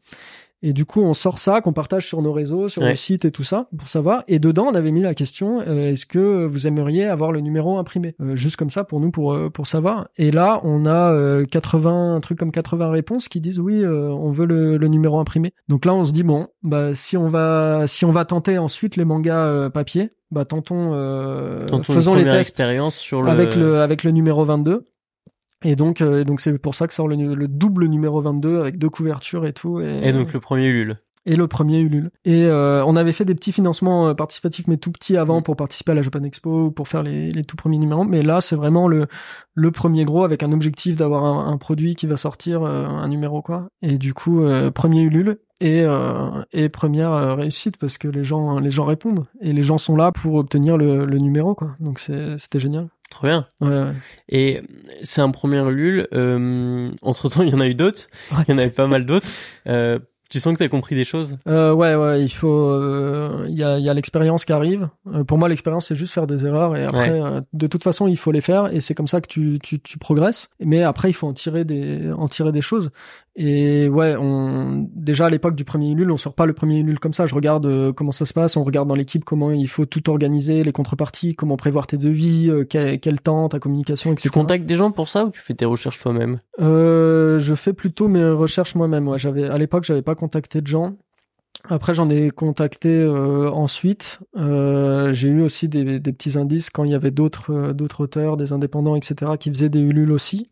Et 0.64 0.74
du 0.74 0.86
coup, 0.86 1.02
on 1.02 1.14
sort 1.14 1.40
ça, 1.40 1.60
qu'on 1.62 1.74
partage 1.74 2.08
sur 2.08 2.22
nos 2.22 2.32
réseaux, 2.34 2.70
sur 2.70 2.84
Ouais. 2.84 2.90
le 2.90 2.96
site 2.96 3.26
et 3.26 3.32
tout 3.32 3.44
ça, 3.44 3.68
pour 3.78 3.88
savoir. 3.88 4.24
Et 4.28 4.38
dedans, 4.40 4.68
on 4.72 4.76
avait 4.76 4.92
mis 4.92 5.02
la 5.02 5.14
question 5.16 5.60
euh, 5.62 5.92
est-ce 5.92 6.06
que 6.06 6.46
vous 6.46 6.68
aimeriez 6.68 7.06
avoir 7.08 7.32
le 7.32 7.40
numéro 7.42 7.78
imprimé? 7.80 8.16
Euh, 8.22 8.36
Juste 8.36 8.58
comme 8.58 8.70
ça 8.70 8.84
pour 8.84 9.00
nous, 9.00 9.10
pour 9.12 9.34
euh, 9.34 9.50
pour 9.50 9.66
savoir. 9.68 10.08
Et 10.18 10.30
là, 10.32 10.62
on 10.64 10.86
a 10.86 11.12
euh, 11.14 11.46
80, 11.46 12.16
un 12.16 12.20
truc 12.20 12.38
comme 12.38 12.52
80 12.52 12.92
réponses 12.92 13.28
qui 13.28 13.42
disent 13.42 13.60
oui, 13.60 13.84
euh, 13.84 14.10
on 14.10 14.30
veut 14.32 14.46
le, 14.46 14.78
le 14.78 14.88
numéro 14.88 15.20
imprimé. 15.20 15.54
Donc 15.68 15.86
là, 15.86 15.94
on 15.96 16.06
se 16.06 16.14
dit 16.14 16.24
bon, 16.24 16.48
bah 16.64 16.94
si 16.94 17.18
on 17.18 17.28
va 17.28 17.84
si 17.88 18.06
on 18.06 18.12
va 18.12 18.26
tenter 18.26 18.58
ensuite 18.58 18.98
les 18.98 19.06
mangas 19.06 19.46
euh, 19.48 19.70
papier, 19.72 20.12
bah 20.30 20.46
tentons, 20.46 20.92
euh, 20.94 21.66
une 21.74 21.84
faisons 21.84 22.14
les 22.16 22.24
tests 22.24 22.38
expérience 22.40 22.96
sur 22.96 23.22
le. 23.24 23.30
avec 23.30 23.56
le 23.56 23.80
avec 23.82 24.04
le 24.04 24.12
numéro 24.12 24.46
22 24.46 24.86
et 25.64 25.76
donc 25.76 26.02
euh, 26.02 26.24
donc 26.24 26.42
c'est 26.42 26.58
pour 26.58 26.76
ça 26.76 26.88
que 26.88 26.94
sort 26.94 27.08
le, 27.08 27.36
le 27.36 27.48
double 27.48 27.86
numéro 27.88 28.22
22 28.22 28.60
avec 28.60 28.78
deux 28.78 28.90
couvertures 28.90 29.46
et 29.46 29.54
tout 29.54 29.80
et, 29.82 30.02
Et 30.08 30.14
donc 30.14 30.34
le 30.34 30.40
premier 30.40 30.68
Ulule. 30.68 30.98
et 31.28 31.36
le 31.36 31.48
premier 31.48 31.80
Ulule. 31.80 32.10
Et 32.26 32.46
euh, 32.46 32.84
on 32.86 32.96
avait 32.96 33.12
fait 33.12 33.26
des 33.26 33.36
petits 33.36 33.52
financements 33.52 34.08
euh, 34.08 34.14
participatifs 34.16 34.66
mais 34.68 34.78
tout 34.78 34.92
petits 34.92 35.18
avant 35.18 35.40
Mm. 35.40 35.44
pour 35.44 35.56
participer 35.56 35.92
à 35.92 35.96
la 35.96 36.02
Japan 36.02 36.24
Expo 36.24 36.72
pour 36.72 36.88
faire 36.88 37.04
les, 37.04 37.30
les 37.32 37.44
tout 37.44 37.56
premiers 37.56 37.78
numéros. 37.78 38.04
Mais 38.06 38.24
là 38.24 38.42
c'est 38.42 38.56
vraiment 38.56 38.88
le 38.88 39.06
le 39.54 39.70
premier 39.72 40.04
gros 40.06 40.24
avec 40.24 40.42
un 40.44 40.52
objectif 40.52 40.96
d'avoir 40.96 41.24
un, 41.26 41.52
un 41.52 41.58
produit 41.58 41.94
qui 41.96 42.08
va 42.08 42.18
sortir 42.18 42.64
euh, 42.64 42.86
un 42.88 43.08
numéro 43.08 43.42
quoi. 43.44 43.68
Et 43.84 43.98
du 44.00 44.14
coup 44.16 44.42
euh, 44.42 44.72
premier 44.72 45.02
Ulule 45.04 45.38
et 45.60 45.84
euh, 45.86 46.42
et 46.54 46.70
première 46.70 47.38
réussite 47.38 47.78
parce 47.78 48.00
que 48.00 48.08
les 48.08 48.24
gens 48.24 48.58
les 48.58 48.72
gens 48.72 48.86
répondent. 48.86 49.26
Et 49.42 49.54
les 49.54 49.62
gens 49.62 49.78
sont 49.78 49.96
là 49.96 50.12
pour 50.12 50.34
obtenir 50.36 50.76
le, 50.76 51.06
le 51.06 51.18
numéro 51.20 51.54
quoi. 51.54 51.76
Donc 51.80 52.00
c'était 52.00 52.58
génial 52.60 52.88
Trop 53.12 53.28
bien. 53.28 53.46
ouais, 53.60 53.68
ouais. 53.70 53.94
Et 54.30 54.62
c'est 55.04 55.22
un 55.22 55.30
premier 55.30 55.60
Ulule. 55.60 56.08
Euh, 56.14 56.90
entre 57.04 57.30
temps, 57.30 57.44
il 57.44 57.50
y 57.50 57.54
en 57.54 57.60
a 57.60 57.68
eu 57.68 57.76
d'autres. 57.76 58.08
Ouais. 58.32 58.44
Il 58.48 58.52
y 58.52 58.56
en 58.56 58.58
avait 58.58 58.72
pas 58.72 58.88
mal 58.88 59.06
d'autres. 59.06 59.30
Euh, 59.68 60.00
tu 60.32 60.40
sens 60.40 60.54
que 60.54 60.60
t'as 60.64 60.70
compris 60.70 60.96
des 60.96 61.04
choses? 61.04 61.38
Euh, 61.46 61.74
ouais, 61.74 61.94
ouais, 61.94 62.24
il 62.24 62.30
faut, 62.30 62.70
euh, 62.70 63.46
il 63.50 63.56
y 63.56 63.66
a, 63.66 63.78
il 63.78 63.84
y 63.84 63.90
a 63.90 63.94
l'expérience 63.94 64.46
qui 64.46 64.54
arrive. 64.54 64.88
Euh, 65.14 65.26
pour 65.26 65.38
moi, 65.38 65.50
l'expérience 65.50 65.88
c'est 65.88 65.96
juste 65.96 66.14
faire 66.14 66.26
des 66.26 66.46
erreurs 66.46 66.78
et 66.78 66.86
après, 66.86 67.10
euh, 67.10 67.42
de 67.52 67.68
toute 67.68 67.84
façon, 67.84 68.08
il 68.08 68.16
faut 68.16 68.32
les 68.32 68.40
faire 68.40 68.74
et 68.74 68.80
c'est 68.80 68.96
comme 68.96 69.08
ça 69.10 69.20
que 69.20 69.28
tu, 69.28 69.60
tu, 69.62 69.82
tu 69.82 69.98
progresses. 69.98 70.48
Mais 70.62 70.84
après, 70.84 71.10
il 71.10 71.14
faut 71.14 71.28
en 71.28 71.34
tirer 71.34 71.66
des, 71.66 72.10
en 72.18 72.30
tirer 72.30 72.54
des 72.54 72.62
choses. 72.62 72.92
Et 73.36 73.88
ouais, 73.88 74.16
on, 74.20 74.90
déjà 74.94 75.28
à 75.28 75.30
l'époque 75.30 75.56
du 75.56 75.64
premier 75.64 75.92
Ulule, 75.92 76.12
on 76.12 76.18
sort 76.18 76.34
pas 76.34 76.46
le 76.46 76.54
premier 76.54 76.80
Ulule 76.80 77.00
comme 77.00 77.14
ça. 77.14 77.26
Je 77.26 77.34
regarde 77.34 77.66
euh, 77.66 77.94
comment 77.94 78.12
ça 78.12 78.26
se 78.26 78.34
passe, 78.34 78.58
on 78.58 78.64
regarde 78.64 78.90
dans 78.90 78.96
l'équipe 78.96 79.24
comment 79.24 79.52
il 79.52 79.70
faut 79.70 79.86
tout 79.86 80.10
organiser, 80.10 80.64
les 80.64 80.72
contreparties, 80.74 81.36
comment 81.36 81.56
prévoir 81.56 81.88
tes 81.88 81.98
devis, 81.98 82.50
euh, 82.50 82.66
quel, 82.70 83.00
quel 83.00 83.22
temps, 83.22 83.48
ta 83.48 83.60
communication, 83.60 84.12
etc. 84.12 84.24
Tu 84.24 84.32
contactes 84.32 84.66
des 84.66 84.76
gens 84.76 84.92
pour 84.92 85.08
ça 85.08 85.26
ou 85.26 85.32
tu 85.32 85.40
fais 85.40 85.54
tes 85.54 85.66
recherches 85.66 86.00
toi-même? 86.00 86.40
Euh, 86.60 87.40
je 87.40 87.56
fais 87.56 87.74
plutôt 87.74 88.10
mes 88.10 88.30
recherches 88.30 88.76
moi-même. 88.76 89.08
Ouais, 89.08 89.18
j'avais 89.18 89.46
à 89.46 89.58
l'époque, 89.58 89.86
j'avais 89.86 90.02
pas 90.02 90.16
contacté 90.16 90.60
de 90.60 90.68
gens. 90.68 90.96
Après, 91.70 91.94
j'en 91.94 92.10
ai 92.10 92.32
contacté 92.32 92.90
euh, 92.90 93.50
ensuite. 93.52 94.20
Euh, 94.36 95.14
j'ai 95.14 95.30
eu 95.30 95.42
aussi 95.42 95.70
des, 95.70 96.00
des 96.00 96.12
petits 96.12 96.38
indices 96.38 96.70
quand 96.70 96.84
il 96.84 96.92
y 96.92 96.96
avait 96.96 97.12
d'autres 97.12 97.72
d'autres 97.74 98.02
auteurs, 98.02 98.36
des 98.36 98.52
indépendants, 98.52 98.96
etc., 98.96 99.34
qui 99.40 99.50
faisaient 99.52 99.70
des 99.70 99.80
Ulule 99.80 100.12
aussi. 100.12 100.50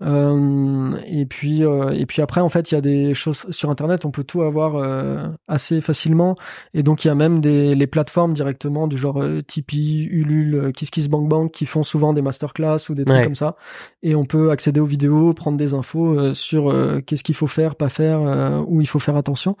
Euh, 0.00 0.96
et 1.06 1.26
puis 1.26 1.64
euh, 1.64 1.90
et 1.90 2.06
puis 2.06 2.22
après, 2.22 2.40
en 2.40 2.48
fait, 2.48 2.70
il 2.72 2.74
y 2.74 2.78
a 2.78 2.80
des 2.80 3.14
choses 3.14 3.46
sur 3.50 3.70
Internet. 3.70 4.04
On 4.04 4.10
peut 4.10 4.24
tout 4.24 4.42
avoir 4.42 4.74
euh, 4.76 5.28
assez 5.46 5.80
facilement. 5.80 6.34
Et 6.74 6.82
donc, 6.82 7.04
il 7.04 7.08
y 7.08 7.10
a 7.10 7.14
même 7.14 7.38
des 7.40 7.74
les 7.76 7.86
plateformes 7.86 8.32
directement 8.32 8.88
du 8.88 8.96
genre 8.96 9.22
euh, 9.22 9.42
Tipeee, 9.42 10.08
Ulule, 10.10 10.54
euh, 10.56 10.72
KissKissBankBank 10.72 11.52
qui 11.52 11.66
font 11.66 11.84
souvent 11.84 12.12
des 12.12 12.22
masterclass 12.22 12.78
ou 12.90 12.94
des 12.94 13.04
trucs 13.04 13.16
Ouais. 13.18 13.24
comme 13.24 13.34
ça 13.34 13.56
et 14.02 14.14
on 14.16 14.24
peut 14.24 14.50
accéder 14.50 14.80
aux 14.80 14.86
vidéos, 14.86 15.34
prendre 15.34 15.56
des 15.58 15.74
infos 15.74 16.32
sur 16.34 16.74
qu'est-ce 17.06 17.22
qu'il 17.22 17.34
faut 17.34 17.46
faire, 17.46 17.76
pas 17.76 17.88
faire, 17.88 18.64
où 18.66 18.80
il 18.80 18.86
faut 18.88 18.98
faire 18.98 19.16
attention. 19.16 19.56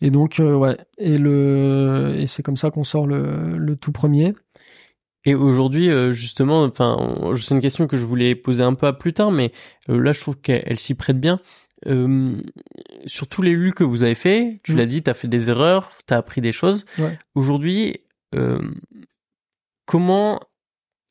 Et 0.00 0.10
donc 0.10 0.40
ouais, 0.42 0.76
et 0.98 1.16
le 1.16 2.16
et 2.18 2.26
c'est 2.26 2.42
comme 2.42 2.56
ça 2.56 2.70
qu'on 2.70 2.84
sort 2.84 3.06
le, 3.06 3.56
le 3.56 3.76
tout 3.76 3.92
premier. 3.92 4.34
Et 5.24 5.34
aujourd'hui, 5.34 5.88
euh, 5.88 6.10
justement, 6.12 6.64
enfin, 6.64 6.96
c'est 7.40 7.54
une 7.54 7.60
question 7.60 7.86
que 7.86 7.96
je 7.96 8.04
voulais 8.04 8.34
poser 8.34 8.62
un 8.64 8.74
peu 8.74 8.86
à 8.88 8.92
plus 8.92 9.12
tard, 9.12 9.30
mais 9.30 9.52
euh, 9.88 10.00
là, 10.02 10.12
je 10.12 10.20
trouve 10.20 10.36
qu'elle 10.36 10.62
elle 10.66 10.78
s'y 10.78 10.94
prête 10.94 11.20
bien. 11.20 11.38
Euh, 11.86 12.36
sur 13.06 13.26
tous 13.28 13.42
les 13.42 13.52
lus 13.54 13.72
que 13.72 13.82
vous 13.84 14.02
avez 14.02 14.14
fait, 14.14 14.60
tu 14.62 14.72
Mm. 14.72 14.76
l'as 14.76 14.86
dit, 14.86 15.02
t'as 15.02 15.14
fait 15.14 15.28
des 15.28 15.50
erreurs, 15.50 15.92
t'as 16.06 16.16
appris 16.16 16.40
des 16.40 16.52
choses. 16.52 16.84
Ouais. 16.98 17.18
Aujourd'hui, 17.34 17.96
euh, 18.34 18.60
comment, 19.86 20.40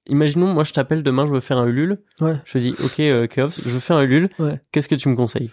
imaginons, 0.08 0.54
moi, 0.54 0.64
je 0.64 0.74
t'appelle 0.74 1.04
demain, 1.04 1.26
je 1.28 1.32
veux 1.34 1.40
faire 1.40 1.58
un 1.58 1.68
Ulule. 1.68 2.00
Ouais. 2.20 2.36
Je 2.46 2.54
te 2.54 2.58
dis, 2.58 2.74
ok, 2.84 3.00
euh, 3.02 3.28
Chaos, 3.28 3.50
je 3.50 3.70
veux 3.70 3.80
faire 3.80 3.98
un 3.98 4.04
Ulule. 4.04 4.30
Ouais. 4.40 4.60
Qu'est-ce 4.72 4.88
que 4.90 4.96
tu 4.96 5.10
me 5.10 5.16
conseilles? 5.16 5.50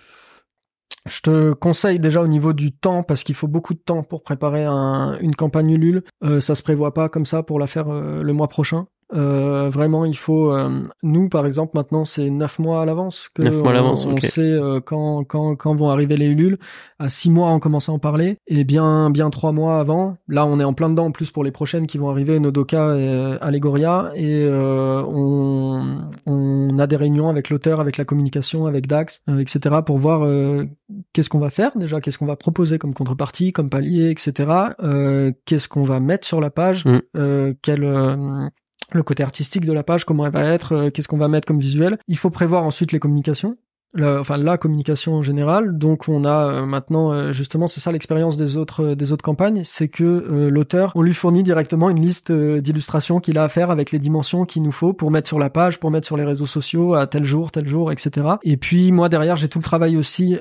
Je 1.09 1.21
te 1.21 1.53
conseille 1.53 1.99
déjà 1.99 2.23
au 2.23 2.27
niveau 2.27 2.53
du 2.53 2.73
temps 2.73 3.03
parce 3.03 3.25
qu'il 3.25 3.35
faut 3.35 3.49
beaucoup 3.49 3.75
de 3.75 3.79
temps 3.79 4.03
pour 4.03 4.23
préparer 4.23 4.65
un, 4.65 5.19
une 5.21 5.35
campagne 5.35 5.71
Ulule. 5.71 6.03
Euh, 6.23 6.41
ça 6.41 6.55
se 6.55 6.63
prévoit 6.63 6.95
pas 6.95 7.09
comme 7.09 7.27
ça 7.27 7.43
pour 7.43 7.59
la 7.59 7.67
faire 7.67 7.89
euh, 7.89 8.23
le 8.23 8.33
mois 8.33 8.49
prochain. 8.49 8.87
Euh, 9.15 9.71
vraiment, 9.71 10.05
il 10.05 10.17
faut. 10.17 10.53
euh, 10.53 10.83
nous, 11.03 11.29
par 11.29 11.47
exemple, 11.47 11.73
maintenant, 11.75 12.05
c'est 12.05 12.29
neuf 12.31 12.59
mois 12.59 12.83
à 12.83 12.85
l'avance 12.85 13.31
que 13.35 13.43
mois 13.43 13.69
à 13.69 13.71
on- 13.71 13.73
l'avance, 13.75 14.05
on, 14.07 14.13
ok. 14.13 14.21
sait 14.21 14.41
euh, 14.43 14.81
quand 14.81 15.25
quand 15.25 15.57
quand 15.57 15.75
vont 15.75 15.89
arriver 15.89 16.17
les 16.17 16.27
Ulules. 16.27 16.59
À 16.99 17.09
six 17.09 17.31
mois, 17.31 17.51
on 17.53 17.61
commence 17.61 17.89
à 17.89 17.93
en 17.93 17.99
parler 17.99 18.37
et 18.49 18.65
bien 18.65 19.09
bien 19.11 19.31
trois 19.31 19.53
mois 19.53 19.79
avant. 19.81 20.17
Là, 20.29 20.45
on 20.47 20.61
est 20.61 20.65
en 20.65 20.73
plein 20.75 20.91
dedans. 20.91 21.07
En 21.07 21.11
plus, 21.13 21.31
pour 21.31 21.43
les 21.45 21.51
prochaines 21.53 21.87
qui 21.87 21.97
vont 21.97 22.11
arriver, 22.11 22.39
Nodoka 22.39 22.97
et 22.99 23.09
euh, 23.09 23.39
Allegoria, 23.41 24.11
et 24.15 24.45
euh, 24.45 25.03
on 25.05 26.11
on 26.27 26.79
a 26.79 26.87
des 26.87 26.97
réunions 26.97 27.29
avec 27.29 27.51
l'auteur, 27.51 27.81
avec 27.81 27.97
la 27.97 28.05
communication, 28.05 28.67
avec 28.67 28.87
Dax, 28.87 29.23
euh, 29.29 29.39
etc. 29.39 29.77
pour 29.87 29.99
voir 29.99 30.23
euh, 30.25 30.65
qu'est-ce 31.13 31.31
qu'on 31.31 31.39
va 31.39 31.51
faire 31.51 31.71
déjà, 31.77 32.01
qu'est-ce 32.01 32.19
qu'on 32.19 32.27
va 32.27 32.37
proposer 32.37 32.79
comme 32.79 32.95
contrepartie, 32.95 33.53
comme 33.53 33.71
palier, 33.71 34.11
etc. 34.11 34.51
Euh, 34.83 35.33
qu'est-ce 35.47 35.69
qu'on 35.69 35.83
va 35.85 35.99
mettre 36.01 36.27
sur 36.27 36.41
la 36.41 36.51
page, 36.51 36.85
Mm. 36.85 36.99
euh, 37.17 37.55
quel 37.63 37.85
euh, 37.85 38.49
le 38.93 39.03
côté 39.03 39.23
artistique 39.23 39.65
de 39.65 39.73
la 39.73 39.83
page, 39.83 40.05
comment 40.05 40.27
elle 40.27 40.33
va 40.33 40.45
être, 40.45 40.89
qu'est-ce 40.91 41.09
qu'on 41.09 41.19
va 41.19 41.29
mettre 41.29 41.47
comme 41.47 41.61
visuel. 41.61 41.99
Il 42.09 42.17
faut 42.17 42.31
prévoir 42.31 42.65
ensuite 42.65 42.93
les 42.93 42.99
communications 42.99 43.57
la, 43.95 44.21
enfin 44.21 44.37
la 44.37 44.57
communication 44.59 45.15
en 45.15 45.23
général. 45.23 45.79
Donc 45.79 46.09
on 46.09 46.25
a 46.25 46.53
euh, 46.53 46.67
maintenant 46.67 47.13
euh, 47.13 47.33
justement 47.33 47.67
c'est 47.67 47.81
ça 47.81 47.91
l'expérience 47.91 48.37
des 48.37 48.57
autres 48.57 48.85
euh, 48.85 48.95
des 48.95 49.13
autres 49.13 49.25
campagnes, 49.25 49.63
c'est 49.65 49.89
que 49.89 50.05
l'auteur 50.49 50.93
on 50.95 51.03
lui 51.03 51.15
fournit 51.15 51.43
directement 51.43 51.91
une 51.91 52.01
liste 52.01 52.31
d'illustrations 52.31 53.21
qu'il 53.21 53.39
a 53.39 53.45
à 53.45 53.49
faire 53.49 53.71
avec 53.71 53.91
les 53.93 53.99
dimensions 53.99 54.45
qu'il 54.45 54.63
nous 54.63 54.73
faut 54.73 54.93
pour 54.93 55.11
mettre 55.11 55.29
sur 55.29 55.39
la 55.39 55.51
page, 55.51 55.81
pour 55.81 55.91
mettre 55.91 56.07
sur 56.07 56.17
les 56.17 56.25
réseaux 56.25 56.47
sociaux 56.47 56.95
à 56.95 57.07
tel 57.07 57.25
jour, 57.25 57.51
tel 57.51 57.67
jour, 57.67 57.91
etc. 57.93 58.27
Et 58.43 58.57
puis 58.57 58.93
moi 58.93 59.09
derrière 59.09 59.37
j'ai 59.37 59.49
tout 59.49 59.59
le 59.59 59.65
travail 59.65 59.97
aussi 59.97 60.37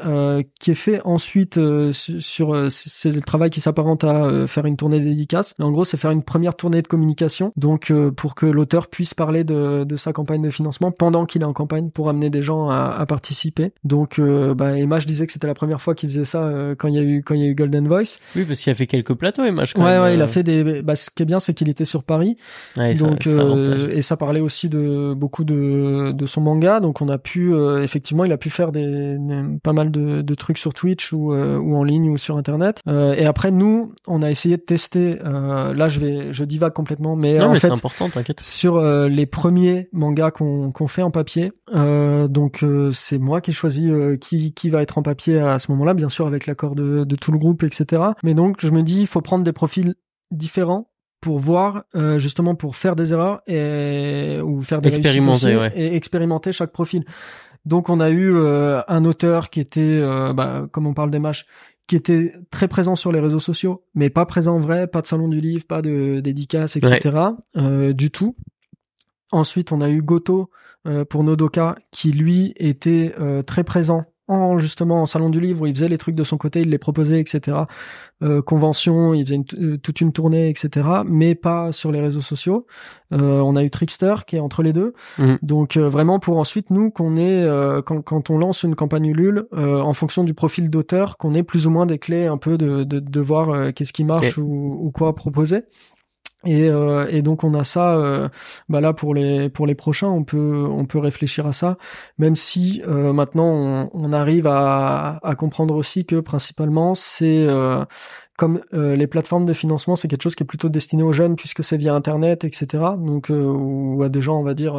qui 0.60 0.72
est 0.72 0.76
fait 0.76 1.02
ensuite 1.06 1.60
sur 1.92 2.72
c'est 2.72 3.12
le 3.12 3.22
travail 3.22 3.50
qui 3.50 3.62
s'apparente 3.62 4.04
à 4.04 4.48
faire 4.48 4.66
une 4.66 4.78
tournée 4.78 5.00
dédicace. 5.00 5.56
Mais 5.60 5.66
en 5.66 5.72
gros 5.72 5.86
c'est 5.86 5.98
faire 5.98 6.12
une 6.12 6.24
première 6.24 6.56
tournée 6.56 6.82
de 6.82 6.88
communication 6.88 7.52
donc 7.56 7.94
pour 8.16 8.36
que 8.36 8.46
l'auteur 8.46 8.88
puisse 8.88 9.14
parler 9.14 9.44
de, 9.44 9.84
de 9.84 9.96
sa 9.96 10.14
campagne 10.14 10.42
de 10.42 10.50
financement 10.50 10.92
pendant 10.92 11.26
qu'il 11.26 11.42
est 11.42 11.46
en 11.46 11.54
campagne 11.54 11.90
pour 11.90 12.10
amener 12.10 12.30
des 12.30 12.42
gens 12.42 12.70
à, 12.70 12.96
à 12.98 13.06
participer 13.06 13.37
donc, 13.84 14.20
euh, 14.20 14.54
bah, 14.54 14.78
Emma, 14.78 15.00
je 15.00 15.08
disais 15.08 15.26
que 15.26 15.32
c'était 15.32 15.48
la 15.48 15.54
première 15.54 15.82
fois 15.82 15.96
qu'il 15.96 16.10
faisait 16.10 16.26
ça 16.26 16.44
euh, 16.44 16.76
quand 16.78 16.88
il 16.88 16.96
y 16.96 17.00
a 17.00 17.02
eu 17.02 17.24
quand 17.24 17.36
il 17.36 17.42
y 17.42 17.44
a 17.44 17.48
eu 17.48 17.56
Golden 17.56 17.88
Voice. 17.88 18.20
Oui, 18.36 18.46
parce 18.46 18.60
qu'il 18.60 18.72
a 18.72 18.76
fait 18.76 18.88
quelques 18.88 19.14
plateaux, 19.14 19.44
Emma. 19.44 19.64
Quand 19.74 19.84
ouais, 19.84 20.00
ouais, 20.00 20.16
il 20.16 20.22
a 20.22 20.26
euh. 20.26 20.28
fait 20.28 20.44
des. 20.44 20.82
Bah, 20.82 20.96
ce 20.96 21.10
qui 21.10 21.24
est 21.24 21.26
bien, 21.26 21.40
c'est 21.40 21.54
qu'il 21.54 21.70
était 21.70 21.86
sur 21.86 22.04
Paris. 22.04 22.38
donc, 22.76 23.24
ça, 23.24 23.44
et 23.92 24.02
ça 24.02 24.18
parlait 24.18 24.40
aussi 24.40 24.70
de 24.70 25.14
beaucoup 25.16 25.44
de 25.44 26.12
de 26.14 26.26
son 26.26 26.42
manga. 26.42 26.80
Donc, 26.80 27.02
on 27.02 27.10
a 27.10 27.18
pu 27.18 27.54
effectivement, 27.82 28.26
il 28.26 28.32
a 28.32 28.38
pu 28.38 28.50
faire 28.50 28.72
des, 28.72 29.18
pas 29.64 29.74
mal 29.74 29.92
de, 29.92 30.22
de, 30.22 30.36
trucs 30.36 30.58
sur 30.58 30.74
Twitch 30.74 31.14
ou 31.14 31.34
ou 31.34 31.76
en 31.76 31.84
ligne 31.84 32.10
ou 32.10 32.18
sur 32.18 32.38
Internet. 32.38 32.82
et 32.88 33.26
après, 33.26 33.52
nous, 33.52 33.94
on 34.08 34.22
a 34.22 34.30
essayé 34.30 34.58
de 34.58 34.62
tester. 34.62 35.16
là, 35.24 35.88
je 35.88 36.00
vais, 36.00 36.34
je 36.34 36.44
divague 36.44 36.74
complètement, 36.74 37.16
mais 37.16 37.38
non, 37.38 37.48
en 37.48 37.52
mais 37.54 37.60
fait, 37.60 37.68
c'est 37.68 37.74
important, 37.74 38.10
t'inquiète. 38.10 38.40
Sur 38.42 38.82
les 38.82 39.26
premiers 39.26 39.90
mangas 39.92 40.32
qu'on 40.32 40.72
qu'on 40.72 40.88
fait 40.88 41.04
en 41.04 41.12
papier, 41.12 41.52
donc 41.74 42.64
c'est 42.94 43.18
moi 43.28 43.42
qui 43.42 43.52
choisis 43.52 43.92
euh, 43.92 44.18
qui, 44.18 44.54
qui 44.54 44.70
va 44.70 44.82
être 44.82 44.98
en 44.98 45.04
papier 45.04 45.40
à 45.40 45.60
ce 45.60 45.70
moment-là, 45.72 45.94
bien 45.94 46.10
sûr 46.10 46.26
avec 46.26 46.48
l'accord 46.48 46.74
de, 46.74 47.04
de 47.04 47.16
tout 47.16 47.32
le 47.32 47.38
groupe, 47.38 47.62
etc. 47.64 48.02
Mais 48.24 48.34
donc 48.34 48.58
je 48.60 48.72
me 48.72 48.82
dis, 48.82 49.02
il 49.02 49.08
faut 49.08 49.22
prendre 49.22 49.44
des 49.44 49.52
profils 49.52 49.94
différents 50.32 50.90
pour 51.22 51.40
voir 51.40 51.84
euh, 51.96 52.18
justement 52.18 52.56
pour 52.56 52.76
faire 52.76 52.96
des 52.96 53.12
erreurs 53.14 53.42
et 53.46 54.40
ou 54.44 54.62
faire 54.62 54.82
des 54.82 54.90
expérimenter 54.90 55.70
et 55.76 55.96
expérimenter 55.96 56.52
chaque 56.52 56.72
profil. 56.72 57.04
Donc 57.66 57.90
on 57.90 58.00
a 58.00 58.10
eu 58.10 58.34
euh, 58.34 58.82
un 58.88 59.04
auteur 59.04 59.50
qui 59.50 59.60
était, 59.60 60.00
bah, 60.34 60.68
comme 60.72 60.88
on 60.88 60.94
parle 60.94 61.12
des 61.12 61.20
matchs, 61.20 61.46
qui 61.86 61.96
était 61.96 62.34
très 62.50 62.68
présent 62.68 62.96
sur 62.96 63.12
les 63.12 63.20
réseaux 63.20 63.40
sociaux, 63.40 63.84
mais 63.94 64.10
pas 64.10 64.26
présent 64.26 64.56
en 64.56 64.60
vrai, 64.60 64.88
pas 64.88 65.02
de 65.02 65.08
salon 65.08 65.28
du 65.28 65.42
livre, 65.42 65.66
pas 65.68 65.82
de 65.82 66.22
dédicace, 66.22 66.78
etc. 66.78 67.18
du 67.94 68.10
tout. 68.10 68.36
Ensuite, 69.32 69.74
on 69.74 69.82
a 69.82 69.90
eu 69.90 70.02
Goto 70.02 70.50
euh, 70.88 71.06
pour 71.06 71.24
Nodoka, 71.24 71.76
qui 71.92 72.12
lui 72.12 72.54
était 72.58 73.14
euh, 73.20 73.44
très 73.44 73.64
présent 73.64 74.06
en 74.30 74.58
justement 74.58 75.02
en 75.02 75.06
salon 75.06 75.30
du 75.30 75.40
livre 75.40 75.62
où 75.62 75.68
il 75.68 75.74
faisait 75.74 75.88
les 75.88 75.98
trucs 75.98 76.16
de 76.16 76.24
son 76.24 76.38
côté, 76.38 76.60
il 76.60 76.70
les 76.70 76.78
proposait, 76.78 77.22
etc. 77.22 77.60
Euh, 78.22 78.42
convention, 78.42 79.14
il 79.14 79.26
faisait 79.26 79.40
euh, 79.58 79.78
toute 79.78 80.02
une 80.02 80.12
tournée, 80.12 80.50
etc. 80.50 80.86
Mais 81.06 81.34
pas 81.34 81.72
sur 81.72 81.94
les 81.94 82.02
réseaux 82.02 82.22
sociaux. 82.22 82.66
on 83.12 83.56
a 83.56 83.64
eu 83.64 83.70
Trickster 83.70 84.16
qui 84.28 84.36
est 84.36 84.40
entre 84.40 84.64
les 84.64 84.74
deux. 84.74 84.94
Mhm. 85.18 85.38
Donc 85.44 85.78
vraiment 85.78 86.20
pour 86.20 86.38
ensuite 86.40 86.72
nous 86.72 86.92
qu'on 86.92 87.16
ait 87.16 87.48
quand, 87.86 88.02
quand 88.02 88.30
on 88.30 88.38
lance 88.38 88.64
une 88.64 88.76
campagne 88.76 89.06
Ulule 89.06 89.48
en 89.54 89.94
fonction 89.94 90.26
du 90.26 90.34
profil 90.34 90.70
d'auteur, 90.70 91.18
qu'on 91.18 91.34
ait 91.34 91.44
plus 91.44 91.66
ou 91.68 91.70
moins 91.70 91.86
des 91.86 91.98
clés 91.98 92.26
un 92.26 92.38
peu 92.38 92.58
de 92.58 92.84
de, 92.84 93.00
de 93.00 93.22
voir 93.22 93.74
qu'est-ce 93.74 93.94
qui 93.94 94.04
marche 94.04 94.38
ou, 94.38 94.78
ou, 94.82 94.92
quoi 94.92 95.16
proposer. 95.16 95.64
Et, 96.48 96.70
euh, 96.70 97.06
et, 97.10 97.22
donc 97.22 97.44
on 97.44 97.54
a 97.54 97.66
ça 97.66 97.96
euh, 97.98 98.30
bah 98.70 98.80
là 98.80 98.94
pour 98.94 99.14
les 99.14 99.50
pour 99.50 99.68
les 99.68 99.76
prochains 99.76 100.08
on 100.08 100.24
peut 100.24 100.66
on 100.70 100.86
peut 100.86 100.98
réfléchir 100.98 101.46
à 101.46 101.52
ça. 101.52 101.78
Même 102.20 102.38
si 102.38 102.82
euh, 102.88 103.12
maintenant 103.12 103.50
on, 103.50 103.90
on, 103.94 104.14
arrive 104.14 104.48
à, 104.48 105.20
à 105.24 105.36
comprendre 105.36 105.76
aussi 105.76 106.06
que 106.06 106.22
principalement 106.22 106.96
c'est 106.96 107.46
euh, 107.50 107.84
comme 108.38 108.62
euh, 108.74 108.96
les 108.96 109.08
plateformes 109.08 109.46
de 109.46 109.52
financement 109.52 109.98
c'est 109.98 110.08
quelque 110.08 110.24
chose 110.24 110.36
qui 110.36 110.44
est 110.44 110.48
plutôt 110.48 110.70
destiné 110.70 111.04
aux 111.04 111.12
jeunes 111.12 111.36
puisque 111.36 111.66
c'est 111.66 111.76
via 111.76 111.94
internet 111.94 112.46
etc 112.46 112.86
donc 112.98 113.30
ou 113.30 114.02
à 114.02 114.08
des 114.08 114.22
gens 114.22 114.40
on 114.40 114.44
va 114.44 114.54
dire 114.54 114.76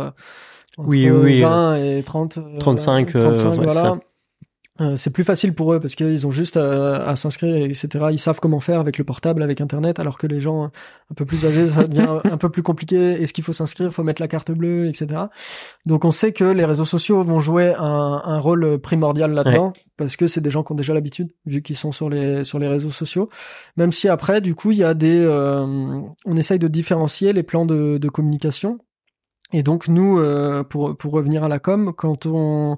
entre 0.79 0.89
oui, 0.89 1.11
oui, 1.11 1.43
20 1.43 1.77
et 1.77 2.03
30 2.03 2.39
35, 2.61 3.13
35 3.13 3.63
voilà 3.63 3.99
euh, 4.81 4.97
c'est 4.97 5.11
plus 5.11 5.25
facile 5.25 5.55
pour 5.55 5.73
eux 5.73 5.81
parce 5.81 5.95
qu'ils 5.95 6.27
ont 6.27 6.31
juste 6.31 6.57
à, 6.57 7.17
s'inscrire, 7.17 7.57
etc. 7.57 7.89
Ils 8.11 8.19
savent 8.19 8.41
comment 8.41 8.61
faire 8.61 8.81
avec 8.81 8.99
le 8.99 9.05
portable, 9.05 9.43
avec 9.43 9.61
Internet, 9.61 9.99
alors 9.99 10.19
que 10.19 10.27
les 10.27 10.41
gens 10.41 10.65
un 10.65 11.15
peu 11.17 11.25
plus 11.25 11.45
âgés, 11.47 11.69
ça 11.69 11.85
devient 11.85 12.21
un 12.25 12.37
peu 12.37 12.49
plus 12.49 12.63
compliqué. 12.63 13.23
Est-ce 13.23 13.33
qu'il 13.33 13.45
faut 13.45 13.53
s'inscrire, 13.53 13.93
faut 13.93 14.05
mettre 14.05 14.23
la 14.23 14.29
carte 14.29 14.53
bleue, 14.53 14.89
etc. 14.89 15.23
Donc 15.87 16.05
on 16.05 16.11
sait 16.11 16.33
que 16.33 16.45
les 16.45 16.65
réseaux 16.65 16.85
sociaux 16.85 17.23
vont 17.23 17.41
jouer 17.41 17.75
un, 17.77 18.23
un 18.25 18.39
rôle 18.39 18.79
primordial 18.79 19.33
là-dedans 19.33 19.73
parce 19.97 20.17
que 20.17 20.29
c'est 20.29 20.41
des 20.41 20.51
gens 20.51 20.63
qui 20.63 20.73
ont 20.73 20.77
déjà 20.77 20.95
l'habitude 20.95 21.33
vu 21.45 21.61
qu'ils 21.61 21.77
sont 21.77 21.93
sur 21.93 22.09
les 22.09 22.45
sur 22.45 22.59
les 22.59 22.69
réseaux 22.69 22.91
sociaux. 22.91 23.29
Même 23.77 23.93
si 23.93 24.09
après, 24.09 24.41
du 24.41 24.55
coup, 24.55 24.71
il 24.71 24.79
y 24.79 24.85
a 24.85 24.95
des, 24.95 25.19
euh, 25.19 26.01
on 26.25 26.37
essaye 26.37 26.59
de 26.61 26.69
différencier 26.69 27.33
les 27.33 27.43
plans 27.43 27.67
de, 27.67 27.99
de 27.99 28.09
communication 28.09 28.79
et 29.53 29.63
donc 29.63 29.89
nous, 29.89 30.19
euh, 30.19 30.63
pour 30.63 30.97
pour 30.97 31.13
revenir 31.13 31.43
à 31.43 31.49
la 31.49 31.59
com, 31.59 31.93
quand 31.97 32.27
on 32.27 32.77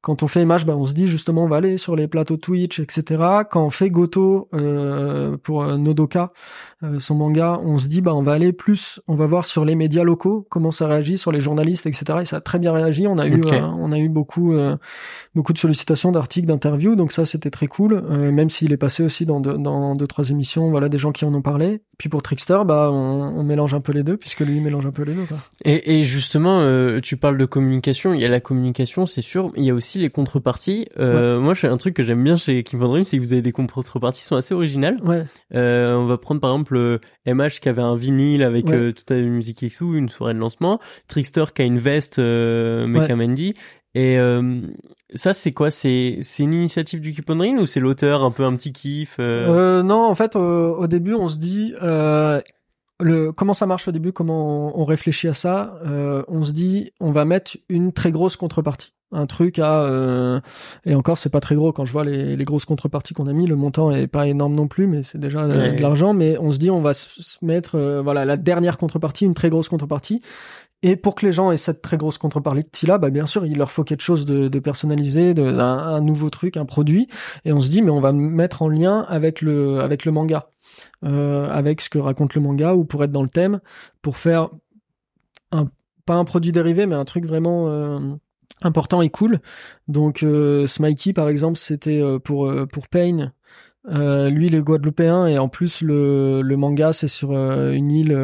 quand 0.00 0.22
on 0.22 0.28
fait 0.28 0.42
Image, 0.42 0.64
bah, 0.64 0.76
on 0.76 0.84
se 0.84 0.94
dit 0.94 1.08
justement 1.08 1.44
on 1.44 1.48
va 1.48 1.56
aller 1.56 1.76
sur 1.76 1.96
les 1.96 2.06
plateaux 2.06 2.36
Twitch, 2.36 2.78
etc. 2.78 3.20
Quand 3.50 3.64
on 3.64 3.70
fait 3.70 3.88
Goto 3.88 4.48
euh, 4.54 5.36
pour 5.42 5.62
euh, 5.62 5.76
Nodoka, 5.76 6.32
euh, 6.84 7.00
son 7.00 7.16
manga, 7.16 7.58
on 7.64 7.78
se 7.78 7.88
dit 7.88 8.00
bah 8.00 8.14
on 8.14 8.22
va 8.22 8.32
aller 8.32 8.52
plus, 8.52 9.00
on 9.08 9.16
va 9.16 9.26
voir 9.26 9.44
sur 9.44 9.64
les 9.64 9.74
médias 9.74 10.04
locaux 10.04 10.46
comment 10.50 10.70
ça 10.70 10.86
réagit, 10.86 11.18
sur 11.18 11.32
les 11.32 11.40
journalistes, 11.40 11.86
etc. 11.86 12.20
Et 12.22 12.24
ça 12.26 12.36
a 12.36 12.40
très 12.40 12.60
bien 12.60 12.72
réagi. 12.72 13.08
On 13.08 13.18
a 13.18 13.26
eu, 13.26 13.42
on 13.50 13.90
a 13.90 13.98
eu 13.98 14.08
beaucoup, 14.08 14.54
beaucoup 15.34 15.52
de 15.52 15.58
sollicitations 15.58 16.12
d'articles, 16.12 16.46
d'interviews, 16.46 16.94
donc 16.94 17.10
ça 17.10 17.24
c'était 17.24 17.50
très 17.50 17.66
cool. 17.66 18.00
même 18.08 18.50
s'il 18.50 18.72
est 18.72 18.76
passé 18.76 19.02
aussi 19.02 19.26
dans 19.26 19.40
deux, 19.40 19.58
dans 19.58 19.96
deux 19.96 20.06
trois 20.06 20.30
émissions, 20.30 20.70
voilà 20.70 20.88
des 20.88 20.98
gens 20.98 21.10
qui 21.10 21.24
en 21.24 21.34
ont 21.34 21.42
parlé. 21.42 21.82
Puis 21.98 22.08
pour 22.08 22.22
Trickster, 22.22 22.58
bah 22.64 22.90
on, 22.92 23.34
on 23.36 23.42
mélange 23.42 23.74
un 23.74 23.80
peu 23.80 23.92
les 23.92 24.04
deux 24.04 24.16
puisque 24.16 24.40
lui 24.40 24.60
mélange 24.60 24.86
un 24.86 24.92
peu 24.92 25.02
les 25.02 25.14
deux. 25.14 25.24
Quoi. 25.24 25.38
Et, 25.64 25.98
et 25.98 26.04
justement, 26.04 26.62
tu 27.00 27.16
parles 27.16 27.36
de 27.36 27.46
communication. 27.46 28.14
Il 28.14 28.20
y 28.20 28.24
a 28.24 28.28
la 28.28 28.40
communication, 28.40 29.06
c'est 29.06 29.22
sûr. 29.22 29.50
Il 29.56 29.64
y 29.64 29.70
a 29.70 29.74
aussi 29.74 29.87
les 29.96 30.10
contreparties. 30.10 30.86
Euh, 30.98 31.40
Moi, 31.40 31.54
un 31.62 31.76
truc 31.78 31.94
que 31.94 32.02
j'aime 32.02 32.22
bien 32.22 32.36
chez 32.36 32.62
Kim 32.62 32.80
Dream, 32.80 33.04
c'est 33.04 33.16
que 33.16 33.22
vous 33.22 33.32
avez 33.32 33.40
des 33.40 33.52
contreparties 33.52 34.20
qui 34.20 34.26
sont 34.26 34.36
assez 34.36 34.54
originales. 34.54 34.98
Ouais. 35.02 35.24
Euh, 35.54 35.94
on 35.94 36.04
va 36.04 36.18
prendre 36.18 36.40
par 36.40 36.50
exemple 36.50 37.00
MH 37.26 37.42
euh, 37.42 37.48
qui 37.48 37.68
avait 37.68 37.80
un 37.80 37.96
vinyle 37.96 38.42
avec 38.42 38.70
euh, 38.70 38.92
toute 38.92 39.08
la 39.08 39.22
musique 39.22 39.62
et 39.62 39.70
tout, 39.70 39.94
une 39.94 40.10
soirée 40.10 40.34
de 40.34 40.38
lancement. 40.38 40.78
Trickster 41.06 41.44
qui 41.54 41.62
a 41.62 41.64
une 41.64 41.78
veste 41.78 42.18
euh, 42.18 42.86
Mecha 42.86 43.16
Mandy. 43.16 43.54
Et 43.94 44.18
euh, 44.18 44.60
ça, 45.14 45.32
c'est 45.32 45.52
quoi? 45.52 45.70
C'est 45.70 46.18
c'est 46.20 46.42
une 46.42 46.52
initiative 46.52 47.00
du 47.00 47.12
Keep 47.12 47.30
on 47.30 47.36
Dream 47.36 47.58
ou 47.58 47.66
c'est 47.66 47.80
l'auteur 47.80 48.22
un 48.22 48.30
peu 48.30 48.44
un 48.44 48.54
petit 48.54 48.72
kiff 48.72 49.16
euh... 49.18 49.82
Non, 49.82 50.04
en 50.04 50.14
fait, 50.14 50.36
au 50.36 50.86
début, 50.86 51.14
on 51.14 51.28
se 51.28 51.38
dit 51.38 51.72
le, 53.00 53.30
comment 53.30 53.54
ça 53.54 53.66
marche 53.66 53.88
au 53.88 53.92
début, 53.92 54.12
comment 54.12 54.76
on, 54.76 54.82
on 54.82 54.84
réfléchit 54.84 55.28
à 55.28 55.34
ça, 55.34 55.80
on 56.28 56.42
se 56.42 56.52
dit 56.52 56.90
on 57.00 57.12
va 57.12 57.24
mettre 57.24 57.56
une 57.68 57.92
très 57.92 58.12
grosse 58.12 58.36
contrepartie 58.36 58.92
un 59.12 59.26
truc 59.26 59.58
à 59.58 59.82
euh, 59.84 60.40
et 60.84 60.94
encore 60.94 61.18
c'est 61.18 61.30
pas 61.30 61.40
très 61.40 61.54
gros. 61.54 61.72
Quand 61.72 61.84
je 61.84 61.92
vois 61.92 62.04
les, 62.04 62.36
les 62.36 62.44
grosses 62.44 62.64
contreparties 62.64 63.14
qu'on 63.14 63.26
a 63.26 63.32
mis 63.32 63.46
le 63.46 63.56
montant 63.56 63.90
est 63.90 64.06
pas 64.06 64.26
énorme 64.26 64.54
non 64.54 64.68
plus 64.68 64.86
mais 64.86 65.02
c'est 65.02 65.18
déjà 65.18 65.46
de 65.46 65.80
l'argent. 65.80 66.12
Mais 66.12 66.36
on 66.38 66.52
se 66.52 66.58
dit 66.58 66.70
on 66.70 66.82
va 66.82 66.94
se 66.94 67.38
mettre 67.42 67.76
euh, 67.76 68.02
voilà 68.02 68.24
la 68.24 68.36
dernière 68.36 68.78
contrepartie 68.78 69.24
une 69.24 69.34
très 69.34 69.50
grosse 69.50 69.68
contrepartie. 69.68 70.20
Et 70.82 70.94
pour 70.94 71.16
que 71.16 71.26
les 71.26 71.32
gens 71.32 71.50
aient 71.50 71.56
cette 71.56 71.82
très 71.82 71.96
grosse 71.96 72.18
contrepartie 72.18 72.86
là 72.86 72.98
bah 72.98 73.10
bien 73.10 73.26
sûr 73.26 73.44
il 73.46 73.58
leur 73.58 73.70
faut 73.70 73.82
quelque 73.82 74.02
chose 74.02 74.24
de, 74.24 74.46
de 74.46 74.58
personnalisé 74.60 75.34
de, 75.34 75.42
un, 75.42 76.00
nouveau 76.00 76.30
truc 76.30 76.56
un 76.56 76.66
produit. 76.66 77.08
Et 77.44 77.52
on 77.52 77.60
se 77.60 77.70
dit 77.70 77.82
mais 77.82 77.90
on 77.90 78.00
va 78.00 78.12
mettre 78.12 78.62
en 78.62 78.68
lien 78.68 79.06
avec 79.08 79.40
le 79.40 79.80
avec 79.80 80.04
le 80.04 80.12
manga. 80.12 80.50
Euh, 81.02 81.48
avec 81.48 81.80
ce 81.80 81.88
que 81.88 81.98
raconte 81.98 82.34
le 82.34 82.42
manga 82.42 82.74
ou 82.74 82.84
pour 82.84 83.02
être 83.02 83.10
dans 83.10 83.22
le 83.22 83.28
thème 83.28 83.60
pour 84.02 84.18
faire 84.18 84.50
un 85.50 85.68
pas 86.04 86.14
un 86.14 86.24
produit 86.24 86.52
dérivé 86.52 86.84
mais 86.86 86.94
un 86.94 87.06
truc 87.06 87.24
vraiment 87.24 87.68
euh, 87.68 87.98
important 88.62 89.02
et 89.02 89.10
cool. 89.10 89.40
Donc 89.86 90.22
euh, 90.22 90.66
Smikey 90.66 91.12
par 91.12 91.28
exemple 91.28 91.58
c'était 91.58 92.00
euh, 92.00 92.18
pour 92.18 92.48
euh, 92.48 92.66
pour 92.66 92.88
Pain. 92.88 93.32
Euh, 93.90 94.28
lui, 94.28 94.48
il 94.48 94.54
est 94.54 94.60
guadeloupéen 94.60 95.26
et 95.28 95.38
en 95.38 95.48
plus 95.48 95.80
le, 95.80 96.42
le 96.42 96.56
manga 96.58 96.92
c'est 96.92 97.08
sur 97.08 97.30
euh, 97.32 97.72
une 97.72 97.90
île 97.90 98.18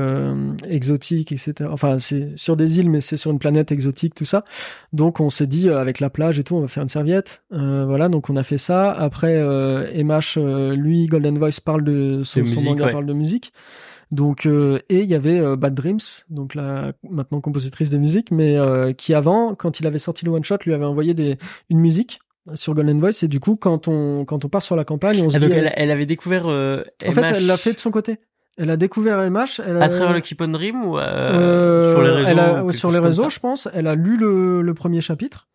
exotique, 0.68 1.33
etc. 1.33 1.70
Enfin, 1.73 1.99
c'est 1.99 2.37
sur 2.37 2.57
des 2.57 2.81
îles, 2.81 2.90
mais 2.90 3.01
c'est 3.01 3.16
sur 3.16 3.31
une 3.31 3.38
planète 3.38 3.73
exotique, 3.73 4.14
tout 4.14 4.27
ça. 4.27 4.44
Donc, 4.92 5.20
on 5.20 5.31
s'est 5.31 5.47
dit 5.47 5.70
avec 5.70 6.01
la 6.01 6.11
plage 6.11 6.38
et 6.38 6.44
tout, 6.44 6.57
on 6.57 6.61
va 6.61 6.68
faire 6.68 6.83
une 6.83 6.90
serviette. 6.90 7.44
voilà, 7.51 8.11
donc 8.11 8.29
on 8.29 8.37
a 8.37 8.42
fait 8.42 8.59
ça. 8.59 8.90
Après, 8.90 9.37
Emash, 9.94 10.37
lui, 10.37 11.07
Golden 11.07 11.38
Voice 11.38 11.61
parle 11.64 11.85
de 11.85 12.23
son, 12.25 12.44
son 12.44 12.61
manga 12.61 12.88
parle 12.90 13.07
de 13.07 13.14
musique. 13.14 13.53
Donc 14.14 14.46
euh, 14.46 14.79
et 14.88 15.00
il 15.00 15.11
y 15.11 15.14
avait 15.14 15.40
euh, 15.40 15.57
Bad 15.57 15.74
Dreams, 15.74 15.98
donc 16.31 16.55
la 16.55 16.92
maintenant 17.11 17.40
compositrice 17.40 17.90
de 17.90 17.98
musique, 17.98 18.31
mais 18.31 18.57
euh, 18.57 18.92
qui 18.92 19.12
avant, 19.12 19.55
quand 19.55 19.81
il 19.81 19.87
avait 19.87 19.98
sorti 19.98 20.24
le 20.24 20.31
one 20.31 20.44
shot, 20.44 20.59
lui 20.64 20.72
avait 20.72 20.85
envoyé 20.85 21.14
des 21.14 21.37
une 21.68 21.81
musique 21.81 22.20
sur 22.55 22.74
Golden 22.74 23.00
Voice 23.00 23.22
et 23.22 23.29
du 23.29 23.40
coup 23.40 23.57
quand 23.57 23.88
on 23.88 24.24
quand 24.24 24.44
on 24.44 24.48
part 24.48 24.62
sur 24.62 24.77
la 24.77 24.85
campagne, 24.85 25.20
on 25.22 25.31
se 25.31 25.37
ah, 25.37 25.38
dit 25.40 25.48
donc 25.48 25.57
elle, 25.57 25.72
elle, 25.74 25.90
avait 25.90 26.07
découvert. 26.07 26.46
en 26.46 27.12
fait, 27.12 27.22
elle 27.22 27.46
l'a 27.46 27.57
fait 27.57 27.72
de 27.72 27.81
son 27.81 27.90
côté. 27.90 28.18
Elle 28.57 28.70
a 28.70 28.77
découvert 28.77 29.18
MH. 29.18 29.61
Elle 29.66 29.83
à 29.83 29.88
travers 29.88 30.12
le 30.12 30.20
Keep 30.20 30.40
on 30.40 30.48
Dream 30.48 30.85
ou 30.85 30.96
euh, 30.96 31.90
sur 31.90 32.03
les 32.03 32.11
réseaux 32.11 32.29
elle 32.29 32.38
a, 32.38 32.72
Sur 32.72 32.92
les 32.92 32.98
réseaux, 32.98 33.29
je 33.29 33.40
pense. 33.40 33.68
Elle 33.74 33.88
a 33.88 33.96
lu 33.96 34.16
le, 34.16 34.62
le 34.62 34.74
premier 34.74 35.00
chapitre. 35.00 35.48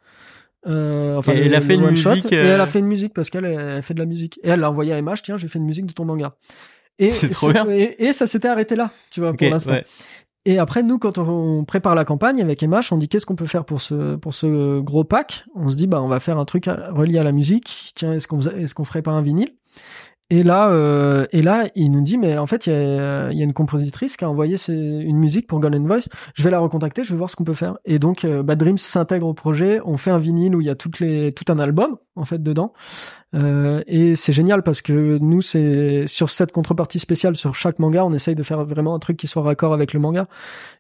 Euh, 0.68 1.16
enfin, 1.16 1.34
et 1.34 1.46
elle 1.46 1.56
a 1.56 1.62
fait 1.62 1.76
une 1.76 1.90
musique. 1.90 2.32
Et 2.34 2.36
elle 2.36 2.60
a 2.60 2.66
fait 2.66 2.80
une 2.80 2.88
musique 2.88 3.14
parce 3.14 3.30
qu'elle 3.30 3.46
elle 3.46 3.82
fait 3.84 3.94
de 3.94 4.00
la 4.00 4.06
musique. 4.06 4.40
Et 4.44 4.50
elle 4.50 4.60
l'a 4.60 4.70
envoyé 4.70 4.92
à 4.94 5.02
MH. 5.02 5.22
Tiens, 5.24 5.38
j'ai 5.38 5.48
fait 5.48 5.60
une 5.60 5.66
musique 5.66 5.86
de 5.86 5.94
ton 5.94 6.04
manga. 6.04 6.36
Et, 7.00 7.12
trop 7.32 7.52
bien. 7.52 7.66
Et, 7.70 8.14
ça 8.14 8.28
s'était 8.28 8.48
arrêté 8.48 8.76
là, 8.76 8.92
tu 9.10 9.22
vois, 9.22 9.34
pour 9.34 9.50
l'instant. 9.50 9.76
Et 10.46 10.58
après, 10.58 10.84
nous, 10.84 11.00
quand 11.00 11.18
on, 11.18 11.66
prépare 11.66 11.96
la 11.96 12.06
campagne 12.06 12.42
avec 12.42 12.64
MH, 12.64 12.92
on 12.92 12.98
dit 12.98 13.10
qu'est-ce 13.10 13.26
qu'on 13.26 13.36
peut 13.36 13.46
faire 13.46 13.66
pour 13.66 13.82
ce 13.82 14.16
pour 14.16 14.34
ce 14.34 14.80
gros 14.80 15.04
pack? 15.04 15.46
On 15.54 15.70
se 15.70 15.76
dit 15.76 15.88
bah 15.88 16.02
on 16.02 16.08
va 16.08 16.20
faire 16.20 16.38
un 16.38 16.46
truc 16.46 16.66
relié 16.66 17.20
à 17.20 17.24
la 17.24 17.32
musique. 17.32 17.92
Tiens, 17.96 18.14
est-ce 18.14 18.28
qu'on 18.28 18.40
est-ce 18.40 18.74
qu'on 18.74 18.86
ferait 18.86 19.02
pas 19.02 19.12
un 19.12 19.22
vinyle? 19.22 19.54
Et 20.32 20.44
là, 20.44 20.70
euh, 20.70 21.26
et 21.32 21.42
là, 21.42 21.68
il 21.74 21.90
nous 21.90 22.02
dit, 22.02 22.20
mais 22.20 22.38
en 22.38 22.46
fait, 22.46 22.68
il 22.68 22.70
y 22.70 22.76
a, 22.76 23.32
y 23.32 23.42
a, 23.42 23.44
une 23.44 23.54
compositrice 23.54 24.16
qui 24.16 24.26
a 24.26 24.30
envoyé 24.30 24.58
une 24.68 25.18
musique 25.18 25.48
pour 25.48 25.60
Golden 25.60 25.88
Voice. 25.88 26.08
Je 26.36 26.44
vais 26.44 26.52
la 26.52 26.60
recontacter, 26.60 27.04
je 27.04 27.12
vais 27.12 27.18
voir 27.18 27.32
ce 27.32 27.36
qu'on 27.36 27.44
peut 27.44 27.56
faire. 27.56 27.80
Et 27.86 27.98
donc, 27.98 28.26
euh, 28.26 28.44
Bad 28.44 28.60
Dreams 28.60 28.78
s'intègre 28.78 29.26
au 29.26 29.34
projet. 29.34 29.80
On 29.86 29.98
fait 29.98 30.12
un 30.12 30.20
vinyle 30.20 30.56
où 30.56 30.62
il 30.62 30.68
y 30.68 30.70
a 30.70 30.76
toutes 30.76 31.00
les, 31.00 31.32
tout 31.32 31.52
un 31.52 31.58
album 31.58 31.98
en 32.16 32.26
fait 32.26 32.44
dedans. 32.44 32.74
Euh, 33.36 33.84
et 33.86 34.16
c'est 34.16 34.32
génial 34.32 34.64
parce 34.64 34.82
que 34.82 35.18
nous, 35.20 35.42
c'est 35.42 36.06
sur 36.08 36.30
cette 36.30 36.52
contrepartie 36.52 37.00
spéciale 37.00 37.36
sur 37.36 37.54
chaque 37.54 37.78
manga, 37.80 38.04
on 38.04 38.14
essaye 38.14 38.36
de 38.36 38.44
faire 38.44 38.64
vraiment 38.66 38.96
un 38.96 39.00
truc 39.00 39.18
qui 39.18 39.28
soit 39.28 39.44
raccord 39.44 39.74
avec 39.74 39.94
le 39.94 40.00
manga. 40.00 40.28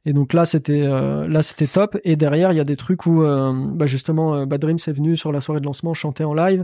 Et 0.06 0.14
donc 0.14 0.34
là, 0.34 0.46
c'était 0.46 0.82
euh, 0.84 1.28
là, 1.28 1.42
c'était 1.42 1.68
top. 1.68 1.98
Et 2.04 2.16
derrière, 2.16 2.52
il 2.52 2.58
y 2.58 2.62
a 2.62 2.64
des 2.64 2.76
trucs 2.76 3.06
où, 3.06 3.24
euh, 3.24 3.54
bah 3.74 3.86
justement, 3.86 4.46
Bad 4.46 4.62
Dreams 4.62 4.80
est 4.86 4.92
venu 4.92 5.16
sur 5.16 5.32
la 5.32 5.42
soirée 5.42 5.62
de 5.62 5.66
lancement 5.66 5.94
chanter 5.94 6.24
en 6.24 6.34
live. 6.34 6.64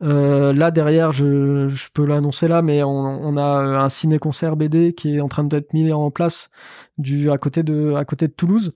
là 0.00 0.70
derrière, 0.70 1.12
je, 1.12 1.68
je 1.68 1.88
peux 1.92 2.04
l'annoncer 2.04 2.48
là, 2.48 2.62
mais 2.62 2.82
on, 2.82 2.88
on 2.90 3.36
a 3.36 3.82
un 3.82 3.88
ciné-concert 3.88 4.56
BD 4.56 4.94
qui 4.94 5.16
est 5.16 5.20
en 5.20 5.28
train 5.28 5.44
d'être 5.44 5.72
mis 5.74 5.92
en 5.92 6.10
place 6.10 6.50
du 6.96 7.30
à 7.30 7.38
côté 7.38 7.62
de 7.62 7.94
à 7.94 8.04
côté 8.04 8.28
de 8.28 8.32
Toulouse 8.32 8.72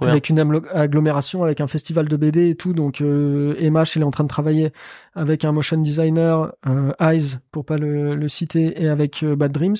avec 0.00 0.28
une 0.28 0.62
agglomération, 0.72 1.42
avec 1.42 1.60
un 1.60 1.66
festival 1.66 2.08
de 2.08 2.16
BD 2.16 2.50
et 2.50 2.54
tout. 2.54 2.72
Donc 2.72 3.00
euh, 3.00 3.54
MH, 3.60 3.96
il 3.96 4.02
est 4.02 4.04
en 4.04 4.10
train 4.10 4.24
de 4.24 4.28
travailler 4.28 4.72
avec 5.14 5.44
un 5.44 5.52
motion 5.52 5.76
designer, 5.78 6.52
euh, 6.66 6.92
Eyes 7.00 7.38
pour 7.50 7.64
pas 7.64 7.78
le, 7.78 8.14
le 8.14 8.28
citer, 8.28 8.80
et 8.80 8.88
avec 8.88 9.22
euh, 9.22 9.34
Bad 9.34 9.52
Dreams 9.52 9.76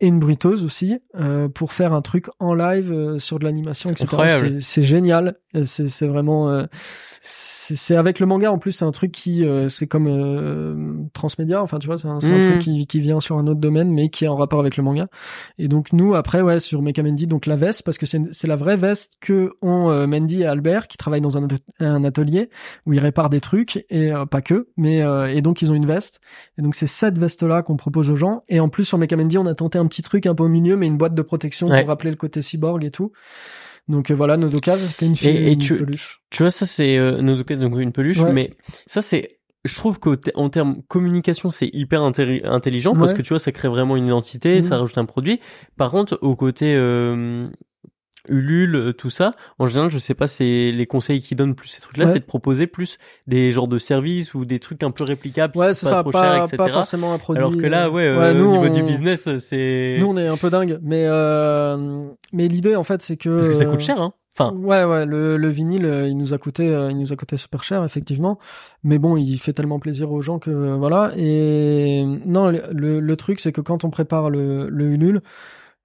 et 0.00 0.06
une 0.06 0.18
bruiteuse 0.18 0.64
aussi 0.64 0.98
euh, 1.14 1.48
pour 1.48 1.72
faire 1.72 1.92
un 1.92 2.02
truc 2.02 2.26
en 2.40 2.54
live 2.54 2.92
euh, 2.92 3.18
sur 3.18 3.38
de 3.38 3.44
l'animation, 3.44 3.90
etc. 3.90 4.58
C'est 4.60 4.82
génial. 4.82 5.36
C'est 5.62 6.06
vraiment 6.06 6.66
c'est 6.90 7.94
avec 7.94 8.18
le 8.18 8.26
manga 8.26 8.50
en 8.50 8.58
plus 8.58 8.72
c'est 8.72 8.84
un 8.84 8.90
truc 8.90 9.12
qui 9.12 9.46
c'est 9.68 9.86
comme 9.86 11.08
transmédia 11.12 11.62
enfin 11.62 11.78
tu 11.78 11.86
vois 11.86 11.96
c'est 11.96 12.08
un, 12.08 12.16
un, 12.16 12.18
truc 12.18 12.56
mm. 12.56 12.58
qui, 12.58 12.86
qui 12.88 12.98
vient 12.98 13.20
sur 13.20 13.38
un 13.38 13.46
autre 13.46 13.60
domaine 13.60 13.92
mais 13.92 14.08
qui 14.08 14.24
est 14.24 14.28
en 14.28 14.34
rapport 14.34 14.58
avec 14.58 14.76
le 14.76 14.82
manga 14.82 15.06
et 15.58 15.68
donc 15.68 15.92
nous 15.92 16.16
après 16.16 16.40
ouais 16.40 16.58
sur 16.58 16.82
Mekamendi 16.82 17.28
donc 17.28 17.46
la 17.46 17.54
veste 17.54 17.84
parce 17.84 17.98
que 17.98 18.06
c'est 18.06 18.46
la 18.48 18.56
vraie 18.56 18.76
veste 18.76 19.12
que 19.20 19.52
ont 19.62 20.08
Mendy 20.08 20.42
et 20.42 20.46
Albert 20.46 20.88
qui 20.88 20.96
travaillent 20.96 21.20
dans 21.20 21.38
un, 21.38 21.46
un 21.78 22.02
atelier 22.02 22.50
où 22.84 22.92
ils 22.92 22.98
réparent 22.98 23.30
des 23.30 23.40
trucs 23.40 23.86
et 23.90 24.12
pas 24.28 24.42
que 24.42 24.63
mais 24.76 25.02
euh, 25.02 25.26
et 25.26 25.42
donc 25.42 25.62
ils 25.62 25.70
ont 25.70 25.74
une 25.74 25.86
veste. 25.86 26.20
Et 26.58 26.62
donc 26.62 26.74
c'est 26.74 26.86
cette 26.86 27.18
veste-là 27.18 27.62
qu'on 27.62 27.76
propose 27.76 28.10
aux 28.10 28.16
gens. 28.16 28.42
Et 28.48 28.60
en 28.60 28.68
plus 28.68 28.84
sur 28.84 28.98
Mekamendi, 28.98 29.38
on 29.38 29.46
a 29.46 29.54
tenté 29.54 29.78
un 29.78 29.86
petit 29.86 30.02
truc 30.02 30.26
un 30.26 30.34
peu 30.34 30.44
au 30.44 30.48
milieu, 30.48 30.76
mais 30.76 30.86
une 30.86 30.96
boîte 30.96 31.14
de 31.14 31.22
protection 31.22 31.66
pour 31.66 31.86
rappeler 31.86 32.10
le 32.10 32.16
côté 32.16 32.42
cyborg 32.42 32.84
et 32.84 32.90
tout. 32.90 33.12
Donc 33.88 34.10
euh, 34.10 34.14
voilà, 34.14 34.36
Nodoka, 34.36 34.76
c'était 34.78 35.06
une, 35.06 35.16
fille, 35.16 35.52
une 35.52 35.58
peluche. 35.58 36.22
Tu 36.30 36.42
vois, 36.42 36.50
ça 36.50 36.66
c'est 36.66 36.96
euh, 36.96 37.20
Nodoka, 37.20 37.56
donc 37.56 37.78
une 37.78 37.92
peluche, 37.92 38.22
mais 38.22 38.50
ça 38.86 39.02
c'est 39.02 39.38
je 39.64 39.74
trouve 39.76 39.98
qu'en 39.98 40.50
termes 40.50 40.82
communication, 40.88 41.50
c'est 41.50 41.70
hyper 41.72 42.02
intelligent 42.02 42.94
parce 42.94 43.14
que 43.14 43.22
tu 43.22 43.30
vois, 43.30 43.38
ça 43.38 43.50
crée 43.50 43.68
vraiment 43.68 43.96
une 43.96 44.06
identité, 44.06 44.60
ça 44.60 44.74
mhm. 44.74 44.80
rajoute 44.82 44.98
un 44.98 45.06
produit. 45.06 45.40
Par 45.78 45.90
contre, 45.90 46.18
au 46.20 46.36
côté 46.36 46.74
euh, 46.76 47.48
Ulule, 48.28 48.74
euh, 48.74 48.92
tout 48.92 49.10
ça. 49.10 49.34
En 49.58 49.66
général, 49.66 49.90
je 49.90 49.98
sais 49.98 50.14
pas, 50.14 50.26
c'est 50.26 50.72
les 50.72 50.86
conseils 50.86 51.20
qui 51.20 51.34
donnent 51.34 51.54
plus 51.54 51.68
ces 51.68 51.80
trucs-là, 51.80 52.06
c'est 52.06 52.20
de 52.20 52.24
proposer 52.24 52.66
plus 52.66 52.98
des 53.26 53.52
genres 53.52 53.68
de 53.68 53.78
services 53.78 54.34
ou 54.34 54.44
des 54.44 54.58
trucs 54.58 54.82
un 54.82 54.90
peu 54.90 55.04
réplicables, 55.04 55.56
ouais, 55.56 55.74
c'est 55.74 55.86
ça, 55.86 56.00
trop 56.00 56.10
pas, 56.10 56.22
cher, 56.22 56.42
etc. 56.44 56.56
Pas 56.56 56.68
forcément 56.68 57.12
un 57.12 57.18
produit. 57.18 57.40
Alors 57.40 57.56
que 57.56 57.66
là, 57.66 57.90
ouais, 57.90 58.06
euh, 58.06 58.32
au 58.32 58.52
niveau 58.52 58.68
du 58.68 58.82
business, 58.82 59.28
c'est. 59.38 59.96
Nous, 60.00 60.06
on 60.06 60.16
est 60.16 60.26
un 60.26 60.36
peu 60.36 60.50
dingue, 60.50 60.78
mais 60.82 61.04
euh... 61.06 62.06
mais 62.32 62.48
l'idée 62.48 62.76
en 62.76 62.84
fait, 62.84 63.02
c'est 63.02 63.16
que. 63.16 63.30
Parce 63.36 63.48
que 63.48 63.54
ça 63.54 63.66
coûte 63.66 63.80
cher, 63.80 64.00
hein. 64.00 64.12
Enfin. 64.36 64.52
Ouais, 64.56 64.82
ouais, 64.82 65.06
le, 65.06 65.36
le 65.36 65.48
vinyle, 65.48 65.86
euh, 65.86 66.08
il 66.08 66.16
nous 66.16 66.34
a 66.34 66.38
coûté, 66.38 66.64
il 66.64 66.98
nous 66.98 67.12
a 67.12 67.16
coûté 67.16 67.36
super 67.36 67.62
cher, 67.62 67.84
effectivement. 67.84 68.40
Mais 68.82 68.98
bon, 68.98 69.16
il 69.16 69.38
fait 69.38 69.52
tellement 69.52 69.78
plaisir 69.78 70.10
aux 70.10 70.22
gens 70.22 70.40
que 70.40 70.74
voilà. 70.74 71.12
Et 71.16 72.04
non, 72.26 72.50
le, 72.50 72.98
le, 72.98 73.16
truc, 73.16 73.38
c'est 73.38 73.52
que 73.52 73.60
quand 73.60 73.84
on 73.84 73.90
prépare 73.90 74.30
le, 74.30 74.68
le 74.68 74.86
Ulule, 74.86 75.20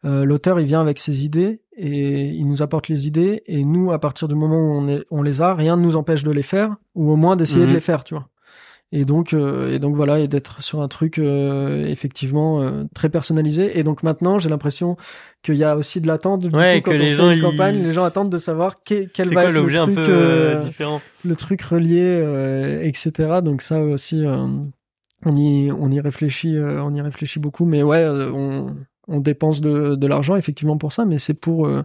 euh, 0.05 0.23
l'auteur 0.23 0.59
il 0.61 0.65
vient 0.65 0.79
avec 0.79 0.97
ses 0.97 1.25
idées 1.25 1.61
et 1.79 2.25
il 2.25 2.45
nous 2.45 2.61
apporte 2.61 2.89
les 2.89 3.07
idées. 3.07 3.41
Et 3.45 3.63
nous 3.63 3.91
à 3.91 3.99
partir 3.99 4.27
du 4.27 4.35
moment 4.35 4.57
où 4.57 4.73
on, 4.73 4.87
est, 4.89 5.05
on 5.09 5.21
les 5.21 5.41
a 5.41 5.55
rien 5.55 5.77
ne 5.77 5.81
nous 5.81 5.95
empêche 5.95 6.23
de 6.23 6.31
les 6.31 6.43
faire 6.43 6.75
ou 6.93 7.09
au 7.09 7.15
moins 7.15 7.35
d'essayer 7.35 7.63
de 7.63 7.69
mhm. 7.69 7.75
les 7.75 7.79
faire 7.79 8.03
tu 8.03 8.13
vois. 8.13 8.27
Et 8.91 9.05
donc 9.05 9.33
et 9.33 9.77
donc 9.77 9.95
voilà 9.95 10.19
et 10.19 10.27
d'être 10.27 10.63
sur 10.63 10.81
un 10.81 10.87
truc 10.87 11.19
euh, 11.19 11.85
effectivement 11.85 12.61
euh, 12.61 12.83
très 12.93 13.07
personnalisé. 13.07 13.79
Et 13.79 13.83
donc 13.83 14.03
maintenant 14.03 14.39
j'ai 14.39 14.49
l'impression 14.49 14.97
qu'il 15.41 15.55
y 15.55 15.63
a 15.63 15.77
aussi 15.77 16.01
de 16.01 16.07
l'attente. 16.07 16.43
Ouais, 16.51 16.81
quand 16.81 16.91
que 16.91 16.95
on 16.95 16.99
les 16.99 17.11
fait 17.11 17.15
gens, 17.15 17.31
une 17.31 17.41
campagne 17.41 17.81
les 17.83 17.91
gens 17.91 18.03
attendent 18.03 18.31
de 18.31 18.39
savoir 18.39 18.75
quel, 18.83 19.07
va 19.31 19.45
être 19.45 19.51
l'objet 19.51 19.77
un 19.77 19.87
peu 19.87 20.57
différent? 20.59 21.01
le 21.23 21.35
truc 21.35 21.61
relié 21.61 22.81
etc 22.81 23.39
donc 23.43 23.61
ça 23.61 23.79
aussi 23.79 24.23
on 24.25 25.35
y 25.35 25.71
on 25.71 25.91
y 25.91 25.99
réfléchit 25.99 26.57
on 26.59 26.91
y 26.91 26.99
réfléchit 26.99 27.39
beaucoup. 27.39 27.65
Mais 27.65 27.83
ouais 27.83 28.05
on 28.07 28.75
on 29.09 29.19
dépense 29.19 29.61
de, 29.61 29.95
de 29.95 30.07
l'argent 30.07 30.35
effectivement 30.35 30.77
pour 30.77 30.93
ça, 30.93 31.05
mais 31.05 31.17
c'est 31.17 31.33
pour 31.33 31.67
euh, 31.67 31.83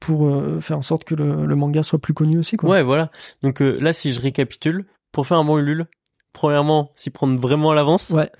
pour 0.00 0.26
euh, 0.26 0.60
faire 0.60 0.78
en 0.78 0.82
sorte 0.82 1.04
que 1.04 1.14
le, 1.14 1.46
le, 1.46 1.56
manga 1.56 1.82
soit 1.82 1.98
plus 1.98 2.14
connu 2.14 2.38
aussi. 2.38 2.56
Quoi. 2.56 2.70
Ouais, 2.70 2.82
voilà. 2.82 3.10
Donc 3.42 3.62
euh, 3.62 3.78
là, 3.80 3.92
si 3.92 4.12
je 4.12 4.20
récapitule, 4.20 4.86
pour 5.12 5.26
faire 5.26 5.38
un 5.38 5.44
bon 5.44 5.58
Ulule, 5.58 5.86
premièrement, 6.32 6.90
s'y 6.94 7.10
prendre 7.10 7.40
vraiment 7.40 7.70
à 7.70 7.74
l'avance. 7.74 8.10
Ouais. 8.10 8.30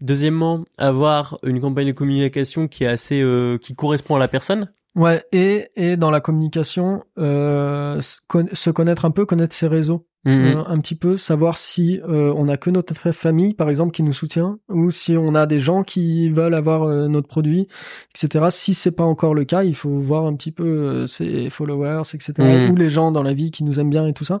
Deuxièmement, 0.00 0.64
avoir 0.76 1.38
une 1.44 1.60
campagne 1.60 1.86
de 1.86 1.92
communication 1.92 2.66
qui 2.68 2.84
est 2.84 2.88
assez, 2.88 3.24
qui 3.62 3.74
correspond 3.74 4.16
à 4.16 4.18
la 4.18 4.28
personne. 4.28 4.68
Ouais, 4.94 5.24
et, 5.32 5.68
et 5.74 5.96
dans 5.96 6.10
la 6.10 6.20
communication, 6.20 7.04
euh, 7.18 8.00
se 8.00 8.70
connaître 8.70 9.04
un 9.04 9.10
peu, 9.10 9.26
connaître 9.26 9.54
ses 9.54 9.66
réseaux. 9.66 10.06
Mhm. 10.24 10.32
Euh, 10.32 10.64
un 10.66 10.80
petit 10.80 10.94
peu 10.94 11.18
savoir 11.18 11.58
si 11.58 12.00
euh, 12.08 12.32
on 12.34 12.48
a 12.48 12.56
que 12.56 12.70
notre 12.70 12.94
famille 13.12 13.52
par 13.52 13.68
exemple 13.68 13.92
qui 13.92 14.02
nous 14.02 14.14
soutient 14.14 14.58
ou 14.70 14.90
si 14.90 15.16
on 15.18 15.34
a 15.34 15.44
des 15.44 15.58
gens 15.58 15.82
qui 15.82 16.30
veulent 16.30 16.54
avoir 16.54 16.84
euh, 16.84 17.08
notre 17.08 17.28
produit 17.28 17.68
etc 18.14 18.46
si 18.48 18.72
c'est 18.72 18.96
pas 18.96 19.04
encore 19.04 19.34
le 19.34 19.44
cas 19.44 19.64
il 19.64 19.74
faut 19.74 19.90
voir 19.90 20.24
un 20.24 20.34
petit 20.34 20.50
peu 20.50 21.06
ses 21.06 21.50
followers 21.50 22.02
etc 22.14 22.32
mhm. 22.38 22.70
ou 22.70 22.76
les 22.76 22.88
gens 22.88 23.12
dans 23.12 23.22
la 23.22 23.34
vie 23.34 23.50
qui 23.50 23.64
nous 23.64 23.78
aiment 23.78 23.90
bien 23.90 24.06
et 24.06 24.14
tout 24.14 24.24
ça. 24.24 24.40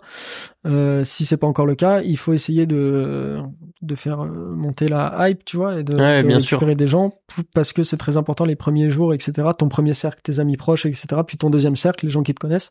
Si 1.04 1.26
c'est 1.26 1.36
pas 1.36 1.46
encore 1.46 1.66
le 1.66 1.74
cas 1.74 2.00
il 2.00 2.16
faut 2.16 2.32
essayer 2.32 2.64
de 2.66 3.40
de 3.82 3.94
faire 3.94 4.24
monter 4.24 4.88
la 4.88 5.28
hype 5.28 5.44
tu 5.44 5.58
vois 5.58 5.78
et 5.78 5.82
de, 5.82 5.92
ouais, 5.92 6.22
de 6.22 6.28
bien 6.28 6.38
récupérer 6.38 6.74
des 6.74 6.86
gens 6.86 7.12
parce 7.54 7.74
que 7.74 7.82
c'est 7.82 7.98
très 7.98 8.16
important 8.16 8.46
les 8.46 8.56
premiers 8.56 8.88
jours 8.88 9.12
etc 9.12 9.48
ton 9.58 9.68
premier 9.68 9.92
cercle 9.92 10.22
tes 10.22 10.40
amis 10.40 10.56
proches 10.56 10.86
etc 10.86 11.06
puis 11.26 11.36
ton 11.36 11.50
deuxième 11.50 11.76
cercle 11.76 12.06
les 12.06 12.10
gens 12.10 12.22
qui 12.22 12.34
te 12.34 12.40
connaissent. 12.40 12.70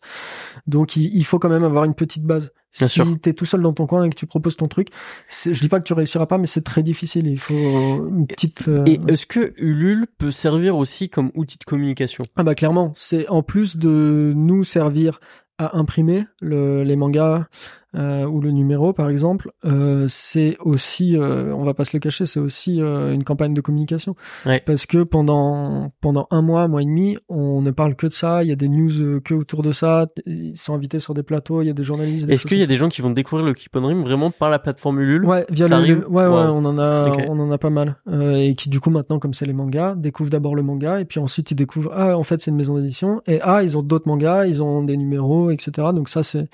Donc 0.66 0.96
il, 0.96 1.16
il 1.16 1.24
faut 1.24 1.38
quand 1.38 1.50
même 1.50 1.64
avoir 1.64 1.84
une 1.84 1.94
petite 1.94 2.24
base 2.24 2.52
Bien 2.78 2.88
si 2.88 3.02
t'es 3.20 3.34
tout 3.34 3.46
seul 3.46 3.62
dans 3.62 3.74
ton 3.74 3.86
coin 3.86 4.04
et 4.04 4.10
que 4.10 4.16
tu 4.16 4.26
proposes 4.26 4.58
ton 4.58 4.68
truc, 4.68 4.88
je 5.30 5.60
dis 5.60 5.70
pas 5.70 5.80
que 5.80 5.86
tu 5.86 5.94
réussiras 5.94 6.26
pas, 6.26 6.38
mais 6.38 6.48
c'est 6.48 6.64
très 6.64 6.82
difficile. 6.82 7.28
Il 7.28 7.40
faut 7.40 7.54
une 7.54 8.26
petite. 8.26 8.68
Euh, 8.68 8.84
et 8.88 9.00
est-ce 9.08 9.26
que 9.26 9.54
Ulule 9.58 10.08
peut 10.18 10.32
servir 10.32 10.76
aussi 10.76 11.10
comme 11.10 11.32
outil 11.36 11.58
de 11.60 11.64
communication? 11.66 12.24
Ah 12.36 12.44
bah 12.44 12.56
clairement, 12.56 12.92
c'est 12.96 13.28
en 13.30 13.44
plus 13.44 13.78
de 13.78 14.34
nous 14.36 14.64
servir 14.64 15.20
à 15.60 15.78
imprimer 15.78 16.26
le, 16.42 16.84
les 16.84 16.96
mangas 16.96 17.46
euh, 17.96 18.26
ou 18.26 18.42
le 18.42 18.52
numéro 18.52 18.94
par 18.94 19.10
exemple, 19.10 19.52
euh, 19.66 20.06
c'est 20.10 20.58
aussi, 20.60 21.18
euh, 21.18 21.54
on 21.56 21.64
va 21.64 21.74
pas 21.74 21.86
se 21.86 21.96
le 21.96 22.00
cacher, 22.00 22.26
c'est 22.26 22.40
aussi 22.40 22.82
euh, 22.82 23.14
une 23.14 23.24
campagne 23.24 23.54
de 23.54 23.62
communication. 23.62 24.16
Parce 24.66 24.86
que 24.86 25.04
pendant 25.04 25.92
pendant 26.02 26.28
un 26.32 26.42
mois, 26.42 26.62
un 26.62 26.68
mois 26.68 26.82
et 26.82 26.86
demi, 26.86 27.18
on 27.30 27.62
ne 27.62 27.72
parle 27.72 27.96
que 27.96 28.08
de 28.08 28.14
ça. 28.14 28.44
Il 28.44 28.50
y 28.50 28.52
a 28.52 28.56
des 28.56 28.68
news 28.70 29.00
euh, 29.02 29.20
que 29.20 29.34
autour 29.34 29.62
de 29.64 29.72
ça. 29.72 30.08
Ils 30.26 30.58
sont 30.58 30.74
invités 30.74 31.00
sur 31.00 31.14
des 31.14 31.24
plateaux. 31.24 31.62
Il 31.62 31.68
y 31.68 31.70
a 31.70 31.74
des 31.74 31.84
journalistes. 31.84 32.30
Est-ce 32.30 32.46
qu'il 32.48 32.58
y 32.58 32.64
a 32.64 32.68
des 32.68 32.76
gens 32.76 32.90
qui 32.90 33.02
vont 33.02 33.10
découvrir 33.12 33.46
le 33.46 33.54
Keep 33.54 33.76
on 33.76 33.82
Dream 33.82 34.02
vraiment 34.02 34.32
par 34.32 34.50
la 34.50 34.60
plateforme 34.60 35.00
Ulule? 35.00 35.26
Ouais, 35.26 35.46
via 35.50 35.68
ça 35.68 35.80
Ouais, 35.82 35.94
ouais, 36.10 36.28
on 36.28 36.66
en 36.66 36.78
a, 36.80 37.10
on 37.28 37.40
en 37.40 37.52
a 37.52 37.58
pas 37.58 37.70
mal. 37.70 37.98
et 38.12 38.56
qui 38.56 38.70
du 38.70 38.80
coup 38.80 38.90
maintenant, 38.90 39.20
comme 39.20 39.34
c'est 39.34 39.46
les 39.46 39.54
mangas, 39.54 39.96
découvrent 39.96 40.30
d'abord 40.30 40.56
le 40.56 40.64
manga 40.64 41.00
et 41.00 41.06
puis 41.06 41.20
ensuite 41.20 41.52
ils 41.52 41.56
découvrent 41.56 41.92
ah 41.94 42.18
en 42.18 42.24
fait 42.24 42.42
c'est 42.42 42.52
une 42.52 42.58
maison 42.58 42.76
d'édition 42.78 43.22
et 43.28 43.40
ah 43.42 43.64
ils 43.64 43.78
ont 43.78 43.84
d'autres 43.84 44.08
mangas, 44.08 44.46
ils 44.46 44.62
ont 44.64 44.84
des 44.84 44.98
numéros, 44.98 45.52
etc. 45.52 45.90
Donc 45.94 46.10
ça 46.10 46.24
c'est 46.24 46.48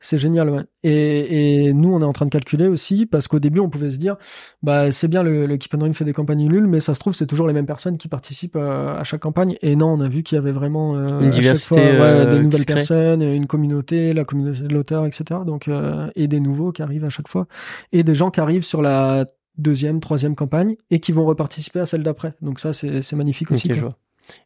c'est 0.00 0.18
génial. 0.18 0.50
Ouais. 0.50 0.62
Et, 0.84 1.66
et, 1.66 1.72
nous, 1.72 1.92
on 1.92 2.00
est 2.00 2.04
en 2.04 2.12
train 2.12 2.26
de 2.26 2.30
calculer 2.30 2.68
aussi, 2.68 3.06
parce 3.06 3.26
qu'au 3.26 3.40
début, 3.40 3.58
on 3.60 3.70
pouvait 3.70 3.90
se 3.90 3.96
dire, 3.96 4.16
bah 4.62 4.92
c'est 4.92 5.08
bien, 5.08 5.22
le, 5.22 5.46
le 5.46 5.56
Keep 5.56 5.74
on 5.74 5.78
Dream 5.78 5.94
fait 5.94 6.04
des 6.04 6.12
campagnes 6.12 6.46
nulles, 6.46 6.66
mais 6.66 6.80
ça 6.80 6.94
se 6.94 7.00
trouve, 7.00 7.14
c'est 7.14 7.26
toujours 7.26 7.46
les 7.46 7.54
mêmes 7.54 7.66
personnes 7.66 7.96
qui 7.96 8.08
participent 8.08 8.56
à, 8.56 9.02
chaque 9.02 9.22
campagne. 9.22 9.56
Et 9.62 9.76
non, 9.76 9.88
on 9.88 10.00
a 10.00 10.08
vu 10.08 10.22
qu'il 10.22 10.36
y 10.36 10.38
avait 10.38 10.52
vraiment 10.52 10.96
euh, 10.96 11.20
une 11.20 11.30
diversité, 11.30 11.74
fois, 11.74 11.82
ouais, 11.82 12.26
des 12.26 12.40
nouvelles 12.40 12.66
personnes, 12.66 13.22
une 13.22 13.46
communauté, 13.46 14.12
la 14.12 14.24
communauté 14.24 14.60
de 14.60 14.74
l'auteur, 14.74 15.06
etc. 15.06 15.40
Donc 15.46 15.68
euh, 15.68 16.08
et 16.14 16.28
des 16.28 16.40
nouveaux 16.40 16.70
qui 16.70 16.82
arrivent 16.82 17.04
à 17.04 17.10
chaque 17.10 17.28
fois, 17.28 17.46
et 17.92 18.04
des 18.04 18.14
gens 18.14 18.30
qui 18.30 18.40
arrivent 18.40 18.64
sur 18.64 18.82
la 18.82 19.26
deuxième, 19.56 20.00
troisième 20.00 20.34
campagne 20.34 20.76
et 20.90 21.00
qui 21.00 21.12
vont 21.12 21.24
reparticiper 21.24 21.80
à 21.80 21.86
celle 21.86 22.02
d'après. 22.02 22.34
Donc 22.42 22.60
ça, 22.60 22.72
c'est 22.72 23.12
magnifique 23.14 23.50
aussi. 23.50 23.68
je 23.72 23.80
vois. 23.80 23.96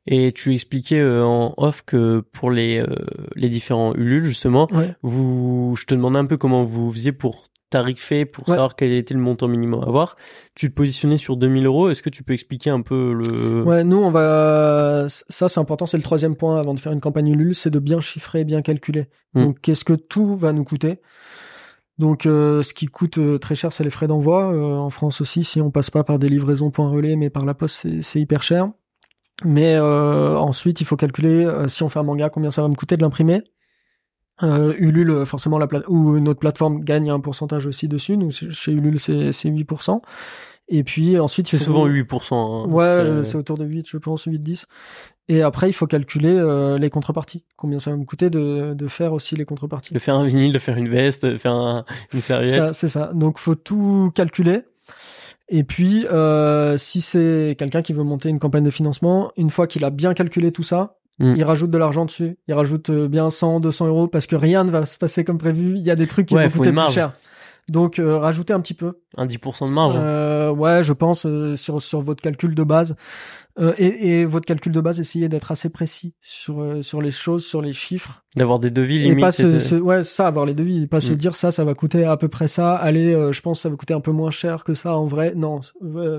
Et 0.06 0.32
tu 0.32 0.54
expliquais 0.54 1.00
euh, 1.00 1.24
en 1.24 1.54
off 1.56 1.82
que 1.84 2.20
pour 2.32 2.50
les 2.50 2.78
euh, 2.78 2.86
les 3.34 3.48
différents 3.48 3.94
Ulule 3.94 4.24
justement, 4.24 4.68
vous, 5.02 5.74
je 5.78 5.84
te 5.84 5.94
demandais 5.94 6.18
un 6.18 6.26
peu 6.26 6.36
comment 6.36 6.64
vous 6.64 6.92
faisiez 6.92 7.12
pour 7.12 7.46
tarifer 7.70 8.24
pour 8.24 8.46
savoir 8.46 8.76
quel 8.76 8.92
était 8.92 9.14
le 9.14 9.20
montant 9.20 9.46
minimum 9.46 9.82
à 9.82 9.86
avoir. 9.86 10.16
Tu 10.54 10.70
te 10.70 10.74
positionnais 10.74 11.18
sur 11.18 11.36
2000 11.36 11.66
euros. 11.66 11.90
Est-ce 11.90 12.02
que 12.02 12.10
tu 12.10 12.22
peux 12.22 12.32
expliquer 12.32 12.70
un 12.70 12.80
peu 12.80 13.12
le... 13.12 13.62
Ouais, 13.62 13.84
nous, 13.84 13.98
on 13.98 14.10
va, 14.10 15.06
ça, 15.08 15.48
c'est 15.48 15.60
important. 15.60 15.86
C'est 15.86 15.96
le 15.96 16.02
troisième 16.02 16.34
point 16.34 16.58
avant 16.58 16.74
de 16.74 16.80
faire 16.80 16.92
une 16.92 17.00
campagne 17.00 17.28
Ulule, 17.28 17.54
c'est 17.54 17.70
de 17.70 17.78
bien 17.78 18.00
chiffrer, 18.00 18.44
bien 18.44 18.62
calculer. 18.62 19.08
Hmm. 19.34 19.44
Donc, 19.44 19.60
qu'est-ce 19.60 19.84
que 19.84 19.92
tout 19.92 20.34
va 20.36 20.52
nous 20.52 20.64
coûter? 20.64 21.00
Donc, 21.98 22.26
euh, 22.26 22.62
ce 22.62 22.72
qui 22.72 22.86
coûte 22.86 23.18
euh, 23.18 23.38
très 23.38 23.56
cher, 23.56 23.72
c'est 23.72 23.84
les 23.84 23.90
frais 23.90 24.06
d'envoi. 24.06 24.52
Euh, 24.52 24.76
en 24.76 24.90
France 24.90 25.20
aussi, 25.20 25.42
si 25.44 25.60
on 25.60 25.70
passe 25.70 25.90
pas 25.90 26.04
par 26.04 26.18
des 26.18 26.28
livraisons 26.28 26.70
point 26.70 26.88
relais, 26.88 27.16
mais 27.16 27.28
par 27.28 27.44
la 27.44 27.54
poste, 27.54 27.86
c'est 28.00 28.20
hyper 28.20 28.42
cher. 28.42 28.70
Mais 29.44 29.78
ensuite, 29.78 30.80
il 30.80 30.84
faut 30.84 30.96
calculer 30.96 31.48
si 31.68 31.82
on 31.82 31.88
fait 31.88 32.00
un 32.00 32.02
manga, 32.02 32.28
combien 32.28 32.50
ça 32.50 32.62
va 32.62 32.68
me 32.68 32.74
coûter 32.74 32.96
de 32.96 33.02
l'imprimer. 33.02 33.42
Euh, 34.42 34.74
Ulule, 34.78 35.24
forcément, 35.26 35.58
la 35.58 35.66
ou 35.88 36.16
une 36.16 36.28
autre 36.28 36.38
plateforme 36.38 36.80
gagne 36.80 37.10
un 37.10 37.20
pourcentage 37.20 37.66
aussi 37.66 37.88
dessus. 37.88 38.16
Nous, 38.16 38.30
chez 38.30 38.72
Ulule, 38.72 39.00
c'est 39.00 39.32
8%. 39.32 40.00
Et 40.70 40.84
puis 40.84 41.18
ensuite, 41.18 41.48
c'est 41.48 41.56
souvent 41.58 41.88
8%. 41.88 42.34
Hein, 42.34 42.70
ouais, 42.70 43.24
c'est 43.24 43.36
autour 43.36 43.56
de 43.56 43.64
8, 43.64 43.88
je 43.88 43.96
pense, 43.96 44.26
8-10. 44.26 44.64
Et 45.30 45.42
après, 45.42 45.68
il 45.68 45.72
faut 45.72 45.86
calculer 45.86 46.34
euh, 46.34 46.78
les 46.78 46.90
contreparties. 46.90 47.44
Combien 47.56 47.78
ça 47.78 47.90
va 47.90 47.96
me 47.96 48.04
coûter 48.04 48.30
de, 48.30 48.74
de 48.74 48.88
faire 48.88 49.12
aussi 49.12 49.34
les 49.34 49.44
contreparties. 49.44 49.94
De 49.94 49.98
faire 49.98 50.14
un 50.14 50.26
vinyle, 50.26 50.52
de 50.52 50.58
faire 50.58 50.76
une 50.76 50.88
veste, 50.88 51.24
de 51.24 51.38
faire 51.38 51.84
une 52.12 52.20
serviette. 52.20 52.74
C'est 52.74 52.88
ça. 52.88 53.10
Donc, 53.14 53.38
faut 53.38 53.54
tout 53.54 54.12
calculer. 54.14 54.62
Et 55.48 55.64
puis, 55.64 56.06
euh, 56.06 56.76
si 56.76 57.00
c'est 57.00 57.56
quelqu'un 57.58 57.82
qui 57.82 57.92
veut 57.92 58.02
monter 58.02 58.28
une 58.28 58.38
campagne 58.38 58.64
de 58.64 58.70
financement, 58.70 59.32
une 59.36 59.50
fois 59.50 59.66
qu'il 59.66 59.84
a 59.84 59.90
bien 59.90 60.14
calculé 60.14 60.52
tout 60.52 60.62
ça, 60.62 60.98
Mm. 61.18 61.34
Il 61.36 61.44
rajoute 61.44 61.70
de 61.70 61.78
l'argent 61.78 62.04
dessus. 62.04 62.38
Il 62.48 62.54
rajoute 62.54 62.90
euh, 62.90 63.08
bien 63.08 63.30
100, 63.30 63.60
200 63.60 63.86
euros 63.88 64.08
parce 64.08 64.26
que 64.26 64.36
rien 64.36 64.64
ne 64.64 64.70
va 64.70 64.84
se 64.86 64.98
passer 64.98 65.24
comme 65.24 65.38
prévu. 65.38 65.76
Il 65.76 65.84
y 65.84 65.90
a 65.90 65.96
des 65.96 66.06
trucs 66.06 66.26
qui 66.26 66.34
vont 66.34 66.48
coûter 66.48 66.72
plus 66.72 66.92
cher. 66.92 67.12
Donc 67.68 67.98
euh, 67.98 68.18
rajoutez 68.18 68.52
un 68.52 68.60
petit 68.60 68.74
peu. 68.74 69.00
Un 69.16 69.26
10% 69.26 69.66
de 69.66 69.72
marge. 69.72 69.94
Euh, 69.96 70.50
ouais, 70.50 70.82
je 70.82 70.92
pense 70.94 71.26
euh, 71.26 71.54
sur 71.54 71.82
sur 71.82 72.00
votre 72.00 72.22
calcul 72.22 72.54
de 72.54 72.62
base. 72.62 72.96
Euh, 73.58 73.74
et, 73.76 74.20
et, 74.20 74.24
votre 74.24 74.46
calcul 74.46 74.72
de 74.72 74.80
base, 74.80 75.00
essayez 75.00 75.28
d'être 75.28 75.50
assez 75.50 75.68
précis 75.68 76.14
sur 76.20 76.84
sur 76.84 77.02
les 77.02 77.10
choses, 77.10 77.44
sur 77.44 77.60
les 77.60 77.72
chiffres. 77.72 78.24
D'avoir 78.36 78.60
des 78.60 78.70
devis 78.70 78.98
limites. 78.98 79.18
Et 79.18 79.20
pas 79.20 79.32
se, 79.32 79.74
ouais, 79.74 80.04
ça, 80.04 80.28
avoir 80.28 80.46
les 80.46 80.54
devis, 80.54 80.86
pas 80.86 81.00
se 81.00 81.12
mm. 81.12 81.16
dire 81.16 81.36
ça, 81.36 81.50
ça 81.50 81.64
va 81.64 81.74
coûter 81.74 82.04
à 82.04 82.16
peu 82.16 82.28
près 82.28 82.46
ça. 82.46 82.74
Allez, 82.74 83.12
je 83.32 83.40
pense 83.40 83.58
que 83.58 83.62
ça 83.62 83.68
va 83.68 83.76
coûter 83.76 83.94
un 83.94 84.00
peu 84.00 84.12
moins 84.12 84.30
cher 84.30 84.62
que 84.62 84.74
ça 84.74 84.96
en 84.96 85.06
vrai. 85.06 85.32
Non, 85.34 85.60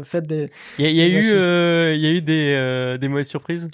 faites 0.03 0.27
des. 0.27 0.49
Il 0.77 0.85
y 0.85 0.87
a, 0.87 0.91
y 0.91 1.01
a 1.01 1.07
eu 1.07 1.95
il 1.95 2.01
y 2.01 2.07
a 2.07 2.11
eu 2.11 2.21
des 2.21 2.97
des 2.99 3.07
mauvaises 3.07 3.29
surprises? 3.29 3.69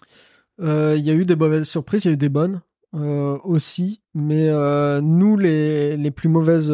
Euh, 0.61 0.95
il 0.97 1.05
y 1.05 1.09
a 1.09 1.13
eu 1.13 1.26
des 1.26 1.36
mauvaises 1.36 1.68
surprises, 1.68 2.05
il 2.05 2.07
y 2.09 2.11
a 2.11 2.13
eu 2.13 2.18
des 2.18 2.30
bonnes 2.30 2.61
euh, 2.95 3.37
aussi, 3.43 4.01
mais 4.13 4.47
euh, 4.47 5.01
nous 5.01 5.37
les 5.37 5.97
les 5.97 6.11
plus 6.11 6.29
mauvaises 6.29 6.73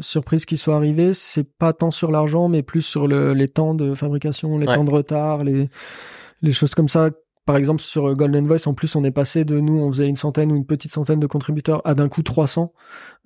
surprises 0.00 0.44
qui 0.44 0.56
sont 0.56 0.72
arrivées, 0.72 1.14
c'est 1.14 1.44
pas 1.44 1.72
tant 1.72 1.90
sur 1.90 2.10
l'argent, 2.10 2.48
mais 2.48 2.62
plus 2.62 2.82
sur 2.82 3.08
le, 3.08 3.32
les 3.32 3.48
temps 3.48 3.74
de 3.74 3.94
fabrication, 3.94 4.56
les 4.58 4.66
temps 4.66 4.84
de 4.84 4.90
retard, 4.90 5.44
les 5.44 5.68
les 6.42 6.52
choses 6.52 6.74
comme 6.74 6.88
ça. 6.88 7.10
Par 7.46 7.56
exemple 7.56 7.80
sur 7.80 8.14
Golden 8.14 8.46
Voice 8.46 8.66
en 8.66 8.74
plus 8.74 8.94
on 8.94 9.02
est 9.02 9.10
passé 9.10 9.44
de 9.44 9.58
nous 9.58 9.80
on 9.80 9.90
faisait 9.90 10.06
une 10.06 10.14
centaine 10.14 10.52
ou 10.52 10.56
une 10.56 10.66
petite 10.66 10.92
centaine 10.92 11.18
de 11.18 11.26
contributeurs 11.26 11.80
à 11.84 11.94
d'un 11.94 12.08
coup 12.08 12.22
300 12.22 12.72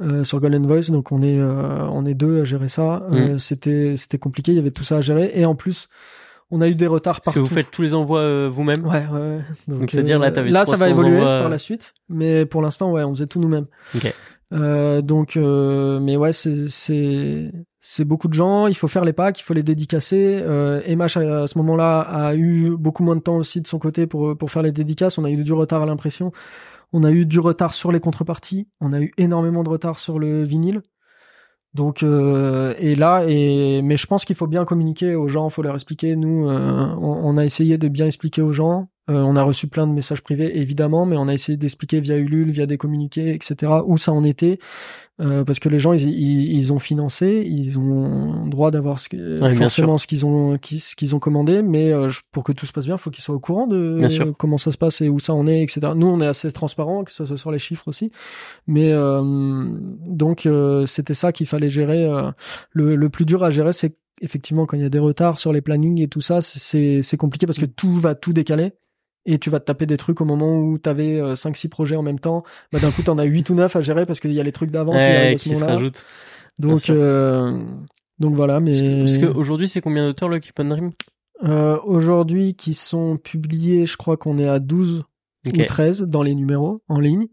euh, 0.00 0.24
sur 0.24 0.40
Golden 0.40 0.66
Voice. 0.66 0.90
Donc 0.90 1.12
on 1.12 1.20
est 1.20 1.38
euh, 1.38 1.86
on 1.90 2.06
est 2.06 2.14
deux 2.14 2.40
à 2.40 2.44
gérer 2.44 2.68
ça. 2.68 3.02
Mm. 3.10 3.38
c'était 3.38 3.96
c'était 3.96 4.18
compliqué 4.18 4.52
il 4.52 4.54
y 4.54 4.58
avait 4.60 4.70
tout 4.70 4.84
ça 4.84 4.98
à 4.98 5.00
gérer. 5.00 5.32
Et 5.34 5.44
en 5.44 5.54
plus 5.54 5.88
on 6.54 6.60
a 6.60 6.68
eu 6.68 6.74
des 6.74 6.86
retards 6.86 7.20
Parce 7.20 7.34
que 7.34 7.40
vous 7.40 7.46
faites 7.46 7.70
tous 7.70 7.82
les 7.82 7.94
envois 7.94 8.20
euh, 8.20 8.48
vous-même 8.50 8.86
Ouais, 8.86 9.04
ouais. 9.12 9.40
Donc, 9.66 9.90
c'est-à-dire 9.90 10.18
là, 10.18 10.32
euh, 10.36 10.44
Là, 10.44 10.64
ça 10.64 10.76
va 10.76 10.88
évoluer 10.88 11.20
par 11.20 11.48
la 11.48 11.58
suite, 11.58 11.94
mais 12.08 12.46
pour 12.46 12.62
l'instant, 12.62 12.92
ouais, 12.92 13.02
on 13.02 13.14
faisait 13.14 13.26
tout 13.26 13.40
nous-mêmes. 13.40 13.66
Ok. 13.94 14.14
Euh, 14.52 15.02
donc, 15.02 15.36
euh, 15.36 15.98
mais 16.00 16.16
ouais, 16.16 16.32
c'est 16.32 16.68
c'est 16.68 17.50
c'est 17.80 18.04
beaucoup 18.04 18.28
de 18.28 18.34
gens. 18.34 18.68
Il 18.68 18.76
faut 18.76 18.88
faire 18.88 19.04
les 19.04 19.12
packs, 19.12 19.40
il 19.40 19.42
faut 19.42 19.54
les 19.54 19.62
dédicacer. 19.62 20.40
Euh, 20.42 20.80
Emash 20.86 21.16
à, 21.16 21.46
ce 21.46 21.58
moment-là 21.58 22.00
a 22.00 22.34
eu 22.36 22.76
beaucoup 22.76 23.02
moins 23.02 23.16
de 23.16 23.20
temps 23.20 23.36
aussi 23.36 23.60
de 23.60 23.66
son 23.66 23.78
côté 23.78 24.06
pour 24.06 24.36
pour 24.36 24.50
faire 24.50 24.62
les 24.62 24.72
dédicaces. 24.72 25.18
On 25.18 25.24
a 25.24 25.30
eu 25.30 25.42
du 25.42 25.52
retard 25.52 25.82
à 25.82 25.86
l'impression. 25.86 26.32
On 26.92 27.02
a 27.02 27.10
eu 27.10 27.26
du 27.26 27.40
retard 27.40 27.74
sur 27.74 27.90
les 27.90 27.98
contreparties. 27.98 28.68
On 28.80 28.92
a 28.92 29.00
eu 29.00 29.12
énormément 29.18 29.64
de 29.64 29.70
retard 29.70 29.98
sur 29.98 30.20
le 30.20 30.44
vinyle. 30.44 30.82
Donc 31.74 32.04
euh, 32.04 32.74
et 32.78 32.94
là 32.94 33.24
et 33.26 33.82
mais 33.82 33.96
je 33.96 34.06
pense 34.06 34.24
qu'il 34.24 34.36
faut 34.36 34.46
bien 34.46 34.64
communiquer 34.64 35.16
aux 35.16 35.26
gens, 35.26 35.48
faut 35.48 35.62
leur 35.62 35.74
expliquer. 35.74 36.14
Nous, 36.14 36.48
euh, 36.48 36.94
on, 37.00 37.36
a 37.36 37.44
essayé 37.44 37.78
de 37.78 37.88
bien 37.88 38.06
expliquer 38.06 38.42
aux 38.42 38.52
gens. 38.52 38.88
Euh, 39.10 39.20
on 39.20 39.36
a 39.36 39.42
reçu 39.42 39.68
plein 39.68 39.86
de 39.86 39.92
messages 39.92 40.22
privés 40.22 40.58
évidemment, 40.58 41.04
mais 41.04 41.16
on 41.16 41.28
a 41.28 41.34
essayé 41.34 41.58
d'expliquer 41.58 42.00
via 42.00 42.16
Ulule, 42.16 42.50
via 42.50 42.64
des 42.64 42.78
communiqués, 42.78 43.34
etc. 43.34 43.70
où 43.84 43.98
ça 43.98 44.12
en 44.12 44.24
était, 44.24 44.58
euh, 45.20 45.44
parce 45.44 45.58
que 45.58 45.68
les 45.68 45.78
gens 45.78 45.92
ils, 45.92 46.08
ils, 46.08 46.72
ont 46.72 46.78
financé, 46.78 47.44
ils 47.46 47.78
ont 47.78 48.46
droit 48.46 48.70
d'avoir 48.70 48.98
ce 48.98 49.08
forcément 49.58 49.98
ce 49.98 50.06
qu'ils 50.06 50.24
ont 50.24 50.56
ce 50.62 50.96
qu'ils 50.96 51.14
ont 51.14 51.18
commandé, 51.18 51.62
mais 51.62 51.92
euh, 51.92 52.08
pour 52.32 52.44
que 52.44 52.52
tout 52.52 52.64
se 52.64 52.72
passe 52.72 52.86
bien, 52.86 52.94
il 52.94 52.98
faut 52.98 53.10
qu'ils 53.10 53.22
soient 53.22 53.34
au 53.34 53.40
courant 53.40 53.66
de 53.66 54.00
comment 54.38 54.56
ça 54.56 54.70
se 54.70 54.78
passe 54.78 55.02
et 55.02 55.10
où 55.10 55.18
ça 55.18 55.34
en 55.34 55.46
est, 55.46 55.62
etc. 55.62 55.92
Nous 55.94 56.06
on 56.06 56.22
est 56.22 56.26
assez 56.26 56.50
transparent, 56.50 57.04
que 57.04 57.12
ce 57.12 57.26
soit 57.26 57.36
sur 57.36 57.52
les 57.52 57.58
chiffres 57.58 57.88
aussi, 57.88 58.10
mais 58.66 58.94
donc 60.06 60.48
c'était 60.86 61.14
ça 61.14 61.30
qu'il 61.32 61.46
fallait 61.46 61.68
gérer. 61.68 62.08
le, 62.70 62.96
le 62.96 63.08
plus 63.10 63.26
dur 63.26 63.44
à 63.44 63.50
gérer, 63.50 63.74
c'est 63.74 63.98
effectivement 64.22 64.64
quand 64.64 64.78
il 64.78 64.82
y 64.82 64.86
a 64.86 64.88
des 64.88 64.98
retards 64.98 65.38
sur 65.38 65.52
les 65.52 65.60
plannings 65.60 66.00
et 66.00 66.08
tout 66.08 66.22
ça, 66.22 66.40
c'est 66.40 67.02
c'est 67.02 67.16
compliqué 67.18 67.44
parce 67.44 67.58
que 67.58 67.66
mm. 67.66 67.72
tout 67.76 67.98
va 67.98 68.14
tout 68.14 68.32
décaler 68.32 68.72
et 69.26 69.38
tu 69.38 69.50
vas 69.50 69.60
te 69.60 69.64
taper 69.64 69.86
des 69.86 69.96
trucs 69.96 70.20
au 70.20 70.24
moment 70.24 70.58
où 70.58 70.78
tu 70.78 70.88
avais 70.88 71.20
5-6 71.34 71.68
projets 71.68 71.96
en 71.96 72.02
même 72.02 72.18
temps. 72.18 72.44
Bah, 72.72 72.78
d'un 72.78 72.90
coup, 72.90 73.02
tu 73.02 73.10
en 73.10 73.18
as 73.18 73.24
8 73.24 73.50
ou 73.50 73.54
9 73.54 73.74
à 73.74 73.80
gérer 73.80 74.06
parce 74.06 74.20
qu'il 74.20 74.32
y 74.32 74.40
a 74.40 74.42
les 74.42 74.52
trucs 74.52 74.70
d'avant 74.70 74.92
qui, 75.36 75.54
se 75.54 75.64
rajoutent. 75.64 76.04
Donc, 76.58 76.88
euh, 76.90 77.62
donc 78.18 78.34
voilà. 78.34 78.60
Mais... 78.60 79.04
Parce 79.04 79.18
qu'aujourd'hui, 79.18 79.68
c'est 79.68 79.80
combien 79.80 80.06
d'auteurs 80.06 80.28
le 80.28 80.38
Keep 80.38 80.60
on 80.60 80.64
Dream? 80.64 80.90
Euh, 81.42 81.78
Aujourd'hui, 81.84 82.54
qui 82.54 82.74
sont 82.74 83.16
publiés, 83.16 83.86
je 83.86 83.96
crois 83.96 84.16
qu'on 84.16 84.38
est 84.38 84.48
à 84.48 84.60
12 84.60 85.04
ou 85.46 85.50
13 85.50 86.02
dans 86.02 86.22
les 86.22 86.34
numéros 86.34 86.82
en 86.88 87.00
ligne. 87.00 87.26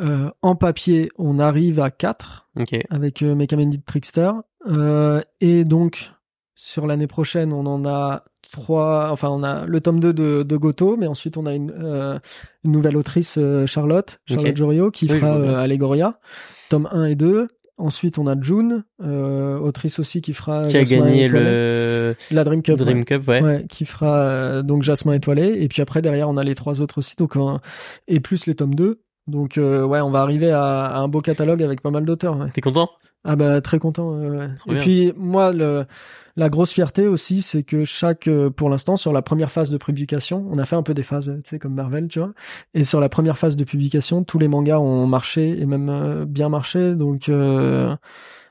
Euh, 0.00 0.30
en 0.42 0.56
papier, 0.56 1.10
on 1.18 1.38
arrive 1.38 1.80
à 1.80 1.90
4 1.90 2.48
avec 2.90 3.22
euh, 3.22 3.46
Trickster. 3.86 4.30
Euh, 4.66 5.22
et 5.40 5.64
donc, 5.64 6.12
sur 6.54 6.86
l'année 6.86 7.06
prochaine, 7.06 7.52
on 7.52 7.66
en 7.66 7.84
a 7.86 8.24
trois, 8.50 9.08
enfin 9.10 9.28
on 9.28 9.42
a 9.42 9.66
le 9.66 9.80
tome 9.80 10.00
2 10.00 10.12
de, 10.12 10.42
de 10.42 10.56
Goto, 10.56 10.96
mais 10.96 11.06
ensuite 11.06 11.36
on 11.36 11.46
a 11.46 11.54
une, 11.54 11.72
euh, 11.72 12.18
une 12.64 12.72
nouvelle 12.72 12.96
autrice, 12.96 13.36
euh, 13.38 13.66
Charlotte, 13.66 14.20
Charlotte 14.26 14.56
Jorio, 14.56 14.90
qui 14.90 15.08
fera 15.08 15.36
euh, 15.36 15.56
Allegoria, 15.56 16.18
tome 16.68 16.88
1 16.90 17.06
et 17.06 17.14
2. 17.14 17.48
Ensuite, 17.78 18.18
on 18.18 18.26
a 18.26 18.38
June, 18.38 18.84
autrice 19.02 20.00
aussi 20.00 20.20
qui 20.20 20.34
fera 20.34 20.68
qui 20.68 20.76
a 20.76 20.82
gagné 20.82 21.28
le 21.28 22.14
la 22.30 22.44
Dream 22.44 22.60
Cup, 22.60 22.76
Dream 22.76 23.06
Cup, 23.06 23.26
ouais. 23.26 23.64
qui 23.70 23.86
fera 23.86 24.62
donc 24.62 24.82
Jasmin 24.82 25.14
étoilé. 25.14 25.62
Et 25.62 25.66
puis 25.66 25.80
après 25.80 26.02
derrière, 26.02 26.28
on 26.28 26.36
a 26.36 26.44
les 26.44 26.54
trois 26.54 26.82
autres 26.82 26.98
aussi, 26.98 27.16
donc 27.16 27.36
et 28.06 28.20
plus 28.20 28.44
les 28.44 28.54
tomes 28.54 28.74
2. 28.74 29.00
Donc 29.28 29.54
ouais, 29.56 30.00
on 30.02 30.10
va 30.10 30.20
arriver 30.20 30.50
à, 30.50 30.88
à 30.88 30.98
un 30.98 31.08
beau 31.08 31.22
catalogue 31.22 31.62
avec 31.62 31.80
pas 31.80 31.90
mal 31.90 32.04
d'auteurs. 32.04 32.36
Ouais. 32.36 32.50
T'es 32.52 32.60
content? 32.60 32.90
Ah 33.24 33.34
bah 33.36 33.62
très 33.62 33.78
content. 33.78 34.14
et 34.68 34.78
puis 34.78 35.14
moi 35.16 35.50
le 35.50 35.86
la 36.40 36.48
grosse 36.48 36.72
fierté 36.72 37.06
aussi, 37.06 37.42
c'est 37.42 37.62
que 37.62 37.84
chaque, 37.84 38.26
euh, 38.26 38.48
pour 38.48 38.70
l'instant, 38.70 38.96
sur 38.96 39.12
la 39.12 39.20
première 39.20 39.50
phase 39.50 39.68
de 39.68 39.76
publication, 39.76 40.48
on 40.50 40.58
a 40.58 40.64
fait 40.64 40.74
un 40.74 40.82
peu 40.82 40.94
des 40.94 41.02
phases, 41.02 41.30
tu 41.44 41.50
sais, 41.50 41.58
comme 41.58 41.74
Marvel, 41.74 42.08
tu 42.08 42.18
vois. 42.18 42.32
Et 42.72 42.84
sur 42.84 42.98
la 42.98 43.10
première 43.10 43.36
phase 43.36 43.56
de 43.56 43.64
publication, 43.64 44.24
tous 44.24 44.38
les 44.38 44.48
mangas 44.48 44.78
ont 44.78 45.06
marché 45.06 45.60
et 45.60 45.66
même 45.66 45.90
euh, 45.90 46.24
bien 46.24 46.48
marché. 46.48 46.94
Donc, 46.94 47.28
euh, 47.28 47.94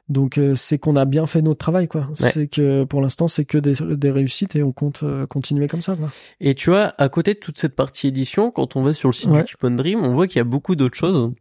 donc 0.08 0.40
c'est 0.54 0.78
qu'on 0.78 0.96
a 0.96 1.06
bien 1.06 1.26
fait 1.26 1.42
notre 1.42 1.58
travail, 1.58 1.88
quoi. 1.88 2.08
C'est 2.14 2.48
que 2.48 2.84
pour 2.84 3.02
l'instant, 3.02 3.28
c'est 3.28 3.46
que 3.46 3.58
des, 3.58 3.74
des, 3.74 4.12
réussites 4.12 4.56
et 4.56 4.62
on 4.62 4.72
compte 4.72 5.04
continuer 5.28 5.68
comme 5.68 5.82
ça, 5.82 5.96
quoi. 5.96 6.10
Et 6.40 6.54
tu 6.54 6.70
vois, 6.70 6.94
à 7.00 7.10
côté 7.10 7.34
de 7.34 7.40
toute 7.40 7.58
cette 7.58 7.76
partie 7.76 8.08
édition, 8.08 8.52
quand 8.52 8.76
on 8.76 8.84
va 8.84 8.94
sur 8.94 9.10
le 9.10 9.14
site 9.14 9.32
du 9.32 9.44
Keep 9.44 9.66
Dream, 9.66 10.04
on 10.04 10.14
voit 10.14 10.28
qu'il 10.28 10.38
y 10.38 10.42
a 10.42 10.46
beaucoup 10.46 10.76
d'autres 10.76 10.98
choses. 10.98 11.32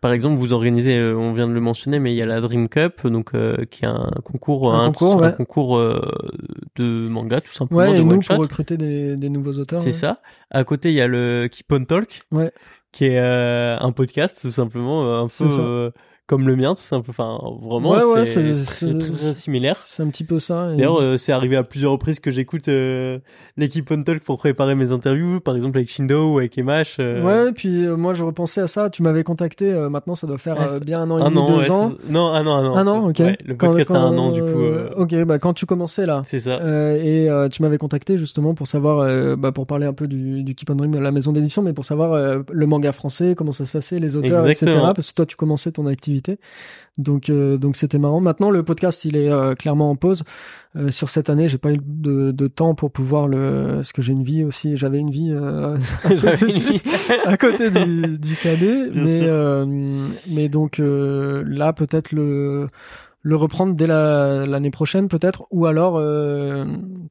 Par 0.00 0.12
exemple, 0.12 0.36
vous 0.36 0.52
organisez, 0.52 0.98
euh, 0.98 1.16
on 1.16 1.32
vient 1.32 1.46
de 1.46 1.52
le 1.52 1.60
mentionner, 1.60 1.98
mais 1.98 2.12
il 2.12 2.16
y 2.16 2.22
a 2.22 2.26
la 2.26 2.40
Dream 2.40 2.68
Cup, 2.68 3.06
donc 3.06 3.34
euh, 3.34 3.64
qui 3.70 3.84
est 3.84 3.88
un 3.88 4.10
concours, 4.24 4.74
un, 4.74 4.92
concours, 4.92 5.24
un 5.24 5.30
concours 5.32 5.78
euh, 5.78 6.00
de 6.76 7.08
manga 7.08 7.40
tout 7.40 7.52
simplement. 7.52 7.80
Ouais, 7.80 7.92
de 7.92 8.00
et 8.00 8.04
nous 8.04 8.20
pour 8.20 8.36
recruter 8.38 8.76
des, 8.76 9.16
des 9.16 9.28
nouveaux 9.28 9.58
auteurs. 9.58 9.80
C'est 9.80 9.92
ça. 9.92 10.20
À 10.50 10.64
côté, 10.64 10.90
il 10.90 10.94
y 10.94 11.00
a 11.00 11.06
le 11.06 11.48
Keep 11.50 11.72
on 11.72 11.84
Talk, 11.84 12.22
ouais. 12.32 12.52
qui 12.90 13.06
est 13.06 13.18
un 13.18 13.92
podcast 13.92 14.40
tout 14.42 14.52
simplement, 14.52 15.22
un 15.22 15.28
peu 15.28 15.92
comme 16.32 16.46
le 16.48 16.56
mien, 16.56 16.74
tout 16.74 16.82
peu. 17.02 17.10
Enfin, 17.10 17.38
vraiment, 17.60 17.90
Ouais, 17.90 18.24
c'est 18.24 18.42
très, 18.42 18.54
c'est- 18.54 18.98
très, 18.98 19.10
très 19.10 19.34
similaire. 19.34 19.82
C'est 19.84 20.02
un 20.02 20.08
petit 20.08 20.24
peu 20.24 20.38
ça. 20.40 20.70
et- 20.72 20.76
D'ailleurs, 20.76 21.00
euh, 21.02 21.18
c'est 21.18 21.32
arrivé 21.32 21.56
à 21.56 21.62
plusieurs 21.62 21.92
reprises 21.92 22.20
que 22.20 22.30
j'écoute 22.30 22.68
euh, 22.68 23.18
l'équipe 23.58 23.90
On 23.90 24.02
Talk 24.02 24.22
pour 24.24 24.38
préparer 24.38 24.74
mes 24.74 24.92
interviews, 24.92 25.40
par 25.40 25.56
exemple 25.56 25.76
avec 25.76 25.90
Shindo 25.90 26.32
ou 26.34 26.38
avec 26.38 26.56
Emash. 26.56 26.96
euh, 27.00 27.22
Ouais, 27.22 27.50
et 27.50 27.52
puis 27.52 27.86
moi 27.88 28.14
je 28.14 28.24
repensais 28.24 28.62
à 28.62 28.66
ça. 28.66 28.88
Tu 28.88 29.02
m'avais 29.02 29.24
contacté. 29.24 29.70
maintenant, 29.90 30.14
ça 30.14 30.26
doit 30.26 30.38
faire 30.38 30.56
bien 30.80 31.02
un 31.02 31.10
an 31.10 31.18
et 31.18 31.30
demi, 31.34 31.46
deux 31.46 31.70
ans. 31.70 31.92
non, 32.08 32.28
un 32.28 32.46
an, 32.46 32.56
un 32.56 32.66
an. 32.66 32.76
Un 32.76 32.86
an, 32.86 33.08
ok. 33.10 33.18
Le 33.18 33.54
Quand- 33.54 33.68
podcast 33.72 33.90
a 33.90 33.98
un 33.98 34.10
quand, 34.10 34.18
an, 34.18 34.30
du 34.32 34.40
coup. 34.42 34.62
Ok, 34.96 35.14
bah 35.24 35.38
quand 35.38 35.52
tu 35.52 35.66
commençais 35.66 36.06
là. 36.06 36.22
C'est 36.24 36.40
ça. 36.40 36.60
Et 36.96 37.28
tu 37.50 37.60
m'avais 37.62 37.78
contacté 37.78 38.16
justement 38.16 38.54
pour 38.54 38.66
savoir, 38.68 39.36
bah, 39.36 39.52
pour 39.52 39.66
parler 39.66 39.86
un 39.86 39.92
peu 39.92 40.06
du, 40.06 40.42
du 40.44 40.54
Keep 40.54 40.70
on 40.70 40.74
Dream, 40.76 40.98
la 40.98 41.10
maison 41.10 41.32
d'édition, 41.32 41.60
mais 41.62 41.72
pour 41.72 41.84
savoir 41.84 42.38
le 42.50 42.66
manga 42.66 42.92
français, 42.92 43.34
comment 43.36 43.52
ça 43.52 43.64
se 43.66 43.72
passait, 43.72 43.98
les 43.98 44.16
auteurs, 44.16 44.46
etc. 44.48 44.78
Parce 44.94 45.10
que 45.10 45.14
toi, 45.16 45.26
tu 45.26 45.34
commençais 45.36 45.72
ton 45.72 45.86
activité, 45.86 46.21
donc 46.98 47.30
euh, 47.30 47.56
donc 47.56 47.76
c'était 47.76 47.98
marrant. 47.98 48.20
Maintenant, 48.20 48.50
le 48.50 48.62
podcast, 48.62 49.04
il 49.04 49.16
est 49.16 49.30
euh, 49.30 49.54
clairement 49.54 49.90
en 49.90 49.96
pause. 49.96 50.24
Euh, 50.74 50.90
sur 50.90 51.10
cette 51.10 51.28
année, 51.28 51.48
j'ai 51.48 51.58
pas 51.58 51.70
eu 51.72 51.78
de, 51.84 52.30
de 52.30 52.46
temps 52.48 52.74
pour 52.74 52.90
pouvoir 52.90 53.28
le, 53.28 53.72
parce 53.76 53.92
que 53.92 54.00
j'ai 54.00 54.12
une 54.14 54.22
vie 54.24 54.42
aussi. 54.44 54.74
J'avais 54.76 54.98
une 54.98 55.10
vie 55.10 55.30
euh, 55.30 55.76
J'avais 56.16 56.48
une 56.50 56.58
vie. 56.58 56.80
à 57.26 57.36
côté 57.36 57.70
du, 57.70 58.18
du 58.18 58.36
cadet, 58.36 58.88
Bien 58.90 59.02
mais 59.04 59.18
sûr. 59.18 59.26
euh, 59.28 59.66
mais 60.30 60.48
donc 60.48 60.80
euh, 60.80 61.44
là 61.46 61.72
peut-être 61.74 62.12
le 62.12 62.68
le 63.24 63.36
reprendre 63.36 63.74
dès 63.74 63.86
la- 63.86 64.46
l'année 64.46 64.70
prochaine 64.70 65.06
peut-être 65.08 65.46
ou 65.50 65.66
alors 65.66 65.96
euh, 65.96 66.64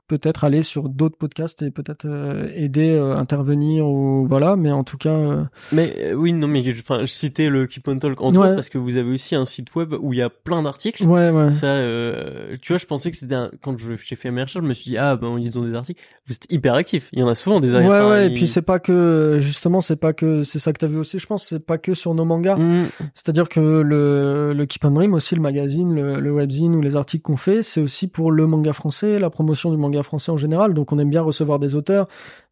peut-être 0.07 0.43
aller 0.43 0.61
sur 0.61 0.89
d'autres 0.89 1.17
podcasts 1.17 1.61
et 1.61 1.71
peut-être 1.71 2.05
euh, 2.05 2.49
aider 2.53 2.89
euh, 2.91 3.15
intervenir 3.15 3.85
ou 3.85 4.25
voilà 4.27 4.55
mais 4.57 4.71
en 4.71 4.83
tout 4.83 4.97
cas 4.97 5.09
euh, 5.13 5.43
Mais 5.71 5.93
euh, 5.99 6.13
oui, 6.13 6.33
non, 6.33 6.47
mais 6.47 6.61
enfin, 6.71 6.99
je 7.01 7.05
citais 7.05 7.49
le 7.49 7.65
Keep 7.65 7.87
on 7.87 7.97
Talk 7.97 8.19
entre 8.21 8.39
Ouais. 8.39 8.45
autres 8.47 8.55
parce 8.55 8.69
que 8.69 8.77
vous 8.77 8.97
avez 8.97 9.09
aussi 9.11 9.35
un 9.35 9.45
site 9.45 9.73
web 9.75 9.93
où 10.01 10.11
il 10.13 10.19
y 10.19 10.21
a 10.21 10.29
plein 10.29 10.63
d'articles. 10.63 11.03
ouais 11.05 11.29
ouais 11.31 11.47
Ça, 11.49 11.67
euh, 11.67 12.55
tu 12.61 12.73
vois, 12.73 12.77
je 12.77 12.85
pensais 12.85 13.09
que 13.11 13.17
c'était 13.17 13.35
un... 13.35 13.49
quand 13.61 13.77
j'ai 13.79 14.15
fait 14.15 14.31
mes 14.31 14.41
recherches, 14.41 14.63
je 14.63 14.67
me 14.69 14.73
suis 14.73 14.91
dit 14.91 14.97
ah 14.97 15.15
ben 15.15 15.37
ils 15.39 15.57
ont 15.57 15.63
des 15.63 15.75
articles. 15.75 16.01
Vous 16.27 16.33
êtes 16.33 16.51
hyper 16.51 16.73
actifs. 16.73 17.07
Il 17.13 17.19
y 17.19 17.23
en 17.23 17.27
a 17.29 17.35
souvent 17.35 17.59
des 17.61 17.69
ouais 17.73 17.75
articles. 17.85 18.09
ouais 18.09 18.25
et 18.25 18.29
ils- 18.29 18.33
puis 18.35 18.47
c'est 18.47 18.61
pas 18.61 18.79
que 18.79 19.37
justement 19.39 19.79
c'est 19.81 19.95
pas 19.95 20.13
que 20.13 20.43
c'est 20.43 20.59
ça 20.59 20.73
que 20.73 20.79
t'as 20.79 20.87
vu 20.87 20.97
aussi 20.97 21.19
je 21.19 21.25
pense 21.27 21.45
c'est 21.47 21.65
pas 21.65 21.77
que 21.77 21.93
sur 21.93 22.13
nos 22.13 22.25
mangas 22.25 22.55
Mm, 22.57 22.87
C'est-à-dire 23.13 23.47
que 23.49 23.59
le, 23.81 24.53
le 24.53 24.65
Keep 24.65 24.83
on 24.85 24.91
Dream 24.91 25.13
aussi, 25.13 25.35
le 25.35 25.41
magazine, 25.41 25.93
le, 25.95 26.00
le 26.01 26.31
webzine 26.31 26.75
ou 26.75 26.81
les 26.81 26.95
articles 26.95 27.23
qu'on 27.23 27.37
fait, 27.37 27.63
c'est 27.63 27.81
aussi 27.81 28.07
pour 28.07 28.31
le 28.31 28.47
manga 28.47 28.73
français, 28.73 29.19
la 29.19 29.29
promotion 29.29 29.71
du 29.71 29.77
manga 29.77 30.03
français 30.03 30.31
en 30.31 30.37
général. 30.37 30.73
Donc 30.73 30.91
on 30.91 30.99
aime 30.99 31.09
bien 31.09 31.21
recevoir 31.21 31.59
des 31.59 31.75
auteurs, 31.75 32.07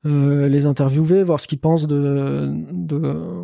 euh, 0.05 0.47
les 0.47 0.65
interviewer, 0.65 1.23
voir 1.23 1.41
ce 1.41 1.47
qu'ils 1.49 1.59
pensent 1.59 1.85
de, 1.85 2.49
de 2.71 3.01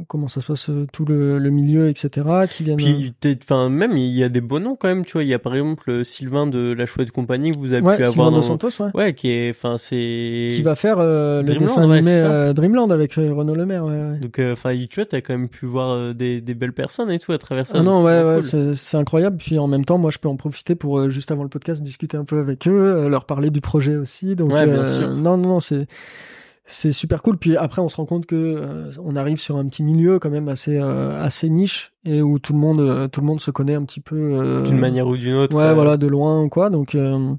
comment 0.07 0.29
ça 0.29 0.39
se 0.39 0.47
passe, 0.47 0.69
euh, 0.69 0.85
tout 0.93 1.03
le, 1.03 1.37
le 1.37 1.49
milieu, 1.49 1.89
etc. 1.89 2.25
Qui 2.49 2.63
viennent. 2.63 2.77
Puis, 2.77 3.13
t'es- 3.19 3.37
enfin, 3.43 3.67
même 3.67 3.97
il 3.97 4.13
y 4.15 4.23
a 4.23 4.29
des 4.29 4.39
beaux 4.39 4.59
noms 4.59 4.77
quand 4.77 4.87
même. 4.87 5.03
Tu 5.03 5.13
vois, 5.13 5.23
il 5.23 5.29
y 5.29 5.33
a 5.33 5.39
par 5.39 5.53
exemple 5.53 5.91
euh, 5.91 6.03
Sylvain 6.05 6.47
de 6.47 6.71
la 6.71 6.85
Chouette 6.85 7.11
Compagnie 7.11 7.51
que 7.51 7.57
vous 7.57 7.73
avez 7.73 7.81
ouais, 7.85 7.97
pu 7.97 8.05
Sylvain 8.05 8.11
avoir 8.27 8.31
Dos 8.31 8.37
dans. 8.37 8.41
Santos, 8.43 8.69
ouais. 8.81 8.89
Ouais, 8.93 9.13
qui 9.13 9.31
est, 9.31 9.49
enfin, 9.49 9.75
c'est. 9.77 10.47
Qui 10.51 10.61
va 10.61 10.75
faire 10.75 10.97
euh, 10.99 11.39
le 11.39 11.43
Dreamland, 11.45 11.65
dessin 11.67 11.91
animé 11.91 12.11
euh, 12.23 12.53
Dreamland 12.53 12.89
avec 12.89 13.17
euh, 13.17 13.33
Renaud 13.33 13.55
Le 13.55 13.65
Maire. 13.65 13.83
Ouais, 13.83 13.91
ouais. 13.91 14.19
Donc, 14.19 14.39
euh, 14.39 14.53
enfin, 14.53 14.73
tu 14.89 14.95
vois, 14.95 15.05
t'as 15.05 15.19
quand 15.19 15.33
même 15.33 15.49
pu 15.49 15.65
voir 15.65 15.89
euh, 15.91 16.13
des, 16.13 16.39
des 16.39 16.53
belles 16.55 16.71
personnes 16.73 17.11
et 17.11 17.19
tout 17.19 17.33
à 17.33 17.37
travers 17.37 17.67
ça. 17.67 17.79
Ah 17.79 17.83
non, 17.83 18.01
ouais, 18.01 18.23
ouais, 18.23 18.39
cool. 18.49 18.75
c'est 18.75 18.95
incroyable. 18.97 19.35
Puis 19.37 19.59
en 19.59 19.67
même 19.67 19.83
temps, 19.83 19.97
moi, 19.97 20.09
je 20.09 20.19
peux 20.19 20.29
en 20.29 20.37
profiter 20.37 20.75
pour 20.75 20.99
euh, 20.99 21.09
juste 21.09 21.31
avant 21.31 21.43
le 21.43 21.49
podcast 21.49 21.81
discuter 21.81 22.15
un 22.15 22.23
peu 22.23 22.39
avec 22.39 22.65
eux, 22.65 22.71
euh, 22.71 23.09
leur 23.09 23.25
parler 23.25 23.49
du 23.49 23.59
projet 23.59 23.97
aussi. 23.97 24.37
Donc, 24.37 24.53
Ouais, 24.53 24.65
bien 24.67 24.77
euh, 24.79 24.85
sûr. 24.85 25.09
non, 25.09 25.37
non, 25.37 25.49
non, 25.49 25.59
c'est 25.59 25.85
c'est 26.65 26.91
super 26.91 27.21
cool. 27.21 27.37
Puis 27.37 27.55
après, 27.57 27.81
on 27.81 27.89
se 27.89 27.95
rend 27.95 28.05
compte 28.05 28.25
que 28.25 28.35
euh, 28.35 28.91
on 29.03 29.15
arrive 29.15 29.37
sur 29.37 29.57
un 29.57 29.65
petit 29.67 29.83
milieu 29.83 30.19
quand 30.19 30.29
même 30.29 30.49
assez 30.49 30.77
euh, 30.77 31.21
assez 31.21 31.49
niche 31.49 31.93
et 32.05 32.21
où 32.21 32.39
tout 32.39 32.53
le 32.53 32.59
monde 32.59 32.81
euh, 32.81 33.07
tout 33.07 33.21
le 33.21 33.27
monde 33.27 33.39
se 33.39 33.51
connaît 33.51 33.75
un 33.75 33.83
petit 33.83 34.01
peu 34.01 34.15
euh, 34.15 34.61
D'une 34.61 34.79
manière 34.79 35.07
ou 35.07 35.15
d'une 35.15 35.35
autre. 35.35 35.55
Ouais, 35.55 35.63
euh, 35.63 35.73
voilà, 35.73 35.97
de 35.97 36.07
loin 36.07 36.41
ou 36.41 36.49
quoi. 36.49 36.69
Donc 36.69 36.95
euh, 36.95 37.33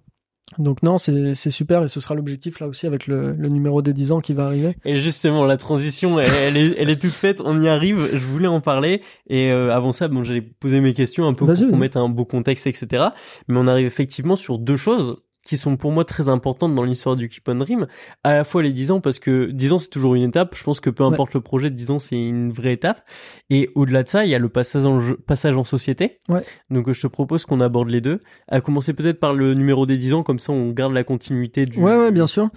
donc 0.58 0.82
non, 0.84 0.96
c'est 0.96 1.34
c'est 1.34 1.50
super 1.50 1.82
et 1.82 1.88
ce 1.88 1.98
sera 1.98 2.14
l'objectif 2.14 2.60
là 2.60 2.68
aussi 2.68 2.86
avec 2.86 3.08
le, 3.08 3.32
le 3.32 3.48
numéro 3.48 3.82
des 3.82 3.92
10 3.92 4.12
ans 4.12 4.20
qui 4.20 4.32
va 4.32 4.46
arriver. 4.46 4.76
Et 4.84 4.96
justement, 5.00 5.44
la 5.44 5.56
transition, 5.56 6.20
elle, 6.20 6.30
elle 6.40 6.56
est, 6.56 6.74
elle 6.78 6.88
est 6.88 7.00
toute 7.00 7.10
faite. 7.10 7.42
On 7.44 7.60
y 7.60 7.68
arrive. 7.68 8.08
Je 8.12 8.24
voulais 8.24 8.46
en 8.46 8.60
parler. 8.60 9.02
Et 9.28 9.50
euh, 9.50 9.74
avant 9.74 9.92
ça, 9.92 10.06
bon, 10.06 10.22
j'allais 10.22 10.42
poser 10.42 10.80
mes 10.80 10.94
questions 10.94 11.26
un 11.26 11.32
peu 11.32 11.46
pour 11.46 11.68
qu'on 11.68 11.76
mette 11.76 11.96
un 11.96 12.08
beau 12.08 12.24
contexte, 12.24 12.68
etc. 12.68 13.06
Mais 13.48 13.58
on 13.58 13.66
arrive 13.66 13.86
effectivement 13.86 14.36
sur 14.36 14.58
deux 14.58 14.76
choses 14.76 15.16
qui 15.46 15.56
sont 15.56 15.76
pour 15.76 15.92
moi 15.92 16.04
très 16.04 16.28
importantes 16.28 16.74
dans 16.74 16.82
l'histoire 16.82 17.14
du 17.16 17.28
Keep 17.28 17.48
on 17.48 17.54
Dream. 17.54 17.86
À 18.24 18.34
la 18.34 18.44
fois 18.44 18.62
les 18.62 18.72
10 18.72 18.90
ans, 18.90 19.00
parce 19.00 19.18
que 19.20 19.46
10 19.52 19.72
ans, 19.72 19.78
c'est 19.78 19.90
toujours 19.90 20.14
une 20.16 20.24
étape. 20.24 20.54
Je 20.56 20.64
pense 20.64 20.80
que 20.80 20.90
peu 20.90 21.04
Ouais. 21.04 21.12
importe 21.12 21.34
le 21.34 21.40
projet, 21.40 21.70
10 21.70 21.90
ans, 21.92 21.98
c'est 22.00 22.16
une 22.16 22.50
vraie 22.52 22.72
étape. 22.72 23.00
Et 23.48 23.70
au-delà 23.76 24.02
de 24.02 24.08
ça, 24.08 24.24
il 24.24 24.30
y 24.30 24.34
a 24.34 24.38
le 24.38 24.48
passage 24.48 24.84
en, 24.84 24.98
jeu- 25.00 25.16
passage 25.16 25.56
en 25.56 25.62
société. 25.64 26.20
Ouais. 26.28 26.40
Donc, 26.70 26.90
je 26.90 27.00
te 27.00 27.06
propose 27.06 27.46
qu'on 27.46 27.60
aborde 27.60 27.88
les 27.90 28.00
deux. 28.00 28.20
À 28.48 28.60
commencer 28.60 28.92
peut-être 28.92 29.20
par 29.20 29.34
le 29.34 29.54
numéro 29.54 29.86
des 29.86 29.96
10 29.98 30.14
ans, 30.14 30.22
comme 30.24 30.38
ça, 30.40 30.52
on 30.52 30.70
garde 30.72 30.92
la 30.92 31.04
continuité 31.04 31.64
du... 31.64 31.78
Ouais, 31.78 31.96
ouais, 31.96 32.10
bien 32.10 32.26
sûr. 32.26 32.50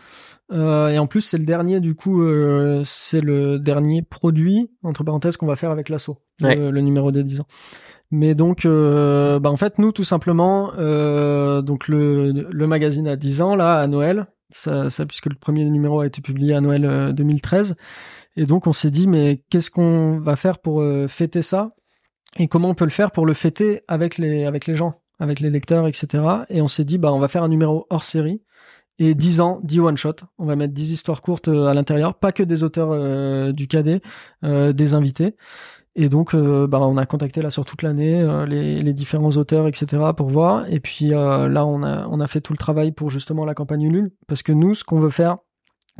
Euh, 0.52 0.88
et 0.90 0.98
en 0.98 1.06
plus, 1.06 1.22
c'est 1.22 1.38
le 1.38 1.44
dernier, 1.46 1.80
du 1.80 1.94
coup, 1.94 2.24
euh, 2.24 2.82
c'est 2.84 3.22
le 3.22 3.60
dernier 3.60 4.02
produit, 4.02 4.72
entre 4.82 5.04
parenthèses, 5.04 5.38
qu'on 5.38 5.46
va 5.46 5.56
faire 5.56 5.70
avec 5.70 5.90
l'assaut, 5.90 6.18
Ouais. 6.42 6.56
le, 6.56 6.72
le 6.72 6.82
numéro 6.82 7.12
des 7.12 7.24
10 7.24 7.42
ans. 7.42 7.48
Mais 8.12 8.34
donc, 8.34 8.66
euh, 8.66 9.40
bah, 9.40 9.52
en 9.52 9.58
fait, 9.58 9.78
nous, 9.78 9.92
tout 9.92 10.04
simplement, 10.04 10.72
euh, 10.78 11.62
donc 11.62 11.88
le, 11.88 12.32
le 12.32 12.68
magazine 12.68 13.08
a 13.08 13.16
10 13.16 13.42
ans, 13.42 13.56
là, 13.56 13.78
à 13.80 13.88
Noël, 13.88 14.28
ça, 14.50 14.90
ça, 14.90 15.06
puisque 15.06 15.28
le 15.28 15.36
premier 15.36 15.66
numéro 15.66 16.00
a 16.00 16.08
été 16.08 16.22
publié 16.22 16.56
à 16.56 16.62
Noël 16.62 16.86
euh, 16.86 17.12
2013. 17.14 17.76
Et 18.36 18.46
donc, 18.46 18.68
on 18.68 18.74
s'est 18.74 18.92
dit, 18.92 19.08
mais 19.08 19.44
qu'est-ce 19.50 19.70
qu'on 19.70 20.20
va 20.20 20.36
faire 20.36 20.60
pour 20.60 20.82
euh, 20.82 21.08
fêter 21.08 21.42
ça? 21.44 21.76
Et 22.38 22.48
comment 22.48 22.70
on 22.70 22.76
peut 22.76 22.86
le 22.86 22.92
faire 22.92 23.12
pour 23.12 23.26
le 23.26 23.34
fêter 23.34 23.82
avec 23.88 24.18
les, 24.18 24.46
avec 24.46 24.66
les 24.66 24.76
gens, 24.76 25.02
avec 25.20 25.40
les 25.40 25.50
lecteurs, 25.50 25.88
etc. 25.88 26.24
Et 26.50 26.62
on 26.62 26.68
s'est 26.68 26.86
dit, 26.86 26.98
bah, 26.98 27.14
on 27.14 27.20
va 27.20 27.28
faire 27.28 27.44
un 27.44 27.50
numéro 27.50 27.86
hors 27.90 28.04
série 28.04 28.42
et 29.00 29.16
10 29.16 29.42
ans, 29.42 29.60
10 29.64 29.80
one-shot. 29.80 30.16
On 30.38 30.46
va 30.46 30.56
mettre 30.56 30.74
10 30.74 30.92
histoires 30.92 31.22
courtes 31.22 31.48
euh, 31.48 31.68
à 31.68 31.74
l'intérieur, 31.74 32.16
pas 32.16 32.32
que 32.32 32.44
des 32.44 32.64
auteurs 32.64 32.90
euh, 32.92 33.52
du 33.52 33.68
cadet, 33.68 34.02
euh, 34.44 34.74
des 34.74 34.94
invités. 34.94 35.36
Et 35.96 36.08
donc, 36.08 36.34
euh, 36.34 36.68
bah, 36.68 36.80
on 36.80 36.98
a 36.98 37.06
contacté 37.06 37.42
là 37.42 37.50
sur 37.50 37.66
toute 37.66 37.82
l'année 37.82 38.22
euh, 38.22 38.46
les, 38.46 38.94
différents 38.94 39.32
auteurs, 39.32 39.68
etc. 39.68 40.02
pour 40.16 40.30
voir. 40.30 40.66
Et 40.72 40.80
puis 40.80 41.14
euh, 41.14 41.50
là, 41.50 41.66
on 41.66 41.82
a, 41.84 42.28
fait 42.28 42.42
tout 42.42 42.54
le 42.54 42.58
travail 42.58 42.92
pour 42.92 43.10
justement 43.10 43.46
la 43.46 43.54
campagne 43.54 43.84
Ulule. 43.84 44.12
Parce 44.28 44.44
que 44.44 44.52
nous, 44.52 44.76
ce 44.76 44.84
qu'on 44.84 45.00
veut 45.00 45.10
faire, 45.10 45.38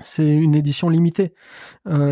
c'est 0.02 0.28
une 0.28 0.56
édition 0.56 0.90
limitée, 0.90 1.34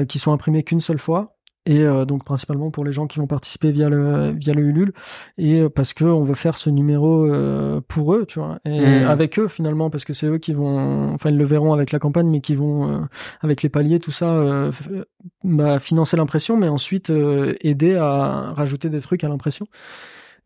qui 0.09 0.19
sont 0.19 0.33
imprimées 0.33 0.63
qu'une 0.63 0.81
seule 0.81 0.99
fois. 0.99 1.36
Et 1.69 1.81
euh, 1.81 2.05
donc 2.05 2.23
principalement 2.23 2.71
pour 2.71 2.85
les 2.85 2.91
gens 2.93 3.07
qui 3.07 3.19
vont 3.19 3.27
participer 3.27 3.71
via 3.71 3.89
le 3.89 4.31
via 4.31 4.53
le 4.53 4.61
Ulule. 4.63 4.93
Et 5.37 5.59
euh, 5.59 5.69
parce 5.69 5.93
que 5.93 6.05
on 6.05 6.23
veut 6.23 6.33
faire 6.35 6.57
ce 6.57 6.69
numéro 6.69 7.25
euh, 7.25 7.81
pour 7.87 8.13
eux 8.15 8.25
tu 8.25 8.39
vois. 8.39 8.59
Et 8.65 8.79
Mhm. 9.01 9.07
avec 9.07 9.37
eux 9.37 9.47
finalement 9.49 9.89
parce 9.89 10.05
que 10.05 10.13
c'est 10.13 10.27
eux 10.27 10.37
qui 10.37 10.53
vont 10.53 11.13
enfin 11.13 11.29
ils 11.29 11.37
le 11.37 11.45
verront 11.45 11.73
avec 11.73 11.91
la 11.91 11.99
campagne 11.99 12.27
mais 12.29 12.39
qui 12.41 12.55
vont 12.55 12.89
euh, 12.89 12.99
avec 13.41 13.61
les 13.63 13.69
paliers 13.69 13.99
tout 13.99 14.11
ça 14.11 14.29
euh, 14.31 14.71
euh, 14.91 15.03
bah, 15.43 15.79
financer 15.79 16.15
l'impression 16.15 16.55
mais 16.57 16.69
ensuite 16.69 17.09
euh, 17.09 17.53
aider 17.61 17.95
à 17.95 18.53
rajouter 18.55 18.89
des 18.89 19.01
trucs 19.01 19.23
à 19.25 19.27
l'impression. 19.29 19.67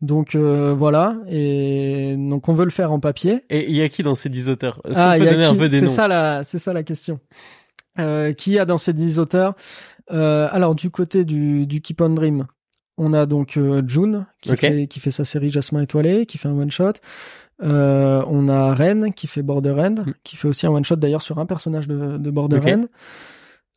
Donc 0.00 0.34
euh, 0.34 0.74
voilà. 0.74 1.16
Et 1.28 2.16
donc 2.18 2.48
on 2.48 2.54
veut 2.54 2.64
le 2.64 2.70
faire 2.72 2.90
en 2.90 2.98
papier. 2.98 3.44
Et 3.50 3.70
il 3.70 3.76
y 3.76 3.82
a 3.82 3.88
qui 3.88 4.02
dans 4.02 4.16
ces 4.16 4.28
10 4.28 4.48
auteurs? 4.48 4.80
Est-ce 4.88 4.98
ah, 5.00 5.12
qu'on 5.12 5.14
il 5.14 5.18
peut 5.20 5.24
y 5.26 5.28
a 5.28 5.32
donner 5.34 5.44
un 5.44 5.52
qui? 5.52 5.58
peu 5.58 5.68
des 5.68 5.78
C'est 5.78 5.86
noms? 5.86 5.92
ça 5.92 6.08
la, 6.08 6.42
c'est 6.42 6.58
ça 6.58 6.72
la 6.72 6.82
question. 6.82 7.20
Euh, 7.98 8.32
qui 8.32 8.58
a 8.58 8.64
dans 8.64 8.78
ces 8.78 8.94
10 8.94 9.18
auteurs? 9.18 9.54
Euh, 10.12 10.48
Alors 10.50 10.74
du 10.74 10.90
côté 10.90 11.24
du, 11.24 11.66
du 11.66 11.80
Keep 11.80 12.00
on 12.00 12.10
Dream, 12.10 12.46
on 12.98 13.12
a 13.14 13.26
donc 13.26 13.56
euh, 13.56 13.82
June 13.86 14.26
qui 14.40 14.50
fait 14.56 14.86
qui 14.86 15.00
fait 15.00 15.10
sa 15.10 15.24
série 15.24 15.48
Jasmin 15.50 15.82
étoilé, 15.82 16.26
qui 16.26 16.38
fait 16.38 16.48
un 16.48 16.58
one 16.58 16.70
shot. 16.70 16.92
Euh, 17.62 18.22
on 18.26 18.48
a 18.48 18.74
Ren 18.74 19.10
qui 19.12 19.26
fait 19.26 19.42
Border 19.42 19.74
End, 19.78 19.94
Mm. 20.06 20.12
qui 20.24 20.36
fait 20.36 20.48
aussi 20.48 20.66
un 20.66 20.70
one 20.70 20.84
shot 20.84 20.96
d'ailleurs 20.96 21.22
sur 21.22 21.38
un 21.38 21.46
personnage 21.46 21.86
de, 21.88 22.18
de 22.18 22.30
Border. 22.30 22.60
End. 22.72 22.82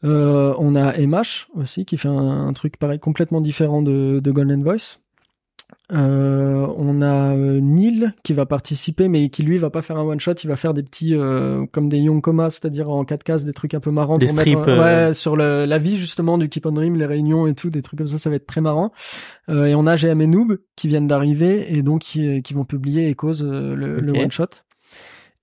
Euh, 0.04 0.54
on 0.58 0.76
a 0.76 0.96
Emash 0.98 1.48
aussi 1.56 1.86
qui 1.86 1.98
fait 1.98 2.10
un, 2.10 2.48
un 2.48 2.54
truc 2.54 2.78
pareil 2.78 3.00
complètement 3.00 3.42
différent 3.42 3.82
de, 3.82 4.20
de 4.20 4.32
Golden 4.32 4.62
Voice. 4.64 5.00
Euh, 5.92 6.68
on 6.78 7.02
a 7.02 7.36
euh, 7.36 7.60
Neil 7.62 8.12
qui 8.24 8.34
va 8.34 8.46
participer, 8.46 9.08
mais 9.08 9.30
qui 9.30 9.44
lui 9.44 9.58
va 9.58 9.70
pas 9.70 9.84
faire 9.84 9.98
un 9.98 10.04
one 10.04 10.20
shot, 10.20 10.34
il 10.44 10.48
va 10.48 10.56
faire 10.56 10.74
des 10.74 10.82
petits 10.82 11.16
euh, 11.16 11.66
comme 11.72 11.90
des 11.90 11.98
young 11.98 12.22
comas, 12.22 12.50
c'est-à-dire 12.50 12.90
en 12.90 13.06
quatre 13.06 13.24
cases, 13.24 13.46
des 13.46 13.54
trucs 13.54 13.76
un 13.76 13.80
peu 13.80 13.92
marrants 13.92 14.18
Des 14.18 14.26
pour 14.26 14.40
strips, 14.40 14.58
mettre, 14.58 14.70
euh. 14.70 15.08
ouais, 15.08 15.14
sur 15.14 15.36
le, 15.36 15.66
la 15.66 15.78
vie 15.78 15.98
justement 15.98 16.38
du 16.40 16.50
Keep 16.50 16.66
on 16.66 16.72
Dream, 16.72 16.96
les 16.96 17.06
réunions 17.06 17.46
et 17.46 17.54
tout, 17.54 17.70
des 17.70 17.84
trucs 17.84 18.00
comme 18.00 18.08
ça, 18.08 18.18
ça 18.18 18.32
va 18.32 18.36
être 18.36 18.48
très 18.48 18.62
marrant. 18.62 18.92
Et 19.48 19.76
on 19.76 19.86
a 19.86 19.96
GM 19.96 20.22
et 20.22 20.28
Noob 20.28 20.58
qui 20.76 20.88
viennent 20.88 21.08
d'arriver 21.08 21.76
et 21.76 21.84
donc 21.84 22.02
qui, 22.02 22.42
qui 22.42 22.54
vont 22.56 22.66
publier 22.66 23.08
Echoes 23.10 23.44
euh, 23.44 23.76
le, 23.76 24.12
one 24.12 24.32
shot. 24.32 24.48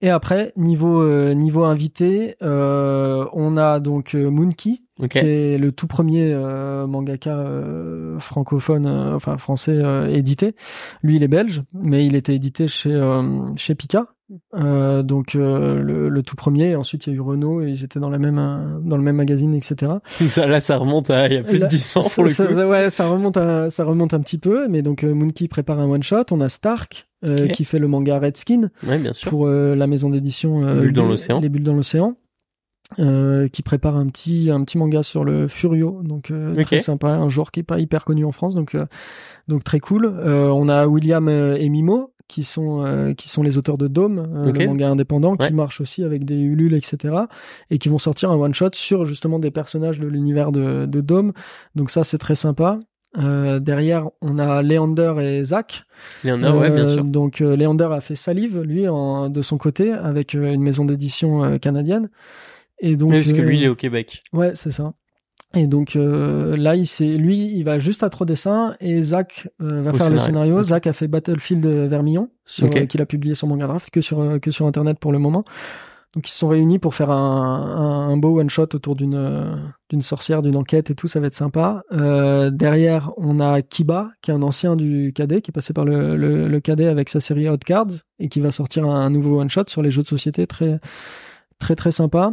Et 0.01 0.11
après 0.11 0.53
niveau 0.57 1.33
niveau 1.35 1.63
invité, 1.63 2.35
on 2.41 3.57
a 3.57 3.79
donc 3.79 4.15
Moonkey 4.15 4.81
Ok. 5.03 5.11
qui 5.11 5.19
est 5.19 5.59
le 5.59 5.73
tout 5.73 5.89
premier 5.89 6.33
euh, 6.33 6.87
mangaka 6.87 7.37
euh, 7.37 8.19
francophone, 8.21 8.87
euh, 8.87 9.15
enfin 9.17 9.37
français 9.37 9.73
euh, 9.75 10.07
édité. 10.09 10.55
Lui, 11.03 11.17
il 11.17 11.23
est 11.23 11.29
belge, 11.29 11.63
mais 11.75 12.07
il 12.07 12.15
était 12.15 12.35
édité 12.35 12.69
chez 12.69 12.93
euh, 12.93 13.23
chez 13.57 13.75
Pika. 13.75 14.07
Euh, 14.55 15.03
donc 15.03 15.35
euh, 15.35 15.83
le, 15.83 16.09
le, 16.09 16.23
tout 16.23 16.37
premier. 16.37 16.77
Ensuite, 16.77 17.07
il 17.07 17.11
y 17.11 17.13
a 17.13 17.17
eu 17.17 17.21
Renault 17.21 17.63
et 17.63 17.69
ils 17.69 17.85
étaient 17.85 18.01
dans 18.01 18.09
la 18.09 18.19
même 18.19 18.81
dans 18.85 18.97
le 18.97 19.03
même 19.03 19.17
magazine, 19.17 19.55
etc. 19.55 19.93
Ça, 20.29 20.47
là, 20.47 20.61
ça 20.61 20.77
remonte 20.79 21.11
à 21.11 21.27
il 21.27 21.35
y 21.35 21.39
a 21.39 21.43
plus 21.43 21.59
de 21.59 21.67
10 21.67 21.97
ans 21.97 22.09
pour 22.15 22.25
le 22.25 22.31
ça, 22.31 22.47
coup. 22.47 22.55
Ça, 22.55 22.67
ouais, 22.67 22.89
ça 22.89 23.09
remonte 23.09 23.37
à, 23.37 23.69
ça 23.69 23.85
remonte 23.85 24.15
un 24.15 24.21
petit 24.21 24.39
peu. 24.39 24.69
Mais 24.69 24.83
donc 24.83 25.03
Moonkey 25.03 25.49
prépare 25.49 25.81
un 25.81 25.91
one 25.91 26.03
shot. 26.03 26.25
On 26.31 26.41
a 26.41 26.49
Stark 26.49 27.09
okay. 27.27 27.49
qui 27.49 27.65
fait 27.65 27.79
le 27.79 27.89
manga 27.89 28.19
Redskin 28.19 28.71
ouais, 28.87 28.99
bien 28.99 29.13
sûr. 29.13 29.29
pour 29.29 29.49
la 29.49 29.87
maison 29.87 30.09
d'édition 30.09 30.61
Bulles 30.61 30.93
dans 30.93 31.07
l'océan. 31.07 31.41
Les 31.41 31.49
bulles 31.49 31.65
dans 31.65 31.75
l'océan. 31.75 32.17
Euh, 32.99 33.49
qui 33.49 33.63
prépare 33.63 33.97
un 33.97 34.07
petit 34.07 34.51
un 34.51 34.63
petit 34.65 34.79
manga 34.79 35.03
sur 35.03 35.25
le 35.25 35.49
Furio 35.49 36.01
donc 36.03 36.31
euh, 36.31 36.53
okay. 36.53 36.65
très 36.65 36.81
sympa 36.81 37.09
un 37.09 37.29
joueur 37.29 37.51
qui 37.51 37.61
est 37.61 37.65
pas 37.65 37.79
hyper 37.79 38.05
connu 38.05 38.25
en 38.25 38.33
France 38.33 38.55
donc 38.55 38.75
euh, 38.75 38.87
donc 39.49 39.65
très 39.65 39.81
cool 39.81 40.07
on 40.07 40.69
a 40.69 40.87
William 40.87 41.29
et 41.29 41.69
Mimo 41.69 42.13
qui 42.29 42.45
sont 42.45 43.15
qui 43.17 43.29
sont 43.29 43.43
les 43.43 43.59
auteurs 43.59 43.79
de 43.79 43.89
Dome 43.89 44.47
okay. 44.49 44.65
le 44.65 44.67
manga 44.69 44.89
indépendant 44.89 45.37
ouais. 45.37 45.49
qui 45.49 45.55
marche 45.55 45.81
aussi 45.81 46.05
avec 46.05 46.25
des 46.25 46.37
Ulule 46.37 46.75
etc 46.75 47.15
et 47.71 47.79
qui 47.79 47.89
vont 47.89 47.99
sortir 47.99 48.31
un 48.31 48.37
one 48.37 48.55
shot 48.55 48.71
sur 48.73 49.05
justement 49.05 49.39
des 49.39 49.51
personnages 49.51 49.99
de 49.99 50.07
l'univers 50.07 50.53
de, 50.53 50.87
de 50.87 51.01
Dome 51.01 51.33
donc 51.75 51.91
ça 51.91 52.05
c'est 52.05 52.19
très 52.19 52.35
sympa 52.35 52.79
euh, 53.19 53.61
derrière, 53.61 54.09
on 54.23 54.39
a 54.39 54.63
Leander 54.63 55.15
et 55.21 55.45
Zach. 55.45 55.85
Leander, 56.25 56.47
euh, 56.47 56.59
ouais, 56.59 56.71
bien 56.71 56.87
sûr. 56.87 57.05
Donc, 57.05 57.41
euh, 57.41 57.57
Leander 57.57 57.89
a 57.93 58.01
fait 58.01 58.15
Salive, 58.15 58.61
lui, 58.61 58.89
en, 58.89 59.29
de 59.29 59.43
son 59.43 59.59
côté, 59.59 59.93
avec 59.93 60.35
une 60.35 60.63
maison 60.63 60.85
d'édition 60.85 61.59
canadienne. 61.59 62.09
Et 62.83 62.97
donc, 62.97 63.11
oui, 63.11 63.23
parce 63.23 63.33
que 63.33 63.41
lui, 63.41 63.59
il 63.59 63.65
est 63.65 63.69
au 63.69 63.75
Québec. 63.77 64.21
Ouais, 64.35 64.53
c'est 64.55 64.73
ça. 64.73 64.93
Et 65.55 65.67
donc 65.67 65.97
euh, 65.97 66.57
là, 66.57 66.77
il 66.77 66.87
s'est, 66.87 67.17
lui, 67.17 67.37
il 67.55 67.63
va 67.63 67.79
juste 67.79 68.03
à 68.03 68.09
trop 68.11 68.25
dessin 68.25 68.75
et 68.81 69.03
Zach 69.03 69.49
euh, 69.61 69.83
va 69.83 69.91
Au 69.91 69.95
faire 69.95 70.05
scénario. 70.07 70.15
le 70.15 70.21
scénario. 70.21 70.59
Ok. 70.59 70.65
Zach 70.65 70.87
a 70.87 70.93
fait 70.95 71.09
Battlefield 71.09 71.67
Vermillon, 71.67 72.31
sur, 72.47 72.69
Ok. 72.69 72.77
euh, 72.77 72.87
qu'il 72.87 73.03
a 73.03 73.07
publié 73.07 73.35
sur 73.35 73.47
Manga 73.49 73.67
Draft, 73.67 73.91
que 73.91 74.01
sur 74.01 74.21
euh, 74.21 74.39
que 74.39 74.51
sur 74.51 74.67
internet 74.67 74.99
pour 74.99 75.13
le 75.13 75.19
moment. 75.19 75.45
Donc 76.15 76.27
ils 76.29 76.33
se 76.33 76.39
sont 76.39 76.49
réunis 76.49 76.79
pour 76.79 76.95
faire 76.95 77.11
un, 77.11 77.17
un, 77.17 78.13
un 78.13 78.17
beau 78.17 78.39
one 78.41 78.49
shot 78.51 78.69
autour 78.75 78.97
d'une 78.97 79.15
euh, 79.15 79.55
d'une 79.91 80.01
sorcière, 80.03 80.41
d'une 80.41 80.57
enquête 80.57 80.91
et 80.91 80.95
tout, 80.95 81.07
ça 81.07 81.21
va 81.21 81.27
être 81.27 81.35
sympa. 81.35 81.83
Euh, 81.93 82.51
derrière, 82.51 83.13
on 83.19 83.39
a 83.39 83.61
Kiba, 83.63 84.11
qui 84.23 84.31
est 84.31 84.35
un 84.35 84.43
ancien 84.43 84.75
du 84.75 85.13
cadet, 85.15 85.43
qui 85.43 85.51
est 85.51 85.53
passé 85.53 85.75
par 85.75 85.85
le, 85.85 86.17
le, 86.17 86.49
le 86.49 86.61
cadet 86.61 86.87
avec 86.87 87.11
sa 87.11 87.21
série 87.21 87.49
Hot 87.51 87.59
Cards 87.59 87.93
et 88.19 88.29
qui 88.31 88.41
va 88.41 88.51
sortir 88.51 88.87
un, 88.87 88.95
un 89.05 89.11
nouveau 89.11 89.39
one 89.41 89.51
shot 89.51 89.65
sur 89.69 89.83
les 89.83 89.91
jeux 89.91 90.03
de 90.03 90.09
société 90.09 90.47
très 90.47 90.81
très 91.59 91.77
très 91.77 91.91
sympa. 91.93 92.33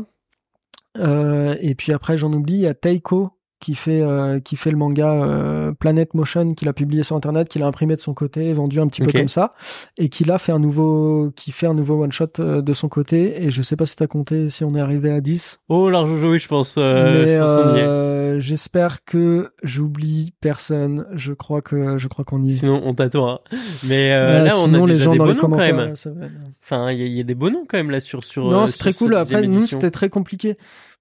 Euh, 0.98 1.56
et 1.60 1.76
puis 1.76 1.94
après, 1.94 2.18
j'en 2.18 2.34
oublie, 2.34 2.56
il 2.56 2.60
y 2.62 2.68
a 2.68 2.74
Taiko 2.74 3.39
qui 3.60 3.76
fait 3.76 4.02
euh, 4.02 4.40
qui 4.40 4.56
fait 4.56 4.72
le 4.72 4.78
manga 4.78 5.12
euh, 5.12 5.72
Planet 5.74 6.14
Motion 6.14 6.54
qu'il 6.54 6.68
a 6.70 6.74
publié 6.74 7.04
sur 7.04 7.16
internet, 7.16 7.48
qu'il 7.50 7.62
a 7.64 7.68
imprimé 7.68 7.96
de 7.96 8.02
son 8.02 8.14
côté, 8.14 8.52
vendu 8.54 8.80
un 8.80 8.88
petit 8.88 9.02
peu 9.02 9.12
comme 9.12 9.28
ça, 9.28 9.54
et 9.98 10.10
qu'il 10.10 10.32
a 10.32 10.38
fait 10.38 10.52
un 10.52 10.60
nouveau 10.60 11.32
qui 11.36 11.52
fait 11.52 11.68
un 11.68 11.74
nouveau 11.74 12.02
one 12.04 12.12
shot 12.12 12.28
euh, 12.40 12.62
de 12.62 12.74
son 12.74 12.88
côté. 12.90 13.44
Et 13.44 13.52
je 13.52 13.62
sais 13.62 13.76
pas 13.76 13.86
si 13.86 13.96
t'as 13.96 14.08
compté 14.08 14.50
si 14.50 14.64
on 14.64 14.74
est 14.76 14.80
arrivé 14.82 15.12
à 15.12 15.22
10 15.22 15.60
Oh, 15.70 15.90
large 15.90 16.16
joué, 16.16 16.40
je 16.40 16.48
pense. 16.48 16.76
Euh, 16.78 17.26
mais 17.26 17.36
euh, 17.36 18.40
j'espère 18.40 19.04
que 19.04 19.52
j'oublie 19.64 20.34
personne. 20.42 21.06
Je 21.14 21.34
crois 21.34 21.62
que 21.62 21.98
je 21.98 22.08
crois 22.08 22.26
qu'on 22.26 22.42
y 22.42 22.48
est. 22.54 22.56
Sinon, 22.58 22.82
on 22.86 22.94
t'attendra. 22.94 23.42
Mais 23.88 24.14
euh, 24.14 24.42
Ouais, 24.44 24.48
là, 24.50 24.56
on 24.60 24.74
a 24.74 24.78
les 24.86 24.94
déjà 24.94 25.06
gens 25.06 25.12
des 25.12 25.18
dans 25.18 25.26
beaux 25.26 25.34
noms 25.34 25.40
quand 25.50 25.58
même. 25.58 25.78
ouais, 25.78 25.96
ça 25.96 26.10
va. 26.12 26.26
Enfin, 26.64 26.92
il 26.92 27.00
y, 27.00 27.04
a- 27.04 27.08
il 27.08 27.14
y 27.14 27.20
a 27.20 27.24
des 27.24 27.36
beaux 27.36 27.50
noms 27.50 27.66
quand 27.68 27.78
même 27.78 27.92
là 27.92 28.00
sur 28.00 28.24
sur. 28.24 28.50
Non, 28.50 28.68
c'est 28.68 28.78
très 28.78 28.94
cool. 28.94 29.16
Après, 29.16 29.42
nous, 29.48 29.66
c'était 29.66 29.92
très 29.92 30.10
compliqué 30.10 30.58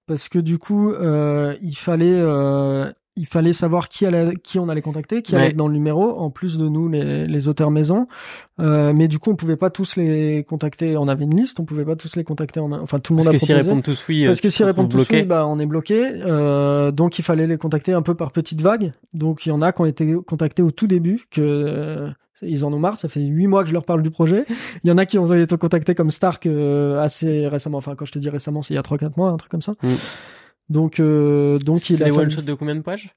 parce 0.09 0.27
que 0.27 0.39
du 0.39 0.57
coup, 0.57 0.91
euh, 0.91 1.53
il 1.61 1.77
fallait, 1.77 2.07
euh, 2.09 2.91
il 3.15 3.27
fallait 3.27 3.53
savoir 3.53 3.89
qui 3.89 4.07
allait, 4.07 4.33
qui 4.41 4.57
on 4.57 4.67
allait 4.67 4.81
contacter, 4.81 5.21
qui 5.21 5.35
allait 5.35 5.49
être 5.49 5.55
dans 5.55 5.67
le 5.67 5.73
numéro, 5.75 6.17
en 6.17 6.31
plus 6.31 6.57
de 6.57 6.67
nous, 6.67 6.89
les, 6.89 7.27
les 7.27 7.47
auteurs 7.47 7.69
maison. 7.69 8.07
Euh, 8.59 8.91
mais 8.91 9.07
du 9.07 9.19
coup, 9.19 9.29
on 9.29 9.35
pouvait 9.35 9.55
pas 9.55 9.69
tous 9.69 9.97
les 9.97 10.43
contacter. 10.49 10.97
On 10.97 11.07
avait 11.07 11.25
une 11.25 11.35
liste, 11.35 11.59
on 11.59 11.65
pouvait 11.65 11.85
pas 11.85 11.95
tous 11.95 12.15
les 12.15 12.23
contacter. 12.23 12.59
En, 12.59 12.71
enfin, 12.71 12.97
tout 12.97 13.13
le 13.13 13.17
monde 13.17 13.25
Parce 13.27 13.35
a 13.35 13.39
que 13.39 13.45
s'ils 13.45 13.55
répondent 13.55 13.83
tous 13.83 14.03
oui, 14.09 14.25
Parce 14.25 14.41
que 14.41 14.49
s'ils 14.49 14.65
répondent 14.65 14.89
tous 14.89 15.07
oui, 15.11 15.21
bah, 15.27 15.45
on 15.45 15.59
est 15.59 15.67
bloqué. 15.67 16.09
Euh, 16.25 16.89
donc, 16.89 17.19
il 17.19 17.21
fallait 17.21 17.45
les 17.45 17.57
contacter 17.57 17.93
un 17.93 18.01
peu 18.01 18.15
par 18.15 18.31
petites 18.31 18.61
vagues. 18.61 18.91
Donc, 19.13 19.45
il 19.45 19.49
y 19.49 19.51
en 19.51 19.61
a 19.61 19.71
qui 19.71 19.81
ont 19.81 19.85
été 19.85 20.11
contactés 20.25 20.63
au 20.63 20.71
tout 20.71 20.87
début, 20.87 21.27
que 21.29 22.09
ils 22.41 22.65
en 22.65 22.73
ont 22.73 22.79
marre. 22.79 22.97
Ça 22.97 23.09
fait 23.09 23.21
huit 23.21 23.47
mois 23.47 23.63
que 23.63 23.69
je 23.69 23.73
leur 23.73 23.85
parle 23.85 24.01
du 24.01 24.11
projet. 24.11 24.45
Il 24.83 24.89
y 24.89 24.91
en 24.91 24.97
a 24.97 25.05
qui 25.05 25.17
ont 25.17 25.31
été 25.33 25.57
contactés 25.57 25.95
comme 25.95 26.11
Stark 26.11 26.45
euh, 26.45 26.99
assez 27.01 27.47
récemment. 27.47 27.77
Enfin, 27.79 27.95
quand 27.95 28.05
je 28.05 28.11
te 28.11 28.19
dis 28.19 28.29
récemment, 28.29 28.61
c'est 28.61 28.73
il 28.73 28.75
y 28.75 28.79
a 28.79 28.83
3-4 28.83 29.11
mois, 29.17 29.29
un 29.29 29.37
truc 29.37 29.51
comme 29.51 29.61
ça. 29.61 29.73
Mm. 29.83 29.87
Donc, 30.69 30.99
euh, 30.99 31.57
donc 31.59 31.89
il 31.89 31.95
C'est 31.97 32.03
des 32.05 32.11
fallu- 32.11 32.23
one 32.25 32.29
shots 32.31 32.41
de 32.43 32.53
combien 32.53 32.75
de 32.75 32.81
pages? 32.81 33.15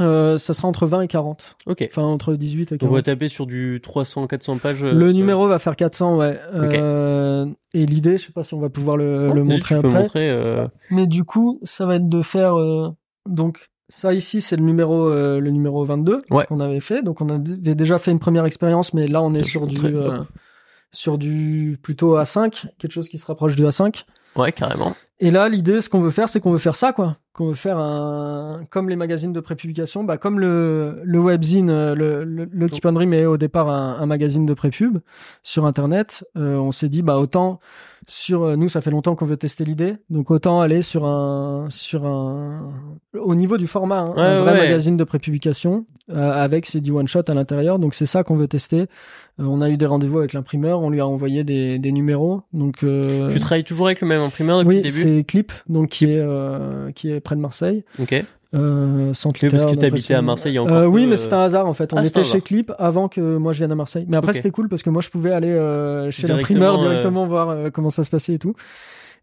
Euh, 0.00 0.38
ça 0.38 0.54
sera 0.54 0.68
entre 0.68 0.86
20 0.86 1.02
et 1.02 1.08
40. 1.08 1.56
Ok. 1.66 1.84
Enfin, 1.90 2.02
entre 2.02 2.34
18 2.34 2.72
et 2.72 2.76
Donc 2.78 2.88
on 2.88 2.94
va 2.94 3.02
40. 3.02 3.04
taper 3.06 3.28
sur 3.28 3.46
du 3.46 3.80
300-400 3.84 4.58
pages. 4.58 4.84
euh, 4.84 4.92
Le 4.94 5.12
numéro 5.12 5.46
va 5.48 5.58
faire 5.58 5.74
400, 5.76 6.16
ouais. 6.16 6.38
Ok. 6.54 6.74
Euh, 6.74 7.46
et 7.74 7.84
l'idée, 7.86 8.16
je 8.16 8.26
sais 8.26 8.32
pas 8.32 8.44
si 8.44 8.54
on 8.54 8.60
va 8.60 8.70
pouvoir 8.70 8.96
le, 8.96 9.04
euh, 9.04 9.34
le 9.34 9.42
montrer 9.42 9.74
tu 9.74 9.80
peux 9.82 9.88
après. 9.88 9.98
montrer. 10.02 10.30
euh, 10.30 10.66
Mais 10.90 11.06
du 11.06 11.24
coup, 11.24 11.58
ça 11.64 11.86
va 11.86 11.96
être 11.96 12.08
de 12.08 12.22
faire 12.22 12.56
euh, 12.58 12.88
donc 13.28 13.66
ça 13.90 14.14
ici 14.14 14.40
c'est 14.40 14.56
le 14.56 14.62
numéro 14.62 15.08
euh, 15.10 15.38
le 15.40 15.50
numéro 15.50 15.84
22 15.84 16.18
Ouais. 16.30 16.46
qu'on 16.46 16.60
avait 16.60 16.80
fait. 16.80 17.02
Donc 17.02 17.20
on 17.20 17.28
avait 17.28 17.74
déjà 17.74 17.98
fait 17.98 18.10
une 18.10 18.18
première 18.18 18.46
expérience 18.46 18.94
mais 18.94 19.06
là 19.06 19.20
on 19.22 19.34
est 19.34 19.44
sur 19.44 19.66
du 19.66 19.78
euh, 19.84 20.18
sur 20.92 21.18
du 21.18 21.78
plutôt 21.82 22.16
A5, 22.16 22.66
quelque 22.78 22.92
chose 22.92 23.08
qui 23.08 23.18
se 23.18 23.26
rapproche 23.26 23.54
du 23.56 23.64
A5. 23.64 24.04
Ouais, 24.36 24.52
carrément. 24.52 24.94
Et 25.18 25.30
là, 25.32 25.48
l'idée, 25.48 25.80
ce 25.80 25.88
qu'on 25.88 26.00
veut 26.00 26.10
faire, 26.12 26.28
c'est 26.28 26.40
qu'on 26.40 26.52
veut 26.52 26.58
faire 26.58 26.76
ça, 26.76 26.92
quoi. 26.92 27.16
Qu'on 27.32 27.48
veut 27.48 27.54
faire 27.54 27.78
un, 27.78 28.62
comme 28.70 28.88
les 28.88 28.96
magazines 28.96 29.32
de 29.32 29.40
prépublication, 29.40 30.02
bah, 30.04 30.16
comme 30.18 30.38
le, 30.40 31.00
le 31.04 31.18
webzine, 31.20 31.68
euh, 31.68 31.94
le, 31.94 32.24
le, 32.24 32.48
le 32.50 32.68
Keep 32.68 32.86
on 32.86 32.92
Dream 32.92 33.12
est 33.12 33.26
au 33.26 33.36
départ 33.36 33.68
un, 33.68 33.98
un 34.00 34.06
magazine 34.06 34.46
de 34.46 34.54
prépub 34.54 34.98
sur 35.42 35.66
Internet. 35.66 36.24
Euh, 36.36 36.54
on 36.56 36.72
s'est 36.72 36.88
dit, 36.88 37.02
bah, 37.02 37.18
autant 37.18 37.58
sur, 38.10 38.42
euh, 38.42 38.56
nous, 38.56 38.68
ça 38.68 38.80
fait 38.80 38.90
longtemps 38.90 39.14
qu'on 39.14 39.24
veut 39.24 39.36
tester 39.36 39.64
l'idée. 39.64 39.94
Donc, 40.10 40.32
autant 40.32 40.60
aller 40.60 40.82
sur 40.82 41.04
un, 41.06 41.68
sur 41.70 42.04
un, 42.06 42.72
au 43.14 43.36
niveau 43.36 43.56
du 43.56 43.68
format, 43.68 44.00
hein, 44.00 44.14
un 44.16 44.40
vrai 44.40 44.52
ouais. 44.52 44.58
magazine 44.58 44.96
de 44.96 45.04
prépublication, 45.04 45.86
euh, 46.10 46.32
avec 46.32 46.66
ses 46.66 46.80
10 46.80 46.90
one 46.90 47.06
shot 47.06 47.22
à 47.28 47.34
l'intérieur. 47.34 47.78
Donc, 47.78 47.94
c'est 47.94 48.06
ça 48.06 48.24
qu'on 48.24 48.34
veut 48.34 48.48
tester. 48.48 48.80
Euh, 48.80 48.86
on 49.38 49.60
a 49.60 49.70
eu 49.70 49.76
des 49.76 49.86
rendez-vous 49.86 50.18
avec 50.18 50.32
l'imprimeur, 50.32 50.80
on 50.80 50.90
lui 50.90 51.00
a 51.00 51.06
envoyé 51.06 51.44
des, 51.44 51.78
des 51.78 51.92
numéros. 51.92 52.42
Donc, 52.52 52.82
euh, 52.82 53.30
Tu 53.30 53.38
travailles 53.38 53.62
toujours 53.64 53.86
avec 53.86 54.00
le 54.00 54.08
même 54.08 54.22
imprimeur 54.22 54.58
depuis 54.58 54.68
oui, 54.68 54.76
le 54.76 54.82
début? 54.82 54.94
c'est 54.94 55.24
Clip, 55.24 55.52
donc 55.68 55.90
qui 55.90 56.06
est 56.06 56.18
euh, 56.18 56.90
qui 56.90 57.12
est 57.12 57.20
près 57.20 57.36
de 57.36 57.40
Marseille, 57.40 57.84
Ok. 58.00 58.24
Euh, 58.54 59.12
centre 59.12 59.38
Oui, 59.42 59.48
parce 59.50 59.62
que 59.64 59.68
t'habitais 59.70 59.86
d'impression. 59.86 60.18
à 60.18 60.22
Marseille 60.22 60.58
a 60.58 60.62
encore 60.62 60.76
Euh, 60.76 60.86
oui, 60.86 61.06
mais 61.06 61.12
euh, 61.12 61.16
c'était 61.16 61.34
un 61.34 61.40
hasard 61.42 61.66
en 61.66 61.72
fait. 61.72 61.92
On 61.92 61.98
Ah, 61.98 62.04
était 62.04 62.24
chez. 62.24 62.40
Clip 62.40 62.72
avant 62.78 63.08
que 63.08 63.36
moi 63.36 63.52
je 63.52 63.58
vienne 63.58 63.72
à 63.72 63.76
Marseille. 63.76 64.06
Mais 64.08 64.16
après 64.16 64.32
c'était 64.32 64.50
cool 64.50 64.68
parce 64.68 64.82
que 64.82 64.90
moi 64.90 65.02
je 65.02 65.10
pouvais 65.10 65.32
aller 65.32 65.50
euh, 65.52 66.10
chez 66.10 66.26
l'imprimeur 66.26 66.74
euh, 66.78 66.82
directement 66.82 67.26
voir 67.26 67.50
euh, 67.50 67.70
comment 67.70 67.90
ça 67.90 68.02
se 68.04 68.10
passait 68.10 68.34
et 68.34 68.38
tout. 68.38 68.54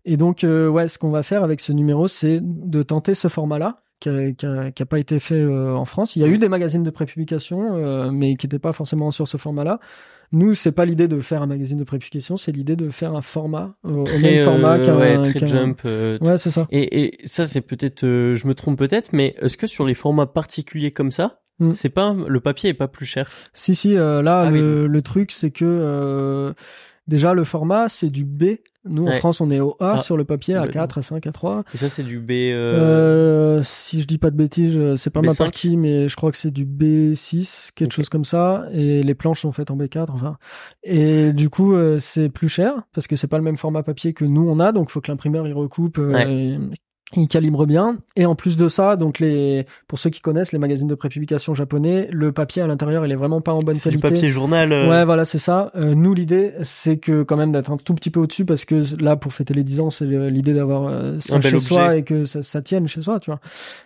Et 0.05 0.15
donc 0.15 0.43
euh, 0.43 0.67
ouais, 0.69 0.88
ce 0.88 0.97
qu'on 0.97 1.09
va 1.09 1.23
faire 1.23 1.43
avec 1.43 1.59
ce 1.59 1.73
numéro, 1.73 2.07
c'est 2.07 2.39
de 2.41 2.84
tenter 2.84 3.13
ce 3.13 3.28
format-là. 3.28 3.82
Qui 3.99 4.09
a, 4.09 4.31
qui, 4.31 4.45
a, 4.45 4.71
qui 4.71 4.83
a 4.83 4.85
pas 4.85 4.99
été 4.99 5.17
fait 5.19 5.33
euh, 5.41 5.73
en 5.75 5.85
France. 5.85 6.15
Il 6.15 6.21
y 6.21 6.25
a 6.25 6.27
eu 6.27 6.37
des 6.37 6.49
magazines 6.49 6.83
de 6.83 6.89
prépublication, 6.91 7.77
euh, 7.77 8.11
mais 8.11 8.35
qui 8.35 8.45
n'étaient 8.45 8.59
pas 8.59 8.71
forcément 8.71 9.09
sur 9.09 9.27
ce 9.27 9.37
format-là. 9.37 9.79
Nous, 10.33 10.53
c'est 10.55 10.71
pas 10.73 10.85
l'idée 10.85 11.07
de 11.07 11.19
faire 11.19 11.41
un 11.41 11.47
magazine 11.47 11.77
de 11.77 11.83
prépublication, 11.83 12.37
c'est 12.37 12.51
l'idée 12.51 12.75
de 12.75 12.89
faire 12.89 13.15
un 13.15 13.21
format 13.21 13.75
euh, 13.85 13.91
au 13.93 14.03
Très, 14.03 14.19
même 14.19 14.43
format 14.43 14.75
euh, 14.77 14.85
qu'un 14.85 14.97
ouais, 14.97 15.23
très 15.23 15.39
qu'un- 15.39 15.45
jump. 15.47 15.79
euh, 15.85 16.17
Ouais, 16.21 16.37
c'est 16.37 16.51
ça. 16.51 16.67
Et, 16.69 17.05
et 17.05 17.17
ça, 17.25 17.45
c'est 17.47 17.61
peut-être, 17.61 18.03
euh, 18.03 18.35
je 18.35 18.45
me 18.47 18.53
trompe 18.53 18.77
peut-être, 18.77 19.13
mais 19.13 19.33
est-ce 19.41 19.57
que 19.57 19.65
sur 19.67 19.85
les 19.85 19.93
formats 19.95 20.27
particuliers 20.27 20.91
comme 20.91 21.11
ça, 21.11 21.39
Mm. 21.59 21.71
c'est 21.71 21.89
pas 21.89 22.13
le 22.13 22.39
papier 22.39 22.69
est 22.69 22.73
pas 22.75 22.87
plus 22.87 23.07
cher? 23.07 23.31
Si, 23.53 23.73
si, 23.73 23.97
euh, 23.97 24.21
là, 24.21 24.41
Ah 24.45 24.51
le, 24.51 24.85
le 24.85 25.01
truc, 25.01 25.31
c'est 25.31 25.49
que 25.49 25.65
euh, 25.65 26.53
déjà, 27.07 27.33
le 27.33 27.43
format, 27.43 27.89
c'est 27.89 28.09
du 28.09 28.25
B. 28.25 28.57
Nous, 28.85 29.05
en. 29.05 29.11
France, 29.13 29.41
on 29.41 29.49
est 29.49 29.59
au 29.59 29.75
A 29.79 29.95
Ah, 29.95 29.97
sur 29.97 30.15
le 30.15 30.23
papier, 30.23 30.55
à 30.55 30.61
bah, 30.61 30.67
4, 30.69 30.97
à 30.99 31.01
5, 31.01 31.27
à 31.27 31.31
3. 31.31 31.63
Et 31.73 31.77
ça, 31.77 31.89
c'est 31.89 32.03
du 32.03 32.19
B. 32.19 32.31
Euh... 32.31 33.57
Euh, 33.57 33.61
si 33.63 34.01
je 34.01 34.07
dis 34.07 34.17
pas 34.17 34.29
de 34.31 34.35
bêtises, 34.37 34.77
euh, 34.77 34.95
c'est 34.95 35.09
pas 35.09 35.21
ma 35.21 35.31
B5? 35.33 35.37
partie, 35.37 35.77
mais 35.77 36.07
je 36.07 36.15
crois 36.15 36.31
que 36.31 36.37
c'est 36.37 36.51
du 36.51 36.65
B6, 36.65 37.71
quelque 37.75 37.93
chose 37.93 38.09
comme 38.09 38.25
ça. 38.25 38.65
Et 38.71 39.03
les 39.03 39.13
planches 39.13 39.41
sont 39.41 39.51
faites 39.51 39.71
en 39.71 39.77
B4, 39.77 40.11
enfin. 40.11 40.37
Et 40.83 41.33
du 41.33 41.49
coup, 41.49 41.73
euh, 41.73 41.97
c'est 41.99 42.29
plus 42.29 42.49
cher, 42.49 42.75
parce 42.93 43.07
que 43.07 43.15
c'est 43.15 43.27
pas 43.27 43.37
le 43.37 43.43
même 43.43 43.57
format 43.57 43.83
papier 43.83 44.13
que 44.13 44.23
nous, 44.25 44.47
on 44.47 44.59
a, 44.59 44.71
donc 44.71 44.89
faut 44.89 45.01
que 45.01 45.11
l'imprimeur, 45.11 45.47
il 45.47 45.53
recoupe, 45.53 45.97
Ouais. 45.97 46.57
Il 47.15 47.27
calibre 47.29 47.65
bien. 47.65 47.97
Et 48.17 48.25
en 48.25 48.35
plus 48.35 48.57
de 48.57 48.67
ça, 48.67 48.97
donc 48.97 49.19
les, 49.19 49.65
pour 49.87 49.97
ceux 49.97 50.09
qui 50.09 50.19
connaissent 50.19 50.51
les 50.51 50.59
magazines 50.59 50.87
de 50.87 50.95
prépublication 50.95 51.53
japonais, 51.53 52.09
le 52.11 52.33
papier 52.33 52.61
à 52.61 52.67
l'intérieur, 52.67 53.05
il 53.05 53.11
est 53.11 53.15
vraiment 53.15 53.39
pas 53.39 53.53
en 53.53 53.59
bonne 53.59 53.75
c'est 53.75 53.89
du 53.91 53.97
qualité. 53.97 54.15
papier 54.15 54.29
journal. 54.29 54.71
euh, 54.73 54.89
Ouais, 54.89 55.05
voilà, 55.05 55.23
c'est 55.23 55.39
ça. 55.39 55.71
Euh, 55.75 55.95
nous, 55.95 56.13
l'idée, 56.13 56.53
c'est 56.63 56.97
que 56.97 57.23
quand 57.23 57.37
même 57.37 57.53
d'être 57.53 57.71
un 57.71 57.77
tout 57.77 57.93
petit 57.93 58.09
peu 58.09 58.19
au-dessus, 58.19 58.43
parce 58.43 58.65
que 58.65 58.81
là, 59.01 59.15
pour 59.15 59.31
fêter 59.33 59.53
les 59.53 59.63
10 59.63 59.79
ans, 59.79 59.89
c'est 59.89 60.05
l'idée 60.05 60.53
d'avoir 60.53 60.87
euh, 60.87 61.17
ça 61.21 61.37
Un 61.37 61.41
chez 61.41 61.59
soi 61.59 61.95
et 61.95 62.03
que 62.03 62.25
ça, 62.25 62.43
ça 62.43 62.61
tienne 62.61 62.87
chez 62.87 63.01
soi, 63.01 63.19
tu 63.21 63.29
vois. 63.31 63.39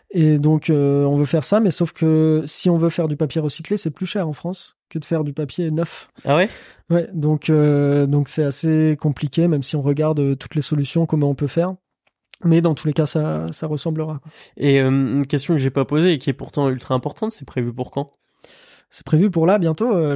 Et 0.10 0.40
donc, 0.40 0.70
euh, 0.70 1.06
on 1.06 1.16
veut 1.18 1.26
faire 1.26 1.44
ça, 1.44 1.60
mais 1.60 1.70
sauf 1.72 1.92
que 1.92 2.42
si 2.46 2.70
on 2.70 2.78
veut 2.78 2.90
faire 2.90 3.08
du 3.08 3.18
papier 3.18 3.40
recyclé, 3.40 3.78
c'est 3.78 3.92
plus 3.92 4.08
cher 4.08 4.28
en 4.28 4.34
France 4.34 4.76
que 4.90 4.98
de 5.00 5.06
faire 5.06 5.24
du 5.24 5.32
papier 5.32 5.70
neuf. 5.72 6.10
Ah 6.26 6.36
ouais? 6.36 6.50
Ouais, 6.90 7.08
donc 7.14 7.50
euh, 7.50 8.06
donc 8.08 8.28
c'est 8.28 8.44
assez 8.44 8.98
compliqué, 9.00 9.48
même 9.48 9.64
si 9.64 9.78
on 9.78 9.82
regarde 9.82 10.20
euh, 10.20 10.36
toutes 10.36 10.56
les 10.56 10.62
solutions, 10.62 11.06
comment 11.06 11.30
on 11.30 11.36
peut 11.36 11.48
faire. 11.48 11.76
Mais 12.44 12.62
dans 12.62 12.74
tous 12.76 12.88
les 12.88 12.94
cas, 12.94 13.06
ça, 13.06 13.46
ça 13.52 13.68
ressemblera. 13.68 14.20
Et 14.58 14.82
euh, 14.82 14.90
une 14.90 15.28
question 15.28 15.54
que 15.54 15.60
j'ai 15.60 15.70
pas 15.70 15.86
posée 15.86 16.14
et 16.14 16.18
qui 16.18 16.30
est 16.30 16.34
pourtant 16.34 16.70
ultra 16.70 16.96
importante, 16.96 17.32
c'est 17.32 17.46
prévu 17.46 17.74
pour 17.74 17.92
quand? 17.92 18.14
C'est 18.94 19.06
prévu 19.06 19.32
pour 19.32 19.46
là 19.46 19.58
bientôt. 19.58 19.90
euh, 19.96 20.16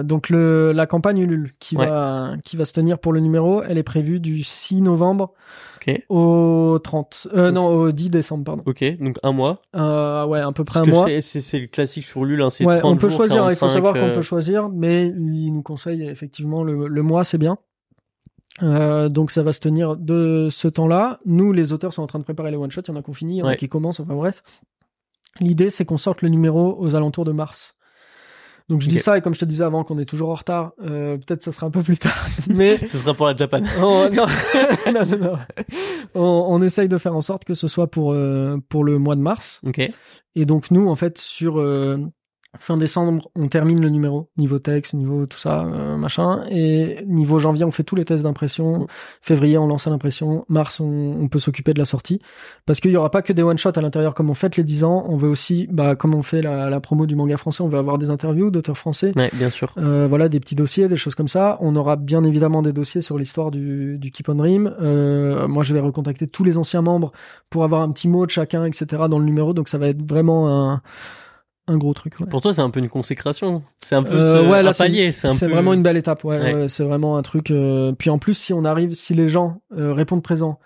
le... 0.00 0.02
Donc 0.02 0.28
le 0.28 0.72
la 0.72 0.86
campagne 0.86 1.18
Ulule 1.18 1.52
qui 1.60 1.76
Ouais. 1.76 1.86
va 1.86 2.32
qui 2.44 2.56
va 2.56 2.64
se 2.64 2.72
tenir 2.72 2.98
pour 2.98 3.12
le 3.12 3.20
numéro, 3.20 3.62
elle 3.62 3.78
est 3.78 3.84
prévue 3.84 4.18
du 4.18 4.42
6 4.42 4.82
novembre 4.82 5.34
Ok. 5.76 6.02
au 6.08 6.80
30 6.82 7.28
euh, 7.36 7.52
non 7.52 7.68
au 7.68 7.92
10 7.92 8.10
décembre 8.10 8.42
pardon. 8.42 8.64
Ok, 8.66 8.82
donc 8.98 9.18
un 9.22 9.30
mois. 9.30 9.62
Euh, 9.76 10.26
ouais, 10.26 10.40
à 10.40 10.50
peu 10.50 10.64
près 10.64 10.80
Parce 10.80 10.88
un 10.88 10.92
mois. 10.92 11.06
c'est- 11.20 11.58
le 11.60 11.66
classique 11.68 12.02
sur 12.04 12.24
Lul, 12.24 12.42
hein, 12.42 12.50
c'est 12.50 12.64
Ouais, 12.64 12.78
30 12.80 12.94
on 12.94 12.96
peut 12.96 13.08
jours, 13.08 13.18
choisir, 13.18 13.36
il 13.50 13.54
faut 13.54 13.66
45, 13.66 13.68
savoir 13.68 13.92
qu'on 13.94 14.00
euh, 14.08 14.14
peut 14.14 14.20
choisir, 14.22 14.68
mais 14.68 15.06
il 15.06 15.52
nous 15.52 15.62
conseille 15.62 16.02
effectivement 16.08 16.64
le, 16.64 16.88
le 16.88 17.02
mois, 17.02 17.22
c'est 17.22 17.38
bien. 17.38 17.56
Euh, 18.62 19.08
donc 19.08 19.30
ça 19.30 19.42
va 19.42 19.52
se 19.52 19.60
tenir 19.60 19.96
de 19.96 20.48
ce 20.50 20.68
temps-là. 20.68 21.18
Nous, 21.26 21.52
les 21.52 21.72
auteurs 21.72 21.92
sont 21.92 22.02
en 22.02 22.06
train 22.06 22.18
de 22.18 22.24
préparer 22.24 22.50
les 22.50 22.56
one-shots, 22.56 22.82
il 22.82 22.88
y 22.88 22.90
en 22.92 22.96
a 22.96 23.02
qui 23.02 23.10
ont 23.10 23.14
fini, 23.14 23.36
il 23.36 23.38
y 23.38 23.42
en 23.42 23.46
a 23.46 23.48
Ouais. 23.50 23.56
qui 23.56 23.68
commencent, 23.68 24.00
enfin 24.00 24.14
bref. 24.14 24.42
L'idée, 25.40 25.70
c'est 25.70 25.84
qu'on 25.84 25.98
sorte 25.98 26.22
le 26.22 26.28
numéro 26.28 26.76
aux 26.78 26.96
alentours 26.96 27.24
de 27.24 27.32
mars. 27.32 27.74
Donc 28.68 28.82
je 28.82 28.88
dis 28.88 28.98
ça, 28.98 29.16
et 29.16 29.22
comme 29.22 29.32
je 29.32 29.38
te 29.40 29.44
disais 29.46 29.64
avant 29.64 29.82
qu'on 29.82 29.98
est 29.98 30.04
toujours 30.04 30.28
en 30.28 30.34
retard, 30.34 30.72
euh, 30.84 31.16
peut-être 31.16 31.42
ça 31.42 31.52
sera 31.52 31.66
un 31.66 31.70
peu 31.70 31.82
plus 31.82 31.96
tard. 31.96 32.26
Mais 32.48 32.76
Ce 32.86 32.98
sera 32.98 33.14
pour 33.14 33.26
la 33.26 33.34
Japan. 33.34 33.60
Oh, 33.82 34.08
non. 34.12 34.26
non, 34.92 35.06
non, 35.06 35.18
non. 35.18 35.38
On, 36.14 36.44
on 36.48 36.60
essaye 36.60 36.86
de 36.88 36.98
faire 36.98 37.16
en 37.16 37.22
sorte 37.22 37.44
que 37.46 37.54
ce 37.54 37.66
soit 37.66 37.86
pour, 37.86 38.12
euh, 38.12 38.58
pour 38.68 38.84
le 38.84 38.98
mois 38.98 39.16
de 39.16 39.22
mars. 39.22 39.60
Ok. 39.66 39.80
Et 40.34 40.44
donc 40.44 40.70
nous, 40.70 40.86
en 40.88 40.96
fait, 40.96 41.16
sur 41.16 41.58
euh, 41.58 41.96
fin 42.60 42.76
décembre, 42.76 43.30
on 43.36 43.48
termine 43.48 43.80
le 43.80 43.88
numéro, 43.88 44.28
niveau 44.36 44.58
texte, 44.58 44.94
niveau 44.94 45.26
tout 45.26 45.38
ça, 45.38 45.64
euh, 45.64 45.96
machin. 45.96 46.44
Et 46.50 47.04
niveau 47.06 47.38
janvier, 47.38 47.64
on 47.64 47.70
fait 47.70 47.84
tous 47.84 47.96
les 47.96 48.04
tests 48.04 48.22
d'impression. 48.22 48.86
Février, 49.22 49.58
on 49.58 49.66
lance 49.66 49.86
à 49.86 49.90
l'impression. 49.90 50.44
Mars, 50.48 50.80
on, 50.80 51.16
on 51.20 51.28
peut 51.28 51.38
s'occuper 51.38 51.74
de 51.74 51.78
la 51.78 51.84
sortie. 51.84 52.20
Parce 52.66 52.80
qu'il 52.80 52.90
y 52.90 52.96
aura 52.96 53.10
pas 53.10 53.22
que 53.22 53.32
des 53.32 53.42
one-shots 53.42 53.76
à 53.76 53.80
l'intérieur. 53.80 54.14
Comme 54.14 54.30
on 54.30 54.34
fête 54.34 54.56
les 54.56 54.64
10 54.64 54.84
ans, 54.84 55.04
on 55.08 55.16
veut 55.16 55.28
aussi, 55.28 55.68
bah, 55.70 55.96
comme 55.96 56.14
on 56.14 56.22
fait 56.22 56.42
la, 56.42 56.68
la 56.70 56.80
promo 56.80 57.06
du 57.06 57.16
manga 57.16 57.36
français, 57.36 57.62
on 57.62 57.68
veut 57.68 57.78
avoir 57.78 57.98
des 57.98 58.10
interviews 58.10 58.50
d'auteurs 58.50 58.78
français. 58.78 59.12
Ouais, 59.16 59.30
bien 59.32 59.50
sûr. 59.50 59.72
Euh, 59.78 60.06
voilà, 60.08 60.28
des 60.28 60.40
petits 60.40 60.54
dossiers, 60.54 60.88
des 60.88 60.96
choses 60.96 61.14
comme 61.14 61.28
ça. 61.28 61.58
On 61.60 61.76
aura 61.76 61.96
bien 61.96 62.24
évidemment 62.24 62.62
des 62.62 62.72
dossiers 62.72 63.00
sur 63.00 63.18
l'histoire 63.18 63.50
du, 63.50 63.98
du 63.98 64.10
Keep 64.10 64.28
on 64.28 64.34
Dream. 64.34 64.74
Euh, 64.80 65.48
moi, 65.48 65.62
je 65.62 65.74
vais 65.74 65.80
recontacter 65.80 66.26
tous 66.26 66.44
les 66.44 66.58
anciens 66.58 66.82
membres 66.82 67.12
pour 67.50 67.64
avoir 67.64 67.82
un 67.82 67.90
petit 67.90 68.08
mot 68.08 68.26
de 68.26 68.30
chacun, 68.30 68.64
etc. 68.64 68.86
dans 69.08 69.18
le 69.18 69.24
numéro. 69.24 69.52
Donc, 69.52 69.68
ça 69.68 69.78
va 69.78 69.88
être 69.88 70.08
vraiment 70.08 70.48
un, 70.48 70.82
un 71.68 71.76
gros 71.76 71.94
truc. 71.94 72.14
ouais. 72.20 72.26
Pour 72.26 72.40
toi, 72.40 72.52
c'est 72.52 72.60
un 72.62 72.70
peu 72.70 72.80
une 72.80 72.88
consécration. 72.88 73.62
C'est 73.76 73.94
un 73.94 74.02
peu 74.02 74.14
Euh, 74.14 74.42
ce- 74.42 74.48
ouais, 74.50 74.62
là, 74.62 74.70
un 74.70 74.72
palier. 74.72 75.12
C'est 75.12 75.28
peu... 75.38 75.52
vraiment 75.52 75.72
une 75.74 75.82
belle 75.82 75.96
étape. 75.96 76.24
Ouais, 76.24 76.66
c'est 76.68 76.84
vraiment 76.84 77.16
un 77.16 77.22
truc. 77.22 77.50
euh, 77.50 77.92
Puis 77.92 78.10
en 78.10 78.18
plus, 78.18 78.34
si 78.34 78.52
on 78.52 78.64
arrive, 78.64 78.94
si 78.94 79.14
les 79.14 79.28
gens 79.28 79.60
euh, 79.76 79.92
répondent 79.92 80.22
présent 80.22 80.58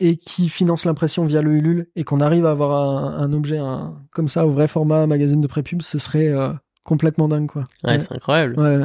et 0.00 0.16
qui 0.16 0.48
financent 0.48 0.84
l'impression 0.84 1.24
via 1.24 1.42
le 1.42 1.52
Ulule 1.52 1.86
et 1.96 2.04
qu'on 2.04 2.20
arrive 2.20 2.46
à 2.46 2.50
avoir 2.50 2.72
un, 2.72 3.18
un 3.18 3.32
objet 3.32 3.58
un- 3.58 3.94
comme 4.12 4.28
ça 4.28 4.46
au 4.46 4.50
vrai 4.50 4.66
format 4.66 5.06
magazine 5.06 5.40
de 5.40 5.46
prépub, 5.46 5.82
ce 5.82 5.98
serait 5.98 6.32
complètement 6.84 7.28
dingue, 7.28 7.46
quoi. 7.48 7.64
Ouais, 7.84 7.92
Ouais. 7.92 7.98
c'est 7.98 8.12
incroyable. 8.12 8.58
Ouais. 8.58 8.78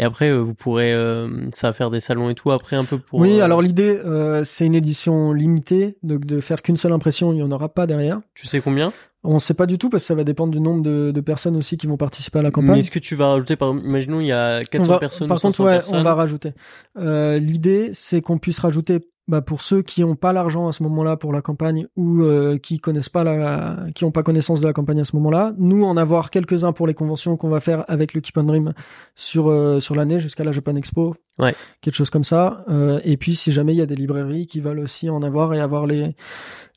Et 0.00 0.04
après, 0.04 0.32
vous 0.36 0.54
pourrez, 0.54 0.92
euh, 0.92 1.28
ça 1.52 1.68
va 1.68 1.72
faire 1.72 1.90
des 1.90 1.98
salons 2.00 2.30
et 2.30 2.34
tout 2.34 2.50
après 2.52 2.76
un 2.76 2.84
peu 2.84 2.98
pour. 2.98 3.18
Oui, 3.20 3.40
euh, 3.40 3.44
alors 3.44 3.62
l'idée, 3.62 4.00
euh, 4.04 4.42
c'est 4.44 4.64
une 4.66 4.74
édition 4.76 5.32
limitée, 5.32 5.96
donc 6.02 6.24
de 6.24 6.40
faire 6.40 6.62
qu'une 6.62 6.76
seule 6.76 6.92
impression, 6.92 7.32
il 7.32 7.36
n'y 7.36 7.42
en 7.42 7.50
aura 7.50 7.68
pas 7.68 7.86
derrière. 7.86 8.20
Tu 8.34 8.46
sais 8.46 8.60
combien? 8.60 8.92
On 9.24 9.34
ne 9.34 9.38
sait 9.40 9.54
pas 9.54 9.66
du 9.66 9.78
tout 9.78 9.90
parce 9.90 10.04
que 10.04 10.06
ça 10.08 10.14
va 10.14 10.22
dépendre 10.24 10.52
du 10.52 10.60
nombre 10.60 10.82
de, 10.82 11.10
de 11.10 11.20
personnes 11.20 11.56
aussi 11.56 11.76
qui 11.76 11.86
vont 11.86 11.96
participer 11.96 12.38
à 12.38 12.42
la 12.42 12.48
Mais 12.48 12.52
campagne. 12.52 12.78
est-ce 12.78 12.90
que 12.90 13.00
tu 13.00 13.16
vas 13.16 13.30
rajouter, 13.32 13.56
par 13.56 13.70
exemple, 13.70 13.86
imaginons, 13.86 14.20
il 14.20 14.28
y 14.28 14.32
a 14.32 14.62
400 14.64 14.88
On 14.90 14.94
va- 14.94 14.98
personnes, 15.00 15.28
Par 15.28 15.40
contre, 15.40 15.56
500 15.56 15.64
ouais, 15.64 15.70
personnes. 15.72 15.98
on 15.98 16.02
va 16.04 16.14
rajouter. 16.14 16.52
Euh, 16.98 17.38
L'idée, 17.38 17.90
c'est 17.92 18.20
qu'on 18.20 18.38
puisse 18.38 18.60
rajouter, 18.60 19.00
bah, 19.26 19.42
pour 19.42 19.60
ceux 19.60 19.82
qui 19.82 20.00
n'ont 20.02 20.14
pas 20.16 20.32
l'argent 20.32 20.68
à 20.68 20.72
ce 20.72 20.82
moment-là 20.84 21.16
pour 21.16 21.32
la 21.34 21.42
campagne 21.42 21.86
ou 21.96 22.22
euh, 22.22 22.56
qui 22.58 22.78
connaissent 22.78 23.10
pas 23.10 23.24
la, 23.24 23.76
qui 23.94 24.04
n'ont 24.04 24.10
pas 24.12 24.22
connaissance 24.22 24.60
de 24.60 24.66
la 24.66 24.72
campagne 24.72 25.00
à 25.00 25.04
ce 25.04 25.14
moment-là, 25.16 25.52
nous 25.58 25.84
en 25.84 25.96
avoir 25.98 26.30
quelques-uns 26.30 26.72
pour 26.72 26.86
les 26.86 26.94
conventions 26.94 27.36
qu'on 27.36 27.50
va 27.50 27.60
faire 27.60 27.84
avec 27.88 28.14
le 28.14 28.20
Keep 28.22 28.38
on 28.38 28.44
Dream 28.44 28.72
sur 29.16 29.50
euh, 29.50 29.80
sur 29.80 29.94
l'année 29.96 30.18
jusqu'à 30.20 30.44
la 30.44 30.52
Japan 30.52 30.76
Expo, 30.76 31.14
Ouais. 31.38 31.54
quelque 31.82 31.94
chose 31.94 32.08
comme 32.10 32.24
ça. 32.24 32.64
Euh, 32.70 33.00
et 33.04 33.16
puis, 33.18 33.36
si 33.36 33.52
jamais 33.52 33.74
il 33.74 33.78
y 33.78 33.82
a 33.82 33.86
des 33.86 33.96
librairies 33.96 34.46
qui 34.46 34.60
veulent 34.60 34.78
aussi 34.80 35.10
en 35.10 35.20
avoir 35.22 35.52
et 35.54 35.60
avoir 35.60 35.86
les 35.86 36.14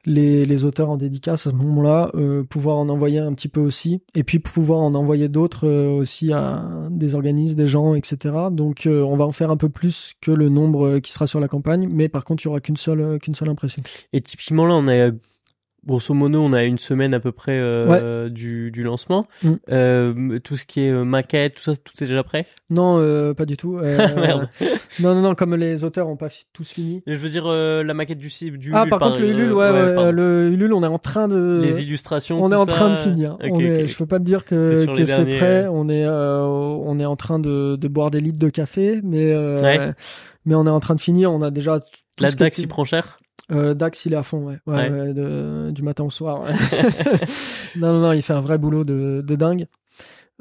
les, 0.06 0.46
les 0.46 0.66
auteurs 0.66 0.90
en 0.90 0.98
dédicace 0.98 1.48
à 1.48 1.52
ce 1.52 1.56
moment-là, 1.56 2.12
euh, 2.16 2.44
pouvoir 2.44 2.78
en 2.78 2.90
envoyer 2.90 3.20
un 3.20 3.34
petit 3.34 3.48
peu 3.48 3.60
aussi, 3.60 4.02
et 4.16 4.24
puis 4.24 4.40
pouvoir 4.40 4.80
en 4.80 4.94
envoyer 4.96 5.30
d'autres 5.30 5.68
euh, 5.68 5.90
aussi 5.92 6.34
à 6.34 6.64
des 6.90 7.16
organismes, 7.16 7.56
des 7.56 7.68
gens, 7.68 7.94
etc. 7.96 8.36
Donc 8.52 8.88
euh, 8.88 9.04
on 9.04 9.16
va 9.16 9.26
en 9.26 9.32
faire 9.32 9.52
un 9.52 9.58
peu 9.58 9.70
plus 9.70 10.14
que 10.22 10.32
le 10.32 10.50
nombre 10.50 10.88
euh, 10.88 11.00
qui 11.00 11.12
sera 11.12 11.28
sur 11.28 11.40
la 11.40 11.48
campagne, 11.48 11.88
mais 11.90 12.10
par 12.10 12.24
contre 12.24 12.44
il 12.44 12.48
y 12.48 12.50
aura 12.50 12.60
qu'une 12.60 12.78
seule 12.78 13.02
euh, 13.02 13.18
qu'une 13.18 13.36
seule 13.36 13.50
impression. 13.50 13.84
Et 14.14 14.22
typiquement, 14.22 14.66
là, 14.66 14.76
on 14.76 14.88
a, 14.88 15.12
grosso 15.86 16.14
modo, 16.14 16.40
on 16.42 16.54
a 16.54 16.64
une 16.64 16.78
semaine 16.78 17.14
à 17.14 17.20
peu 17.20 17.32
près 17.32 17.58
euh, 17.60 18.30
du, 18.30 18.70
du 18.72 18.84
lancement. 18.84 19.28
Mm. 19.44 19.50
Euh, 19.72 20.40
tout 20.40 20.56
ce 20.58 20.66
qui 20.66 20.82
est 20.82 20.92
euh, 20.92 21.04
maquette, 21.04 21.56
tout 21.56 21.64
ça, 21.64 21.76
tout 21.76 21.94
est 22.04 22.08
déjà 22.08 22.24
prêt? 22.24 22.46
Non, 22.70 23.00
euh, 23.00 23.34
pas 23.34 23.46
du 23.46 23.58
tout. 23.58 23.78
Euh, 23.78 23.98
Merde. 24.16 24.50
Non, 25.00 25.16
non, 25.16 25.22
non, 25.22 25.36
comme 25.36 25.56
les 25.56 25.84
auteurs 25.86 26.10
ont 26.10 26.18
pas 26.18 26.28
tous 26.54 26.70
fini. 26.70 27.02
Et 27.08 27.16
je 27.16 27.22
veux 27.22 27.30
dire, 27.30 27.46
euh, 27.48 27.82
la 27.82 27.94
maquette 27.94 28.18
du 28.18 28.30
site, 28.30 28.58
du 28.58 28.72
ah, 28.76 28.86
par 28.86 29.00
contre 29.00 29.20
le 29.20 29.30
Ulule, 29.30 29.54
ouais, 29.54 29.72
ouais, 29.72 30.12
le 30.12 30.50
Ulule, 30.52 30.74
on 30.74 30.84
est 30.84 30.88
en 30.88 30.98
train 31.00 31.28
de. 31.30 31.60
Les 31.64 31.82
illustrations, 31.82 32.44
on 32.44 32.50
tout 32.50 32.56
est 32.56 32.60
en 32.60 32.66
ça. 32.66 32.72
train 32.74 32.92
de 32.92 32.98
finir. 32.98 33.38
Ok, 33.42 33.50
on 33.52 33.60
est. 33.62 33.88
Je 33.88 33.98
peux 33.98 34.06
pas 34.06 34.20
te 34.20 34.24
dire 34.26 34.44
que, 34.44 34.76
c'est 34.76 35.04
derniers, 35.04 35.38
prêt. 35.38 35.68
On 35.72 35.88
est, 35.88 36.04
euh, 36.06 36.42
on 36.44 37.00
est 37.00 37.06
en 37.06 37.16
train 37.16 37.40
de, 37.40 37.78
de 37.78 37.88
boire 37.88 38.12
des 38.12 38.20
litres 38.20 38.38
de 38.40 38.50
café, 38.50 39.00
mais 39.02 39.32
euh, 39.32 39.62
Ouais. 39.62 39.94
mais 40.46 40.56
on 40.56 40.66
est 40.68 40.70
en 40.70 40.82
train 40.82 40.96
de 40.96 41.02
finir. 41.02 41.32
On 41.32 41.42
a 41.42 41.52
déjà 41.52 41.80
tout 41.80 41.88
La 42.20 42.32
DAX, 42.32 42.58
il 42.60 42.68
prend 42.68 42.84
cher? 42.84 43.20
Euh, 43.52 43.74
Dax, 43.74 44.06
il 44.06 44.14
est 44.14 44.18
à 44.18 44.24
fond, 44.24 44.48
ouais. 44.48 44.58
Ouais, 44.66 44.76
Ouais. 44.76 44.90
ouais, 44.90 45.14
de- 45.14 45.72
du 45.72 45.84
matin 45.84 46.04
au 46.04 46.10
soir. 46.10 46.42
ouais. 46.42 46.52
non, 47.78 47.94
non, 47.94 48.00
non, 48.02 48.12
il 48.14 48.22
fait 48.22 48.34
un 48.34 48.42
vrai 48.42 48.58
boulot 48.58 48.84
de, 48.84 49.22
de 49.26 49.36
dingue. 49.36 49.68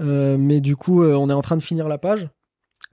Euh, 0.00 0.36
mais 0.38 0.60
du 0.60 0.76
coup, 0.76 1.02
euh, 1.02 1.14
on 1.14 1.28
est 1.28 1.32
en 1.34 1.42
train 1.42 1.56
de 1.56 1.62
finir 1.62 1.88
la 1.88 1.98
page. 1.98 2.28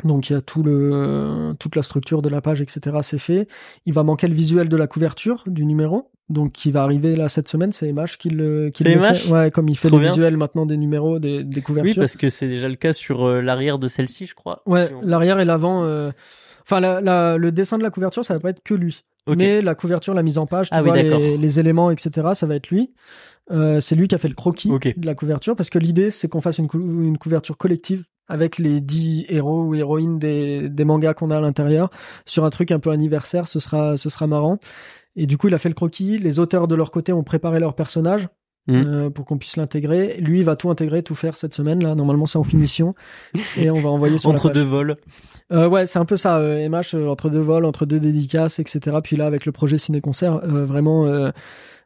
Donc 0.04 0.30
il 0.30 0.34
y 0.34 0.36
a 0.36 0.42
tout 0.42 0.62
le, 0.62 1.54
toute 1.60 1.76
la 1.76 1.82
structure 1.82 2.22
de 2.22 2.30
la 2.30 2.42
page, 2.42 2.62
etc. 2.62 2.98
C'est 3.02 3.18
fait. 3.18 3.48
Il 3.86 3.94
va 3.94 4.04
manquer 4.04 4.28
le 4.28 4.34
visuel 4.36 4.70
de 4.70 4.78
la 4.78 4.86
couverture 4.86 5.44
du 5.48 5.66
numéro. 5.66 6.12
Donc 6.30 6.52
qui 6.52 6.72
va 6.72 6.84
arriver 6.84 7.16
là 7.16 7.30
cette 7.30 7.48
semaine, 7.48 7.72
c'est 7.72 7.92
MH 7.94 8.18
qui 8.20 8.30
le, 8.30 8.70
qui 8.70 8.84
C'est 8.84 8.94
le 8.96 9.00
MH? 9.00 9.14
fait. 9.16 9.32
Ouais, 9.32 9.50
comme 9.52 9.70
il 9.70 9.78
fait 9.78 9.88
Trop 9.88 9.98
le 9.98 10.02
bien. 10.04 10.12
visuel 10.12 10.36
maintenant 10.36 10.66
des 10.66 10.76
numéros, 10.78 11.20
des, 11.20 11.44
des 11.46 11.62
couvertures. 11.62 11.92
Oui, 11.94 11.96
parce 11.96 12.18
que 12.18 12.30
c'est 12.30 12.50
déjà 12.50 12.68
le 12.68 12.76
cas 12.76 12.92
sur 12.92 13.26
euh, 13.26 13.42
l'arrière 13.42 13.80
de 13.80 13.88
celle-ci, 13.88 14.26
je 14.26 14.36
crois. 14.36 14.62
Ouais, 14.66 14.88
Si 14.90 14.94
on- 14.94 15.02
l'arrière 15.04 15.40
et 15.40 15.46
l'avant. 15.46 15.86
euh, 15.86 16.12
Enfin, 16.64 16.82
la, 16.82 17.00
la- 17.00 17.38
le 17.38 17.52
dessin 17.54 17.78
de 17.78 17.84
la 17.84 17.90
couverture, 17.90 18.26
ça 18.26 18.34
va 18.34 18.42
pas 18.42 18.50
être 18.50 18.62
que 18.62 18.74
lui. 18.74 19.06
Ok. 19.28 19.38
Mais 19.38 19.62
la 19.62 19.76
couverture, 19.76 20.14
la 20.14 20.24
mise 20.24 20.38
en 20.38 20.46
page, 20.46 20.70
tu 20.70 20.76
Ah 20.76 20.82
oui, 20.82 20.90
vois, 20.90 21.02
d'accord. 21.04 21.20
les, 21.20 21.38
les 21.38 21.60
éléments, 21.60 21.92
etc., 21.92 22.30
ça 22.34 22.46
va 22.48 22.56
être 22.56 22.70
lui. 22.70 22.94
Euh, 23.52 23.80
c'est 23.80 23.96
lui 23.96 24.08
qui 24.08 24.16
a 24.16 24.18
fait 24.18 24.28
le 24.28 24.34
croquis 24.36 24.70
de 24.98 25.06
la 25.06 25.16
couverture 25.16 25.56
parce 25.56 25.70
que 25.70 25.80
l'idée, 25.80 26.12
c'est 26.12 26.28
qu'on 26.28 26.42
fasse 26.42 26.58
une, 26.58 26.68
cou- 26.68 26.80
une 26.80 27.18
couverture 27.18 27.58
collective 27.58 28.04
avec 28.28 28.58
les 28.58 28.82
10 28.82 29.26
héros 29.30 29.64
ou 29.64 29.76
héroïnes 29.76 30.20
des, 30.20 30.68
des 30.68 30.84
mangas 30.84 31.14
qu'on 31.14 31.30
a 31.32 31.38
à 31.38 31.42
l'intérieur 31.42 31.90
sur 32.26 32.44
un 32.44 32.50
truc 32.50 32.72
un 32.72 32.80
peu 32.80 32.90
anniversaire. 32.92 33.48
Ce 33.48 33.60
sera, 33.60 33.96
ce 33.96 34.10
sera 34.10 34.28
marrant. 34.28 34.58
Et 35.16 35.28
du 35.28 35.38
coup, 35.38 35.48
il 35.48 35.54
a 35.54 35.60
fait 35.60 35.70
le 35.70 35.76
croquis. 35.76 36.18
Les 36.20 36.40
auteurs 36.40 36.68
de 36.68 36.76
leur 36.76 36.92
côté 36.92 37.14
ont 37.14 37.24
préparé 37.24 37.60
leur 37.60 37.74
personnage. 37.74 38.28
Mhm. 38.68 38.86
euh, 38.88 39.10
pour 39.10 39.26
qu'on 39.26 39.38
puisse 39.38 39.56
l'intégrer. 39.58 40.18
Lui, 40.20 40.40
il 40.40 40.46
va 40.46 40.56
tout 40.56 40.70
intégrer, 40.70 41.02
tout 41.04 41.16
faire 41.16 41.38
cette 41.38 41.54
semaine. 41.54 41.82
Là, 41.84 41.96
normalement, 41.96 42.26
c'est 42.26 42.38
en 42.38 42.44
finition 42.44 42.96
et 43.58 43.70
on 43.70 43.80
va 43.80 43.90
envoyer 43.90 44.18
sur 44.18 44.30
la 44.30 44.34
Entre 44.36 44.50
page. 44.50 44.56
deux 44.56 44.64
vols. 44.68 44.96
Euh, 45.54 45.68
ouais, 45.70 45.86
c'est 45.86 46.00
un 46.00 46.06
peu 46.06 46.18
ça, 46.18 46.38
euh, 46.40 46.68
MH, 46.68 46.94
euh, 46.96 47.08
entre 47.08 47.30
deux 47.30 47.40
vols, 47.40 47.64
entre 47.66 47.86
deux 47.86 48.00
dédicaces, 48.00 48.60
etc. 48.60 48.98
Puis 49.04 49.16
là, 49.16 49.26
avec 49.26 49.46
le 49.46 49.52
projet 49.54 49.78
ciné-concert, 49.78 50.42
euh, 50.44 50.66
vraiment, 50.66 51.06
euh, 51.08 51.30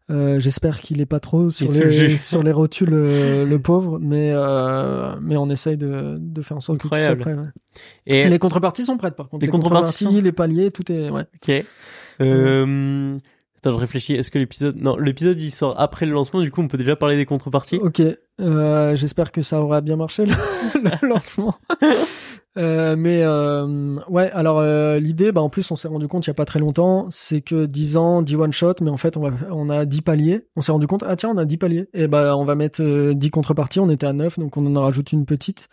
euh, 0.09 0.39
j'espère 0.39 0.79
qu'il 0.81 0.99
est 0.99 1.05
pas 1.05 1.19
trop 1.19 1.51
sur, 1.51 1.71
les, 1.71 2.17
sur 2.17 2.41
les 2.41 2.51
rotules, 2.51 2.89
euh, 2.91 3.45
le 3.47 3.59
pauvre, 3.59 3.99
mais, 4.01 4.31
euh, 4.33 5.13
mais 5.21 5.37
on 5.37 5.49
essaye 5.51 5.77
de, 5.77 6.17
de 6.19 6.41
faire 6.41 6.57
en 6.57 6.59
sorte 6.61 6.79
que 6.79 6.87
tout 6.87 6.95
soit 6.95 7.15
prêt. 7.15 7.35
ouais. 7.35 7.45
Et 8.07 8.27
Les 8.27 8.39
contreparties 8.39 8.85
sont 8.85 8.97
prêtes, 8.97 9.15
par 9.15 9.29
contre. 9.29 9.45
Les 9.45 9.51
contreparties 9.51 10.05
sont- 10.05 10.11
les 10.19 10.31
paliers, 10.31 10.71
tout 10.71 10.91
est. 10.91 11.09
Ouais. 11.11 11.25
Ok. 11.35 11.63
Euh... 12.19 13.17
Attends, 13.61 13.73
je 13.73 13.79
réfléchis. 13.79 14.15
Est-ce 14.15 14.31
que 14.31 14.39
l'épisode... 14.39 14.81
Non, 14.81 14.97
l'épisode, 14.97 15.39
il 15.39 15.51
sort 15.51 15.79
après 15.79 16.07
le 16.07 16.13
lancement. 16.13 16.41
Du 16.41 16.49
coup, 16.49 16.61
on 16.61 16.67
peut 16.67 16.79
déjà 16.79 16.95
parler 16.95 17.15
des 17.15 17.27
contreparties? 17.27 17.77
Ok, 17.77 18.01
euh, 18.39 18.95
j'espère 18.95 19.31
que 19.31 19.43
ça 19.43 19.61
aura 19.61 19.81
bien 19.81 19.97
marché 19.97 20.25
le, 20.25 20.33
le 21.01 21.07
lancement. 21.07 21.55
Euh, 22.57 22.97
mais 22.97 23.21
euh, 23.23 23.95
ouais, 24.09 24.29
alors 24.31 24.59
euh, 24.59 24.99
l'idée, 24.99 25.31
bah 25.31 25.39
en 25.39 25.47
plus 25.47 25.71
on 25.71 25.77
s'est 25.77 25.87
rendu 25.87 26.09
compte 26.09 26.25
il 26.27 26.29
y 26.29 26.31
a 26.31 26.33
pas 26.33 26.43
très 26.43 26.59
longtemps, 26.59 27.07
c'est 27.09 27.39
que 27.39 27.65
10 27.65 27.95
ans, 27.95 28.21
10 28.21 28.35
one 28.35 28.51
shot, 28.51 28.73
mais 28.81 28.89
en 28.89 28.97
fait 28.97 29.15
on 29.15 29.21
va, 29.21 29.29
on 29.51 29.69
a 29.69 29.85
10 29.85 30.01
paliers. 30.01 30.47
On 30.57 30.61
s'est 30.61 30.73
rendu 30.73 30.85
compte, 30.85 31.03
ah 31.07 31.15
tiens, 31.15 31.29
on 31.33 31.37
a 31.37 31.45
10 31.45 31.57
paliers. 31.57 31.87
Et 31.93 32.07
bah 32.07 32.35
on 32.35 32.43
va 32.43 32.55
mettre 32.55 32.81
euh, 32.83 33.13
10 33.13 33.31
contreparties. 33.31 33.79
On 33.79 33.89
était 33.89 34.05
à 34.05 34.11
9, 34.11 34.37
donc 34.37 34.57
on 34.57 34.75
en 34.75 34.81
rajoute 34.81 35.13
une 35.13 35.25
petite. 35.25 35.69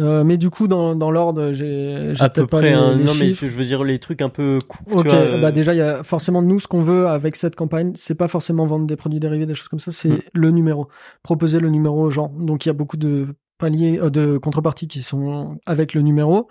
Euh, 0.00 0.22
mais 0.22 0.36
du 0.36 0.48
coup, 0.50 0.68
dans, 0.68 0.94
dans 0.94 1.10
l'ordre, 1.10 1.52
j'ai 1.52 2.12
À 2.20 2.28
peu 2.28 2.46
pas 2.46 2.58
près. 2.58 2.68
les, 2.70 2.74
hein. 2.74 2.94
les 2.96 3.04
Non, 3.04 3.12
mais 3.18 3.32
je 3.32 3.46
veux 3.46 3.64
dire 3.64 3.82
les 3.84 3.98
trucs 3.98 4.22
un 4.22 4.28
peu. 4.28 4.58
tu 4.60 4.94
Ok, 4.94 5.06
vois, 5.06 5.14
euh, 5.14 5.40
bah 5.40 5.50
déjà 5.50 5.74
il 5.74 5.78
y 5.78 5.82
a 5.82 6.04
forcément 6.04 6.40
nous 6.40 6.60
ce 6.60 6.68
qu'on 6.68 6.82
veut 6.82 7.08
avec 7.08 7.34
cette 7.36 7.56
campagne, 7.56 7.92
c'est 7.96 8.14
pas 8.14 8.28
forcément 8.28 8.64
vendre 8.66 8.86
des 8.86 8.96
produits 8.96 9.18
dérivés, 9.20 9.46
des 9.46 9.54
choses 9.54 9.68
comme 9.68 9.80
ça, 9.80 9.90
c'est 9.92 10.08
Mm. 10.08 10.18
le 10.34 10.50
numéro, 10.52 10.88
proposer 11.22 11.58
le 11.58 11.68
numéro 11.70 12.00
aux 12.02 12.10
gens. 12.10 12.32
Donc 12.38 12.64
il 12.64 12.68
y 12.68 12.70
a 12.70 12.74
beaucoup 12.74 12.96
de 12.96 13.28
paliers, 13.58 13.98
euh, 14.00 14.08
de 14.10 14.38
contreparties 14.38 14.86
qui 14.86 15.02
sont 15.02 15.58
avec 15.66 15.94
le 15.94 16.02
numéro. 16.02 16.48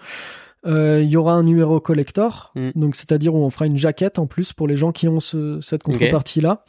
Euh, 0.66 1.02
Il 1.02 1.08
y 1.10 1.16
aura 1.16 1.34
un 1.34 1.44
numéro 1.44 1.80
collector, 1.80 2.52
Mm. 2.56 2.72
donc 2.76 2.96
c'est-à-dire 2.96 3.34
où 3.34 3.38
on 3.38 3.50
fera 3.50 3.66
une 3.68 3.78
jaquette 3.78 4.20
en 4.20 4.26
plus 4.28 4.52
pour 4.52 4.68
les 4.68 4.76
gens 4.76 4.92
qui 4.92 5.08
ont 5.08 5.22
ce, 5.22 5.60
cette 5.62 5.84
contrepartie-là. 5.84 6.66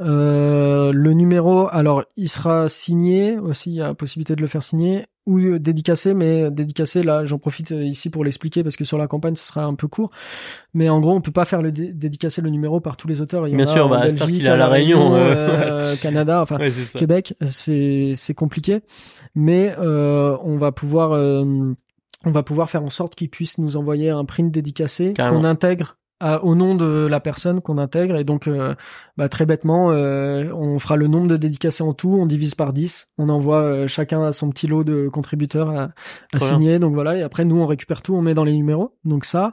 Euh, 0.00 0.90
le 0.92 1.12
numéro, 1.12 1.68
alors 1.70 2.04
il 2.16 2.28
sera 2.28 2.68
signé 2.68 3.38
aussi, 3.38 3.70
il 3.70 3.74
y 3.76 3.82
a 3.82 3.92
possibilité 3.94 4.34
de 4.34 4.40
le 4.40 4.46
faire 4.46 4.62
signer 4.62 5.04
ou 5.26 5.38
euh, 5.38 5.58
dédicacé, 5.58 6.14
mais 6.14 6.50
dédicacé 6.50 7.02
là, 7.02 7.24
j'en 7.24 7.38
profite 7.38 7.72
euh, 7.72 7.84
ici 7.84 8.08
pour 8.08 8.24
l'expliquer 8.24 8.62
parce 8.62 8.76
que 8.76 8.84
sur 8.84 8.96
la 8.96 9.06
campagne 9.06 9.36
ce 9.36 9.46
sera 9.46 9.64
un 9.64 9.74
peu 9.74 9.88
court. 9.88 10.10
Mais 10.72 10.88
en 10.88 10.98
gros, 10.98 11.12
on 11.14 11.20
peut 11.20 11.30
pas 11.30 11.44
faire 11.44 11.60
le 11.60 11.72
dé- 11.72 11.92
dédicacer 11.92 12.40
le 12.40 12.48
numéro 12.48 12.80
par 12.80 12.96
tous 12.96 13.06
les 13.06 13.20
auteurs. 13.20 13.46
Il 13.46 13.50
y 13.50 13.54
en 13.54 13.58
Bien 13.58 13.66
sûr, 13.66 13.88
bah, 13.88 14.00
Belgique, 14.00 14.38
qu'il 14.38 14.48
à 14.48 14.56
La 14.56 14.68
Réunion, 14.68 15.14
euh, 15.14 15.94
Canada, 15.96 16.40
enfin 16.40 16.56
Ouais. 16.58 16.70
Québec, 16.96 17.34
c'est 17.42 18.34
compliqué, 18.34 18.80
mais 19.34 19.74
euh, 19.78 20.36
on 20.42 20.56
va 20.56 20.72
pouvoir 20.72 21.12
euh, 21.12 21.44
on 22.24 22.30
va 22.30 22.42
pouvoir 22.42 22.70
faire 22.70 22.82
en 22.82 22.88
sorte 22.90 23.14
qu'ils 23.14 23.28
puissent 23.30 23.58
nous 23.58 23.76
envoyer 23.76 24.08
un 24.10 24.24
print 24.24 24.50
dédicacé 24.50 25.12
qu'on 25.14 25.44
intègre 25.44 25.98
à- 26.22 26.44
au 26.44 26.54
nom 26.54 26.74
de 26.74 27.06
la 27.06 27.20
personne 27.20 27.60
qu'on 27.60 27.78
intègre 27.78 28.16
et 28.16 28.24
donc 28.24 28.46
euh, 28.46 28.74
bah, 29.16 29.28
très 29.28 29.44
bêtement 29.44 29.90
euh, 29.90 30.52
on 30.54 30.78
fera 30.78 30.96
le 30.96 31.08
nombre 31.08 31.26
de 31.26 31.36
dédicacés 31.36 31.82
en 31.82 31.94
tout 31.94 32.16
on 32.20 32.26
divise 32.26 32.54
par 32.54 32.72
10 32.72 33.10
on 33.18 33.28
envoie 33.28 33.62
euh, 33.62 33.86
chacun 33.88 34.22
à 34.22 34.32
son 34.32 34.50
petit 34.50 34.66
lot 34.66 34.84
de 34.84 35.08
contributeurs 35.08 35.70
à, 35.70 36.38
signer 36.38 36.78
donc 36.78 36.94
voilà 36.94 37.16
et 37.16 37.22
après 37.22 37.44
nous 37.44 37.56
on 37.56 37.66
récupère 37.66 38.02
tout 38.02 38.14
on 38.14 38.22
met 38.22 38.34
dans 38.34 38.44
les 38.44 38.54
numéros 38.54 38.96
donc 39.04 39.24
ça 39.24 39.52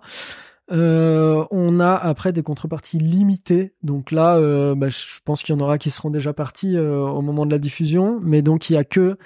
euh, 0.72 1.43
on 1.49 1.80
a 1.80 1.93
après 1.95 2.32
des 2.32 2.43
contreparties 2.43 2.99
limitées. 2.99 3.74
Donc 3.82 4.11
là, 4.11 4.38
euh, 4.38 4.76
bah, 4.76 4.89
je 4.89 5.20
pense 5.26 5.41
qu'il 5.41 5.55
y 5.55 5.57
en 5.57 5.61
aura 5.61 5.78
qui 5.78 5.89
seront 5.89 6.11
déjà 6.11 6.32
partis 6.32 6.78
euh, 6.78 7.01
au 7.01 7.22
moment 7.22 7.45
de 7.45 7.51
la 7.51 7.57
diffusion. 7.57 8.20
Mais 8.22 8.41
donc 8.41 8.70
il 8.70 8.74
y 8.74 8.78
a 8.78 8.84
que 8.84 9.17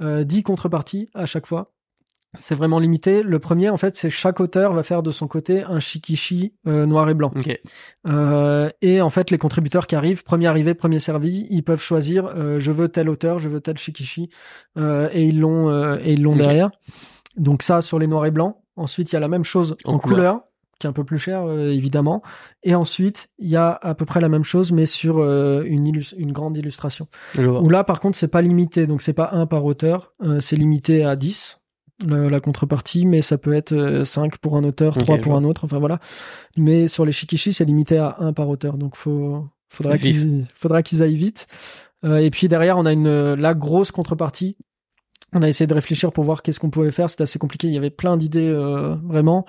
euh, 0.00 0.24
10 0.24 0.42
contreparties 0.42 1.10
à 1.14 1.26
chaque 1.26 1.46
fois. 1.46 1.72
C'est 2.38 2.54
vraiment 2.54 2.78
limité. 2.78 3.22
Le 3.24 3.38
premier, 3.40 3.70
en 3.70 3.76
fait, 3.76 3.96
c'est 3.96 4.08
chaque 4.10 4.38
auteur 4.40 4.72
va 4.72 4.82
faire 4.84 5.02
de 5.02 5.10
son 5.10 5.26
côté 5.26 5.64
un 5.64 5.80
shikishi 5.80 6.54
euh, 6.68 6.86
noir 6.86 7.08
et 7.10 7.14
blanc. 7.14 7.32
Ok. 7.36 7.58
Euh, 8.06 8.70
et 8.82 9.00
en 9.00 9.10
fait, 9.10 9.30
les 9.30 9.38
contributeurs 9.38 9.86
qui 9.86 9.96
arrivent, 9.96 10.22
premier 10.22 10.46
arrivé, 10.46 10.74
premier 10.74 11.00
servi, 11.00 11.46
ils 11.50 11.62
peuvent 11.64 11.80
choisir 11.82 12.26
euh, 12.26 12.60
je 12.60 12.70
veux 12.72 12.88
tel 12.88 13.08
auteur, 13.08 13.38
je 13.40 13.48
veux 13.48 13.60
tel 13.60 13.78
shikishi, 13.78 14.30
euh, 14.78 15.08
et 15.12 15.24
ils 15.24 15.40
l'ont 15.40 15.70
euh, 15.70 15.98
et 16.02 16.12
ils 16.12 16.22
l'ont 16.22 16.36
derrière. 16.36 16.70
Donc 17.36 17.62
ça 17.62 17.80
sur 17.80 17.98
les 17.98 18.06
noirs 18.06 18.26
et 18.26 18.30
blancs. 18.30 18.56
Ensuite, 18.76 19.10
il 19.10 19.14
y 19.14 19.16
a 19.16 19.20
la 19.20 19.28
même 19.28 19.44
chose 19.44 19.76
En 19.84 19.94
en, 19.94 19.98
couleur. 19.98 20.16
couleur. 20.16 20.40
qui 20.78 20.86
est 20.86 20.90
un 20.90 20.92
peu 20.94 21.04
plus 21.04 21.18
cher 21.18 21.42
euh, 21.44 21.70
évidemment. 21.72 22.22
Et 22.62 22.74
ensuite, 22.74 23.28
il 23.38 23.48
y 23.48 23.56
a 23.56 23.70
à 23.82 23.94
peu 23.94 24.04
près 24.06 24.20
la 24.20 24.28
même 24.28 24.44
chose, 24.44 24.70
mais 24.72 24.86
sur 24.86 25.18
euh, 25.18 25.62
une, 25.66 25.84
illus- 25.86 26.14
une 26.16 26.32
grande 26.32 26.56
illustration. 26.56 27.08
Où 27.38 27.68
là, 27.68 27.82
par 27.84 28.00
contre, 28.00 28.16
c'est 28.16 28.28
pas 28.28 28.40
limité, 28.40 28.86
donc 28.86 29.02
c'est 29.02 29.12
pas 29.12 29.30
un 29.32 29.46
par 29.46 29.64
auteur, 29.64 30.14
euh, 30.22 30.40
c'est 30.40 30.56
limité 30.56 31.04
à 31.04 31.16
10 31.16 31.59
le- 32.06 32.28
la 32.28 32.40
contrepartie, 32.40 33.06
mais 33.06 33.22
ça 33.22 33.38
peut 33.38 33.52
être 33.54 33.72
euh, 33.72 34.04
5 34.04 34.38
pour 34.38 34.56
un 34.56 34.64
auteur, 34.64 34.96
Ok, 34.96 35.02
3 35.04 35.16
je 35.16 35.22
pour 35.22 35.34
un 35.36 35.44
autre, 35.44 35.64
enfin 35.64 35.78
voilà. 35.78 35.98
Mais 36.56 36.88
sur 36.88 37.04
les 37.04 37.12
Shikishi, 37.12 37.52
c'est 37.52 37.64
limité 37.64 37.98
à 37.98 38.16
1 38.20 38.32
par 38.32 38.48
auteur, 38.48 38.76
donc 38.78 38.96
faut 38.96 39.46
faudra 39.68 39.98
qu'ils 39.98 40.46
faudra 40.54 40.82
qu'ils 40.82 41.02
aillent 41.02 41.14
vite. 41.14 41.46
Euh, 42.04 42.16
et 42.18 42.30
puis 42.30 42.48
derrière, 42.48 42.78
on 42.78 42.86
a 42.86 42.92
une 42.92 43.06
euh, 43.06 43.36
la 43.36 43.54
grosse 43.54 43.90
contrepartie. 43.92 44.56
On 45.32 45.42
a 45.42 45.48
essayé 45.48 45.66
de 45.68 45.74
réfléchir 45.74 46.10
pour 46.12 46.24
voir 46.24 46.42
qu'est-ce 46.42 46.58
qu'on 46.58 46.70
pouvait 46.70 46.90
faire. 46.90 47.08
C'était 47.08 47.22
assez 47.22 47.38
compliqué. 47.38 47.68
Il 47.68 47.72
y 47.74 47.78
avait 47.78 47.90
plein 47.90 48.16
d'idées 48.16 48.48
euh, 48.48 48.96
vraiment, 49.04 49.44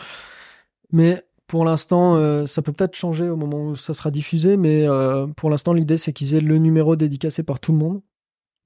mais 0.92 1.24
pour 1.48 1.66
l'instant, 1.66 2.16
euh, 2.16 2.46
ça 2.46 2.62
peut 2.62 2.72
peut-être 2.72 2.96
changer 2.96 3.28
au 3.30 3.36
moment 3.36 3.66
où 3.66 3.76
ça 3.76 3.94
sera 3.94 4.12
diffusé. 4.12 4.58
Mais 4.58 4.88
euh, 4.88 5.28
pour 5.28 5.50
l'instant, 5.50 5.74
l'idée 5.74 5.98
c'est 5.98 6.14
qu'ils 6.14 6.36
aient 6.36 6.42
le 6.42 6.58
numéro 6.60 6.96
dédicacé 6.96 7.44
par 7.44 7.60
tout 7.60 7.72
le 7.72 7.78
monde. 7.80 8.02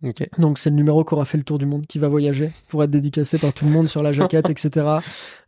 Ok. 0.06 0.28
Donc 0.38 0.60
c'est 0.60 0.70
le 0.70 0.76
numéro 0.76 1.04
qui 1.04 1.14
aura 1.14 1.26
fait 1.26 1.38
le 1.38 1.44
tour 1.44 1.58
du 1.58 1.66
monde, 1.66 1.86
qui 1.88 1.98
va 2.00 2.08
voyager 2.08 2.52
pour 2.68 2.84
être 2.84 2.92
dédicacé 2.92 3.38
par 3.40 3.54
tout 3.54 3.66
le 3.66 3.72
monde 3.72 3.88
sur 3.88 4.04
la 4.04 4.12
jaquette, 4.12 4.50
etc. 4.50 4.86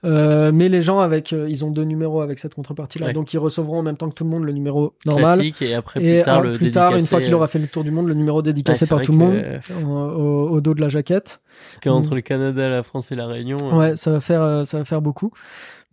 Euh, 0.06 0.52
mais 0.54 0.70
les 0.70 0.82
gens 0.82 1.00
avec, 1.00 1.34
euh, 1.34 1.48
ils 1.50 1.66
ont 1.66 1.72
deux 1.72 1.84
numéros 1.84 2.22
avec 2.22 2.40
cette 2.40 2.56
contrepartie-là, 2.56 3.08
Ouais. 3.08 3.14
donc 3.14 3.34
ils 3.34 3.38
recevront 3.40 3.80
en 3.80 3.84
même 3.84 3.98
temps 3.98 4.10
que 4.10 4.14
tout 4.16 4.24
le 4.24 4.30
monde 4.30 4.44
le 4.44 4.52
numéro 4.54 4.94
normal. 5.06 5.38
Classique 5.40 5.62
et 5.62 5.74
après 5.74 6.02
Et 6.04 6.16
plus 6.16 6.22
tard 6.24 6.42
le 6.42 6.52
plus 6.54 6.72
tard, 6.72 6.94
une 6.96 7.00
fois 7.06 7.22
qu'il 7.22 7.34
euh, 7.34 7.38
aura 7.38 7.48
fait 7.48 7.60
le 7.60 7.68
tour 7.68 7.84
du 7.84 7.92
monde, 7.92 8.08
le 8.08 8.14
numéro 8.14 8.42
dédicacé 8.42 8.86
par 8.88 9.02
tout 9.02 9.12
le 9.12 9.18
monde 9.18 9.36
euh, 9.36 9.60
au, 9.86 10.50
au 10.50 10.62
dos 10.62 10.74
de 10.74 10.82
la 10.82 10.88
jaquette. 10.90 11.40
parce 11.64 11.78
qu'entre 11.84 12.16
le 12.16 12.22
Canada, 12.22 12.70
la 12.70 12.84
France 12.84 13.12
et 13.12 13.16
la 13.16 13.26
Réunion. 13.28 13.58
euh, 13.74 13.78
Ouais, 13.78 13.96
ça 13.96 14.12
va 14.12 14.20
faire, 14.20 14.66
ça 14.66 14.78
va 14.80 14.86
faire 14.86 15.02
beaucoup. 15.02 15.32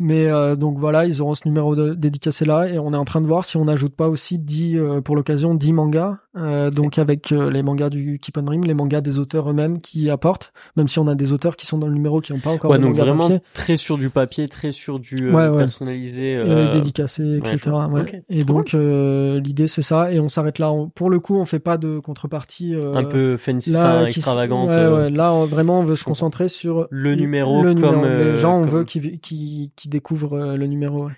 Mais 0.01 0.27
euh, 0.27 0.57
donc 0.57 0.77
voilà, 0.79 1.07
ils 1.07 1.23
auront 1.23 1.35
ce 1.35 1.47
numéro 1.47 1.77
de, 1.77 1.95
dédicacé 1.95 2.45
là 2.45 2.67
et 2.69 2.79
on 2.81 2.93
est 2.93 2.97
en 2.97 3.05
train 3.05 3.21
de 3.21 3.27
voir 3.27 3.45
si 3.45 3.57
on 3.57 3.65
n'ajoute 3.65 3.95
pas 3.95 4.09
aussi 4.09 4.39
10 4.41 4.77
euh, 4.77 5.01
pour 5.01 5.15
l'occasion 5.15 5.55
10 5.55 5.73
mangas 5.73 6.19
euh, 6.37 6.71
donc 6.71 6.99
avec 6.99 7.31
euh, 7.33 7.51
les 7.51 7.63
mangas 7.63 7.91
du 7.91 8.19
Keep 8.21 8.39
on 8.39 8.43
Dream, 8.43 8.65
les 8.65 8.75
mangas 8.75 9.01
des 9.01 9.19
auteurs 9.19 9.49
eux-mêmes 9.51 9.81
qui 9.81 10.11
apportent 10.11 10.53
même 10.77 10.89
si 10.89 10.99
on 10.99 11.07
a 11.07 11.15
des 11.15 11.33
auteurs 11.33 11.57
qui 11.57 11.65
sont 11.67 11.79
dans 11.79 11.87
le 11.87 11.95
numéro 11.95 12.21
qui 12.21 12.33
n'ont 12.33 12.41
pas 12.41 12.51
encore 12.51 12.71
Ouais, 12.71 12.79
donc 12.79 12.95
vraiment 12.97 13.29
papier, 13.29 13.41
très 13.53 13.77
sur 13.77 13.99
du 13.99 14.11
papier, 14.11 14.49
très 14.49 14.71
sur 14.73 14.99
du 14.99 15.29
euh, 15.29 15.33
Ouais, 15.33 15.49
ouais. 15.49 15.59
personnalisé. 15.59 16.37
euh, 16.37 16.73
dédicacé 16.73 17.37
etc. 17.39 17.71
ouais. 17.91 18.25
Et 18.29 18.45
trop 18.45 18.53
donc 18.55 18.75
euh, 18.75 19.39
l'idée 19.41 19.67
c'est 19.69 19.83
ça 19.83 20.13
et 20.13 20.19
on 20.21 20.29
s'arrête 20.29 20.59
là. 20.59 20.73
On- 20.73 20.89
pour 20.89 21.11
le 21.11 21.21
coup, 21.21 21.37
on 21.37 21.45
fait 21.45 21.59
pas 21.61 21.77
de 21.79 21.99
contrepartie 21.99 22.75
euh, 22.75 22.95
un 22.95 23.05
peu 23.05 23.37
fancy, 23.37 23.71
là, 23.73 24.05
extravagante. 24.07 24.71
ouais, 24.71 24.87
ouais, 24.89 25.11
là 25.11 25.33
on- 25.33 25.45
vraiment 25.47 25.81
on 25.81 25.85
veut 25.85 25.97
se 25.97 26.05
concentrer 26.05 26.49
sur 26.49 26.87
Le 26.91 27.15
numéro 27.15 27.63
le 27.63 27.75
comme, 27.75 27.97
numéro. 28.03 28.05
les 28.33 28.37
gens 28.39 28.59
on 28.59 28.61
comme- 28.63 28.71
veut 28.71 28.85
qui 28.85 29.19
qui 29.21 29.73
qui 29.77 29.89
découvrent 29.89 30.55
le 30.57 30.67
numéro. 30.67 31.09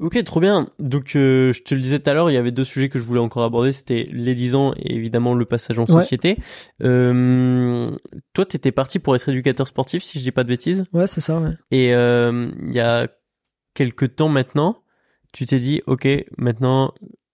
Ok, 0.00 0.22
trop 0.24 0.40
bien. 0.40 0.68
Donc, 0.78 1.14
euh, 1.16 1.52
je 1.52 1.62
te 1.62 1.74
le 1.74 1.80
disais 1.80 1.98
tout 2.00 2.10
à 2.10 2.14
l'heure, 2.14 2.30
il 2.30 2.34
y 2.34 2.36
avait 2.36 2.50
deux 2.52 2.64
sujets 2.64 2.88
que 2.88 2.98
je 2.98 3.04
voulais 3.04 3.20
encore 3.20 3.42
aborder. 3.44 3.72
C'était 3.72 4.08
les 4.12 4.34
10 4.34 4.54
ans 4.54 4.72
et 4.76 4.94
évidemment 4.94 5.34
le 5.34 5.44
passage 5.44 5.78
en 5.78 5.82
Ouais. 5.86 6.02
société. 6.02 6.36
Euh, 6.82 7.90
toi, 8.34 8.44
t'étais 8.46 8.72
parti 8.72 8.98
pour 8.98 9.14
être 9.16 9.28
éducateur 9.28 9.66
sportif, 9.66 10.02
si 10.02 10.18
je 10.18 10.24
dis 10.24 10.32
pas 10.32 10.44
de 10.44 10.48
bêtises. 10.48 10.84
Ouais, 10.92 11.06
c'est 11.06 11.20
ça. 11.20 11.38
Ouais. 11.38 11.50
Et 11.70 11.94
euh, 11.94 12.50
il 12.68 12.74
y 12.74 12.80
a 12.80 13.08
quelques 13.74 14.16
temps 14.16 14.28
maintenant, 14.28 14.82
tu 15.32 15.46
t'es 15.46 15.58
dit, 15.60 15.82
ok, 15.86 16.06
maintenant, 16.38 16.92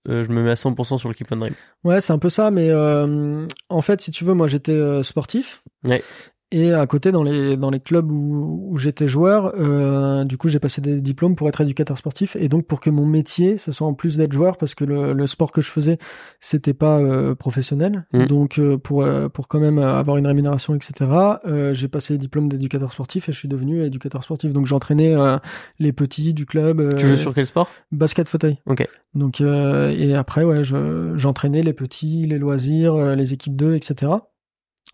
euh, 0.09 0.23
je 0.25 0.29
me 0.29 0.43
mets 0.43 0.51
à 0.51 0.55
100% 0.55 0.99
sur 0.99 1.09
le 1.09 1.15
Keep 1.15 1.33
on 1.33 1.37
Dream. 1.37 1.55
Ouais, 1.85 2.01
c'est 2.01 2.13
un 2.13 2.19
peu 2.19 2.31
ça, 2.31 2.51
mais 2.51 2.71
euh, 2.71 3.47
en 3.69 3.81
fait, 3.83 4.01
si 4.01 4.11
tu 4.11 4.25
veux, 4.25 4.35
moi 4.35 4.47
j'étais 4.49 4.73
euh, 4.73 5.03
sportif. 5.03 5.63
Ouais. 5.85 6.03
Et 6.51 6.73
à 6.73 6.87
côté, 6.87 7.13
dans 7.13 7.23
les, 7.23 7.59
dans 7.59 7.69
les 7.69 7.81
clubs 7.81 8.11
où, 8.11 8.71
où 8.71 8.79
j'étais 8.79 9.07
joueur, 9.07 9.53
euh, 9.59 10.25
du 10.25 10.39
coup, 10.39 10.49
j'ai 10.49 10.59
passé 10.59 10.81
des 10.81 11.01
diplômes 11.03 11.37
pour 11.37 11.47
être 11.47 11.61
éducateur 11.61 11.99
sportif. 11.99 12.37
Et 12.37 12.49
donc, 12.49 12.67
pour 12.67 12.81
que 12.81 12.89
mon 12.89 13.05
métier, 13.05 13.59
ce 13.59 13.71
soit 13.71 13.87
en 13.87 13.93
plus 13.93 14.17
d'être 14.17 14.33
joueur, 14.33 14.57
parce 14.57 14.75
que 14.75 14.85
le, 14.85 15.13
le 15.13 15.27
sport 15.27 15.53
que 15.53 15.61
je 15.61 15.71
faisais, 15.71 15.99
c'était 16.41 16.73
pas 16.73 16.99
euh, 17.01 17.35
professionnel. 17.35 18.07
Mm. 18.15 18.27
Donc, 18.27 18.59
euh, 18.59 18.79
pour, 18.79 19.03
euh, 19.03 19.29
pour 19.29 19.49
quand 19.49 19.61
même 19.61 19.79
avoir 19.79 20.17
une 20.17 20.27
rémunération, 20.27 20.75
etc., 20.75 21.11
euh, 21.47 21.75
j'ai 21.75 21.89
passé 21.89 22.15
les 22.15 22.19
diplômes 22.19 22.49
d'éducateur 22.49 22.93
sportif 22.93 23.29
et 23.29 23.33
je 23.33 23.39
suis 23.39 23.49
devenu 23.49 23.85
éducateur 23.85 24.23
sportif. 24.25 24.55
Donc, 24.55 24.65
j'entraînais 24.65 25.15
euh, 25.15 25.37
les 25.79 25.93
petits 25.93 26.33
du 26.33 26.47
club. 26.47 26.97
Tu 26.97 27.07
joues 27.07 27.17
sur 27.17 27.35
quel 27.35 27.45
sport? 27.45 27.69
Basket 27.93 28.27
fauteuil. 28.27 28.59
Ok. 28.67 28.87
Donc 29.15 29.41
euh, 29.41 29.91
et 29.91 30.15
après 30.15 30.45
ouais, 30.45 30.63
je 30.63 31.13
j'entraînais 31.17 31.63
les 31.63 31.73
petits, 31.73 32.27
les 32.27 32.39
loisirs, 32.39 32.95
les 33.17 33.33
équipes 33.33 33.57
2, 33.57 33.75
etc. 33.75 34.13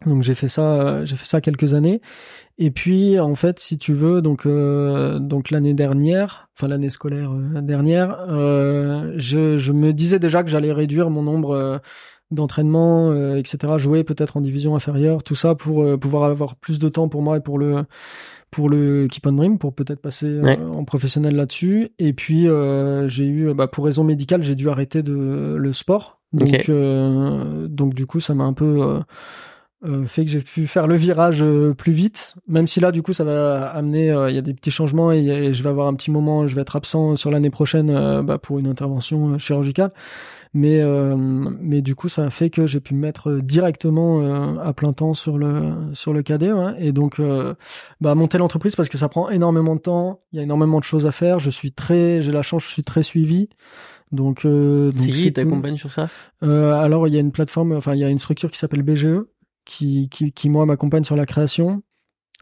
Donc 0.06 0.22
j'ai 0.22 0.34
fait 0.34 0.48
ça, 0.48 1.04
j'ai 1.04 1.16
fait 1.16 1.24
ça 1.26 1.40
quelques 1.40 1.72
années. 1.74 2.00
Et 2.58 2.70
puis 2.70 3.18
en 3.18 3.34
fait, 3.34 3.58
si 3.58 3.78
tu 3.78 3.94
veux, 3.94 4.20
donc 4.22 4.44
euh, 4.46 5.18
donc 5.18 5.50
l'année 5.50 5.74
dernière, 5.74 6.48
enfin 6.56 6.68
l'année 6.68 6.90
scolaire 6.90 7.32
euh, 7.32 7.60
dernière, 7.62 8.16
euh, 8.28 9.12
je 9.16 9.56
je 9.56 9.72
me 9.72 9.92
disais 9.92 10.18
déjà 10.18 10.42
que 10.42 10.50
j'allais 10.50 10.72
réduire 10.72 11.10
mon 11.10 11.22
nombre 11.22 11.50
euh, 11.52 11.78
d'entraînements, 12.30 13.10
euh, 13.12 13.36
etc. 13.36 13.74
Jouer 13.76 14.04
peut-être 14.04 14.36
en 14.36 14.40
division 14.40 14.74
inférieure, 14.76 15.22
tout 15.22 15.34
ça 15.36 15.54
pour 15.54 15.82
euh, 15.82 15.96
pouvoir 15.96 16.24
avoir 16.24 16.56
plus 16.56 16.78
de 16.78 16.88
temps 16.88 17.08
pour 17.08 17.22
moi 17.22 17.36
et 17.38 17.40
pour 17.40 17.58
le 17.58 17.84
pour 18.50 18.68
le 18.68 19.08
Keep 19.08 19.26
on 19.26 19.32
Dream, 19.32 19.58
pour 19.58 19.74
peut-être 19.74 20.00
passer 20.00 20.38
Ouais. 20.40 20.58
en 20.58 20.84
professionnel 20.84 21.34
là-dessus. 21.34 21.88
Et 21.98 22.12
puis 22.12 22.48
euh, 22.48 23.08
j'ai 23.08 23.26
eu, 23.26 23.52
bah, 23.54 23.66
pour 23.68 23.84
raison 23.84 24.04
médicale, 24.04 24.42
j'ai 24.44 24.54
dû 24.54 24.68
arrêter 24.68 25.02
de 25.02 25.56
le 25.58 25.72
sport. 25.72 26.20
Donc 26.32 26.48
Ok. 26.54 26.68
euh, 26.68 27.66
donc 27.68 27.94
du 27.94 28.06
coup, 28.06 28.20
ça 28.20 28.34
m'a 28.34 28.44
un 28.44 28.52
peu 28.52 29.00
euh, 29.84 30.06
fait 30.06 30.24
que 30.24 30.30
j'ai 30.30 30.40
pu 30.40 30.66
faire 30.66 30.86
le 30.86 30.96
virage 30.96 31.42
euh, 31.42 31.74
plus 31.74 31.92
vite. 31.92 32.34
Même 32.48 32.66
si 32.66 32.80
là, 32.80 32.92
du 32.92 33.02
coup, 33.02 33.12
ça 33.12 33.24
va 33.24 33.66
amener, 33.66 34.10
euh, 34.10 34.30
il 34.30 34.34
y 34.36 34.38
a 34.38 34.42
des 34.42 34.54
petits 34.54 34.70
changements 34.70 35.12
et, 35.12 35.18
et 35.26 35.52
je 35.52 35.62
vais 35.62 35.68
avoir 35.68 35.86
un 35.88 35.94
petit 35.94 36.10
moment, 36.10 36.46
je 36.46 36.54
vais 36.54 36.62
être 36.62 36.76
absent 36.76 37.16
sur 37.16 37.30
l'année 37.30 37.50
prochaine 37.50 37.90
euh, 37.90 38.22
bah, 38.22 38.38
pour 38.38 38.58
une 38.58 38.66
intervention 38.66 39.34
euh, 39.34 39.38
chirurgicale. 39.38 39.92
Mais 40.56 40.80
euh, 40.80 41.16
mais 41.16 41.82
du 41.82 41.96
coup, 41.96 42.08
ça 42.08 42.24
a 42.26 42.30
fait 42.30 42.48
que 42.48 42.64
j'ai 42.64 42.78
pu 42.78 42.94
me 42.94 43.00
mettre 43.00 43.40
directement 43.42 44.20
euh, 44.20 44.56
à 44.62 44.72
plein 44.72 44.92
temps 44.92 45.12
sur 45.12 45.36
le 45.36 45.72
sur 45.94 46.12
le 46.12 46.22
cadet, 46.22 46.52
ouais. 46.52 46.74
et 46.78 46.92
donc 46.92 47.18
euh, 47.18 47.54
bah 48.00 48.14
monter 48.14 48.38
l'entreprise 48.38 48.76
parce 48.76 48.88
que 48.88 48.96
ça 48.96 49.08
prend 49.08 49.28
énormément 49.30 49.74
de 49.74 49.80
temps. 49.80 50.20
Il 50.30 50.36
y 50.36 50.38
a 50.38 50.44
énormément 50.44 50.78
de 50.78 50.84
choses 50.84 51.06
à 51.06 51.10
faire. 51.10 51.40
Je 51.40 51.50
suis 51.50 51.72
très, 51.72 52.22
j'ai 52.22 52.30
la 52.30 52.42
chance, 52.42 52.62
je 52.62 52.70
suis 52.70 52.84
très 52.84 53.02
suivi. 53.02 53.48
Donc, 54.12 54.44
euh, 54.44 54.92
donc 54.92 55.00
C'est 55.00 55.10
qui 55.10 55.22
c'est 55.22 55.32
ta 55.32 55.42
cool. 55.42 55.54
compagne 55.54 55.76
sur 55.76 55.90
ça? 55.90 56.06
Euh, 56.44 56.72
alors, 56.72 57.08
il 57.08 57.14
y 57.14 57.16
a 57.16 57.20
une 57.20 57.32
plateforme, 57.32 57.72
enfin, 57.72 57.94
il 57.94 58.00
y 58.00 58.04
a 58.04 58.08
une 58.08 58.20
structure 58.20 58.48
qui 58.48 58.58
s'appelle 58.58 58.82
BGE, 58.82 59.22
qui, 59.64 60.08
qui, 60.08 60.32
qui 60.32 60.48
moi, 60.48 60.66
m'accompagne 60.66 61.04
sur 61.04 61.16
la 61.16 61.26
création. 61.26 61.82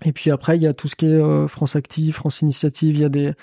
Et 0.05 0.13
puis 0.13 0.31
après, 0.31 0.57
il 0.57 0.63
y 0.63 0.67
a 0.67 0.75
tout 0.75 0.89
ce 0.89 0.97
qui 0.97 1.07
est 1.07 1.09
euh, 1.09 1.47
France 1.47 1.77
Active, 1.77 2.15
France 2.15 2.41
Initiative, 2.43 2.97
il 2.97 3.01
y 3.03 3.05
a 3.05 3.09
des, 3.09 3.35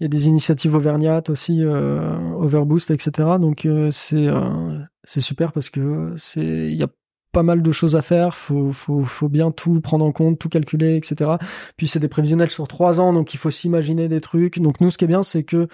il 0.00 0.04
y 0.04 0.06
a 0.06 0.08
des 0.08 0.26
initiatives 0.26 0.74
Auvergnat 0.74 1.22
aussi, 1.28 1.62
euh, 1.62 2.18
Overboost, 2.34 2.90
etc. 2.90 3.28
Donc, 3.40 3.66
euh, 3.66 3.90
c'est, 3.92 4.26
euh, 4.26 4.78
c'est 5.04 5.20
super 5.20 5.52
parce 5.52 5.70
que 5.70 6.12
c'est, 6.16 6.42
il 6.42 6.74
y 6.74 6.82
a 6.82 6.88
pas 7.32 7.42
mal 7.42 7.62
de 7.62 7.72
choses 7.72 7.96
à 7.96 8.02
faire, 8.02 8.34
faut, 8.34 8.72
faut, 8.72 9.04
faut 9.04 9.28
bien 9.28 9.50
tout 9.50 9.80
prendre 9.80 10.04
en 10.04 10.12
compte, 10.12 10.38
tout 10.38 10.50
calculer, 10.50 10.96
etc. 10.96 11.30
Puis 11.76 11.88
c'est 11.88 11.98
des 11.98 12.08
prévisionnels 12.08 12.50
sur 12.50 12.68
trois 12.68 13.00
ans, 13.00 13.12
donc 13.12 13.32
il 13.32 13.38
faut 13.38 13.50
s'imaginer 13.50 14.08
des 14.08 14.20
trucs. 14.20 14.58
Donc 14.58 14.80
nous, 14.80 14.90
ce 14.90 14.98
qui 14.98 15.04
est 15.04 15.08
bien, 15.08 15.22
c'est 15.22 15.42
que 15.42 15.68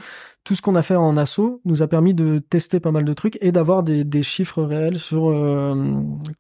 tout 0.49 0.55
ce 0.55 0.63
qu'on 0.63 0.77
a 0.77 0.83
fait 0.83 0.95
en 0.95 1.19
assaut 1.19 1.61
nous 1.67 1.83
a 1.83 1.89
permis 1.89 2.15
de 2.15 2.39
tester 2.39 2.81
pas 2.81 2.91
mal 2.91 3.05
de 3.05 3.13
trucs 3.13 3.37
et 3.43 3.53
d'avoir 3.53 3.83
des, 3.83 4.23
chiffres 4.23 4.63
réels 4.63 4.97
sur 4.97 5.29
euh, 5.29 5.75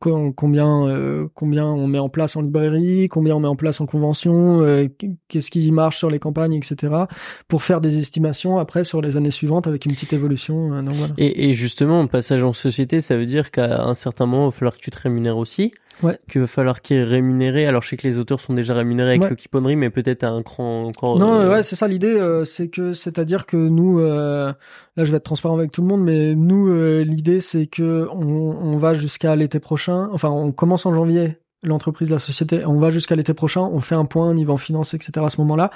combien 0.00 0.88
euh, 0.88 1.26
combien 1.34 1.66
on 1.66 1.86
met 1.86 1.98
en 1.98 2.08
place 2.08 2.34
en 2.34 2.40
librairie, 2.40 3.08
combien 3.08 3.36
on 3.36 3.40
met 3.40 3.48
en 3.48 3.54
place 3.54 3.82
en 3.82 3.86
convention, 3.86 4.62
euh, 4.62 4.86
qu'est-ce 5.28 5.50
qui 5.50 5.70
marche 5.72 5.98
sur 5.98 6.08
les 6.08 6.18
campagnes, 6.18 6.54
etc. 6.54 7.04
Pour 7.48 7.62
faire 7.62 7.82
des 7.82 7.98
estimations 7.98 8.56
après 8.56 8.82
sur 8.82 9.02
les 9.02 9.18
années 9.18 9.30
suivantes 9.30 9.66
avec 9.66 9.84
une 9.84 9.92
petite 9.92 10.14
évolution. 10.14 10.68
voilà. 10.68 11.12
et, 11.18 11.50
et 11.50 11.52
justement, 11.52 12.06
passage 12.06 12.42
en 12.42 12.54
société, 12.54 13.02
ça 13.02 13.14
veut 13.14 13.26
dire 13.26 13.50
qu'à 13.50 13.82
un 13.82 13.92
certain 13.92 14.24
moment, 14.24 14.44
il 14.44 14.52
va 14.52 14.52
falloir 14.52 14.74
que 14.74 14.80
tu 14.80 14.90
te 14.90 14.98
rémunères 14.98 15.36
aussi 15.36 15.74
ouais. 16.02 16.18
qu'il 16.30 16.40
va 16.40 16.46
falloir 16.46 16.82
qu'il 16.82 16.96
est 16.96 17.04
rémunéré. 17.04 17.66
Alors 17.66 17.82
je 17.82 17.88
sais 17.88 17.96
que 17.96 18.06
les 18.06 18.18
auteurs 18.18 18.40
sont 18.40 18.54
déjà 18.54 18.74
rémunérés 18.74 19.16
avec 19.16 19.30
le 19.30 19.36
Kiponry, 19.36 19.76
mais 19.76 19.90
peut-être 19.90 20.24
à 20.24 20.28
un 20.28 20.42
cran 20.42 20.84
encore. 20.84 21.18
Non, 21.18 21.34
euh, 21.34 21.50
ouais, 21.50 21.62
c'est 21.62 21.76
ça 21.76 21.88
l'idée. 21.88 22.14
Euh, 22.14 22.44
c'est 22.44 22.68
que, 22.68 22.92
c'est-à-dire 22.92 23.46
que 23.46 23.56
nous, 23.56 24.00
euh, 24.00 24.52
là, 24.96 25.04
je 25.04 25.10
vais 25.10 25.16
être 25.16 25.24
transparent 25.24 25.56
avec 25.56 25.72
tout 25.72 25.82
le 25.82 25.88
monde, 25.88 26.02
mais 26.02 26.34
nous, 26.34 26.72
l'idée, 27.02 27.40
c'est 27.40 27.66
que 27.66 28.08
on, 28.12 28.22
on 28.22 28.76
va 28.76 28.94
jusqu'à 28.94 29.34
l'été 29.36 29.60
prochain. 29.60 30.08
Enfin, 30.12 30.30
on 30.30 30.52
commence 30.52 30.86
en 30.86 30.94
janvier 30.94 31.38
l'entreprise, 31.64 32.08
la 32.08 32.20
société, 32.20 32.64
on 32.66 32.78
va 32.78 32.90
jusqu'à 32.90 33.16
l'été 33.16 33.34
prochain, 33.34 33.62
on 33.62 33.80
fait 33.80 33.96
un 33.96 34.04
point 34.04 34.32
niveau 34.32 34.52
en 34.52 34.58
finance, 34.58 34.94
etc. 34.94 35.10
à 35.24 35.28
ce 35.28 35.40
moment-là. 35.40 35.70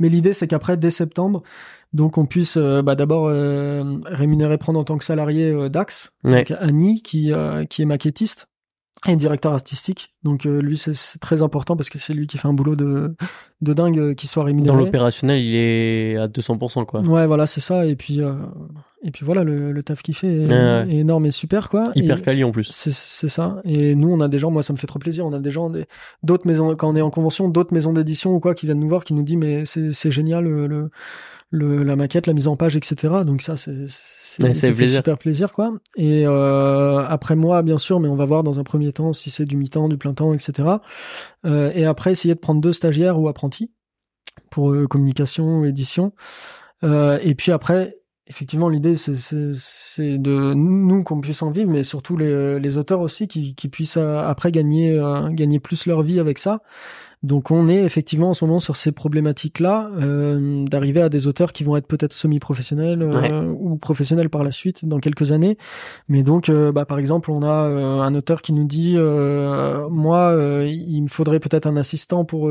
Mais 0.00 0.08
l'idée, 0.08 0.32
c'est 0.32 0.48
qu'après, 0.48 0.76
dès 0.76 0.90
septembre, 0.90 1.44
donc 1.92 2.18
on 2.18 2.26
puisse 2.26 2.58
bah, 2.58 2.96
d'abord 2.96 3.28
rémunérer, 3.28 4.58
prendre 4.58 4.80
en 4.80 4.84
tant 4.84 4.98
que 4.98 5.04
salarié 5.04 5.70
Dax, 5.70 6.12
donc 6.24 6.50
Annie, 6.58 7.02
qui, 7.02 7.32
qui 7.70 7.82
est 7.82 7.84
maquettiste, 7.84 8.47
et 9.06 9.16
directeur 9.16 9.52
artistique. 9.52 10.14
Donc 10.24 10.46
euh, 10.46 10.60
lui 10.60 10.76
c'est 10.76 11.18
très 11.20 11.42
important 11.42 11.76
parce 11.76 11.88
que 11.88 11.98
c'est 11.98 12.12
lui 12.12 12.26
qui 12.26 12.38
fait 12.38 12.48
un 12.48 12.52
boulot 12.52 12.74
de 12.74 13.14
de 13.60 13.72
dingue 13.72 13.98
euh, 13.98 14.14
qui 14.14 14.26
soit 14.26 14.44
rémunéré. 14.44 14.76
Dans 14.76 14.82
l'opérationnel, 14.82 15.40
il 15.40 15.54
est 15.54 16.16
à 16.16 16.26
200% 16.26 16.86
quoi. 16.86 17.00
Ouais, 17.02 17.26
voilà, 17.26 17.46
c'est 17.46 17.60
ça 17.60 17.86
et 17.86 17.94
puis 17.94 18.22
euh, 18.22 18.34
et 19.02 19.10
puis 19.10 19.24
voilà 19.24 19.44
le, 19.44 19.68
le 19.68 19.82
taf 19.82 20.02
qu'il 20.02 20.14
fait 20.14 20.44
est, 20.44 20.90
énorme 20.90 21.26
et 21.26 21.30
super 21.30 21.68
quoi. 21.68 21.84
Hyper 21.94 22.22
quali 22.22 22.42
en 22.42 22.50
plus. 22.50 22.70
C'est 22.72 23.28
ça. 23.28 23.60
Et 23.64 23.94
nous 23.94 24.12
on 24.12 24.20
a 24.20 24.28
des 24.28 24.38
gens, 24.38 24.50
moi 24.50 24.62
ça 24.62 24.72
me 24.72 24.78
fait 24.78 24.88
trop 24.88 24.98
plaisir, 24.98 25.24
on 25.26 25.32
a 25.32 25.38
des 25.38 25.52
gens 25.52 25.70
d'autres 26.22 26.46
maisons 26.46 26.74
quand 26.74 26.88
on 26.88 26.96
est 26.96 27.02
en 27.02 27.10
convention, 27.10 27.48
d'autres 27.48 27.72
maisons 27.72 27.92
d'édition 27.92 28.34
ou 28.34 28.40
quoi 28.40 28.54
qui 28.54 28.66
viennent 28.66 28.80
nous 28.80 28.88
voir 28.88 29.04
qui 29.04 29.14
nous 29.14 29.22
disent 29.22 29.36
mais 29.36 29.64
c'est 29.64 29.92
c'est 29.92 30.10
génial 30.10 30.44
le 30.44 30.66
le, 30.66 30.90
la 31.50 31.96
maquette, 31.96 32.26
la 32.26 32.32
mise 32.34 32.48
en 32.48 32.56
page, 32.56 32.76
etc. 32.76 33.14
Donc 33.24 33.42
ça, 33.42 33.56
c'est 33.56 33.86
c'est 33.86 34.86
super 34.86 35.18
plaisir 35.18 35.52
quoi. 35.52 35.72
Et 35.96 36.26
euh, 36.26 36.98
après 37.04 37.36
moi, 37.36 37.62
bien 37.62 37.78
sûr, 37.78 38.00
mais 38.00 38.08
on 38.08 38.16
va 38.16 38.24
voir 38.24 38.42
dans 38.42 38.60
un 38.60 38.64
premier 38.64 38.92
temps 38.92 39.12
si 39.12 39.30
c'est 39.30 39.46
du 39.46 39.56
mi-temps, 39.56 39.88
du 39.88 39.96
plein 39.96 40.14
temps, 40.14 40.32
etc. 40.32 40.68
Euh, 41.46 41.70
et 41.74 41.84
après 41.84 42.12
essayer 42.12 42.34
de 42.34 42.40
prendre 42.40 42.60
deux 42.60 42.72
stagiaires 42.72 43.18
ou 43.18 43.28
apprentis 43.28 43.70
pour 44.50 44.72
euh, 44.72 44.86
communication, 44.86 45.64
édition. 45.64 46.12
Euh, 46.84 47.18
et 47.22 47.34
puis 47.34 47.50
après, 47.50 47.96
effectivement, 48.26 48.68
l'idée 48.68 48.96
c'est 48.96 50.18
de 50.18 50.54
nous 50.54 51.02
qu'on 51.02 51.20
puisse 51.20 51.42
en 51.42 51.50
vivre, 51.50 51.70
mais 51.70 51.82
surtout 51.82 52.16
les, 52.16 52.60
les 52.60 52.78
auteurs 52.78 53.00
aussi 53.00 53.26
qui, 53.26 53.54
qui 53.54 53.68
puissent 53.68 53.96
euh, 53.96 54.18
après 54.18 54.52
gagner 54.52 55.00
gagner 55.30 55.60
plus 55.60 55.86
leur 55.86 56.02
vie 56.02 56.20
avec 56.20 56.38
ça. 56.38 56.60
Donc 57.24 57.50
on 57.50 57.66
est 57.66 57.82
effectivement 57.82 58.30
en 58.30 58.34
ce 58.34 58.44
moment 58.44 58.60
sur 58.60 58.76
ces 58.76 58.92
problématiques-là, 58.92 59.90
euh, 60.00 60.64
d'arriver 60.66 61.02
à 61.02 61.08
des 61.08 61.26
auteurs 61.26 61.52
qui 61.52 61.64
vont 61.64 61.76
être 61.76 61.88
peut-être 61.88 62.12
semi-professionnels 62.12 63.02
euh, 63.02 63.52
ou 63.58 63.76
professionnels 63.76 64.30
par 64.30 64.44
la 64.44 64.52
suite 64.52 64.84
dans 64.86 65.00
quelques 65.00 65.32
années. 65.32 65.58
Mais 66.08 66.22
donc, 66.22 66.48
euh, 66.48 66.70
bah, 66.70 66.84
par 66.84 67.00
exemple, 67.00 67.32
on 67.32 67.42
a 67.42 67.48
un 67.48 68.14
auteur 68.14 68.40
qui 68.40 68.52
nous 68.52 68.64
dit, 68.64 68.96
moi, 68.96 70.32
il 70.64 71.02
me 71.02 71.08
faudrait 71.08 71.40
peut-être 71.40 71.66
un 71.66 71.76
assistant 71.76 72.24
pour 72.24 72.50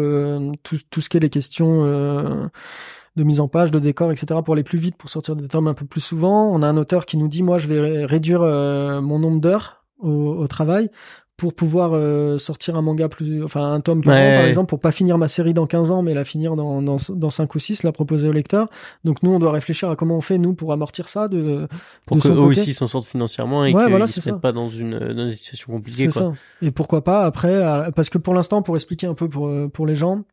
tout, 0.63 0.77
tout, 0.89 1.01
ce 1.01 1.09
qui 1.09 1.17
est 1.17 1.21
les 1.21 1.29
questions 1.29 1.83
de 1.83 3.23
mise 3.23 3.39
en 3.39 3.47
page, 3.47 3.71
de 3.71 3.79
décor, 3.79 4.11
etc. 4.11 4.41
pour 4.43 4.53
aller 4.53 4.63
plus 4.63 4.79
vite, 4.79 4.97
pour 4.97 5.09
sortir 5.09 5.35
des 5.35 5.47
tomes 5.47 5.67
un 5.67 5.73
peu 5.73 5.85
plus 5.85 6.01
souvent. 6.01 6.51
On 6.51 6.61
a 6.61 6.67
un 6.67 6.77
auteur 6.77 7.05
qui 7.05 7.17
nous 7.17 7.29
dit, 7.29 7.41
moi, 7.41 7.57
je 7.57 7.67
vais 7.67 8.05
réduire 8.05 8.41
mon 8.41 9.19
nombre 9.19 9.39
d'heures 9.39 9.85
au, 9.99 10.35
au, 10.35 10.47
travail 10.47 10.89
pour 11.37 11.53
pouvoir 11.53 11.91
euh, 11.93 12.39
sortir 12.39 12.75
un 12.75 12.81
manga 12.81 13.07
plus 13.07 13.43
enfin 13.43 13.71
un 13.71 13.79
tome 13.79 14.01
par 14.01 14.15
an 14.15 14.37
par 14.37 14.45
exemple 14.45 14.69
pour 14.69 14.79
pas 14.79 14.91
finir 14.91 15.17
ma 15.19 15.27
série 15.27 15.53
dans 15.53 15.67
15 15.67 15.91
ans 15.91 16.01
mais 16.01 16.15
la 16.15 16.23
finir 16.23 16.55
dans 16.55 16.81
dans, 16.81 16.97
dans 17.09 17.29
5 17.29 17.53
ou 17.53 17.59
6 17.59 17.83
la 17.83 17.91
proposer 17.91 18.27
au 18.27 18.31
lecteur. 18.31 18.67
Donc 19.03 19.21
nous 19.21 19.31
on 19.31 19.39
doit 19.39 19.51
réfléchir 19.51 19.89
à 19.89 19.95
comment 19.95 20.17
on 20.17 20.21
fait 20.21 20.39
nous 20.39 20.53
pour 20.53 20.73
amortir 20.73 21.07
ça 21.09 21.27
de 21.27 21.67
pour 22.07 22.17
que 22.19 22.27
eux 22.27 22.39
aussi 22.39 22.73
s'en 22.73 22.87
sortent 22.87 23.07
financièrement 23.07 23.65
et 23.65 23.73
qu'ils 23.73 23.89
voilà, 23.89 24.07
se 24.07 24.29
pas 24.31 24.51
dans 24.51 24.69
une 24.69 24.97
dans 24.97 25.27
une 25.27 25.33
situation 25.33 25.71
compliquée 25.71 26.07
quoi. 26.07 26.13
Ça. 26.13 26.31
et 26.61 26.71
pourquoi 26.71 27.03
pas 27.03 27.23
après 27.23 27.61
parce 27.95 28.09
que 28.09 28.17
pour 28.17 28.33
l'instant 28.33 28.63
pour 28.63 28.75
expliquer 28.75 29.07
un 29.07 29.13
peu 29.13 29.29
pour 29.29 29.51
pour 29.71 29.85
les 29.85 29.95
gens 29.95 30.23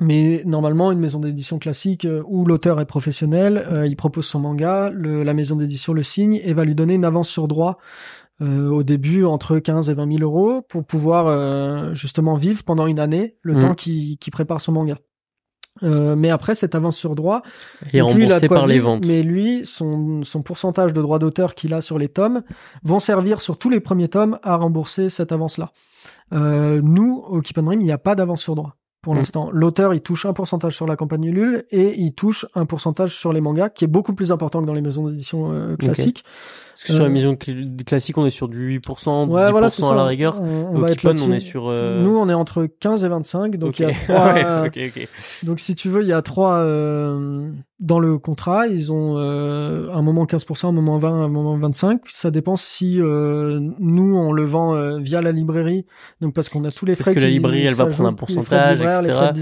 mais 0.00 0.42
normalement, 0.44 0.90
une 0.90 0.98
maison 0.98 1.20
d'édition 1.20 1.60
classique 1.60 2.04
euh, 2.04 2.22
où 2.26 2.44
l'auteur 2.44 2.80
est 2.80 2.86
professionnel, 2.86 3.64
euh, 3.70 3.86
il 3.86 3.94
propose 3.94 4.26
son 4.26 4.40
manga, 4.40 4.90
le, 4.92 5.22
la 5.22 5.34
maison 5.34 5.54
d'édition 5.54 5.92
le 5.92 6.02
signe 6.02 6.40
et 6.42 6.52
va 6.52 6.64
lui 6.64 6.74
donner 6.74 6.94
une 6.94 7.04
avance 7.04 7.28
sur 7.28 7.46
droit 7.46 7.78
euh, 8.44 8.68
au 8.68 8.82
début 8.82 9.24
entre 9.24 9.58
15 9.58 9.90
et 9.90 9.94
20 9.94 10.18
000 10.18 10.22
euros 10.22 10.62
pour 10.62 10.84
pouvoir 10.84 11.26
euh, 11.26 11.94
justement 11.94 12.34
vivre 12.34 12.62
pendant 12.62 12.86
une 12.86 12.98
année 12.98 13.36
le 13.42 13.54
mmh. 13.54 13.60
temps 13.60 13.74
qu'il 13.74 14.18
prépare 14.30 14.60
son 14.60 14.72
manga. 14.72 14.96
Euh, 15.82 16.14
mais 16.14 16.30
après 16.30 16.54
cette 16.54 16.74
avance 16.74 16.96
sur 16.96 17.14
droit, 17.16 17.42
il 17.92 17.96
est 17.96 18.00
remboursé 18.00 18.48
par 18.48 18.66
les 18.66 18.78
ventes. 18.78 19.06
Mais 19.06 19.22
lui, 19.22 19.62
son, 19.64 20.22
son 20.22 20.42
pourcentage 20.42 20.92
de 20.92 21.02
droits 21.02 21.18
d'auteur 21.18 21.54
qu'il 21.54 21.74
a 21.74 21.80
sur 21.80 21.98
les 21.98 22.08
tomes 22.08 22.42
vont 22.84 23.00
servir 23.00 23.40
sur 23.40 23.58
tous 23.58 23.70
les 23.70 23.80
premiers 23.80 24.08
tomes 24.08 24.38
à 24.42 24.56
rembourser 24.56 25.08
cette 25.08 25.32
avance-là. 25.32 25.72
Euh, 26.32 26.80
nous, 26.82 27.24
au 27.26 27.40
Keep 27.40 27.58
Dream, 27.58 27.80
il 27.80 27.84
n'y 27.84 27.92
a 27.92 27.98
pas 27.98 28.14
d'avance 28.14 28.42
sur 28.42 28.54
droit 28.54 28.76
pour 29.04 29.14
mmh. 29.14 29.18
l'instant. 29.18 29.50
L'auteur, 29.52 29.92
il 29.92 30.00
touche 30.00 30.24
un 30.24 30.32
pourcentage 30.32 30.74
sur 30.74 30.86
la 30.86 30.96
campagne 30.96 31.24
Ulule 31.24 31.66
et 31.70 31.94
il 32.00 32.14
touche 32.14 32.46
un 32.54 32.64
pourcentage 32.64 33.14
sur 33.14 33.34
les 33.34 33.42
mangas, 33.42 33.68
qui 33.68 33.84
est 33.84 33.88
beaucoup 33.88 34.14
plus 34.14 34.32
important 34.32 34.62
que 34.62 34.66
dans 34.66 34.72
les 34.72 34.80
maisons 34.80 35.08
d'édition 35.08 35.52
euh, 35.52 35.76
classiques. 35.76 36.24
Parce 36.74 36.84
que 36.84 36.92
sur 36.94 37.02
la 37.02 37.10
euh, 37.10 37.12
maison 37.12 37.36
classique, 37.86 38.18
on 38.18 38.26
est 38.26 38.30
sur 38.30 38.48
du 38.48 38.80
8%, 38.80 39.28
10% 39.28 39.92
à 39.92 39.94
la 39.94 40.04
rigueur. 40.04 40.40
On, 40.40 40.78
va 40.78 40.90
être 40.90 41.04
on 41.04 41.32
est 41.32 41.38
sur. 41.38 41.68
Euh... 41.68 42.02
Nous, 42.02 42.16
on 42.16 42.28
est 42.28 42.34
entre 42.34 42.64
15 42.64 43.04
et 43.04 43.08
25, 43.08 43.56
donc 43.58 43.78
il 43.78 43.82
y 43.82 43.90
a 43.90 43.92
trois. 44.08 44.68
donc 45.42 45.60
si 45.60 45.74
tu 45.76 45.90
veux, 45.90 46.02
il 46.02 46.08
y 46.08 46.12
a 46.12 46.22
trois 46.22 46.54
euh, 46.54 47.52
dans 47.80 47.98
le 47.98 48.18
contrat. 48.18 48.66
Ils 48.66 48.92
ont 48.92 49.18
euh, 49.18 49.90
un 49.92 50.02
moment 50.02 50.24
15%, 50.24 50.68
un 50.68 50.72
moment 50.72 50.98
20, 50.98 51.24
un 51.24 51.28
moment 51.28 51.56
25. 51.58 52.00
Ça 52.06 52.30
dépend 52.30 52.56
si 52.56 53.00
euh, 53.00 53.60
nous 53.78 54.16
on 54.16 54.32
le 54.32 54.44
vend 54.44 54.74
euh, 54.74 54.98
via 54.98 55.20
la 55.20 55.32
librairie, 55.32 55.84
donc 56.20 56.34
parce 56.34 56.48
qu'on 56.48 56.64
a 56.64 56.70
tous 56.70 56.86
les 56.86 56.94
frais. 56.94 57.04
Parce 57.04 57.14
que 57.16 57.20
la 57.20 57.28
librairie, 57.28 57.66
elle 57.66 57.74
va 57.74 57.86
prendre 57.86 58.08
un 58.08 58.14
pourcentage, 58.14 58.80
etc. 58.80 59.32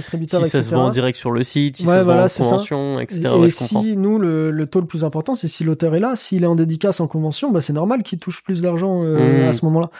Si 0.42 0.48
ça 0.48 0.62
se 0.62 0.74
vend 0.74 0.86
en 0.86 0.90
direct 0.90 1.18
sur 1.18 1.30
le 1.30 1.42
site, 1.42 1.76
si 1.76 1.84
ça 1.84 2.00
se 2.00 2.04
vend 2.04 2.24
en 2.24 2.26
convention, 2.26 3.00
etc. 3.00 3.34
Et, 3.44 3.50
si 3.50 3.96
nous 3.96 4.18
le, 4.18 4.50
le, 4.50 4.66
taux 4.66 4.80
le 4.80 4.86
plus 4.86 5.04
important, 5.04 5.34
c'est 5.34 5.48
si 5.48 5.64
l'auteur 5.64 5.94
est 5.94 6.00
là, 6.00 6.16
s'il 6.16 6.42
est 6.44 6.46
en 6.46 6.54
dédicace 6.54 7.00
en 7.00 7.08
bah, 7.52 7.60
c'est 7.60 7.72
normal 7.72 8.02
qu'ils 8.02 8.18
touchent 8.18 8.42
plus 8.42 8.62
d'argent 8.62 9.02
euh, 9.04 9.46
à 9.46 9.50
mmh. 9.50 9.52
ce 9.52 9.64
moment-là. 9.66 9.90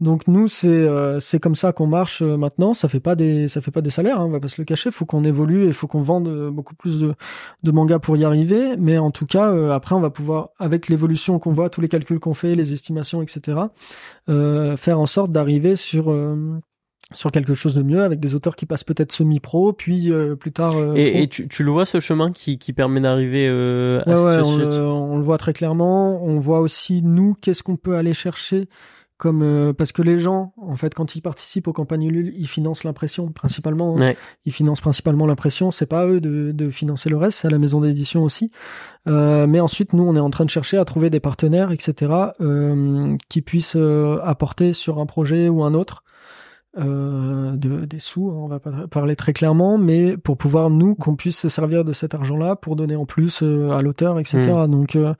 Donc 0.00 0.26
nous, 0.28 0.48
c'est 0.48 0.68
euh, 0.68 1.20
c'est 1.20 1.40
comme 1.40 1.54
ça 1.54 1.72
qu'on 1.72 1.86
marche 1.86 2.22
euh, 2.22 2.36
maintenant. 2.36 2.74
Ça 2.74 2.88
fait 2.88 3.00
pas 3.00 3.14
des 3.14 3.48
ça 3.48 3.60
fait 3.60 3.70
pas 3.70 3.82
des 3.82 3.90
salaires, 3.90 4.20
hein, 4.20 4.24
on 4.26 4.30
va 4.30 4.40
pas 4.40 4.48
se 4.48 4.60
le 4.60 4.64
cacher. 4.64 4.90
Faut 4.90 5.04
qu'on 5.04 5.24
évolue 5.24 5.68
et 5.68 5.72
faut 5.72 5.86
qu'on 5.86 6.00
vende 6.00 6.50
beaucoup 6.50 6.74
plus 6.74 7.00
de 7.00 7.14
de 7.62 7.70
mangas 7.70 7.98
pour 7.98 8.16
y 8.16 8.24
arriver. 8.24 8.76
Mais 8.78 8.98
en 8.98 9.10
tout 9.10 9.26
cas, 9.26 9.74
après, 9.74 9.94
on 9.94 10.00
va 10.00 10.10
pouvoir, 10.10 10.50
avec 10.58 10.88
l'évolution 10.88 11.38
qu'on 11.38 11.52
voit, 11.52 11.70
tous 11.70 11.80
les 11.80 11.88
calculs 11.88 12.20
qu'on 12.20 12.34
fait, 12.34 12.54
les 12.54 12.72
estimations, 12.72 13.22
etc., 13.22 13.58
faire 14.26 15.00
en 15.00 15.06
sorte 15.06 15.32
d'arriver 15.32 15.76
sur 15.76 16.12
sur 17.12 17.32
quelque 17.32 17.54
chose 17.54 17.74
de 17.74 17.82
mieux 17.82 18.02
avec 18.02 18.20
des 18.20 18.34
auteurs 18.34 18.54
qui 18.54 18.66
passent 18.66 18.84
peut-être 18.84 19.12
semi-pro 19.12 19.72
puis 19.72 20.12
euh, 20.12 20.36
plus 20.36 20.52
tard 20.52 20.76
euh, 20.76 20.94
et, 20.94 21.22
et 21.22 21.28
tu, 21.28 21.48
tu, 21.48 21.64
le 21.64 21.70
vois 21.70 21.84
ce 21.84 21.98
chemin 21.98 22.30
qui, 22.30 22.58
qui 22.58 22.72
permet 22.72 23.00
d'arriver 23.00 23.48
euh, 23.48 24.00
à 24.06 24.10
ouais, 24.10 24.42
on, 24.44 24.56
le, 24.56 24.66
on, 24.86 25.16
le, 25.18 25.24
voit 25.24 25.38
très 25.38 25.52
clairement 25.52 26.22
on 26.22 26.38
voit 26.38 26.60
aussi 26.60 27.02
nous 27.02 27.34
qu'est-ce 27.40 27.62
qu'on 27.62 27.76
peut 27.76 27.96
aller 27.96 28.12
chercher 28.12 28.68
comme 29.20 29.42
euh, 29.42 29.72
parce 29.72 29.92
que 29.92 30.02
les 30.02 30.18
gens 30.18 30.52
en 30.56 30.74
fait 30.74 30.94
quand 30.94 31.14
ils 31.14 31.20
participent 31.20 31.68
aux 31.68 31.72
campagnes 31.72 32.04
Ulule 32.04 32.32
ils 32.36 32.48
financent 32.48 32.82
l'impression 32.82 33.30
principalement 33.30 33.96
hein. 34.00 34.14
ils 34.44 34.52
financent 34.52 34.80
principalement 34.80 35.26
l'impression 35.26 35.70
c'est 35.70 35.86
pas 35.86 36.06
eux 36.06 36.20
de, 36.20 36.50
de 36.50 36.70
financer 36.70 37.08
le 37.08 37.16
reste 37.16 37.38
c'est 37.38 37.48
à 37.48 37.50
la 37.50 37.58
maison 37.58 37.80
d'édition 37.80 38.24
aussi 38.24 38.50
mais 39.06 39.60
ensuite 39.60 39.92
nous 39.92 40.04
on 40.04 40.16
est 40.16 40.20
en 40.20 40.30
train 40.30 40.44
de 40.44 40.50
chercher 40.50 40.78
à 40.78 40.84
trouver 40.84 41.10
des 41.10 41.20
partenaires 41.20 41.70
etc 41.70 42.12
qui 43.28 43.42
puissent 43.42 43.78
apporter 44.22 44.72
sur 44.72 44.98
un 44.98 45.06
projet 45.06 45.48
ou 45.48 45.62
un 45.62 45.74
autre 45.74 46.02
euh, 46.78 47.56
de, 47.56 47.84
des 47.84 47.98
sous, 47.98 48.30
hein, 48.30 48.36
on 48.36 48.46
va 48.46 48.60
pas 48.60 48.86
parler 48.88 49.16
très 49.16 49.32
clairement, 49.32 49.76
mais 49.76 50.16
pour 50.16 50.36
pouvoir 50.36 50.70
nous 50.70 50.94
qu'on 50.94 51.16
puisse 51.16 51.38
se 51.38 51.48
servir 51.48 51.84
de 51.84 51.92
cet 51.92 52.14
argent-là 52.14 52.54
pour 52.54 52.76
donner 52.76 52.94
en 52.94 53.06
plus 53.06 53.42
euh, 53.42 53.70
à 53.70 53.82
l'auteur, 53.82 54.20
etc. 54.20 54.52
Hmm. 54.52 54.70
Donc 54.70 54.94
euh, 54.94 55.12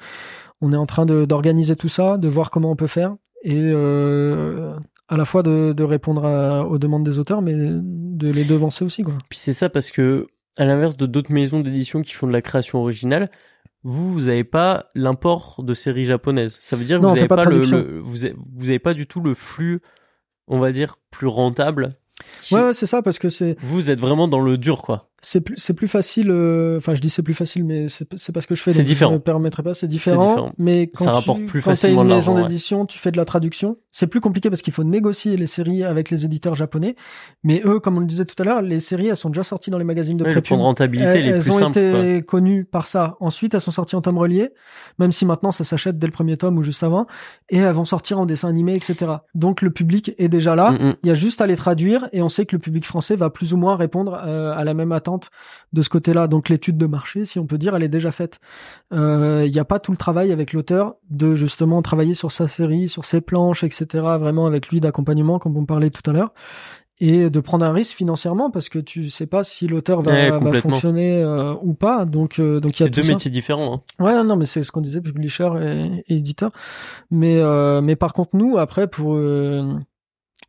on 0.61 0.73
est 0.73 0.77
en 0.77 0.87
train 0.87 1.07
d'organiser 1.07 1.75
tout 1.75 1.89
ça, 1.89 2.19
de 2.19 2.29
voir 2.29 2.51
comment 2.51 2.71
on 2.71 2.77
peut 2.77 2.87
faire 2.87 3.17
et 3.43 3.57
euh, 3.57 4.75
à 5.09 5.17
la 5.17 5.25
fois 5.25 5.43
de, 5.43 5.73
de 5.73 5.85
répondre 5.85 6.67
aux 6.69 6.79
demandes 6.79 7.05
des 7.05 7.19
auteurs, 7.19 7.43
mais 7.43 7.55
de 7.55 8.33
les 8.33 8.45
devancer 8.45 8.85
aussi. 8.85 9.03
Quoi. 9.03 9.15
Puis 9.29 9.39
c'est 9.39 9.53
ça 9.53 9.69
parce 9.69 9.91
que 9.91 10.27
à 10.59 10.65
l'inverse 10.65 10.97
de 10.97 11.07
d'autres 11.07 11.33
maisons 11.33 11.61
d'édition 11.61 12.03
qui 12.03 12.13
font 12.13 12.27
de 12.27 12.33
la 12.33 12.43
création 12.43 12.81
originale, 12.81 13.31
vous, 13.83 14.13
vous 14.13 14.21
n'avez 14.27 14.45
pas 14.45 14.91
l'import 14.95 15.63
de 15.65 15.75
séries 15.75 16.05
japonaises. 16.05 16.59
Ça 16.61 16.77
veut 16.77 16.85
dire 16.85 17.01
que 17.01 17.07
vous 17.07 17.15
n'avez 17.15 17.29
pas, 17.29 17.45
le, 17.45 18.01
vous, 18.01 18.25
avez, 18.25 18.35
vous 18.57 18.69
avez 18.69 18.79
pas 18.79 18.93
du 18.93 19.07
tout 19.07 19.21
le 19.21 19.35
flux 19.35 19.81
on 20.51 20.59
va 20.59 20.73
dire, 20.73 20.97
plus 21.11 21.29
rentable. 21.29 21.97
Ouais, 22.53 22.61
ouais 22.61 22.73
c'est 22.75 22.87
ça, 22.87 23.01
parce 23.01 23.19
que 23.19 23.31
c'est. 23.31 23.57
Vous 23.61 23.91
êtes 23.91 24.01
vraiment 24.01 24.29
dans 24.29 24.41
le 24.41 24.59
dur, 24.59 24.83
quoi 24.83 25.10
c'est 25.23 25.41
plus 25.41 25.55
c'est 25.57 25.75
plus 25.75 25.89
facile 25.89 26.31
euh, 26.31 26.79
enfin 26.79 26.95
je 26.95 27.01
dis 27.01 27.11
c'est 27.11 27.23
plus 27.23 27.35
facile 27.35 27.65
mais 27.65 27.89
c'est 27.89 28.07
c'est 28.17 28.33
parce 28.33 28.47
que 28.47 28.55
je 28.55 28.63
fais 28.63 28.73
c'est 28.73 28.83
différent 28.83 29.13
je 29.13 29.17
me 29.17 29.21
permettrai 29.21 29.63
pas 29.63 29.75
c'est 29.75 29.87
différent, 29.87 30.53
mais 30.57 30.89
quand 30.89 31.05
ça 31.05 31.13
tu, 31.13 31.17
rapporte 31.19 31.45
plus 31.45 31.61
quand 31.61 31.71
facilement 31.71 32.01
as 32.03 32.05
une 32.05 32.11
maison 32.11 32.35
ouais. 32.35 32.43
d'édition 32.43 32.87
tu 32.87 32.99
fais 32.99 33.11
de 33.11 33.17
la 33.17 33.25
traduction. 33.25 33.77
C'est 33.93 34.07
plus 34.07 34.21
compliqué 34.21 34.51
parce 34.51 34.63
qu'il 34.63 34.73
faut 34.73 34.85
négocier 34.85 35.37
les 35.37 35.49
séries 35.49 35.83
avec 35.83 36.11
les 36.11 36.25
éditeurs 36.25 36.55
japonais. 36.55 36.95
Mais 37.43 37.61
eux 37.65 37.81
comme 37.81 37.97
on 37.97 38.01
le 38.01 38.07
disait 38.07 38.25
tout 38.25 38.41
à 38.41 38.45
l'heure 38.45 38.63
les 38.63 38.81
séries 38.81 39.09
elles 39.09 39.17
sont 39.17 39.31
déjà 39.31 39.43
sorties 39.43 39.71
dans 39.71 39.79
les 39.79 39.85
magazines 39.85 40.17
de 40.17 40.25
ouais, 40.25 40.33
le 40.33 40.57
rentabilité 40.57 41.19
elles, 41.19 41.25
les 41.25 41.31
elles 41.31 41.43
plus 41.43 41.51
ont 41.51 41.59
simples, 41.59 41.79
été 41.79 42.23
quoi. 42.23 42.41
connues 42.41 42.65
par 42.65 42.87
ça. 42.87 43.17
Ensuite 43.21 43.55
elles 43.55 43.61
sont 43.61 43.71
sorties 43.71 43.97
en 43.97 44.01
tome 44.01 44.19
relié 44.19 44.51
même 44.99 45.13
si 45.13 45.27
maintenant 45.27 45.53
ça 45.53 45.65
s'achète 45.65 45.99
dès 45.99 46.07
le 46.07 46.13
premier 46.13 46.37
tome 46.37 46.57
ou 46.57 46.63
juste 46.63 46.83
avant 46.83 47.07
et 47.49 47.59
elles 47.59 47.73
vont 47.73 47.85
sortir 47.85 48.19
en 48.19 48.27
dessin 48.27 48.49
animé 48.49 48.75
etc 48.75 49.13
donc 49.35 49.63
le 49.63 49.71
public 49.71 50.15
est 50.19 50.29
déjà 50.29 50.55
là. 50.55 50.71
Mm, 50.71 50.75
mm. 50.75 50.95
il 51.03 51.09
y 51.09 51.11
a 51.11 51.15
juste 51.15 51.41
à 51.41 51.47
les 51.47 51.57
traduire 51.57 52.09
et 52.13 52.23
on 52.23 52.29
sait 52.29 52.47
que 52.47 52.57
le 52.57 52.61
public 52.61 52.87
français 52.87 53.17
va 53.17 53.31
plus 53.31 53.53
ou 53.53 53.57
moins 53.57 53.77
répondre 53.77 54.21
euh, 54.25 54.53
à 54.55 54.65
la 54.65 54.75
même 54.75 54.93
attente 54.93 55.10
de 55.73 55.83
ce 55.83 55.89
côté-là. 55.89 56.27
Donc 56.27 56.49
l'étude 56.49 56.77
de 56.77 56.87
marché, 56.87 57.25
si 57.25 57.39
on 57.39 57.47
peut 57.47 57.59
dire, 57.59 57.75
elle 57.75 57.83
est 57.83 57.89
déjà 57.89 58.13
faite. 58.13 58.39
Euh, 58.93 59.45
Il 59.47 59.53
n'y 59.53 59.59
a 59.59 59.65
pas 59.65 59.79
tout 59.79 59.93
le 59.93 59.97
travail 59.97 60.33
avec 60.33 60.53
l'auteur 60.53 60.95
de 61.11 61.35
justement 61.35 61.83
travailler 61.83 62.15
sur 62.15 62.33
sa 62.33 62.49
série, 62.49 62.89
sur 62.89 63.05
ses 63.05 63.21
planches, 63.21 63.65
etc. 63.65 63.87
Vraiment 63.93 64.47
avec 64.47 64.69
lui 64.69 64.81
d'accompagnement, 64.81 65.39
comme 65.39 65.57
on 65.57 65.65
parlait 65.65 65.91
tout 65.91 66.09
à 66.09 66.13
l'heure. 66.13 66.33
Et 67.03 67.31
de 67.31 67.41
prendre 67.41 67.65
un 67.65 67.73
risque 67.73 67.97
financièrement 67.97 68.51
parce 68.51 68.69
que 68.69 68.79
tu 68.79 69.09
sais 69.09 69.25
pas 69.25 69.43
si 69.43 69.67
l'auteur 69.67 70.03
va, 70.03 70.39
fonctionner 70.61 71.23
euh, 71.23 71.55
ou 71.63 71.73
pas. 71.73 72.05
Donc, 72.05 72.39
euh, 72.39 72.61
donc 72.61 72.79
il 72.79 72.83
y 72.83 72.87
a 72.87 72.91
deux 72.91 73.03
ça. 73.03 73.15
métiers 73.15 73.31
différents 73.31 73.83
hein. 73.99 74.05
Ouais, 74.05 74.23
non, 74.23 74.37
mais 74.37 74.45
c'est 74.45 74.63
ce 74.63 74.71
qu'on 74.71 74.83
disait, 74.83 75.01
publisher 75.01 75.49
et, 75.63 76.05
et 76.13 76.17
éditeur. 76.17 76.51
Mais, 77.11 77.39
euh, 77.39 77.81
mais 77.81 77.97
par 77.97 78.13
contre, 78.13 78.37
nous, 78.37 78.59
après, 78.59 78.87
pour, 78.87 79.19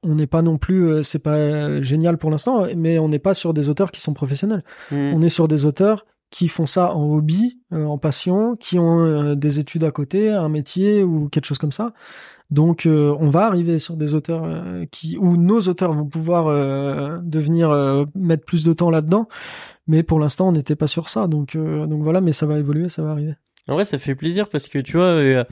on 0.03 0.15
n'est 0.15 0.27
pas 0.27 0.41
non 0.41 0.57
plus, 0.57 0.87
euh, 0.87 1.03
c'est 1.03 1.19
pas 1.19 1.35
euh, 1.35 1.81
génial 1.81 2.17
pour 2.17 2.31
l'instant, 2.31 2.65
mais 2.75 2.99
on 2.99 3.09
n'est 3.09 3.19
pas 3.19 3.33
sur 3.33 3.53
des 3.53 3.69
auteurs 3.69 3.91
qui 3.91 4.01
sont 4.01 4.13
professionnels. 4.13 4.63
Mm. 4.91 5.13
On 5.13 5.21
est 5.21 5.29
sur 5.29 5.47
des 5.47 5.65
auteurs 5.65 6.05
qui 6.31 6.47
font 6.47 6.65
ça 6.65 6.95
en 6.95 7.03
hobby, 7.13 7.59
euh, 7.73 7.85
en 7.85 7.97
passion, 7.97 8.55
qui 8.55 8.79
ont 8.79 9.05
euh, 9.05 9.35
des 9.35 9.59
études 9.59 9.83
à 9.83 9.91
côté, 9.91 10.29
un 10.29 10.49
métier 10.49 11.03
ou 11.03 11.27
quelque 11.27 11.45
chose 11.45 11.57
comme 11.57 11.73
ça. 11.73 11.93
Donc, 12.49 12.85
euh, 12.85 13.15
on 13.19 13.29
va 13.29 13.45
arriver 13.45 13.79
sur 13.79 13.95
des 13.95 14.13
auteurs 14.13 14.45
qui, 14.91 15.17
où 15.17 15.37
nos 15.37 15.61
auteurs 15.61 15.93
vont 15.93 16.05
pouvoir 16.05 16.47
euh, 16.47 17.17
devenir 17.21 17.69
euh, 17.69 18.05
mettre 18.13 18.45
plus 18.45 18.65
de 18.65 18.73
temps 18.73 18.89
là-dedans. 18.89 19.27
Mais 19.87 20.03
pour 20.03 20.19
l'instant, 20.19 20.49
on 20.49 20.51
n'était 20.51 20.75
pas 20.75 20.87
sur 20.87 21.09
ça. 21.09 21.27
Donc, 21.27 21.55
euh, 21.55 21.85
donc 21.85 22.03
voilà, 22.03 22.21
mais 22.21 22.33
ça 22.33 22.45
va 22.45 22.59
évoluer, 22.59 22.89
ça 22.89 23.03
va 23.03 23.11
arriver. 23.11 23.35
En 23.69 23.75
vrai, 23.75 23.85
ça 23.85 23.97
fait 23.97 24.15
plaisir 24.15 24.49
parce 24.49 24.67
que 24.67 24.79
tu 24.79 24.97
vois, 24.97 25.05
euh, 25.05 25.43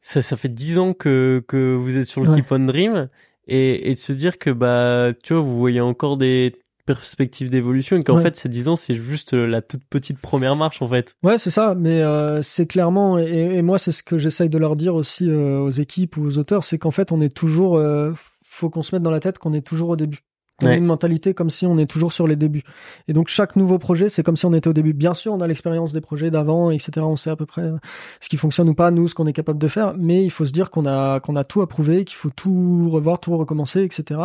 ça, 0.00 0.22
ça 0.22 0.36
fait 0.36 0.48
dix 0.48 0.78
ans 0.78 0.94
que, 0.94 1.44
que 1.48 1.74
vous 1.74 1.96
êtes 1.96 2.06
sur 2.06 2.22
le 2.22 2.30
Ouais. 2.30 2.36
Keep 2.36 2.52
on 2.52 2.58
Dream 2.60 3.08
et, 3.48 3.90
et 3.90 3.94
de 3.94 3.98
se 3.98 4.12
dire 4.12 4.38
que 4.38 4.50
bah, 4.50 5.12
tu 5.22 5.34
vois, 5.34 5.42
vous 5.42 5.58
voyez 5.58 5.80
encore 5.80 6.16
des 6.16 6.56
perspectives 6.84 7.48
d'évolution 7.48 7.96
et 7.96 8.02
qu'en 8.02 8.16
Ouais. 8.16 8.22
fait, 8.22 8.34
ces 8.36 8.48
dix 8.48 8.68
ans, 8.68 8.74
c'est 8.74 8.94
juste 8.94 9.34
euh, 9.34 9.46
la 9.46 9.62
toute 9.62 9.84
petite 9.88 10.18
première 10.18 10.56
marche 10.56 10.82
en 10.82 10.88
fait. 10.88 11.14
Ouais, 11.22 11.38
c'est 11.38 11.50
ça, 11.50 11.74
mais 11.76 12.02
euh, 12.02 12.42
c'est 12.42 12.66
clairement, 12.66 13.18
et, 13.20 13.56
et 13.56 13.62
moi 13.62 13.78
c'est 13.78 13.92
ce 13.92 14.02
que 14.02 14.18
j'essaye 14.18 14.48
de 14.48 14.58
leur 14.58 14.74
dire 14.74 14.94
aussi 14.96 15.30
euh, 15.30 15.60
aux 15.60 15.70
équipes 15.70 16.16
ou 16.16 16.24
aux 16.24 16.38
auteurs, 16.38 16.64
c'est 16.64 16.78
qu'en 16.78 16.90
fait 16.90 17.12
on 17.12 17.20
est 17.20 17.34
toujours, 17.34 17.76
euh, 17.76 18.10
faut 18.44 18.68
qu'on 18.68 18.82
se 18.82 18.94
mette 18.94 19.02
dans 19.04 19.12
la 19.12 19.20
tête 19.20 19.38
qu'on 19.38 19.52
est 19.52 19.64
toujours 19.66 19.90
au 19.90 19.96
début. 19.96 20.18
On 20.60 20.66
a 20.66 20.74
une 20.76 20.84
mentalité 20.84 21.34
comme 21.34 21.50
si 21.50 21.66
on 21.66 21.76
est 21.78 21.86
toujours 21.90 22.12
sur 22.12 22.26
les 22.28 22.36
débuts. 22.36 22.62
Et 23.08 23.12
donc 23.12 23.26
chaque 23.28 23.56
nouveau 23.56 23.78
projet, 23.78 24.08
c'est 24.08 24.22
comme 24.22 24.36
si 24.36 24.46
on 24.46 24.52
était 24.52 24.68
au 24.68 24.72
début. 24.72 24.92
Bien 24.92 25.12
sûr, 25.12 25.32
on 25.32 25.40
a 25.40 25.46
l'expérience 25.48 25.92
des 25.92 26.00
projets 26.00 26.30
d'avant, 26.30 26.70
etc. 26.70 26.92
On 26.98 27.16
sait 27.16 27.30
à 27.30 27.36
peu 27.36 27.46
près 27.46 27.62
euh, 27.62 27.78
ce 28.20 28.28
qui 28.28 28.36
fonctionne 28.36 28.68
ou 28.68 28.74
pas, 28.74 28.90
nous, 28.92 29.08
ce 29.08 29.14
qu'on 29.14 29.26
est 29.26 29.32
capable 29.32 29.58
de 29.58 29.66
faire. 29.66 29.94
Mais 29.98 30.22
il 30.22 30.30
faut 30.30 30.44
se 30.44 30.52
dire 30.52 30.70
qu'on 30.70 30.86
a 30.86 31.18
qu'on 31.20 31.34
a 31.36 31.42
tout 31.44 31.62
approuvé, 31.62 32.04
qu'il 32.04 32.16
faut 32.16 32.30
tout 32.30 32.88
revoir, 32.90 33.18
tout 33.18 33.36
recommencer, 33.36 33.82
etc. 33.82 34.20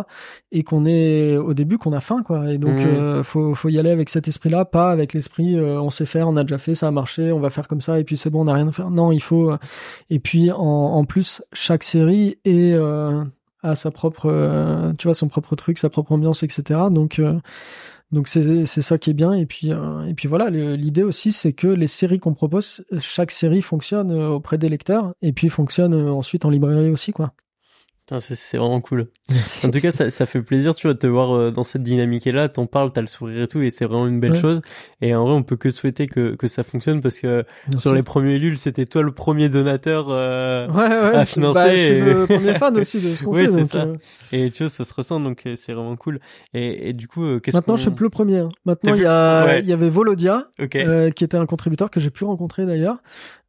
Et 0.52 0.64
qu'on 0.64 0.86
est 0.86 1.38
au 1.38 1.54
début, 1.56 1.78
qu'on 1.80 1.94
a 1.94 2.02
faim, 2.02 2.22
quoi. 2.24 2.52
Et 2.52 2.58
donc 2.60 2.76
Mhm. 2.76 2.86
euh, 2.86 3.24
faut 3.24 3.56
faut 3.56 3.70
y 3.70 3.80
aller 3.80 3.90
avec 3.90 4.10
cet 4.10 4.28
esprit-là, 4.28 4.66
pas 4.66 4.91
avec 4.91 5.14
l'esprit 5.14 5.56
euh, 5.58 5.82
on 5.82 5.90
sait 5.90 6.06
faire, 6.06 6.28
on 6.28 6.36
a 6.36 6.44
déjà 6.44 6.58
fait, 6.60 6.76
ça 6.76 6.88
a 6.88 6.91
marché, 6.91 7.32
on 7.32 7.40
va 7.40 7.49
faire 7.49 7.68
comme 7.68 7.82
ça 7.82 7.99
et 7.99 8.04
puis 8.04 8.16
c'est 8.18 8.30
bon, 8.30 8.41
on 8.41 8.45
n'a 8.45 8.54
rien 8.54 8.68
à 8.68 8.72
faire. 8.72 8.91
Non, 8.91 9.12
il 9.12 9.22
faut. 9.24 9.54
Et 10.12 10.20
puis 10.20 10.52
en, 10.52 10.58
en 10.60 11.04
plus, 11.06 11.41
chaque 11.54 11.84
série 11.84 12.38
est 12.45 12.74
euh, 12.74 13.24
a 13.63 13.75
sa 13.75 13.91
propre, 13.91 14.27
euh, 14.27 14.93
tu 14.97 15.07
vois, 15.07 15.13
son 15.13 15.27
propre 15.27 15.55
truc, 15.55 15.77
sa 15.77 15.89
propre 15.89 16.11
ambiance, 16.11 16.43
etc. 16.43 16.79
Donc 16.91 17.19
euh, 17.19 17.39
donc 18.11 18.27
c'est 18.27 18.65
c'est 18.65 18.81
ça 18.81 18.97
qui 18.97 19.09
est 19.09 19.13
bien 19.13 19.34
et 19.34 19.45
puis 19.45 19.71
euh, 19.73 20.05
et 20.05 20.13
puis 20.13 20.27
voilà 20.29 20.49
l'idée 20.49 21.03
aussi 21.03 21.34
c'est 21.34 21.51
que 21.53 21.67
les 21.67 21.88
séries 21.88 22.19
qu'on 22.19 22.34
propose 22.34 22.85
chaque 22.99 23.31
série 23.31 23.61
fonctionne 23.61 24.13
auprès 24.13 24.57
des 24.57 24.69
lecteurs 24.69 25.13
et 25.21 25.34
puis 25.34 25.49
fonctionne 25.49 25.93
ensuite 25.93 26.45
en 26.45 26.49
librairie 26.49 26.89
aussi 26.89 27.11
quoi. 27.11 27.34
C'est- 28.19 28.57
vraiment 28.57 28.79
cool. 28.79 29.07
En 29.65 29.69
tout 29.69 29.81
cas, 29.81 29.91
ça, 29.91 30.09
ça 30.09 30.25
fait 30.25 30.41
plaisir, 30.41 30.73
tu 30.73 30.88
vois, 30.88 30.93
de 30.93 30.99
te 30.99 31.07
voir 31.07 31.35
euh, 31.35 31.51
dans 31.51 31.65
cette 31.65 31.84
dynamique-là. 31.84 32.47
T'en 32.47 32.65
parles, 32.65 32.91
t'as 32.93 33.01
le 33.01 33.07
sourire 33.07 33.43
et 33.43 33.47
tout, 33.47 33.61
et 33.61 33.69
c'est 33.69 33.84
vraiment 33.85 34.07
une 34.07 34.21
belle 34.21 34.31
Ouais. 34.31 34.39
chose. 34.39 34.61
Et 35.01 35.13
en 35.13 35.25
vrai, 35.25 35.34
on 35.34 35.43
peut 35.43 35.57
que 35.57 35.67
te 35.67 35.73
souhaiter 35.75 36.07
que, 36.07 36.35
que 36.35 36.47
ça 36.47 36.63
fonctionne 36.63 37.01
parce 37.01 37.19
que 37.19 37.43
Merci. 37.67 37.81
sur 37.81 37.93
les 37.93 38.03
premiers 38.03 38.38
Lul, 38.39 38.57
c'était 38.57 38.85
toi 38.85 39.03
le 39.03 39.11
premier 39.11 39.49
donateur. 39.49 40.07
euh, 40.09 40.67
Ouais, 40.69 40.77
ouais, 40.88 41.15
à 41.17 41.25
c'est- 41.25 41.34
financer 41.34 41.59
bah, 41.59 41.75
je 41.75 41.81
suis 41.81 41.93
et- 41.95 41.99
le 42.13 42.25
premier 42.27 42.53
fan 42.53 42.77
aussi 42.77 43.01
de 43.01 43.13
ce 43.15 43.23
qu'on 43.23 43.31
Oui, 43.35 43.41
fait. 43.45 43.49
c'est 43.49 43.57
donc, 43.57 43.65
ça. 43.71 43.81
euh, 43.84 43.95
Et 44.31 44.51
tu 44.51 44.63
vois, 44.63 44.69
ça 44.69 44.84
se 44.85 44.93
ressent, 44.93 45.19
donc 45.19 45.43
euh, 45.45 45.55
c'est 45.57 45.73
vraiment 45.73 45.97
cool. 45.97 46.19
Et, 46.53 46.89
et 46.89 46.93
du 46.93 47.07
coup, 47.09 47.39
qu'est-ce 47.41 47.57
maintenant, 47.57 47.75
je 47.75 47.81
suis 47.81 47.91
plus 47.91 48.05
le 48.05 48.09
premier. 48.09 48.38
hein. 48.39 48.49
Maintenant, 48.65 48.93
il 48.95 49.01
y 49.01 49.05
a, 49.05 49.59
il 49.59 49.65
y 49.65 49.73
avait 49.73 49.89
Volodia, 49.89 50.47
Ok. 50.61 50.75
euh, 50.77 51.11
qui 51.11 51.25
était 51.25 51.38
un 51.38 51.45
contributeur 51.45 51.91
que 51.91 51.99
j'ai 51.99 52.09
pu 52.09 52.23
rencontrer 52.23 52.65
d'ailleurs, 52.65 52.97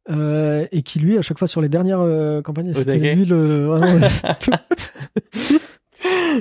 euh, 0.09 0.65
et 0.71 0.81
qui 0.81 0.99
lui, 0.99 1.17
à 1.17 1.21
chaque 1.21 1.37
fois 1.39 1.47
sur 1.47 1.61
les 1.61 1.69
dernières 1.69 2.01
euh, 2.01 2.41
campagnes, 2.41 2.73
c'était 2.73 2.97
lui 2.97 3.25
le. 3.25 3.65
vraiment, 3.67 4.07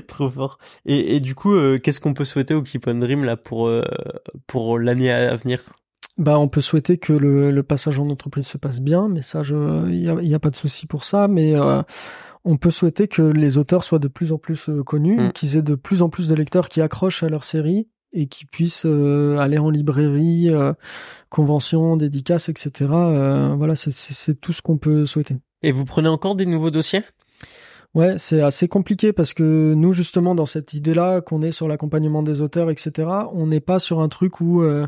Trop 0.06 0.28
fort. 0.30 0.58
Et, 0.86 1.16
et 1.16 1.20
du 1.20 1.34
coup, 1.34 1.52
euh, 1.54 1.78
qu'est-ce 1.78 2.00
qu'on 2.00 2.14
peut 2.14 2.24
souhaiter 2.24 2.54
au 2.54 2.62
Keep 2.62 2.86
on 2.86 2.94
Dream 2.94 3.24
là 3.24 3.36
pour 3.36 3.66
euh, 3.66 3.82
pour 4.46 4.78
l'année 4.78 5.10
à 5.10 5.34
venir? 5.34 5.60
Bah, 6.16 6.38
on 6.38 6.48
peut 6.48 6.60
souhaiter 6.60 6.98
que 6.98 7.12
le, 7.12 7.50
le 7.50 7.62
passage 7.62 7.98
en 7.98 8.08
entreprise 8.08 8.46
se 8.46 8.58
passe 8.58 8.80
bien, 8.80 9.08
mais 9.08 9.22
ça, 9.22 9.42
je, 9.42 9.88
il 9.88 10.02
y 10.02 10.08
a, 10.08 10.16
il 10.20 10.28
y 10.28 10.34
a 10.34 10.38
pas 10.40 10.50
de 10.50 10.56
souci 10.56 10.86
pour 10.86 11.04
ça. 11.04 11.28
Mais 11.28 11.54
euh, 11.54 11.82
on 12.44 12.56
peut 12.56 12.70
souhaiter 12.70 13.08
que 13.08 13.22
les 13.22 13.58
auteurs 13.58 13.84
soient 13.84 13.98
de 13.98 14.08
plus 14.08 14.32
en 14.32 14.38
plus 14.38 14.68
connus, 14.84 15.16
Mm. 15.18 15.32
qu'ils 15.32 15.56
aient 15.56 15.62
de 15.62 15.74
plus 15.74 16.02
en 16.02 16.08
plus 16.08 16.28
de 16.28 16.34
lecteurs 16.34 16.68
qui 16.68 16.80
accrochent 16.80 17.22
à 17.22 17.28
leur 17.28 17.44
série 17.44 17.88
et 18.12 18.26
qui 18.26 18.46
puissent 18.46 18.86
euh, 18.86 19.38
aller 19.38 19.58
en 19.58 19.70
librairie, 19.70 20.48
euh, 20.50 20.72
convention, 21.28 21.96
dédicaces, 21.96 22.48
etc. 22.48 22.70
Euh, 22.92 23.54
voilà, 23.56 23.76
c'est- 23.76 23.90
c'est 23.94 24.14
c'est 24.14 24.34
tout 24.40 24.52
ce 24.52 24.62
qu'on 24.62 24.78
peut 24.78 25.06
souhaiter. 25.06 25.36
Et 25.62 25.72
vous 25.72 25.84
prenez 25.84 26.08
encore 26.08 26.36
des 26.36 26.46
nouveaux 26.46 26.70
dossiers? 26.70 27.02
Ouais, 27.94 28.16
c'est 28.18 28.42
assez 28.42 28.68
compliqué 28.68 29.12
parce 29.12 29.32
que 29.32 29.72
nous, 29.74 29.92
justement, 29.92 30.34
dans 30.34 30.46
cette 30.46 30.74
idée-là, 30.74 31.20
qu'on 31.22 31.40
est 31.42 31.52
sur 31.52 31.68
l'accompagnement 31.68 32.22
des 32.22 32.40
auteurs, 32.42 32.70
etc., 32.70 33.08
on 33.32 33.46
n'est 33.46 33.60
pas 33.60 33.78
sur 33.78 34.00
un 34.00 34.08
truc 34.08 34.40
où 34.40 34.62
euh, 34.62 34.86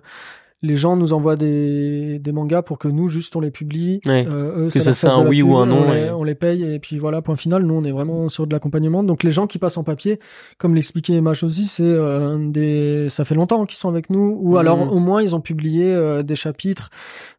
les 0.62 0.76
gens 0.76 0.94
nous 0.96 1.12
envoient 1.12 1.36
des, 1.36 2.18
des 2.18 2.32
mangas 2.32 2.62
pour 2.62 2.78
que 2.78 2.88
nous, 2.88 3.08
juste, 3.08 3.34
on 3.36 3.40
les 3.40 3.50
publie. 3.50 4.00
Ouais. 4.06 4.26
Euh, 4.28 4.66
eux, 4.66 4.68
Que 4.70 4.80
ça 4.80 4.92
soit 4.94 5.12
un 5.12 5.26
oui 5.26 5.38
pub, 5.40 5.48
ou 5.48 5.56
un 5.56 5.66
non, 5.66 5.86
On, 5.88 6.20
on 6.20 6.24
les 6.24 6.34
paye 6.34 6.62
et 6.64 6.78
puis 6.78 6.98
voilà, 6.98 7.22
point 7.22 7.36
final. 7.36 7.62
Nous, 7.62 7.74
on 7.74 7.82
est 7.84 7.92
vraiment 7.92 8.28
sur 8.28 8.46
de 8.46 8.52
l'accompagnement. 8.52 9.02
Donc, 9.02 9.22
les 9.22 9.30
gens 9.30 9.46
qui 9.46 9.58
passent 9.58 9.78
en 9.78 9.84
papier, 9.84 10.18
comme 10.58 10.74
l'expliquait 10.74 11.14
Emma 11.14 11.32
Josie, 11.32 11.66
c'est 11.66 11.82
euh, 11.82 12.36
des, 12.50 13.08
ça 13.08 13.24
fait 13.24 13.34
longtemps 13.34 13.64
qu'ils 13.64 13.78
sont 13.78 13.88
avec 13.88 14.10
nous, 14.10 14.38
ou 14.40 14.50
Mhm. 14.52 14.56
alors 14.58 14.92
au 14.92 14.98
moins 14.98 15.22
ils 15.22 15.34
ont 15.34 15.40
publié 15.40 15.84
euh, 15.94 16.22
des 16.22 16.36
chapitres, 16.36 16.90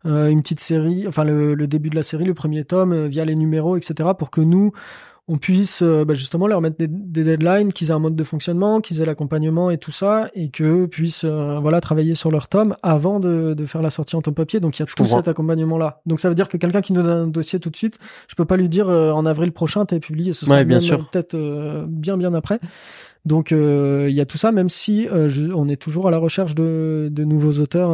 euh, 0.05 0.27
une 0.27 0.41
petite 0.41 0.59
série, 0.59 1.05
enfin 1.07 1.23
le, 1.23 1.53
le 1.53 1.67
début 1.67 1.89
de 1.89 1.95
la 1.95 2.03
série, 2.03 2.25
le 2.25 2.33
premier 2.33 2.63
tome, 2.65 2.91
euh, 2.93 3.07
via 3.07 3.23
les 3.25 3.35
numéros, 3.35 3.77
etc., 3.77 4.09
pour 4.17 4.31
que 4.31 4.41
nous 4.41 4.71
on 5.33 5.37
puisse 5.37 5.81
euh, 5.81 6.03
bah, 6.03 6.13
justement 6.13 6.45
leur 6.45 6.59
mettre 6.59 6.77
des, 6.77 6.87
des 6.89 7.23
deadlines, 7.23 7.71
qu'ils 7.71 7.87
aient 7.87 7.93
un 7.93 7.99
mode 7.99 8.17
de 8.17 8.23
fonctionnement, 8.25 8.81
qu'ils 8.81 9.01
aient 9.01 9.05
l'accompagnement 9.05 9.69
et 9.71 9.77
tout 9.77 9.91
ça, 9.91 10.27
et 10.35 10.49
qu'eux 10.49 10.87
puissent 10.89 11.23
euh, 11.23 11.57
voilà 11.61 11.79
travailler 11.79 12.15
sur 12.15 12.31
leur 12.31 12.49
tome 12.49 12.75
avant 12.83 13.19
de, 13.21 13.53
de 13.53 13.65
faire 13.65 13.81
la 13.81 13.89
sortie 13.91 14.17
en 14.17 14.21
tome 14.21 14.33
papier. 14.33 14.59
Donc 14.59 14.77
il 14.77 14.81
y 14.81 14.83
a 14.83 14.85
tout 14.85 14.93
comprends. 14.97 15.17
cet 15.17 15.27
accompagnement 15.29 15.77
là. 15.77 16.01
Donc 16.05 16.19
ça 16.19 16.27
veut 16.27 16.35
dire 16.35 16.49
que 16.49 16.57
quelqu'un 16.57 16.81
qui 16.81 16.91
nous 16.91 17.01
donne 17.01 17.21
un 17.21 17.27
dossier 17.27 17.59
tout 17.59 17.69
de 17.69 17.77
suite, 17.77 17.97
je 18.27 18.35
peux 18.35 18.45
pas 18.45 18.57
lui 18.57 18.67
dire 18.67 18.89
euh, 18.89 19.11
en 19.11 19.25
avril 19.25 19.53
prochain 19.53 19.85
t'es 19.85 19.99
publié, 20.01 20.33
ce 20.33 20.45
sera 20.45 20.57
Ouais, 20.57 20.65
bien 20.65 20.79
sûr. 20.81 21.09
peut-être 21.09 21.35
euh, 21.35 21.85
bien 21.87 22.17
bien 22.17 22.33
après. 22.33 22.59
Donc 23.25 23.51
euh, 23.51 24.07
il 24.09 24.15
y 24.15 24.21
a 24.21 24.25
tout 24.25 24.37
ça, 24.39 24.51
même 24.51 24.69
si 24.69 25.07
euh, 25.07 25.27
je- 25.29 25.51
on 25.51 25.67
est 25.69 25.75
toujours 25.81 26.07
à 26.07 26.11
la 26.11 26.17
recherche 26.17 26.55
de, 26.55 27.07
de 27.11 27.23
nouveaux 27.23 27.59
auteurs. 27.61 27.91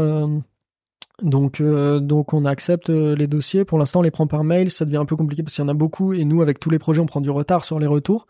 Donc, 1.23 1.61
euh, 1.61 1.99
donc 1.99 2.33
on 2.33 2.45
accepte 2.45 2.89
euh, 2.89 3.15
les 3.15 3.27
dossiers. 3.27 3.65
Pour 3.65 3.77
l'instant, 3.79 3.99
on 3.99 4.03
les 4.03 4.11
prend 4.11 4.27
par 4.27 4.43
mail. 4.43 4.69
Ça 4.69 4.85
devient 4.85 4.97
un 4.97 5.05
peu 5.05 5.15
compliqué 5.15 5.41
parce 5.43 5.55
qu'il 5.55 5.63
y 5.63 5.65
en 5.65 5.69
a 5.69 5.73
beaucoup. 5.73 6.13
Et 6.13 6.23
nous, 6.25 6.41
avec 6.41 6.59
tous 6.59 6.69
les 6.69 6.77
projets, 6.79 7.01
on 7.01 7.05
prend 7.07 7.21
du 7.21 7.29
retard 7.31 7.63
sur 7.65 7.79
les 7.79 7.87
retours. 7.87 8.27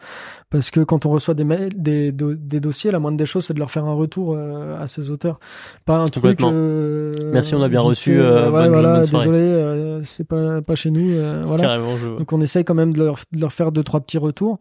Parce 0.50 0.72
que 0.72 0.80
quand 0.80 1.06
on 1.06 1.10
reçoit 1.10 1.34
des 1.34 1.44
mails, 1.44 1.74
des, 1.76 2.12
do- 2.12 2.34
des 2.36 2.60
dossiers, 2.60 2.92
la 2.92 3.00
moindre 3.00 3.18
des 3.18 3.26
choses, 3.26 3.46
c'est 3.46 3.54
de 3.54 3.60
leur 3.60 3.72
faire 3.72 3.86
un 3.86 3.94
retour 3.94 4.36
euh, 4.36 4.82
à 4.82 4.88
ces 4.88 5.12
auteurs. 5.12 5.40
Pas 5.86 5.98
un 5.98 6.06
truc. 6.06 6.40
Euh, 6.54 7.14
Merci, 7.34 7.56
on 7.56 7.62
a 7.62 7.68
bien 7.68 7.82
reçu, 7.82 8.20
euh, 8.20 8.46
ouais, 8.46 8.52
bonne- 8.52 8.70
voilà, 8.72 8.94
bonne 9.02 9.04
désolé, 9.04 10.00
c'est 10.04 10.28
pas 10.28 10.62
pas 10.62 10.76
chez 10.76 10.92
nous. 10.92 11.12
voilà. 11.46 11.64
Carrément, 11.64 11.98
je 11.98 12.08
vois. 12.08 12.20
Donc 12.20 12.32
on 12.32 12.40
essaye 12.42 12.64
quand 12.64 12.74
même 12.76 12.94
de 12.94 13.04
leur, 13.04 13.18
de 13.34 13.42
leur 13.42 13.52
faire 13.52 13.72
deux 13.72 13.84
trois 13.84 14.00
petits 14.00 14.18
retours. 14.18 14.60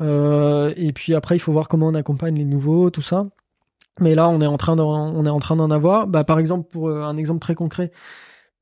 Euh, 0.00 0.72
et 0.76 0.92
puis 0.92 1.14
après 1.14 1.36
il 1.36 1.38
faut 1.38 1.52
voir 1.52 1.68
comment 1.68 1.86
on 1.86 1.94
accompagne 1.94 2.34
les 2.36 2.44
nouveaux, 2.44 2.90
tout 2.90 3.00
ça. 3.02 3.26
Mais 4.00 4.14
là 4.14 4.28
on 4.28 4.40
est 4.40 4.46
en 4.46 4.56
train 4.56 4.76
d'en, 4.76 4.90
on 5.14 5.24
est 5.26 5.30
en 5.30 5.38
train 5.38 5.56
d'en 5.56 5.70
avoir. 5.70 6.06
Bah, 6.06 6.24
par 6.24 6.38
exemple 6.38 6.68
pour 6.70 6.88
euh, 6.88 7.02
un 7.02 7.16
exemple 7.16 7.40
très 7.40 7.54
concret, 7.54 7.90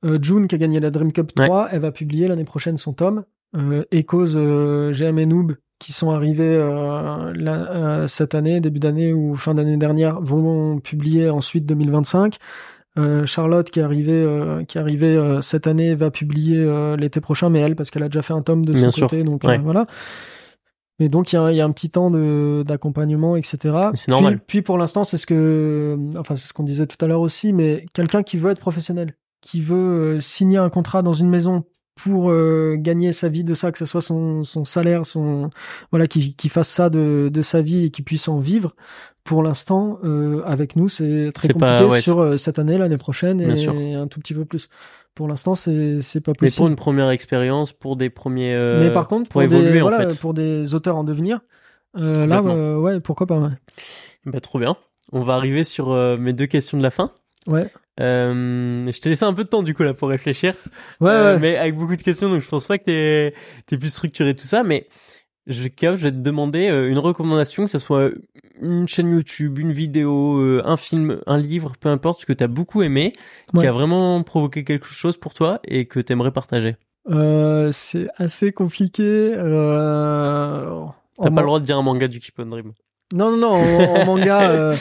euh, 0.05 0.19
June 0.21 0.47
qui 0.47 0.55
a 0.55 0.59
gagné 0.59 0.81
la 0.81 0.91
Dream 0.91 1.13
Cup 1.13 1.33
3, 1.35 1.69
elle 1.73 1.81
va 1.81 1.93
publier 1.93 2.29
l'année 2.29 2.45
prochaine 2.45 2.77
son 2.77 2.93
tome. 2.93 3.25
Euh, 3.57 3.85
Echoes 3.93 4.37
euh, 4.37 4.93
GM 4.93 5.19
et 5.19 5.27
Noob 5.27 5.53
qui 5.79 5.93
sont 5.93 6.11
arrivés 6.11 6.45
euh, 6.45 7.33
euh, 7.37 8.07
cette 8.07 8.35
année, 8.35 8.61
début 8.61 8.79
d'année 8.79 9.13
ou 9.13 9.35
fin 9.37 9.53
d'année 9.55 9.77
dernière, 9.77 10.21
vont 10.21 10.79
publier 10.79 11.29
ensuite 11.29 11.67
2025. 11.67 12.37
Euh, 12.99 13.25
Charlotte 13.27 13.69
qui 13.71 13.81
est 13.81 13.83
arrivée, 13.83 14.13
euh, 14.13 14.65
qui 14.65 14.79
est 14.79 14.81
arrivée 14.81 15.17
euh, 15.17 15.41
cette 15.41 15.67
année 15.67 15.95
va 15.95 16.11
publier 16.11 16.59
euh, 16.59 16.95
l'été 16.97 17.21
prochain, 17.21 17.49
mais 17.49 17.61
elle 17.61 17.75
parce 17.75 17.91
qu'elle 17.91 18.03
a 18.05 18.09
déjà 18.09 18.23
fait 18.23 18.35
un 18.35 18.43
tome 18.43 18.65
de 18.65 18.75
son 18.75 18.81
Bien 18.81 18.91
sûr. 18.91 19.07
côté, 19.09 19.25
donc 19.25 19.43
Ouais. 19.45 19.59
voilà. 19.59 19.87
Donc 21.09 21.33
il 21.33 21.37
y 21.37 21.39
a, 21.39 21.51
il 21.53 21.57
y 21.57 21.61
a 21.61 21.65
un 21.65 21.71
petit 21.73 21.91
temps 21.91 22.11
d'accompagnement, 22.65 23.37
etc. 23.37 23.59
C'est 23.95 24.05
Puis- 24.05 24.11
normal. 24.11 24.41
Puis, 24.47 24.63
pour 24.63 24.79
l'instant, 24.79 25.05
c'est 25.05 25.19
ce 25.19 25.27
que, 25.27 25.99
enfin 26.19 26.35
c'est 26.35 26.47
ce 26.49 26.53
qu'on 26.53 26.63
disait 26.65 26.87
tout 26.87 27.03
à 27.05 27.09
l'heure 27.09 27.21
aussi, 27.21 27.53
mais 27.53 27.85
quelqu'un 27.93 28.23
qui 28.23 28.37
veut 28.37 28.51
être 28.51 28.61
professionnel, 28.61 29.15
qui 29.41 29.61
veut 29.61 30.17
euh, 30.17 30.21
signer 30.21 30.59
un 30.59 30.71
contrat 30.71 31.03
dans 31.03 31.13
une 31.13 31.29
maison 31.29 31.65
pour 32.03 32.31
euh, 32.31 32.77
gagner 32.79 33.13
sa 33.13 33.29
vie 33.29 33.45
de 33.45 33.55
ça, 33.55 33.71
que 33.71 33.79
ce 33.79 33.85
soit 33.85 34.01
son, 34.01 34.45
son 34.45 34.65
salaire, 34.65 35.05
son 35.05 35.51
voilà, 35.91 36.07
qui, 36.07 36.35
qui 36.37 36.49
fasse 36.49 36.69
ça 36.69 36.89
de, 36.91 37.29
de 37.33 37.43
sa 37.43 37.61
vie 37.61 37.85
et 37.87 37.91
qui 37.91 38.03
puisse 38.03 38.29
en 38.29 38.39
vivre. 38.39 38.75
Pour 39.25 39.43
l'instant, 39.43 39.99
euh, 40.03 40.43
avec 40.45 40.75
nous, 40.75 40.89
c'est 40.89 41.31
très 41.35 41.49
pas- 41.49 41.77
compliqué 41.77 41.93
ouais, 41.93 42.01
sur 42.01 42.21
euh, 42.21 42.37
cette 42.39 42.59
année, 42.59 42.77
l'année 42.79 42.97
prochaine 42.97 43.41
et 43.41 43.95
un 43.95 44.07
tout 44.09 44.19
petit 44.21 44.35
peu 44.35 44.45
plus. 44.45 44.69
Pour 45.15 45.29
l'instant, 45.29 45.55
c'est 45.55 46.01
c'est 46.01 46.21
pas 46.21 46.33
Mais 46.33 46.47
possible. 46.47 46.57
pour 46.57 46.69
une 46.69 46.77
première 46.77 47.11
expérience, 47.11 47.73
pour 47.73 47.97
des 47.97 48.09
premiers. 48.11 48.59
euh, 48.63 48.81
Mais 48.81 48.91
par 48.93 49.09
contre, 49.09 49.29
pour 49.29 49.41
pour, 49.43 49.49
des, 49.51 49.57
évoluer, 49.57 49.81
en 49.83 49.89
voilà, 49.89 50.09
fait. 50.11 50.21
pour 50.21 50.33
des 50.35 50.75
auteurs 50.75 50.97
en 50.97 51.05
devenir, 51.05 51.41
euh, 51.99 52.25
là, 52.27 52.41
euh, 52.45 52.77
ouais, 52.79 53.01
pourquoi 53.01 53.27
pas, 53.27 53.39
ouais. 53.39 53.51
Bah, 54.25 54.41
trop 54.41 54.59
bien. 54.59 54.77
On 55.13 55.21
va 55.23 55.35
arriver 55.35 55.65
sur 55.65 55.95
mes 56.19 56.33
deux 56.33 56.47
questions 56.47 56.79
de 56.79 56.83
la 56.83 56.91
fin. 56.91 57.11
Ouais, 57.47 57.67
Euh, 58.01 58.91
je 58.91 59.01
t'ai 59.01 59.11
laissé 59.11 59.25
un 59.25 59.35
peu 59.35 59.45
de 59.45 59.49
temps 59.49 59.63
du 59.63 59.75
coup 59.75 59.83
là 59.83 59.93
pour 59.95 60.09
réfléchir. 60.09 60.55
ouais, 61.01 61.11
Euh, 61.11 61.35
ouais. 61.35 61.41
Mais 61.41 61.57
avec 61.57 61.77
beaucoup 61.77 61.97
de 61.97 62.03
questions, 62.03 62.31
donc 62.31 62.41
je 62.41 62.49
pense 62.49 62.65
pas 62.67 62.79
que 62.79 62.85
t'es 62.85 63.35
t'es 63.67 63.77
plus 63.77 63.91
structuré 63.91 64.35
tout 64.35 64.45
ça. 64.47 64.63
Mais 64.63 64.87
je, 65.47 65.63
vais 65.63 66.11
te 66.11 66.17
demander 66.17 66.69
euh, 66.69 66.89
une 66.89 66.99
recommandation, 66.99 67.65
que 67.65 67.71
ce 67.71 67.79
soit 67.79 68.11
une 68.61 68.87
chaîne 68.87 69.11
YouTube, 69.11 69.59
une 69.59 69.73
vidéo, 69.73 70.39
euh, 70.39 70.63
un 70.65 70.77
film, 70.77 71.19
un 71.27 71.39
livre, 71.39 71.73
peu 71.81 71.89
importe, 71.89 72.21
ce 72.21 72.27
que 72.27 72.33
t'as 72.33 72.47
beaucoup 72.47 72.83
aimé, 72.83 73.13
qui 73.59 73.67
a 73.67 73.73
vraiment 73.73 74.23
provoqué 74.23 74.65
quelque 74.65 74.87
chose 74.87 75.17
pour 75.17 75.35
toi 75.35 75.61
et 75.67 75.87
que 75.87 75.99
t'aimerais 76.01 76.31
partager. 76.31 76.77
Euh, 77.11 77.71
c'est 77.73 78.09
assez 78.17 78.53
compliqué. 78.53 79.03
Euh... 79.37 80.85
T'as 81.21 81.31
pas 81.31 81.41
le 81.41 81.47
droit 81.47 81.61
de 81.61 81.65
dire 81.65 81.77
un 81.77 81.83
manga 81.83 82.07
du 82.07 82.21
Keep 82.21 82.39
on 82.39 82.47
Dream. 82.47 82.73
Non, 83.13 83.33
non, 83.33 83.37
non. 83.37 83.55
En, 83.55 84.01
en 84.01 84.05
manga, 84.07 84.43
euh, 84.51 84.77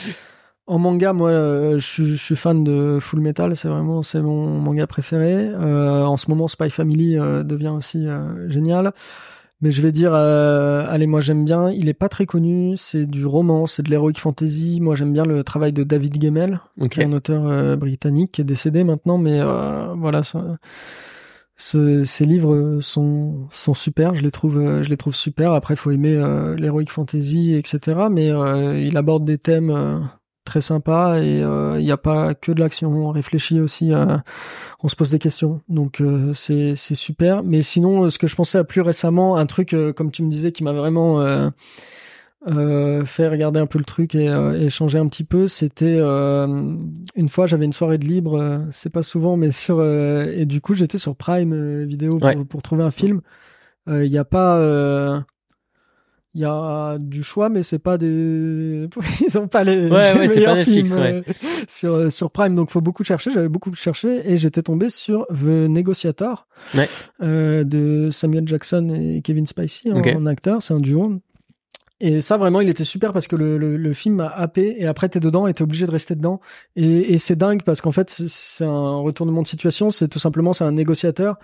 en 0.68 0.78
manga, 0.78 1.12
moi, 1.12 1.32
je, 1.32 1.78
suis- 1.84 2.06
je 2.16 2.22
suis 2.22 2.36
fan 2.36 2.62
de 2.62 2.98
Full 3.00 3.20
Metal. 3.20 3.56
C'est 3.56 3.68
vraiment, 3.68 4.02
c'est 4.02 4.20
mon 4.22 4.60
manga 4.60 4.86
préféré. 4.86 5.52
En 5.54 6.16
ce 6.16 6.30
moment, 6.30 6.46
Spy 6.46 6.70
Family 6.70 7.16
devient 7.16 7.68
aussi 7.76 8.06
génial. 8.46 8.92
Mais 9.62 9.70
je 9.70 9.80
vais 9.80 9.92
dire, 9.92 10.12
euh, 10.14 10.84
allez, 10.88 11.06
moi 11.06 11.20
j'aime 11.20 11.44
bien. 11.44 11.70
Il 11.70 11.88
est 11.88 11.94
pas 11.94 12.08
très 12.08 12.26
connu. 12.26 12.74
C'est 12.76 13.06
du 13.06 13.24
roman, 13.24 13.66
c'est 13.66 13.82
de 13.84 13.90
l'heroic 13.90 14.14
fantasy. 14.18 14.80
Moi, 14.80 14.94
j'aime 14.96 15.12
bien 15.12 15.24
le 15.24 15.44
travail 15.44 15.72
de 15.72 15.84
David 15.84 16.20
Gemmell, 16.20 16.60
Ok. 16.80 16.90
qui 16.90 17.00
est 17.00 17.04
un 17.04 17.12
auteur 17.12 17.46
euh, 17.46 17.76
britannique 17.76 18.32
qui 18.32 18.40
est 18.40 18.44
décédé 18.44 18.82
maintenant, 18.84 19.18
mais 19.18 19.40
euh, 19.40 19.94
voilà, 19.96 20.22
ça- 20.24 20.58
ce- 21.56 22.02
ces 22.04 22.24
livres 22.24 22.78
sont 22.80 23.46
sont 23.50 23.74
super. 23.74 24.14
Je 24.16 24.22
les 24.22 24.30
trouve, 24.32 24.58
euh, 24.58 24.82
je 24.82 24.90
les 24.90 24.96
trouve 24.96 25.14
super. 25.14 25.52
Après, 25.52 25.76
faut 25.76 25.90
aimer 25.92 26.14
euh, 26.16 26.56
l'heroic 26.56 26.86
fantasy, 26.88 27.54
etc. 27.54 28.08
Mais 28.10 28.30
euh, 28.30 28.78
il 28.80 28.96
aborde 28.96 29.24
des 29.24 29.38
thèmes 29.38 29.70
euh, 29.70 29.98
très 30.44 30.60
sympas 30.60 31.18
et 31.20 31.42
euh, 31.42 31.78
il 31.78 31.84
n'y 31.84 31.92
a 31.92 31.96
pas 31.96 32.34
que 32.34 32.50
de 32.52 32.60
l'action. 32.60 32.90
On 32.90 33.10
réfléchit 33.10 33.60
aussi, 33.60 33.92
on 34.82 34.88
se 34.88 34.96
pose 34.96 35.10
des 35.10 35.18
questions. 35.18 35.60
Donc 35.68 36.00
euh, 36.00 36.32
c'est 36.32 36.74
c'est 36.76 36.94
super. 36.96 37.42
Mais 37.42 37.62
sinon, 37.62 38.04
euh, 38.04 38.10
ce 38.10 38.18
que 38.18 38.26
je 38.26 38.34
pensais 38.36 38.58
à 38.58 38.64
plus 38.64 38.80
récemment, 38.80 39.36
un 39.36 39.46
truc 39.46 39.72
euh, 39.74 39.92
comme 39.92 40.10
tu 40.10 40.22
me 40.22 40.30
disais 40.30 40.50
qui 40.52 40.64
m'a 40.64 40.72
vraiment 40.72 41.20
euh, 41.20 41.50
euh, 42.48 43.04
fait 43.04 43.28
regarder 43.28 43.60
un 43.60 43.66
peu 43.66 43.78
le 43.78 43.84
truc 43.84 44.16
et, 44.16 44.28
euh, 44.28 44.60
et 44.60 44.68
changer 44.68 44.98
un 44.98 45.06
petit 45.06 45.24
peu. 45.24 45.46
C'était 45.46 45.96
euh, 45.98 46.46
une 47.14 47.28
fois 47.28 47.46
j'avais 47.46 47.64
une 47.64 47.72
soirée 47.72 47.98
de 47.98 48.04
libre, 48.04 48.36
euh, 48.40 48.58
c'est 48.72 48.90
pas 48.90 49.02
souvent, 49.02 49.36
mais 49.36 49.52
sur 49.52 49.78
euh, 49.78 50.26
et 50.34 50.44
du 50.44 50.60
coup 50.60 50.74
j'étais 50.74 50.98
sur 50.98 51.14
Prime 51.14 51.84
vidéo 51.84 52.18
pour, 52.18 52.26
Ouais. 52.26 52.44
pour 52.44 52.62
trouver 52.62 52.82
un 52.82 52.90
film. 52.90 53.20
Il 53.88 54.06
y 54.06 54.18
a 54.18 54.24
pas 54.24 54.58
euh, 54.58 55.20
il 56.34 56.40
y 56.40 56.44
a 56.44 56.96
du 56.98 57.22
choix, 57.22 57.48
mais 57.50 57.62
c'est 57.62 57.78
pas 57.78 57.98
des. 57.98 58.88
Ils 59.26 59.38
ont 59.38 59.48
pas 59.48 59.64
les, 59.64 59.88
Ouais, 59.90 60.14
les 60.14 60.18
ouais, 60.20 60.26
pas 60.28 60.34
meilleurs 60.34 60.54
Netflix, 60.56 60.90
films 60.90 61.02
ouais. 61.02 61.22
sur 61.68 61.92
euh, 61.94 62.10
sur 62.10 62.30
Prime. 62.30 62.54
Donc 62.54 62.70
faut 62.70 62.80
beaucoup 62.80 63.04
chercher. 63.04 63.30
J'avais 63.30 63.48
beaucoup 63.48 63.72
cherché 63.74 64.22
et 64.30 64.36
j'étais 64.36 64.62
tombé 64.62 64.88
sur 64.88 65.26
The 65.28 65.68
Negotiator 65.68 66.46
Ouais. 66.74 66.88
euh, 67.22 67.64
de 67.64 68.08
Samuel 68.10 68.46
Jackson 68.48 68.88
et 68.94 69.20
Kevin 69.22 69.46
Spacey 69.46 69.90
en, 69.92 69.98
Ok. 69.98 70.08
en 70.16 70.26
acteur. 70.26 70.62
C'est 70.62 70.74
un 70.74 70.80
duo. 70.80 71.20
Et 72.04 72.20
ça, 72.20 72.36
vraiment, 72.36 72.60
il 72.60 72.68
était 72.68 72.82
super 72.82 73.12
parce 73.12 73.28
que 73.28 73.36
le, 73.36 73.56
le, 73.58 73.76
le 73.76 73.92
film 73.92 74.16
m'a 74.16 74.26
happé 74.26 74.74
et 74.78 74.86
après, 74.86 75.08
t'es 75.08 75.20
dedans 75.20 75.46
et 75.46 75.54
t'es 75.54 75.62
obligé 75.62 75.86
de 75.86 75.90
rester 75.92 76.16
dedans. 76.16 76.40
Et, 76.74 77.14
et 77.14 77.18
c'est 77.18 77.36
dingue 77.36 77.62
parce 77.62 77.80
qu'en 77.80 77.92
fait, 77.92 78.10
c'est- 78.10 78.64
un 78.64 78.96
retournement 78.96 79.42
de 79.42 79.46
situation. 79.46 79.90
C'est 79.90 80.08
tout 80.08 80.18
simplement, 80.18 80.52
c'est 80.52 80.64
un 80.64 80.72
négociateur 80.72 81.38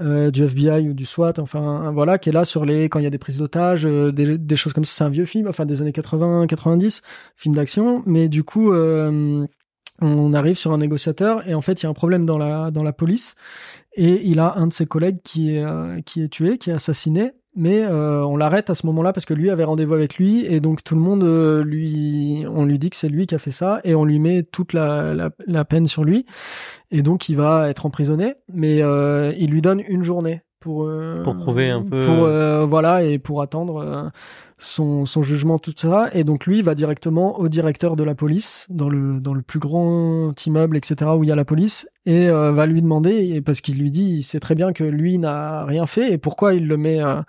euh, 0.00 0.30
du 0.30 0.44
FBI 0.44 0.88
ou 0.88 0.94
du 0.94 1.06
SWAT, 1.06 1.34
enfin, 1.40 1.90
voilà, 1.92 2.18
qui 2.18 2.30
est 2.30 2.32
là 2.32 2.44
sur 2.46 2.64
les, 2.64 2.88
quand 2.88 3.00
il 3.00 3.04
y 3.04 3.06
a 3.06 3.10
des 3.10 3.18
prises 3.18 3.38
d'otages, 3.38 3.86
euh, 3.86 4.12
des, 4.12 4.38
des 4.38 4.56
choses 4.56 4.72
comme 4.72 4.84
ça. 4.84 4.94
C'est 4.96 5.04
un 5.04 5.10
vieux 5.10 5.26
film, 5.26 5.48
enfin, 5.48 5.66
des 5.66 5.82
années 5.82 5.92
80, 5.92 6.46
90, 6.46 7.02
film 7.36 7.54
d'action. 7.54 8.02
Mais 8.06 8.28
du 8.28 8.44
coup, 8.44 8.72
euh, 8.72 9.46
on 10.00 10.32
arrive 10.34 10.56
sur 10.56 10.72
un 10.72 10.78
négociateur 10.78 11.46
et 11.48 11.54
en 11.54 11.60
fait, 11.60 11.82
il 11.82 11.84
y 11.84 11.86
a 11.86 11.90
un 11.90 11.94
problème 11.94 12.24
dans 12.26 12.38
la, 12.38 12.70
dans 12.70 12.82
la 12.84 12.92
police 12.92 13.34
et 13.94 14.26
il 14.26 14.38
a 14.40 14.54
un 14.56 14.68
de 14.68 14.72
ses 14.72 14.86
collègues 14.86 15.18
qui 15.24 15.56
est, 15.56 15.64
euh, 15.64 16.00
qui 16.02 16.22
est 16.22 16.28
tué, 16.28 16.58
qui 16.58 16.70
est 16.70 16.74
assassiné. 16.74 17.32
Mais 17.60 17.82
euh, 17.82 18.24
on 18.24 18.36
l'arrête 18.36 18.70
à 18.70 18.76
ce 18.76 18.86
moment-là 18.86 19.12
parce 19.12 19.26
que 19.26 19.34
lui 19.34 19.50
avait 19.50 19.64
rendez-vous 19.64 19.94
avec 19.94 20.16
lui 20.16 20.46
et 20.46 20.60
donc 20.60 20.84
tout 20.84 20.94
le 20.94 21.00
monde 21.00 21.24
euh, 21.24 21.64
lui, 21.64 22.44
on 22.48 22.64
lui 22.64 22.78
dit 22.78 22.88
que 22.88 22.94
c'est 22.96 23.08
lui 23.08 23.26
qui 23.26 23.34
a 23.34 23.38
fait 23.38 23.50
ça 23.50 23.80
et 23.82 23.96
on 23.96 24.04
lui 24.04 24.20
met 24.20 24.44
toute 24.44 24.72
la, 24.74 25.12
la, 25.12 25.30
la 25.46 25.64
peine 25.64 25.88
sur 25.88 26.04
lui 26.04 26.24
et 26.92 27.02
donc 27.02 27.28
il 27.28 27.36
va 27.36 27.68
être 27.68 27.84
emprisonné. 27.84 28.34
Mais 28.52 28.80
euh, 28.80 29.32
il 29.36 29.50
lui 29.50 29.60
donne 29.60 29.82
une 29.88 30.04
journée 30.04 30.42
pour 30.60 30.84
euh, 30.84 31.22
Pour 31.24 31.36
prouver 31.36 31.68
un 31.70 31.82
peu- 31.82 31.98
pour 31.98 32.24
euh, 32.26 32.64
voilà 32.64 33.02
et 33.02 33.18
pour 33.18 33.42
attendre 33.42 34.10
son, 34.58 35.06
son 35.06 35.22
jugement 35.22 35.58
tout 35.58 35.74
ça. 35.76 36.10
Et 36.12 36.24
donc 36.24 36.46
lui 36.46 36.62
va 36.62 36.74
directement 36.74 37.38
au 37.38 37.48
directeur 37.48 37.96
de 37.96 38.04
la 38.04 38.14
police 38.14 38.66
dans 38.68 38.88
le 38.88 39.20
dans 39.20 39.34
le 39.34 39.42
plus 39.42 39.58
grand 39.58 40.34
immeuble 40.46 40.76
etc 40.76 41.10
où 41.16 41.24
il 41.24 41.28
y 41.28 41.32
a 41.32 41.36
la 41.36 41.44
police 41.44 41.88
et 42.06 42.28
euh, 42.28 42.52
va 42.52 42.66
lui 42.66 42.82
demander 42.82 43.10
et 43.10 43.40
parce 43.40 43.60
qu'il 43.60 43.78
lui 43.78 43.90
dit 43.90 44.04
il 44.04 44.22
sait 44.22 44.40
très 44.40 44.54
bien 44.54 44.72
que 44.72 44.84
lui 44.84 45.18
n'a 45.18 45.64
rien 45.64 45.86
fait 45.86 46.12
et 46.12 46.18
pourquoi 46.18 46.54
il 46.54 46.66
le 46.66 46.76
met 46.76 47.02
euh, 47.02 47.22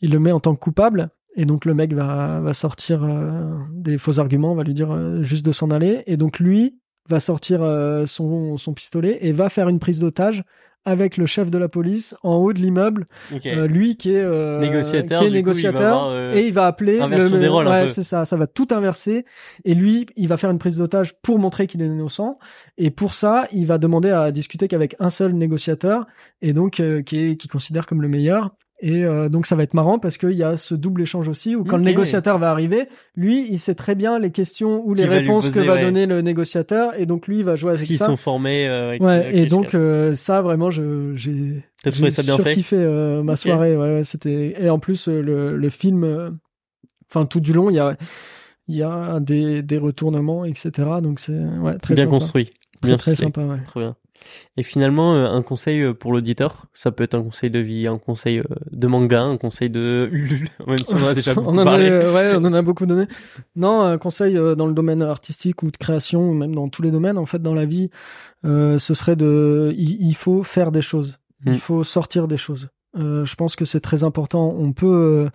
il 0.00 0.10
le 0.12 0.18
met 0.18 0.32
en 0.32 0.40
tant 0.40 0.54
que 0.54 0.60
coupable. 0.60 1.10
Et 1.36 1.44
donc 1.44 1.64
le 1.64 1.74
mec 1.74 1.92
va 1.92 2.40
va 2.40 2.52
sortir 2.54 3.04
euh, 3.04 3.54
des 3.72 3.98
faux 3.98 4.18
arguments 4.18 4.54
va 4.54 4.64
lui 4.64 4.74
dire 4.74 4.92
euh, 4.92 5.22
juste 5.22 5.44
de 5.46 5.52
s'en 5.52 5.70
aller. 5.70 6.02
Et 6.06 6.16
donc 6.16 6.38
lui 6.38 6.78
va 7.08 7.20
sortir 7.20 7.62
euh, 7.62 8.04
son 8.06 8.56
son 8.56 8.74
pistolet 8.74 9.18
et 9.22 9.32
va 9.32 9.48
faire 9.48 9.68
une 9.68 9.78
prise 9.78 10.00
d'otage 10.00 10.44
avec 10.84 11.16
le 11.16 11.26
chef 11.26 11.50
de 11.50 11.58
la 11.58 11.68
police 11.68 12.16
en 12.22 12.36
haut 12.36 12.52
de 12.52 12.58
l'immeuble 12.58 13.06
euh, 13.46 13.66
lui 13.66 13.96
qui 13.96 14.12
est 14.12 14.22
euh, 14.22 14.60
Négociateur, 14.60 15.20
qui 15.20 15.26
est 15.26 15.30
du 15.30 15.42
coup, 15.42 15.50
il 15.50 15.62
va 15.62 15.70
négociateur 15.70 15.98
avoir, 15.98 16.10
euh, 16.10 16.34
et 16.34 16.46
il 16.46 16.52
va 16.52 16.66
appeler 16.66 16.98
le 16.98 17.38
des 17.38 17.48
rôles, 17.48 17.68
ouais, 17.68 17.86
c'est 17.86 18.02
ça 18.02 18.24
ça 18.24 18.36
va 18.36 18.46
tout 18.46 18.68
inverser 18.70 19.24
et 19.64 19.74
lui 19.74 20.06
il 20.16 20.28
va 20.28 20.36
faire 20.36 20.50
une 20.50 20.58
prise 20.58 20.78
d'otage 20.78 21.14
pour 21.22 21.38
montrer 21.38 21.66
qu'il 21.66 21.82
est 21.82 21.86
innocent 21.86 22.38
et 22.78 22.90
pour 22.90 23.14
ça 23.14 23.46
il 23.52 23.66
va 23.66 23.78
demander 23.78 24.10
à 24.10 24.30
discuter 24.32 24.68
qu'avec 24.68 24.96
un 25.00 25.10
seul 25.10 25.34
négociateur 25.34 26.06
et 26.40 26.52
donc 26.52 26.80
euh, 26.80 27.02
qui 27.02 27.18
est 27.18 27.36
qui 27.36 27.48
considère 27.48 27.86
comme 27.86 28.02
le 28.02 28.08
meilleur 28.08 28.54
et 28.82 29.04
euh, 29.04 29.28
donc 29.28 29.46
ça 29.46 29.56
va 29.56 29.62
être 29.62 29.74
marrant 29.74 29.98
parce 29.98 30.16
qu'il 30.18 30.32
y 30.32 30.42
a 30.42 30.56
ce 30.56 30.74
double 30.74 31.02
échange 31.02 31.28
aussi 31.28 31.54
où 31.56 31.64
quand 31.64 31.76
le 31.76 31.82
négociateur 31.84 32.38
va 32.38 32.50
arriver, 32.50 32.88
lui 33.14 33.46
il 33.50 33.58
sait 33.58 33.74
très 33.74 33.94
bien 33.94 34.18
les 34.18 34.30
questions 34.30 34.82
ou 34.86 34.94
les 34.94 35.02
Qui 35.02 35.08
va 35.08 35.14
lui 35.16 35.20
réponses 35.26 35.48
poser, 35.48 35.60
que 35.60 35.66
va 35.66 35.74
ouais. 35.74 35.80
donner 35.80 36.06
le 36.06 36.22
négociateur 36.22 36.98
et 36.98 37.06
donc 37.06 37.26
lui 37.28 37.38
il 37.40 37.44
va 37.44 37.56
jouer 37.56 37.70
Parce 37.72 37.80
avec 37.80 37.86
qu'ils 37.88 37.98
ça. 37.98 38.06
sont 38.06 38.16
formés. 38.16 38.66
euh, 38.68 38.88
avec- 38.88 39.02
Ouais, 39.02 39.28
ok, 39.28 39.34
et 39.34 39.46
donc 39.46 39.74
euh, 39.74 40.14
ça 40.14 40.40
vraiment 40.42 40.70
je 40.70 41.14
j'ai 41.14 41.62
T'as 41.82 41.90
trouvé 41.90 42.10
ça 42.10 42.22
bien 42.22 42.36
fait 42.38 42.54
kiffé 42.54 42.76
ma 43.24 43.36
soirée 43.36 43.76
ouais, 43.76 43.94
ouais, 43.96 44.04
c'était 44.04 44.54
et 44.58 44.70
en 44.70 44.78
plus 44.78 45.08
euh, 45.08 45.20
le 45.22 45.56
le 45.56 45.68
film 45.70 46.04
euh, 46.04 46.30
enfin 47.10 47.26
tout 47.26 47.40
du 47.40 47.52
long 47.52 47.70
il 47.70 47.76
y 47.76 47.80
a 47.80 47.96
il 48.68 48.76
y 48.76 48.82
a 48.82 49.18
des 49.20 49.62
des 49.62 49.78
retournements 49.78 50.44
etc 50.44 50.70
donc 51.02 51.20
c'est 51.20 51.32
ouais 51.32 51.76
très 51.78 51.94
bien 51.94 52.04
sympa. 52.04 52.16
construit. 52.18 52.50
très, 52.80 52.88
bien 52.90 52.96
très 52.98 53.16
sympa 53.16 53.42
ouais. 53.42 53.62
Trop 53.64 53.80
bien. 53.80 53.96
Et 54.56 54.62
finalement, 54.62 55.14
euh, 55.14 55.26
un 55.26 55.42
conseil 55.42 55.80
euh, 55.80 55.94
pour 55.94 56.12
l'auditeur, 56.12 56.66
ça 56.72 56.90
peut 56.90 57.04
être 57.04 57.14
un 57.14 57.22
conseil 57.22 57.50
de 57.50 57.58
vie, 57.58 57.86
un 57.86 57.98
conseil 57.98 58.38
euh, 58.38 58.44
de 58.70 58.86
manga, 58.86 59.22
un 59.22 59.36
conseil 59.36 59.70
de 59.70 60.08
Ulule, 60.12 60.48
même 60.66 60.78
si 60.78 60.94
on 60.94 61.04
en 61.04 61.08
a 61.08 61.14
déjà 61.14 61.34
beaucoup 61.34 61.48
on 61.50 61.54
en 61.54 61.58
a, 61.58 61.64
parlé. 61.64 61.90
ouais, 61.90 62.32
on 62.36 62.44
en 62.44 62.52
a 62.52 62.62
beaucoup 62.62 62.86
donné. 62.86 63.06
Non, 63.56 63.82
un 63.82 63.98
conseil 63.98 64.34
dans 64.34 64.66
le 64.66 64.74
domaine 64.74 65.02
artistique 65.02 65.62
ou 65.62 65.70
de 65.70 65.76
création, 65.76 66.30
ou 66.30 66.34
même 66.34 66.54
dans 66.54 66.68
tous 66.68 66.82
les 66.82 66.90
domaines, 66.90 67.18
en 67.18 67.26
fait, 67.26 67.40
dans 67.40 67.54
la 67.54 67.64
vie, 67.64 67.90
euh, 68.44 68.78
ce 68.78 68.94
serait 68.94 69.16
de, 69.16 69.72
il, 69.76 70.00
il 70.00 70.14
faut 70.14 70.42
faire 70.42 70.72
des 70.72 70.82
choses. 70.82 71.18
Mm. 71.44 71.52
Il 71.52 71.60
faut 71.60 71.84
sortir 71.84 72.28
des 72.28 72.36
choses. 72.36 72.68
Euh, 72.96 73.24
je 73.24 73.36
pense 73.36 73.56
que 73.56 73.64
c'est 73.64 73.80
très 73.80 74.04
important. 74.04 74.54
On 74.58 74.72
peut 74.72 74.86
euh, 75.26 75.30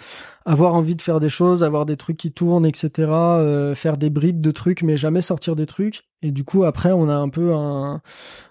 avoir 0.45 0.73
envie 0.73 0.95
de 0.95 1.01
faire 1.01 1.19
des 1.19 1.29
choses, 1.29 1.63
avoir 1.63 1.85
des 1.85 1.97
trucs 1.97 2.17
qui 2.17 2.31
tournent, 2.31 2.65
etc. 2.65 2.91
euh, 3.09 3.75
faire 3.75 3.97
des 3.97 4.09
brides 4.09 4.41
de 4.41 4.51
trucs, 4.51 4.81
mais 4.83 4.97
jamais 4.97 5.21
sortir 5.21 5.55
des 5.55 5.65
trucs. 5.65 6.03
Et 6.21 6.31
du 6.31 6.43
coup, 6.43 6.65
après, 6.65 6.91
on 6.91 7.07
a 7.07 7.15
un 7.15 7.29
peu 7.29 7.53
un, 7.53 8.01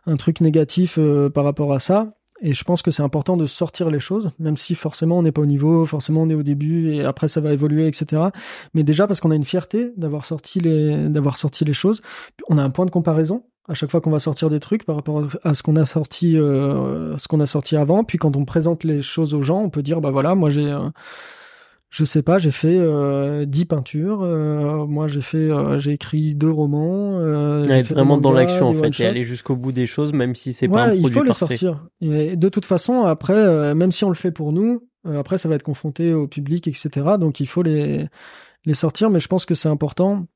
un 0.07 0.17
truc 0.17 0.41
négatif 0.41 0.97
euh, 0.99 1.29
par 1.29 1.45
rapport 1.45 1.73
à 1.73 1.81
ça. 1.81 2.15
Et 2.41 2.53
je 2.53 2.65
pense 2.65 2.83
que 2.83 2.91
c'est 2.91 3.03
important 3.03 3.37
de 3.37 3.47
sortir 3.47 3.91
les 3.91 4.01
choses, 4.01 4.33
même 4.39 4.57
si 4.57 4.75
forcément 4.75 5.19
on 5.19 5.23
n'est 5.23 5.33
pas 5.33 5.43
au 5.43 5.47
niveau, 5.47 5.87
forcément 5.87 6.23
on 6.23 6.29
est 6.29 6.35
au 6.35 6.43
début 6.43 6.93
et 6.93 7.05
après 7.05 7.29
ça 7.29 7.41
va 7.41 7.53
évoluer, 7.53 7.87
etc. 7.87 8.23
Mais 8.75 8.83
déjà 8.83 9.07
parce 9.07 9.21
qu'on 9.21 9.31
a 9.31 9.37
une 9.37 9.45
fierté 9.45 9.93
d'avoir 9.97 10.25
sorti 10.25 10.59
les, 10.59 11.09
d'avoir 11.09 11.37
sorti 11.37 11.65
les 11.65 11.73
choses. 11.73 12.03
On 12.49 12.59
a 12.59 12.63
un 12.63 12.71
point 12.71 12.87
de 12.87 12.91
comparaison 12.91 13.45
à 13.69 13.75
chaque 13.75 13.91
fois 13.91 14.01
qu'on 14.01 14.11
va 14.11 14.19
sortir 14.19 14.51
des 14.51 14.61
trucs 14.61 14.85
par 14.85 14.97
rapport 14.97 15.23
à 15.43 15.55
ce 15.55 15.63
qu'on 15.63 15.77
a 15.77 15.85
sorti, 15.85 16.37
euh, 16.37 17.17
ce 17.19 17.29
qu'on 17.29 17.41
a 17.41 17.47
sorti 17.47 17.77
avant. 17.77 18.05
Puis 18.05 18.19
quand 18.19 18.37
on 18.37 18.45
présente 18.45 18.85
les 18.85 19.01
choses 19.01 19.35
aux 19.35 19.43
gens, 19.43 19.61
on 19.61 19.71
peut 19.71 19.83
dire 19.83 20.01
bah 20.01 20.11
voilà, 20.11 20.35
moi 20.35 20.51
j'ai 20.51 20.67
euh, 20.67 20.89
je 21.95 22.05
sais 22.05 22.23
pas, 22.23 22.39
j'ai 22.39 22.51
fait 22.51 22.77
euh, 22.77 23.45
10 23.45 23.67
peintures. 23.67 24.23
Euh, 24.25 24.85
moi, 24.85 25.07
j'ai 25.07 25.21
fait, 25.21 25.37
euh, 25.37 25.79
j'ai 25.79 25.93
écrit 25.93 26.35
deux 26.35 26.51
romans. 26.51 27.21
Euh, 27.21 27.65
être 27.69 27.95
vraiment 27.95 28.19
dans 28.19 28.33
l'action 28.33 28.67
en 28.67 28.75
fait, 28.75 28.99
et 28.99 29.07
aller 29.07 29.23
jusqu'au 29.23 29.55
bout 29.55 29.71
des 29.71 29.87
choses, 29.87 30.13
même 30.13 30.35
si 30.35 30.53
c'est 30.53 30.67
pas 30.67 30.87
un 30.87 30.89
produit 30.89 31.05
il 31.05 31.13
faut 31.13 31.23
les 31.23 31.33
sortir. 31.33 31.87
Et 32.01 32.35
de 32.35 32.49
toute 32.49 32.65
façon, 32.65 33.05
après, 33.05 33.39
euh, 33.39 33.77
même 33.77 33.93
si 33.93 34.03
on 34.03 34.09
le 34.09 34.17
fait 34.17 34.33
pour 34.33 34.53
nous, 34.53 34.89
euh, 35.07 35.21
après 35.21 35.39
ça 35.39 35.49
va 35.49 35.55
être 35.55 35.63
confronté 35.63 36.13
au 36.13 36.27
public, 36.27 36.67
etc. 36.67 36.91
Donc 37.21 37.39
il 37.39 37.47
faut 37.47 37.63
les 37.63 38.09
les 38.67 38.75
sortir, 38.75 39.09
mais 39.11 39.21
je 39.21 39.29
pense 39.29 39.47
que 39.47 39.55
c'est 39.55 39.69
important 39.69 40.27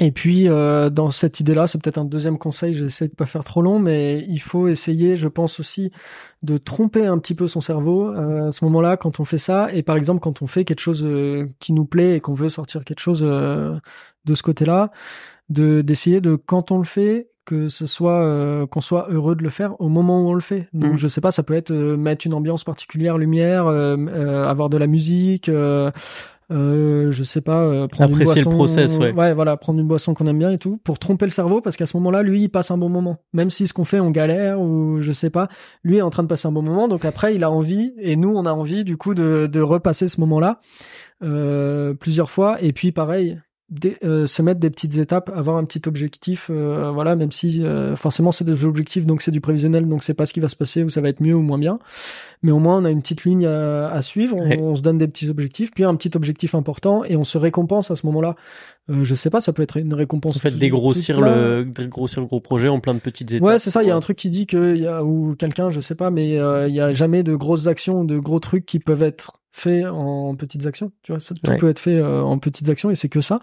et 0.00 0.10
puis 0.10 0.48
euh, 0.48 0.90
dans 0.90 1.10
cette 1.10 1.38
idée-là, 1.38 1.68
c'est 1.68 1.80
peut-être 1.80 1.98
un 1.98 2.04
deuxième 2.04 2.36
conseil. 2.36 2.74
J'essaie 2.74 3.06
de 3.06 3.14
pas 3.14 3.26
faire 3.26 3.44
trop 3.44 3.62
long, 3.62 3.78
mais 3.78 4.24
il 4.28 4.40
faut 4.40 4.66
essayer, 4.66 5.14
je 5.14 5.28
pense 5.28 5.60
aussi, 5.60 5.92
de 6.42 6.56
tromper 6.58 7.06
un 7.06 7.16
petit 7.18 7.34
peu 7.34 7.46
son 7.46 7.60
cerveau 7.60 8.08
euh, 8.08 8.48
à 8.48 8.52
ce 8.52 8.64
moment-là 8.64 8.96
quand 8.96 9.20
on 9.20 9.24
fait 9.24 9.38
ça. 9.38 9.72
Et 9.72 9.84
par 9.84 9.96
exemple, 9.96 10.20
quand 10.20 10.42
on 10.42 10.48
fait 10.48 10.64
quelque 10.64 10.80
chose 10.80 11.04
euh, 11.04 11.46
qui 11.60 11.72
nous 11.72 11.84
plaît 11.84 12.16
et 12.16 12.20
qu'on 12.20 12.34
veut 12.34 12.48
sortir 12.48 12.84
quelque 12.84 12.98
chose 12.98 13.20
euh, 13.22 13.76
de 14.24 14.34
ce 14.34 14.42
côté-là, 14.42 14.90
de 15.48 15.80
d'essayer 15.80 16.20
de 16.20 16.34
quand 16.34 16.72
on 16.72 16.78
le 16.78 16.84
fait 16.84 17.28
que 17.44 17.68
ce 17.68 17.86
soit 17.86 18.66
qu'on 18.70 18.80
soit 18.80 19.06
heureux 19.10 19.36
de 19.36 19.42
le 19.42 19.50
faire 19.50 19.78
au 19.78 19.90
moment 19.90 20.22
où 20.22 20.30
on 20.30 20.32
le 20.34 20.40
fait. 20.40 20.66
Donc 20.72 20.92
Mhm. 20.92 20.96
je 20.96 21.08
sais 21.08 21.20
pas, 21.20 21.30
ça 21.30 21.42
peut 21.42 21.52
être 21.52 21.72
mettre 21.74 22.26
une 22.26 22.32
ambiance 22.32 22.64
particulière, 22.64 23.18
lumière, 23.18 23.66
avoir 23.66 24.70
de 24.70 24.78
la 24.78 24.86
musique. 24.86 25.50
Euh, 26.50 27.10
je 27.10 27.24
sais 27.24 27.40
pas, 27.40 27.62
euh, 27.62 27.88
prendre 27.88 28.12
Apprécier 28.12 28.42
une 28.42 28.50
le 28.50 28.56
boisson, 28.56 28.74
process, 28.74 28.98
ouais. 28.98 29.12
voilà, 29.34 29.56
prendre 29.56 29.80
une 29.80 29.86
boisson 29.86 30.12
qu'on 30.12 30.26
aime 30.26 30.38
bien 30.38 30.50
et 30.50 30.58
tout, 30.58 30.78
pour 30.84 30.98
tromper 30.98 31.24
le 31.24 31.30
cerveau, 31.30 31.60
parce 31.60 31.76
qu'à 31.76 31.86
ce 31.86 31.96
moment-là, 31.96 32.22
lui, 32.22 32.42
il 32.42 32.48
passe 32.50 32.70
un 32.70 32.76
bon 32.76 32.90
moment. 32.90 33.18
Même 33.32 33.50
si 33.50 33.66
ce 33.66 33.72
qu'on 33.72 33.84
fait, 33.84 34.00
on 34.00 34.10
galère 34.10 34.60
ou 34.60 35.00
je 35.00 35.12
sais 35.12 35.30
pas, 35.30 35.48
lui 35.82 35.96
est 35.96 36.02
en 36.02 36.10
train 36.10 36.22
de 36.22 36.28
passer 36.28 36.46
un 36.46 36.52
bon 36.52 36.62
moment, 36.62 36.86
donc 36.86 37.04
après, 37.04 37.34
il 37.34 37.44
a 37.44 37.50
envie, 37.50 37.92
et 37.98 38.16
nous, 38.16 38.30
on 38.34 38.44
a 38.44 38.52
envie, 38.52 38.84
du 38.84 38.96
coup, 38.96 39.14
de, 39.14 39.46
de 39.46 39.60
repasser 39.60 40.08
ce 40.08 40.20
moment-là 40.20 40.60
euh, 41.22 41.94
plusieurs 41.94 42.30
fois. 42.30 42.60
Et 42.62 42.72
puis, 42.72 42.92
pareil, 42.92 43.40
des- 43.70 43.96
euh, 44.04 44.26
se 44.26 44.42
mettre 44.42 44.60
des 44.60 44.68
petites 44.70 44.98
étapes, 44.98 45.30
avoir 45.34 45.56
un 45.56 45.64
petit 45.64 45.82
objectif, 45.88 46.48
euh, 46.50 46.90
voilà, 46.92 47.16
même 47.16 47.32
si 47.32 47.64
euh, 47.64 47.96
forcément 47.96 48.30
c'est 48.30 48.44
des 48.44 48.64
objectifs, 48.66 49.06
donc 49.06 49.22
c'est 49.22 49.30
du 49.30 49.40
prévisionnel, 49.40 49.88
donc 49.88 50.02
c'est 50.04 50.12
pas 50.14 50.26
ce 50.26 50.34
qui 50.34 50.40
va 50.40 50.48
se 50.48 50.56
passer 50.56 50.82
ou 50.84 50.90
ça 50.90 51.00
va 51.00 51.08
être 51.08 51.20
mieux 51.20 51.34
ou 51.34 51.40
moins 51.40 51.58
bien, 51.58 51.78
mais 52.42 52.50
au 52.52 52.58
moins 52.58 52.76
on 52.78 52.84
a 52.84 52.90
une 52.90 53.00
petite 53.00 53.24
ligne 53.24 53.46
à, 53.46 53.88
à 53.88 54.02
suivre, 54.02 54.36
on, 54.38 54.44
Ouais. 54.48 54.58
on 54.60 54.76
se 54.76 54.82
donne 54.82 54.98
des 54.98 55.08
petits 55.08 55.30
objectifs, 55.30 55.70
puis 55.74 55.84
un 55.84 55.94
petit 55.94 56.10
objectif 56.14 56.54
important 56.54 57.04
et 57.04 57.16
on 57.16 57.24
se 57.24 57.38
récompense 57.38 57.90
à 57.90 57.96
ce 57.96 58.04
moment-là. 58.06 58.36
Euh, 58.90 59.02
je 59.02 59.14
sais 59.14 59.30
pas, 59.30 59.40
ça 59.40 59.54
peut 59.54 59.62
être 59.62 59.78
une 59.78 59.94
récompense. 59.94 60.36
En 60.36 60.40
fait, 60.40 60.50
dégrossir 60.58 61.22
le, 61.22 61.64
dégrossir 61.64 62.20
le 62.20 62.26
gros 62.26 62.40
projet 62.40 62.68
en 62.68 62.80
plein 62.80 62.92
de 62.92 62.98
petites 63.00 63.32
étapes. 63.32 63.42
Ouais, 63.46 63.58
c'est 63.58 63.70
ça. 63.70 63.82
Il 63.82 63.88
y 63.88 63.90
a 63.90 63.96
un 63.96 64.00
truc 64.00 64.18
qui 64.18 64.28
dit 64.28 64.46
que 64.46 64.76
y 64.76 64.86
a 64.86 65.02
ou 65.02 65.34
quelqu'un, 65.38 65.70
je 65.70 65.80
sais 65.80 65.94
pas, 65.94 66.10
mais 66.10 66.38
euh, 66.38 66.68
il 66.68 66.74
y 66.74 66.80
a 66.82 66.92
jamais 66.92 67.22
de 67.22 67.34
grosses 67.34 67.66
actions, 67.66 68.04
de 68.04 68.18
gros 68.18 68.40
trucs 68.40 68.66
qui 68.66 68.78
peuvent 68.78 69.02
être 69.02 69.38
faits 69.56 69.86
en 69.86 70.34
petites 70.34 70.66
actions. 70.66 70.90
Tu 71.04 71.12
vois, 71.12 71.20
ça, 71.20 71.32
tout 71.32 71.48
Ouais. 71.48 71.56
peut 71.58 71.68
être 71.68 71.78
fait 71.78 71.94
euh, 71.94 72.22
en 72.22 72.38
petites 72.38 72.68
actions 72.68 72.90
et 72.90 72.96
c'est 72.96 73.08
que 73.08 73.20
ça. 73.20 73.38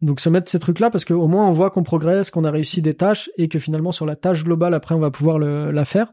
Donc 0.00 0.18
se 0.18 0.30
mettre 0.30 0.50
ces 0.50 0.58
trucs-là 0.58 0.88
parce 0.90 1.04
qu'au 1.04 1.28
moins 1.28 1.46
on 1.46 1.50
voit 1.50 1.70
qu'on 1.70 1.82
progresse, 1.82 2.30
qu'on 2.30 2.44
a 2.44 2.50
réussi 2.50 2.80
des 2.80 2.94
tâches 2.94 3.30
et 3.36 3.48
que 3.48 3.58
finalement 3.58 3.92
sur 3.92 4.06
la 4.06 4.16
tâche 4.16 4.44
globale 4.44 4.72
après 4.74 4.94
on 4.94 4.98
va 4.98 5.10
pouvoir 5.10 5.38
le, 5.38 5.70
la 5.70 5.84
faire. 5.84 6.10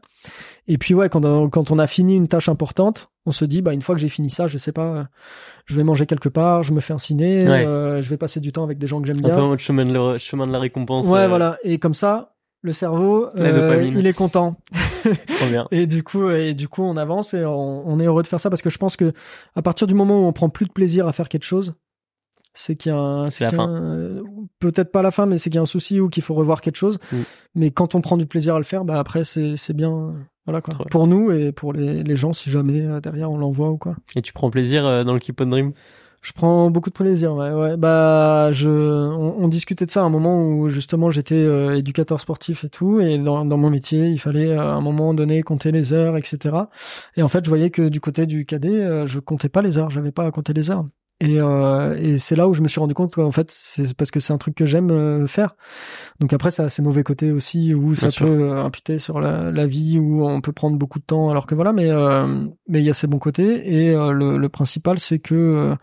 Et 0.68 0.76
puis 0.78 0.92
ouais, 0.94 1.08
quand 1.08 1.24
on, 1.24 1.48
quand 1.48 1.70
on 1.70 1.78
a 1.78 1.86
fini 1.86 2.14
une 2.16 2.28
tâche 2.28 2.48
importante, 2.50 3.08
on 3.26 3.32
se 3.32 3.44
dit 3.46 3.62
bah 3.62 3.72
une 3.72 3.80
fois 3.82 3.94
que 3.94 4.00
j'ai 4.00 4.10
fini 4.10 4.28
ça, 4.30 4.46
je 4.46 4.58
sais 4.58 4.72
pas, 4.72 4.84
euh, 4.94 5.04
je 5.64 5.74
vais 5.74 5.84
manger 5.84 6.04
quelque 6.06 6.28
part, 6.28 6.62
je 6.62 6.72
me 6.74 6.80
fais 6.80 6.92
un 6.92 6.98
ciné, 6.98 7.48
Ouais. 7.48 7.66
euh, 7.66 8.02
je 8.02 8.10
vais 8.10 8.18
passer 8.18 8.40
du 8.40 8.52
temps 8.52 8.62
avec 8.62 8.76
des 8.78 8.86
gens 8.86 9.00
que 9.00 9.06
j'aime 9.06 9.18
Un 9.18 9.22
bien. 9.22 9.34
peu 9.34 9.40
en 9.40 9.48
mode 9.48 9.58
chemin 9.58 9.86
de, 9.86 9.92
le- 9.94 10.18
chemin 10.18 10.46
de 10.46 10.52
la 10.52 10.58
récompense. 10.60 11.08
Ouais, 11.08 11.20
euh, 11.20 11.28
voilà. 11.28 11.56
Et 11.64 11.78
comme 11.78 11.94
ça, 11.94 12.34
le 12.62 12.72
cerveau, 12.72 13.28
euh, 13.38 13.82
il 13.84 14.06
est 14.06 14.12
content. 14.12 14.56
Trop 15.02 15.48
bien. 15.50 15.66
Et 15.70 15.86
du 15.86 16.02
coup, 16.02 16.28
et 16.30 16.52
du 16.54 16.68
coup, 16.68 16.82
on 16.82 16.96
avance 16.96 17.32
et 17.34 17.44
on, 17.44 17.88
on 17.88 17.98
est 18.00 18.04
heureux 18.04 18.22
de 18.22 18.26
faire 18.28 18.40
ça 18.40 18.50
parce 18.50 18.62
que 18.62 18.70
je 18.70 18.78
pense 18.78 18.96
que 18.96 19.12
à 19.56 19.62
partir 19.62 19.86
du 19.86 19.94
moment 19.94 20.20
où 20.22 20.26
on 20.26 20.32
prend 20.32 20.48
plus 20.50 20.66
de 20.66 20.72
plaisir 20.72 21.08
à 21.08 21.12
faire 21.12 21.28
quelque 21.28 21.44
chose, 21.44 21.74
c'est 22.52 22.76
qu'il 22.76 22.92
y 22.92 22.94
a 22.94 22.98
un, 22.98 23.30
C'est 23.30 23.44
un- 23.46 24.22
peut-être 24.58 24.90
pas 24.92 25.02
la 25.02 25.10
fin, 25.10 25.24
mais 25.26 25.38
c'est 25.38 25.50
qu'il 25.50 25.56
y 25.56 25.58
a 25.58 25.62
un 25.62 25.66
souci 25.66 26.00
ou 26.00 26.08
qu'il 26.08 26.22
faut 26.22 26.34
revoir 26.34 26.60
quelque 26.60 26.76
chose. 26.76 26.98
Mm. 27.12 27.16
Mais 27.54 27.70
quand 27.70 27.94
on 27.94 28.00
prend 28.00 28.16
du 28.16 28.26
plaisir 28.26 28.54
à 28.56 28.58
le 28.58 28.64
faire, 28.64 28.84
bah 28.84 28.98
après 28.98 29.24
c'est 29.24 29.56
c'est 29.56 29.74
bien, 29.74 30.14
voilà 30.46 30.60
quoi. 30.60 30.74
Trop 30.74 30.84
bien. 30.84 30.90
Pour 30.90 31.06
nous 31.06 31.30
et 31.30 31.52
pour 31.52 31.72
les, 31.72 32.02
les 32.02 32.16
gens 32.16 32.32
si 32.32 32.50
jamais 32.50 32.80
euh, 32.82 33.00
derrière 33.00 33.30
on 33.30 33.38
l'envoie 33.38 33.70
ou 33.70 33.78
quoi. 33.78 33.94
Et 34.16 34.22
tu 34.22 34.32
prends 34.32 34.50
plaisir 34.50 34.84
euh, 34.84 35.04
dans 35.04 35.14
le 35.14 35.20
Keep 35.20 35.40
on 35.40 35.46
Dream? 35.46 35.72
Je 36.22 36.32
prends 36.32 36.70
beaucoup 36.70 36.90
de 36.90 36.94
plaisir, 36.94 37.32
ouais. 37.34 37.78
Bah, 37.78 38.52
je, 38.52 38.68
on, 38.68 39.48
discutait 39.48 39.86
de 39.86 39.90
ça 39.90 40.02
à 40.02 40.04
un 40.04 40.10
moment 40.10 40.42
où 40.42 40.68
justement 40.68 41.08
j'étais 41.08 41.34
euh, 41.34 41.78
éducateur 41.78 42.20
sportif 42.20 42.62
et 42.64 42.68
tout, 42.68 43.00
et 43.00 43.16
dans, 43.16 43.46
dans 43.46 43.56
mon 43.56 43.70
métier, 43.70 44.08
il 44.08 44.18
fallait 44.18 44.48
euh, 44.48 44.60
à 44.60 44.74
un 44.74 44.82
moment 44.82 45.14
donné 45.14 45.42
compter 45.42 45.72
les 45.72 45.94
heures, 45.94 46.18
etc. 46.18 46.56
Et 47.16 47.22
en 47.22 47.28
fait, 47.28 47.44
je 47.44 47.48
voyais 47.48 47.70
que 47.70 47.88
du 47.88 48.00
côté 48.00 48.26
du 48.26 48.44
cadet, 48.44 48.68
euh, 48.68 49.06
je 49.06 49.18
comptais 49.18 49.48
pas 49.48 49.62
les 49.62 49.78
heures, 49.78 49.88
j'avais 49.88 50.12
pas 50.12 50.26
à 50.26 50.30
compter 50.30 50.52
les 50.52 50.70
heures. 50.70 50.84
Et, 51.20 51.38
euh, 51.38 51.96
et 51.98 52.18
c'est 52.18 52.34
là 52.34 52.48
où 52.48 52.54
je 52.54 52.62
me 52.62 52.68
suis 52.68 52.80
rendu 52.80 52.94
compte 52.94 53.14
qu'en 53.14 53.30
fait, 53.30 53.50
c'est 53.50 53.94
parce 53.94 54.10
que 54.10 54.20
c'est 54.20 54.32
un 54.32 54.38
truc 54.38 54.54
que 54.54 54.64
j'aime 54.64 54.90
euh, 54.90 55.26
faire. 55.26 55.54
Donc 56.18 56.32
après, 56.32 56.50
ça 56.50 56.64
a 56.64 56.68
ses 56.70 56.80
mauvais 56.80 57.02
côtés 57.02 57.30
aussi, 57.30 57.74
où 57.74 57.94
ça 57.94 58.08
sûr. 58.08 58.26
peut 58.26 58.44
euh, 58.44 58.64
imputer 58.64 58.98
sur 58.98 59.20
la, 59.20 59.50
la 59.50 59.66
vie, 59.66 59.98
où 59.98 60.26
on 60.26 60.40
peut 60.40 60.52
prendre 60.52 60.78
beaucoup 60.78 60.98
de 60.98 61.04
temps, 61.04 61.28
alors 61.28 61.46
que 61.46 61.54
voilà, 61.54 61.72
mais 61.74 61.90
mais 62.68 62.80
il 62.80 62.86
y 62.86 62.90
a 62.90 62.94
ses 62.94 63.06
bons 63.06 63.18
côtés. 63.18 63.70
Et 63.70 63.92
le, 63.92 64.38
le 64.38 64.48
principal, 64.48 64.98
c'est 64.98 65.18
que 65.18 65.76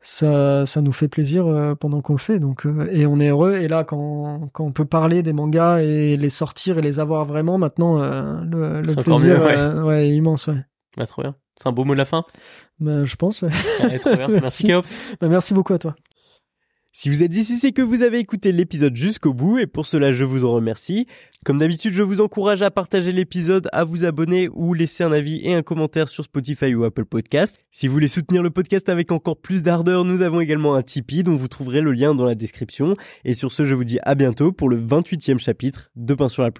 ça, 0.00 0.66
ça 0.66 0.80
nous 0.80 0.92
fait 0.92 1.08
plaisir 1.08 1.46
pendant 1.78 2.00
qu'on 2.00 2.14
le 2.14 2.18
fait. 2.18 2.40
Donc, 2.40 2.66
et 2.90 3.06
on 3.06 3.20
est 3.20 3.28
heureux. 3.28 3.54
Et 3.54 3.68
là, 3.68 3.84
quand, 3.84 4.48
quand 4.52 4.64
on 4.64 4.72
peut 4.72 4.84
parler 4.84 5.22
des 5.22 5.32
mangas 5.32 5.78
et 5.78 6.16
les 6.16 6.30
sortir 6.30 6.78
et 6.78 6.82
les 6.82 6.98
avoir 6.98 7.24
vraiment, 7.24 7.56
maintenant, 7.56 7.98
le, 7.98 8.82
plaisir 8.82 9.38
mieux, 9.38 9.44
ouais. 9.44 9.82
ouais, 9.82 10.08
est 10.08 10.14
immense. 10.14 10.48
Ouais. 10.48 10.64
Bah, 10.96 11.04
trop 11.04 11.22
bien. 11.22 11.36
C'est 11.56 11.68
un 11.68 11.72
beau 11.72 11.84
mot 11.84 11.94
de 11.94 11.98
la 11.98 12.04
fin. 12.04 12.24
Bah, 12.78 13.04
je 13.04 13.16
pense. 13.16 13.42
ouais. 13.42 13.50
Trop 14.00 14.14
bien. 14.14 14.28
Merci, 14.28 14.66
Merci. 14.66 14.96
Bah, 15.20 15.28
merci 15.28 15.54
beaucoup 15.54 15.72
à 15.72 15.78
toi. 15.78 15.94
Si 16.98 17.10
vous 17.10 17.22
êtes 17.22 17.36
ici, 17.36 17.58
c'est 17.58 17.72
que 17.72 17.82
vous 17.82 18.00
avez 18.00 18.18
écouté 18.18 18.52
l'épisode 18.52 18.96
jusqu'au 18.96 19.34
bout 19.34 19.58
et 19.58 19.66
pour 19.66 19.84
cela, 19.84 20.12
je 20.12 20.24
vous 20.24 20.46
en 20.46 20.52
remercie. 20.52 21.06
Comme 21.44 21.58
d'habitude, 21.58 21.92
je 21.92 22.02
vous 22.02 22.22
encourage 22.22 22.62
à 22.62 22.70
partager 22.70 23.12
l'épisode, 23.12 23.68
à 23.72 23.84
vous 23.84 24.06
abonner 24.06 24.48
ou 24.54 24.72
laisser 24.72 25.04
un 25.04 25.12
avis 25.12 25.42
et 25.44 25.52
un 25.52 25.60
commentaire 25.62 26.08
sur 26.08 26.24
Spotify 26.24 26.74
ou 26.74 26.84
Apple 26.84 27.04
Podcast. 27.04 27.58
Si 27.70 27.86
vous 27.86 27.92
voulez 27.92 28.08
soutenir 28.08 28.42
le 28.42 28.48
podcast 28.48 28.88
avec 28.88 29.12
encore 29.12 29.36
plus 29.36 29.62
d'ardeur, 29.62 30.06
nous 30.06 30.22
avons 30.22 30.40
également 30.40 30.74
un 30.74 30.82
Tipeee 30.82 31.22
dont 31.22 31.36
vous 31.36 31.48
trouverez 31.48 31.82
le 31.82 31.92
lien 31.92 32.14
dans 32.14 32.24
la 32.24 32.34
description. 32.34 32.96
Et 33.26 33.34
sur 33.34 33.52
ce, 33.52 33.64
je 33.64 33.74
vous 33.74 33.84
dis 33.84 33.98
à 34.02 34.14
bientôt 34.14 34.50
pour 34.52 34.70
le 34.70 34.80
28e 34.80 35.38
chapitre 35.38 35.90
de 35.96 36.14
Pain 36.14 36.30
sur 36.30 36.42
la 36.42 36.50
planche. 36.50 36.54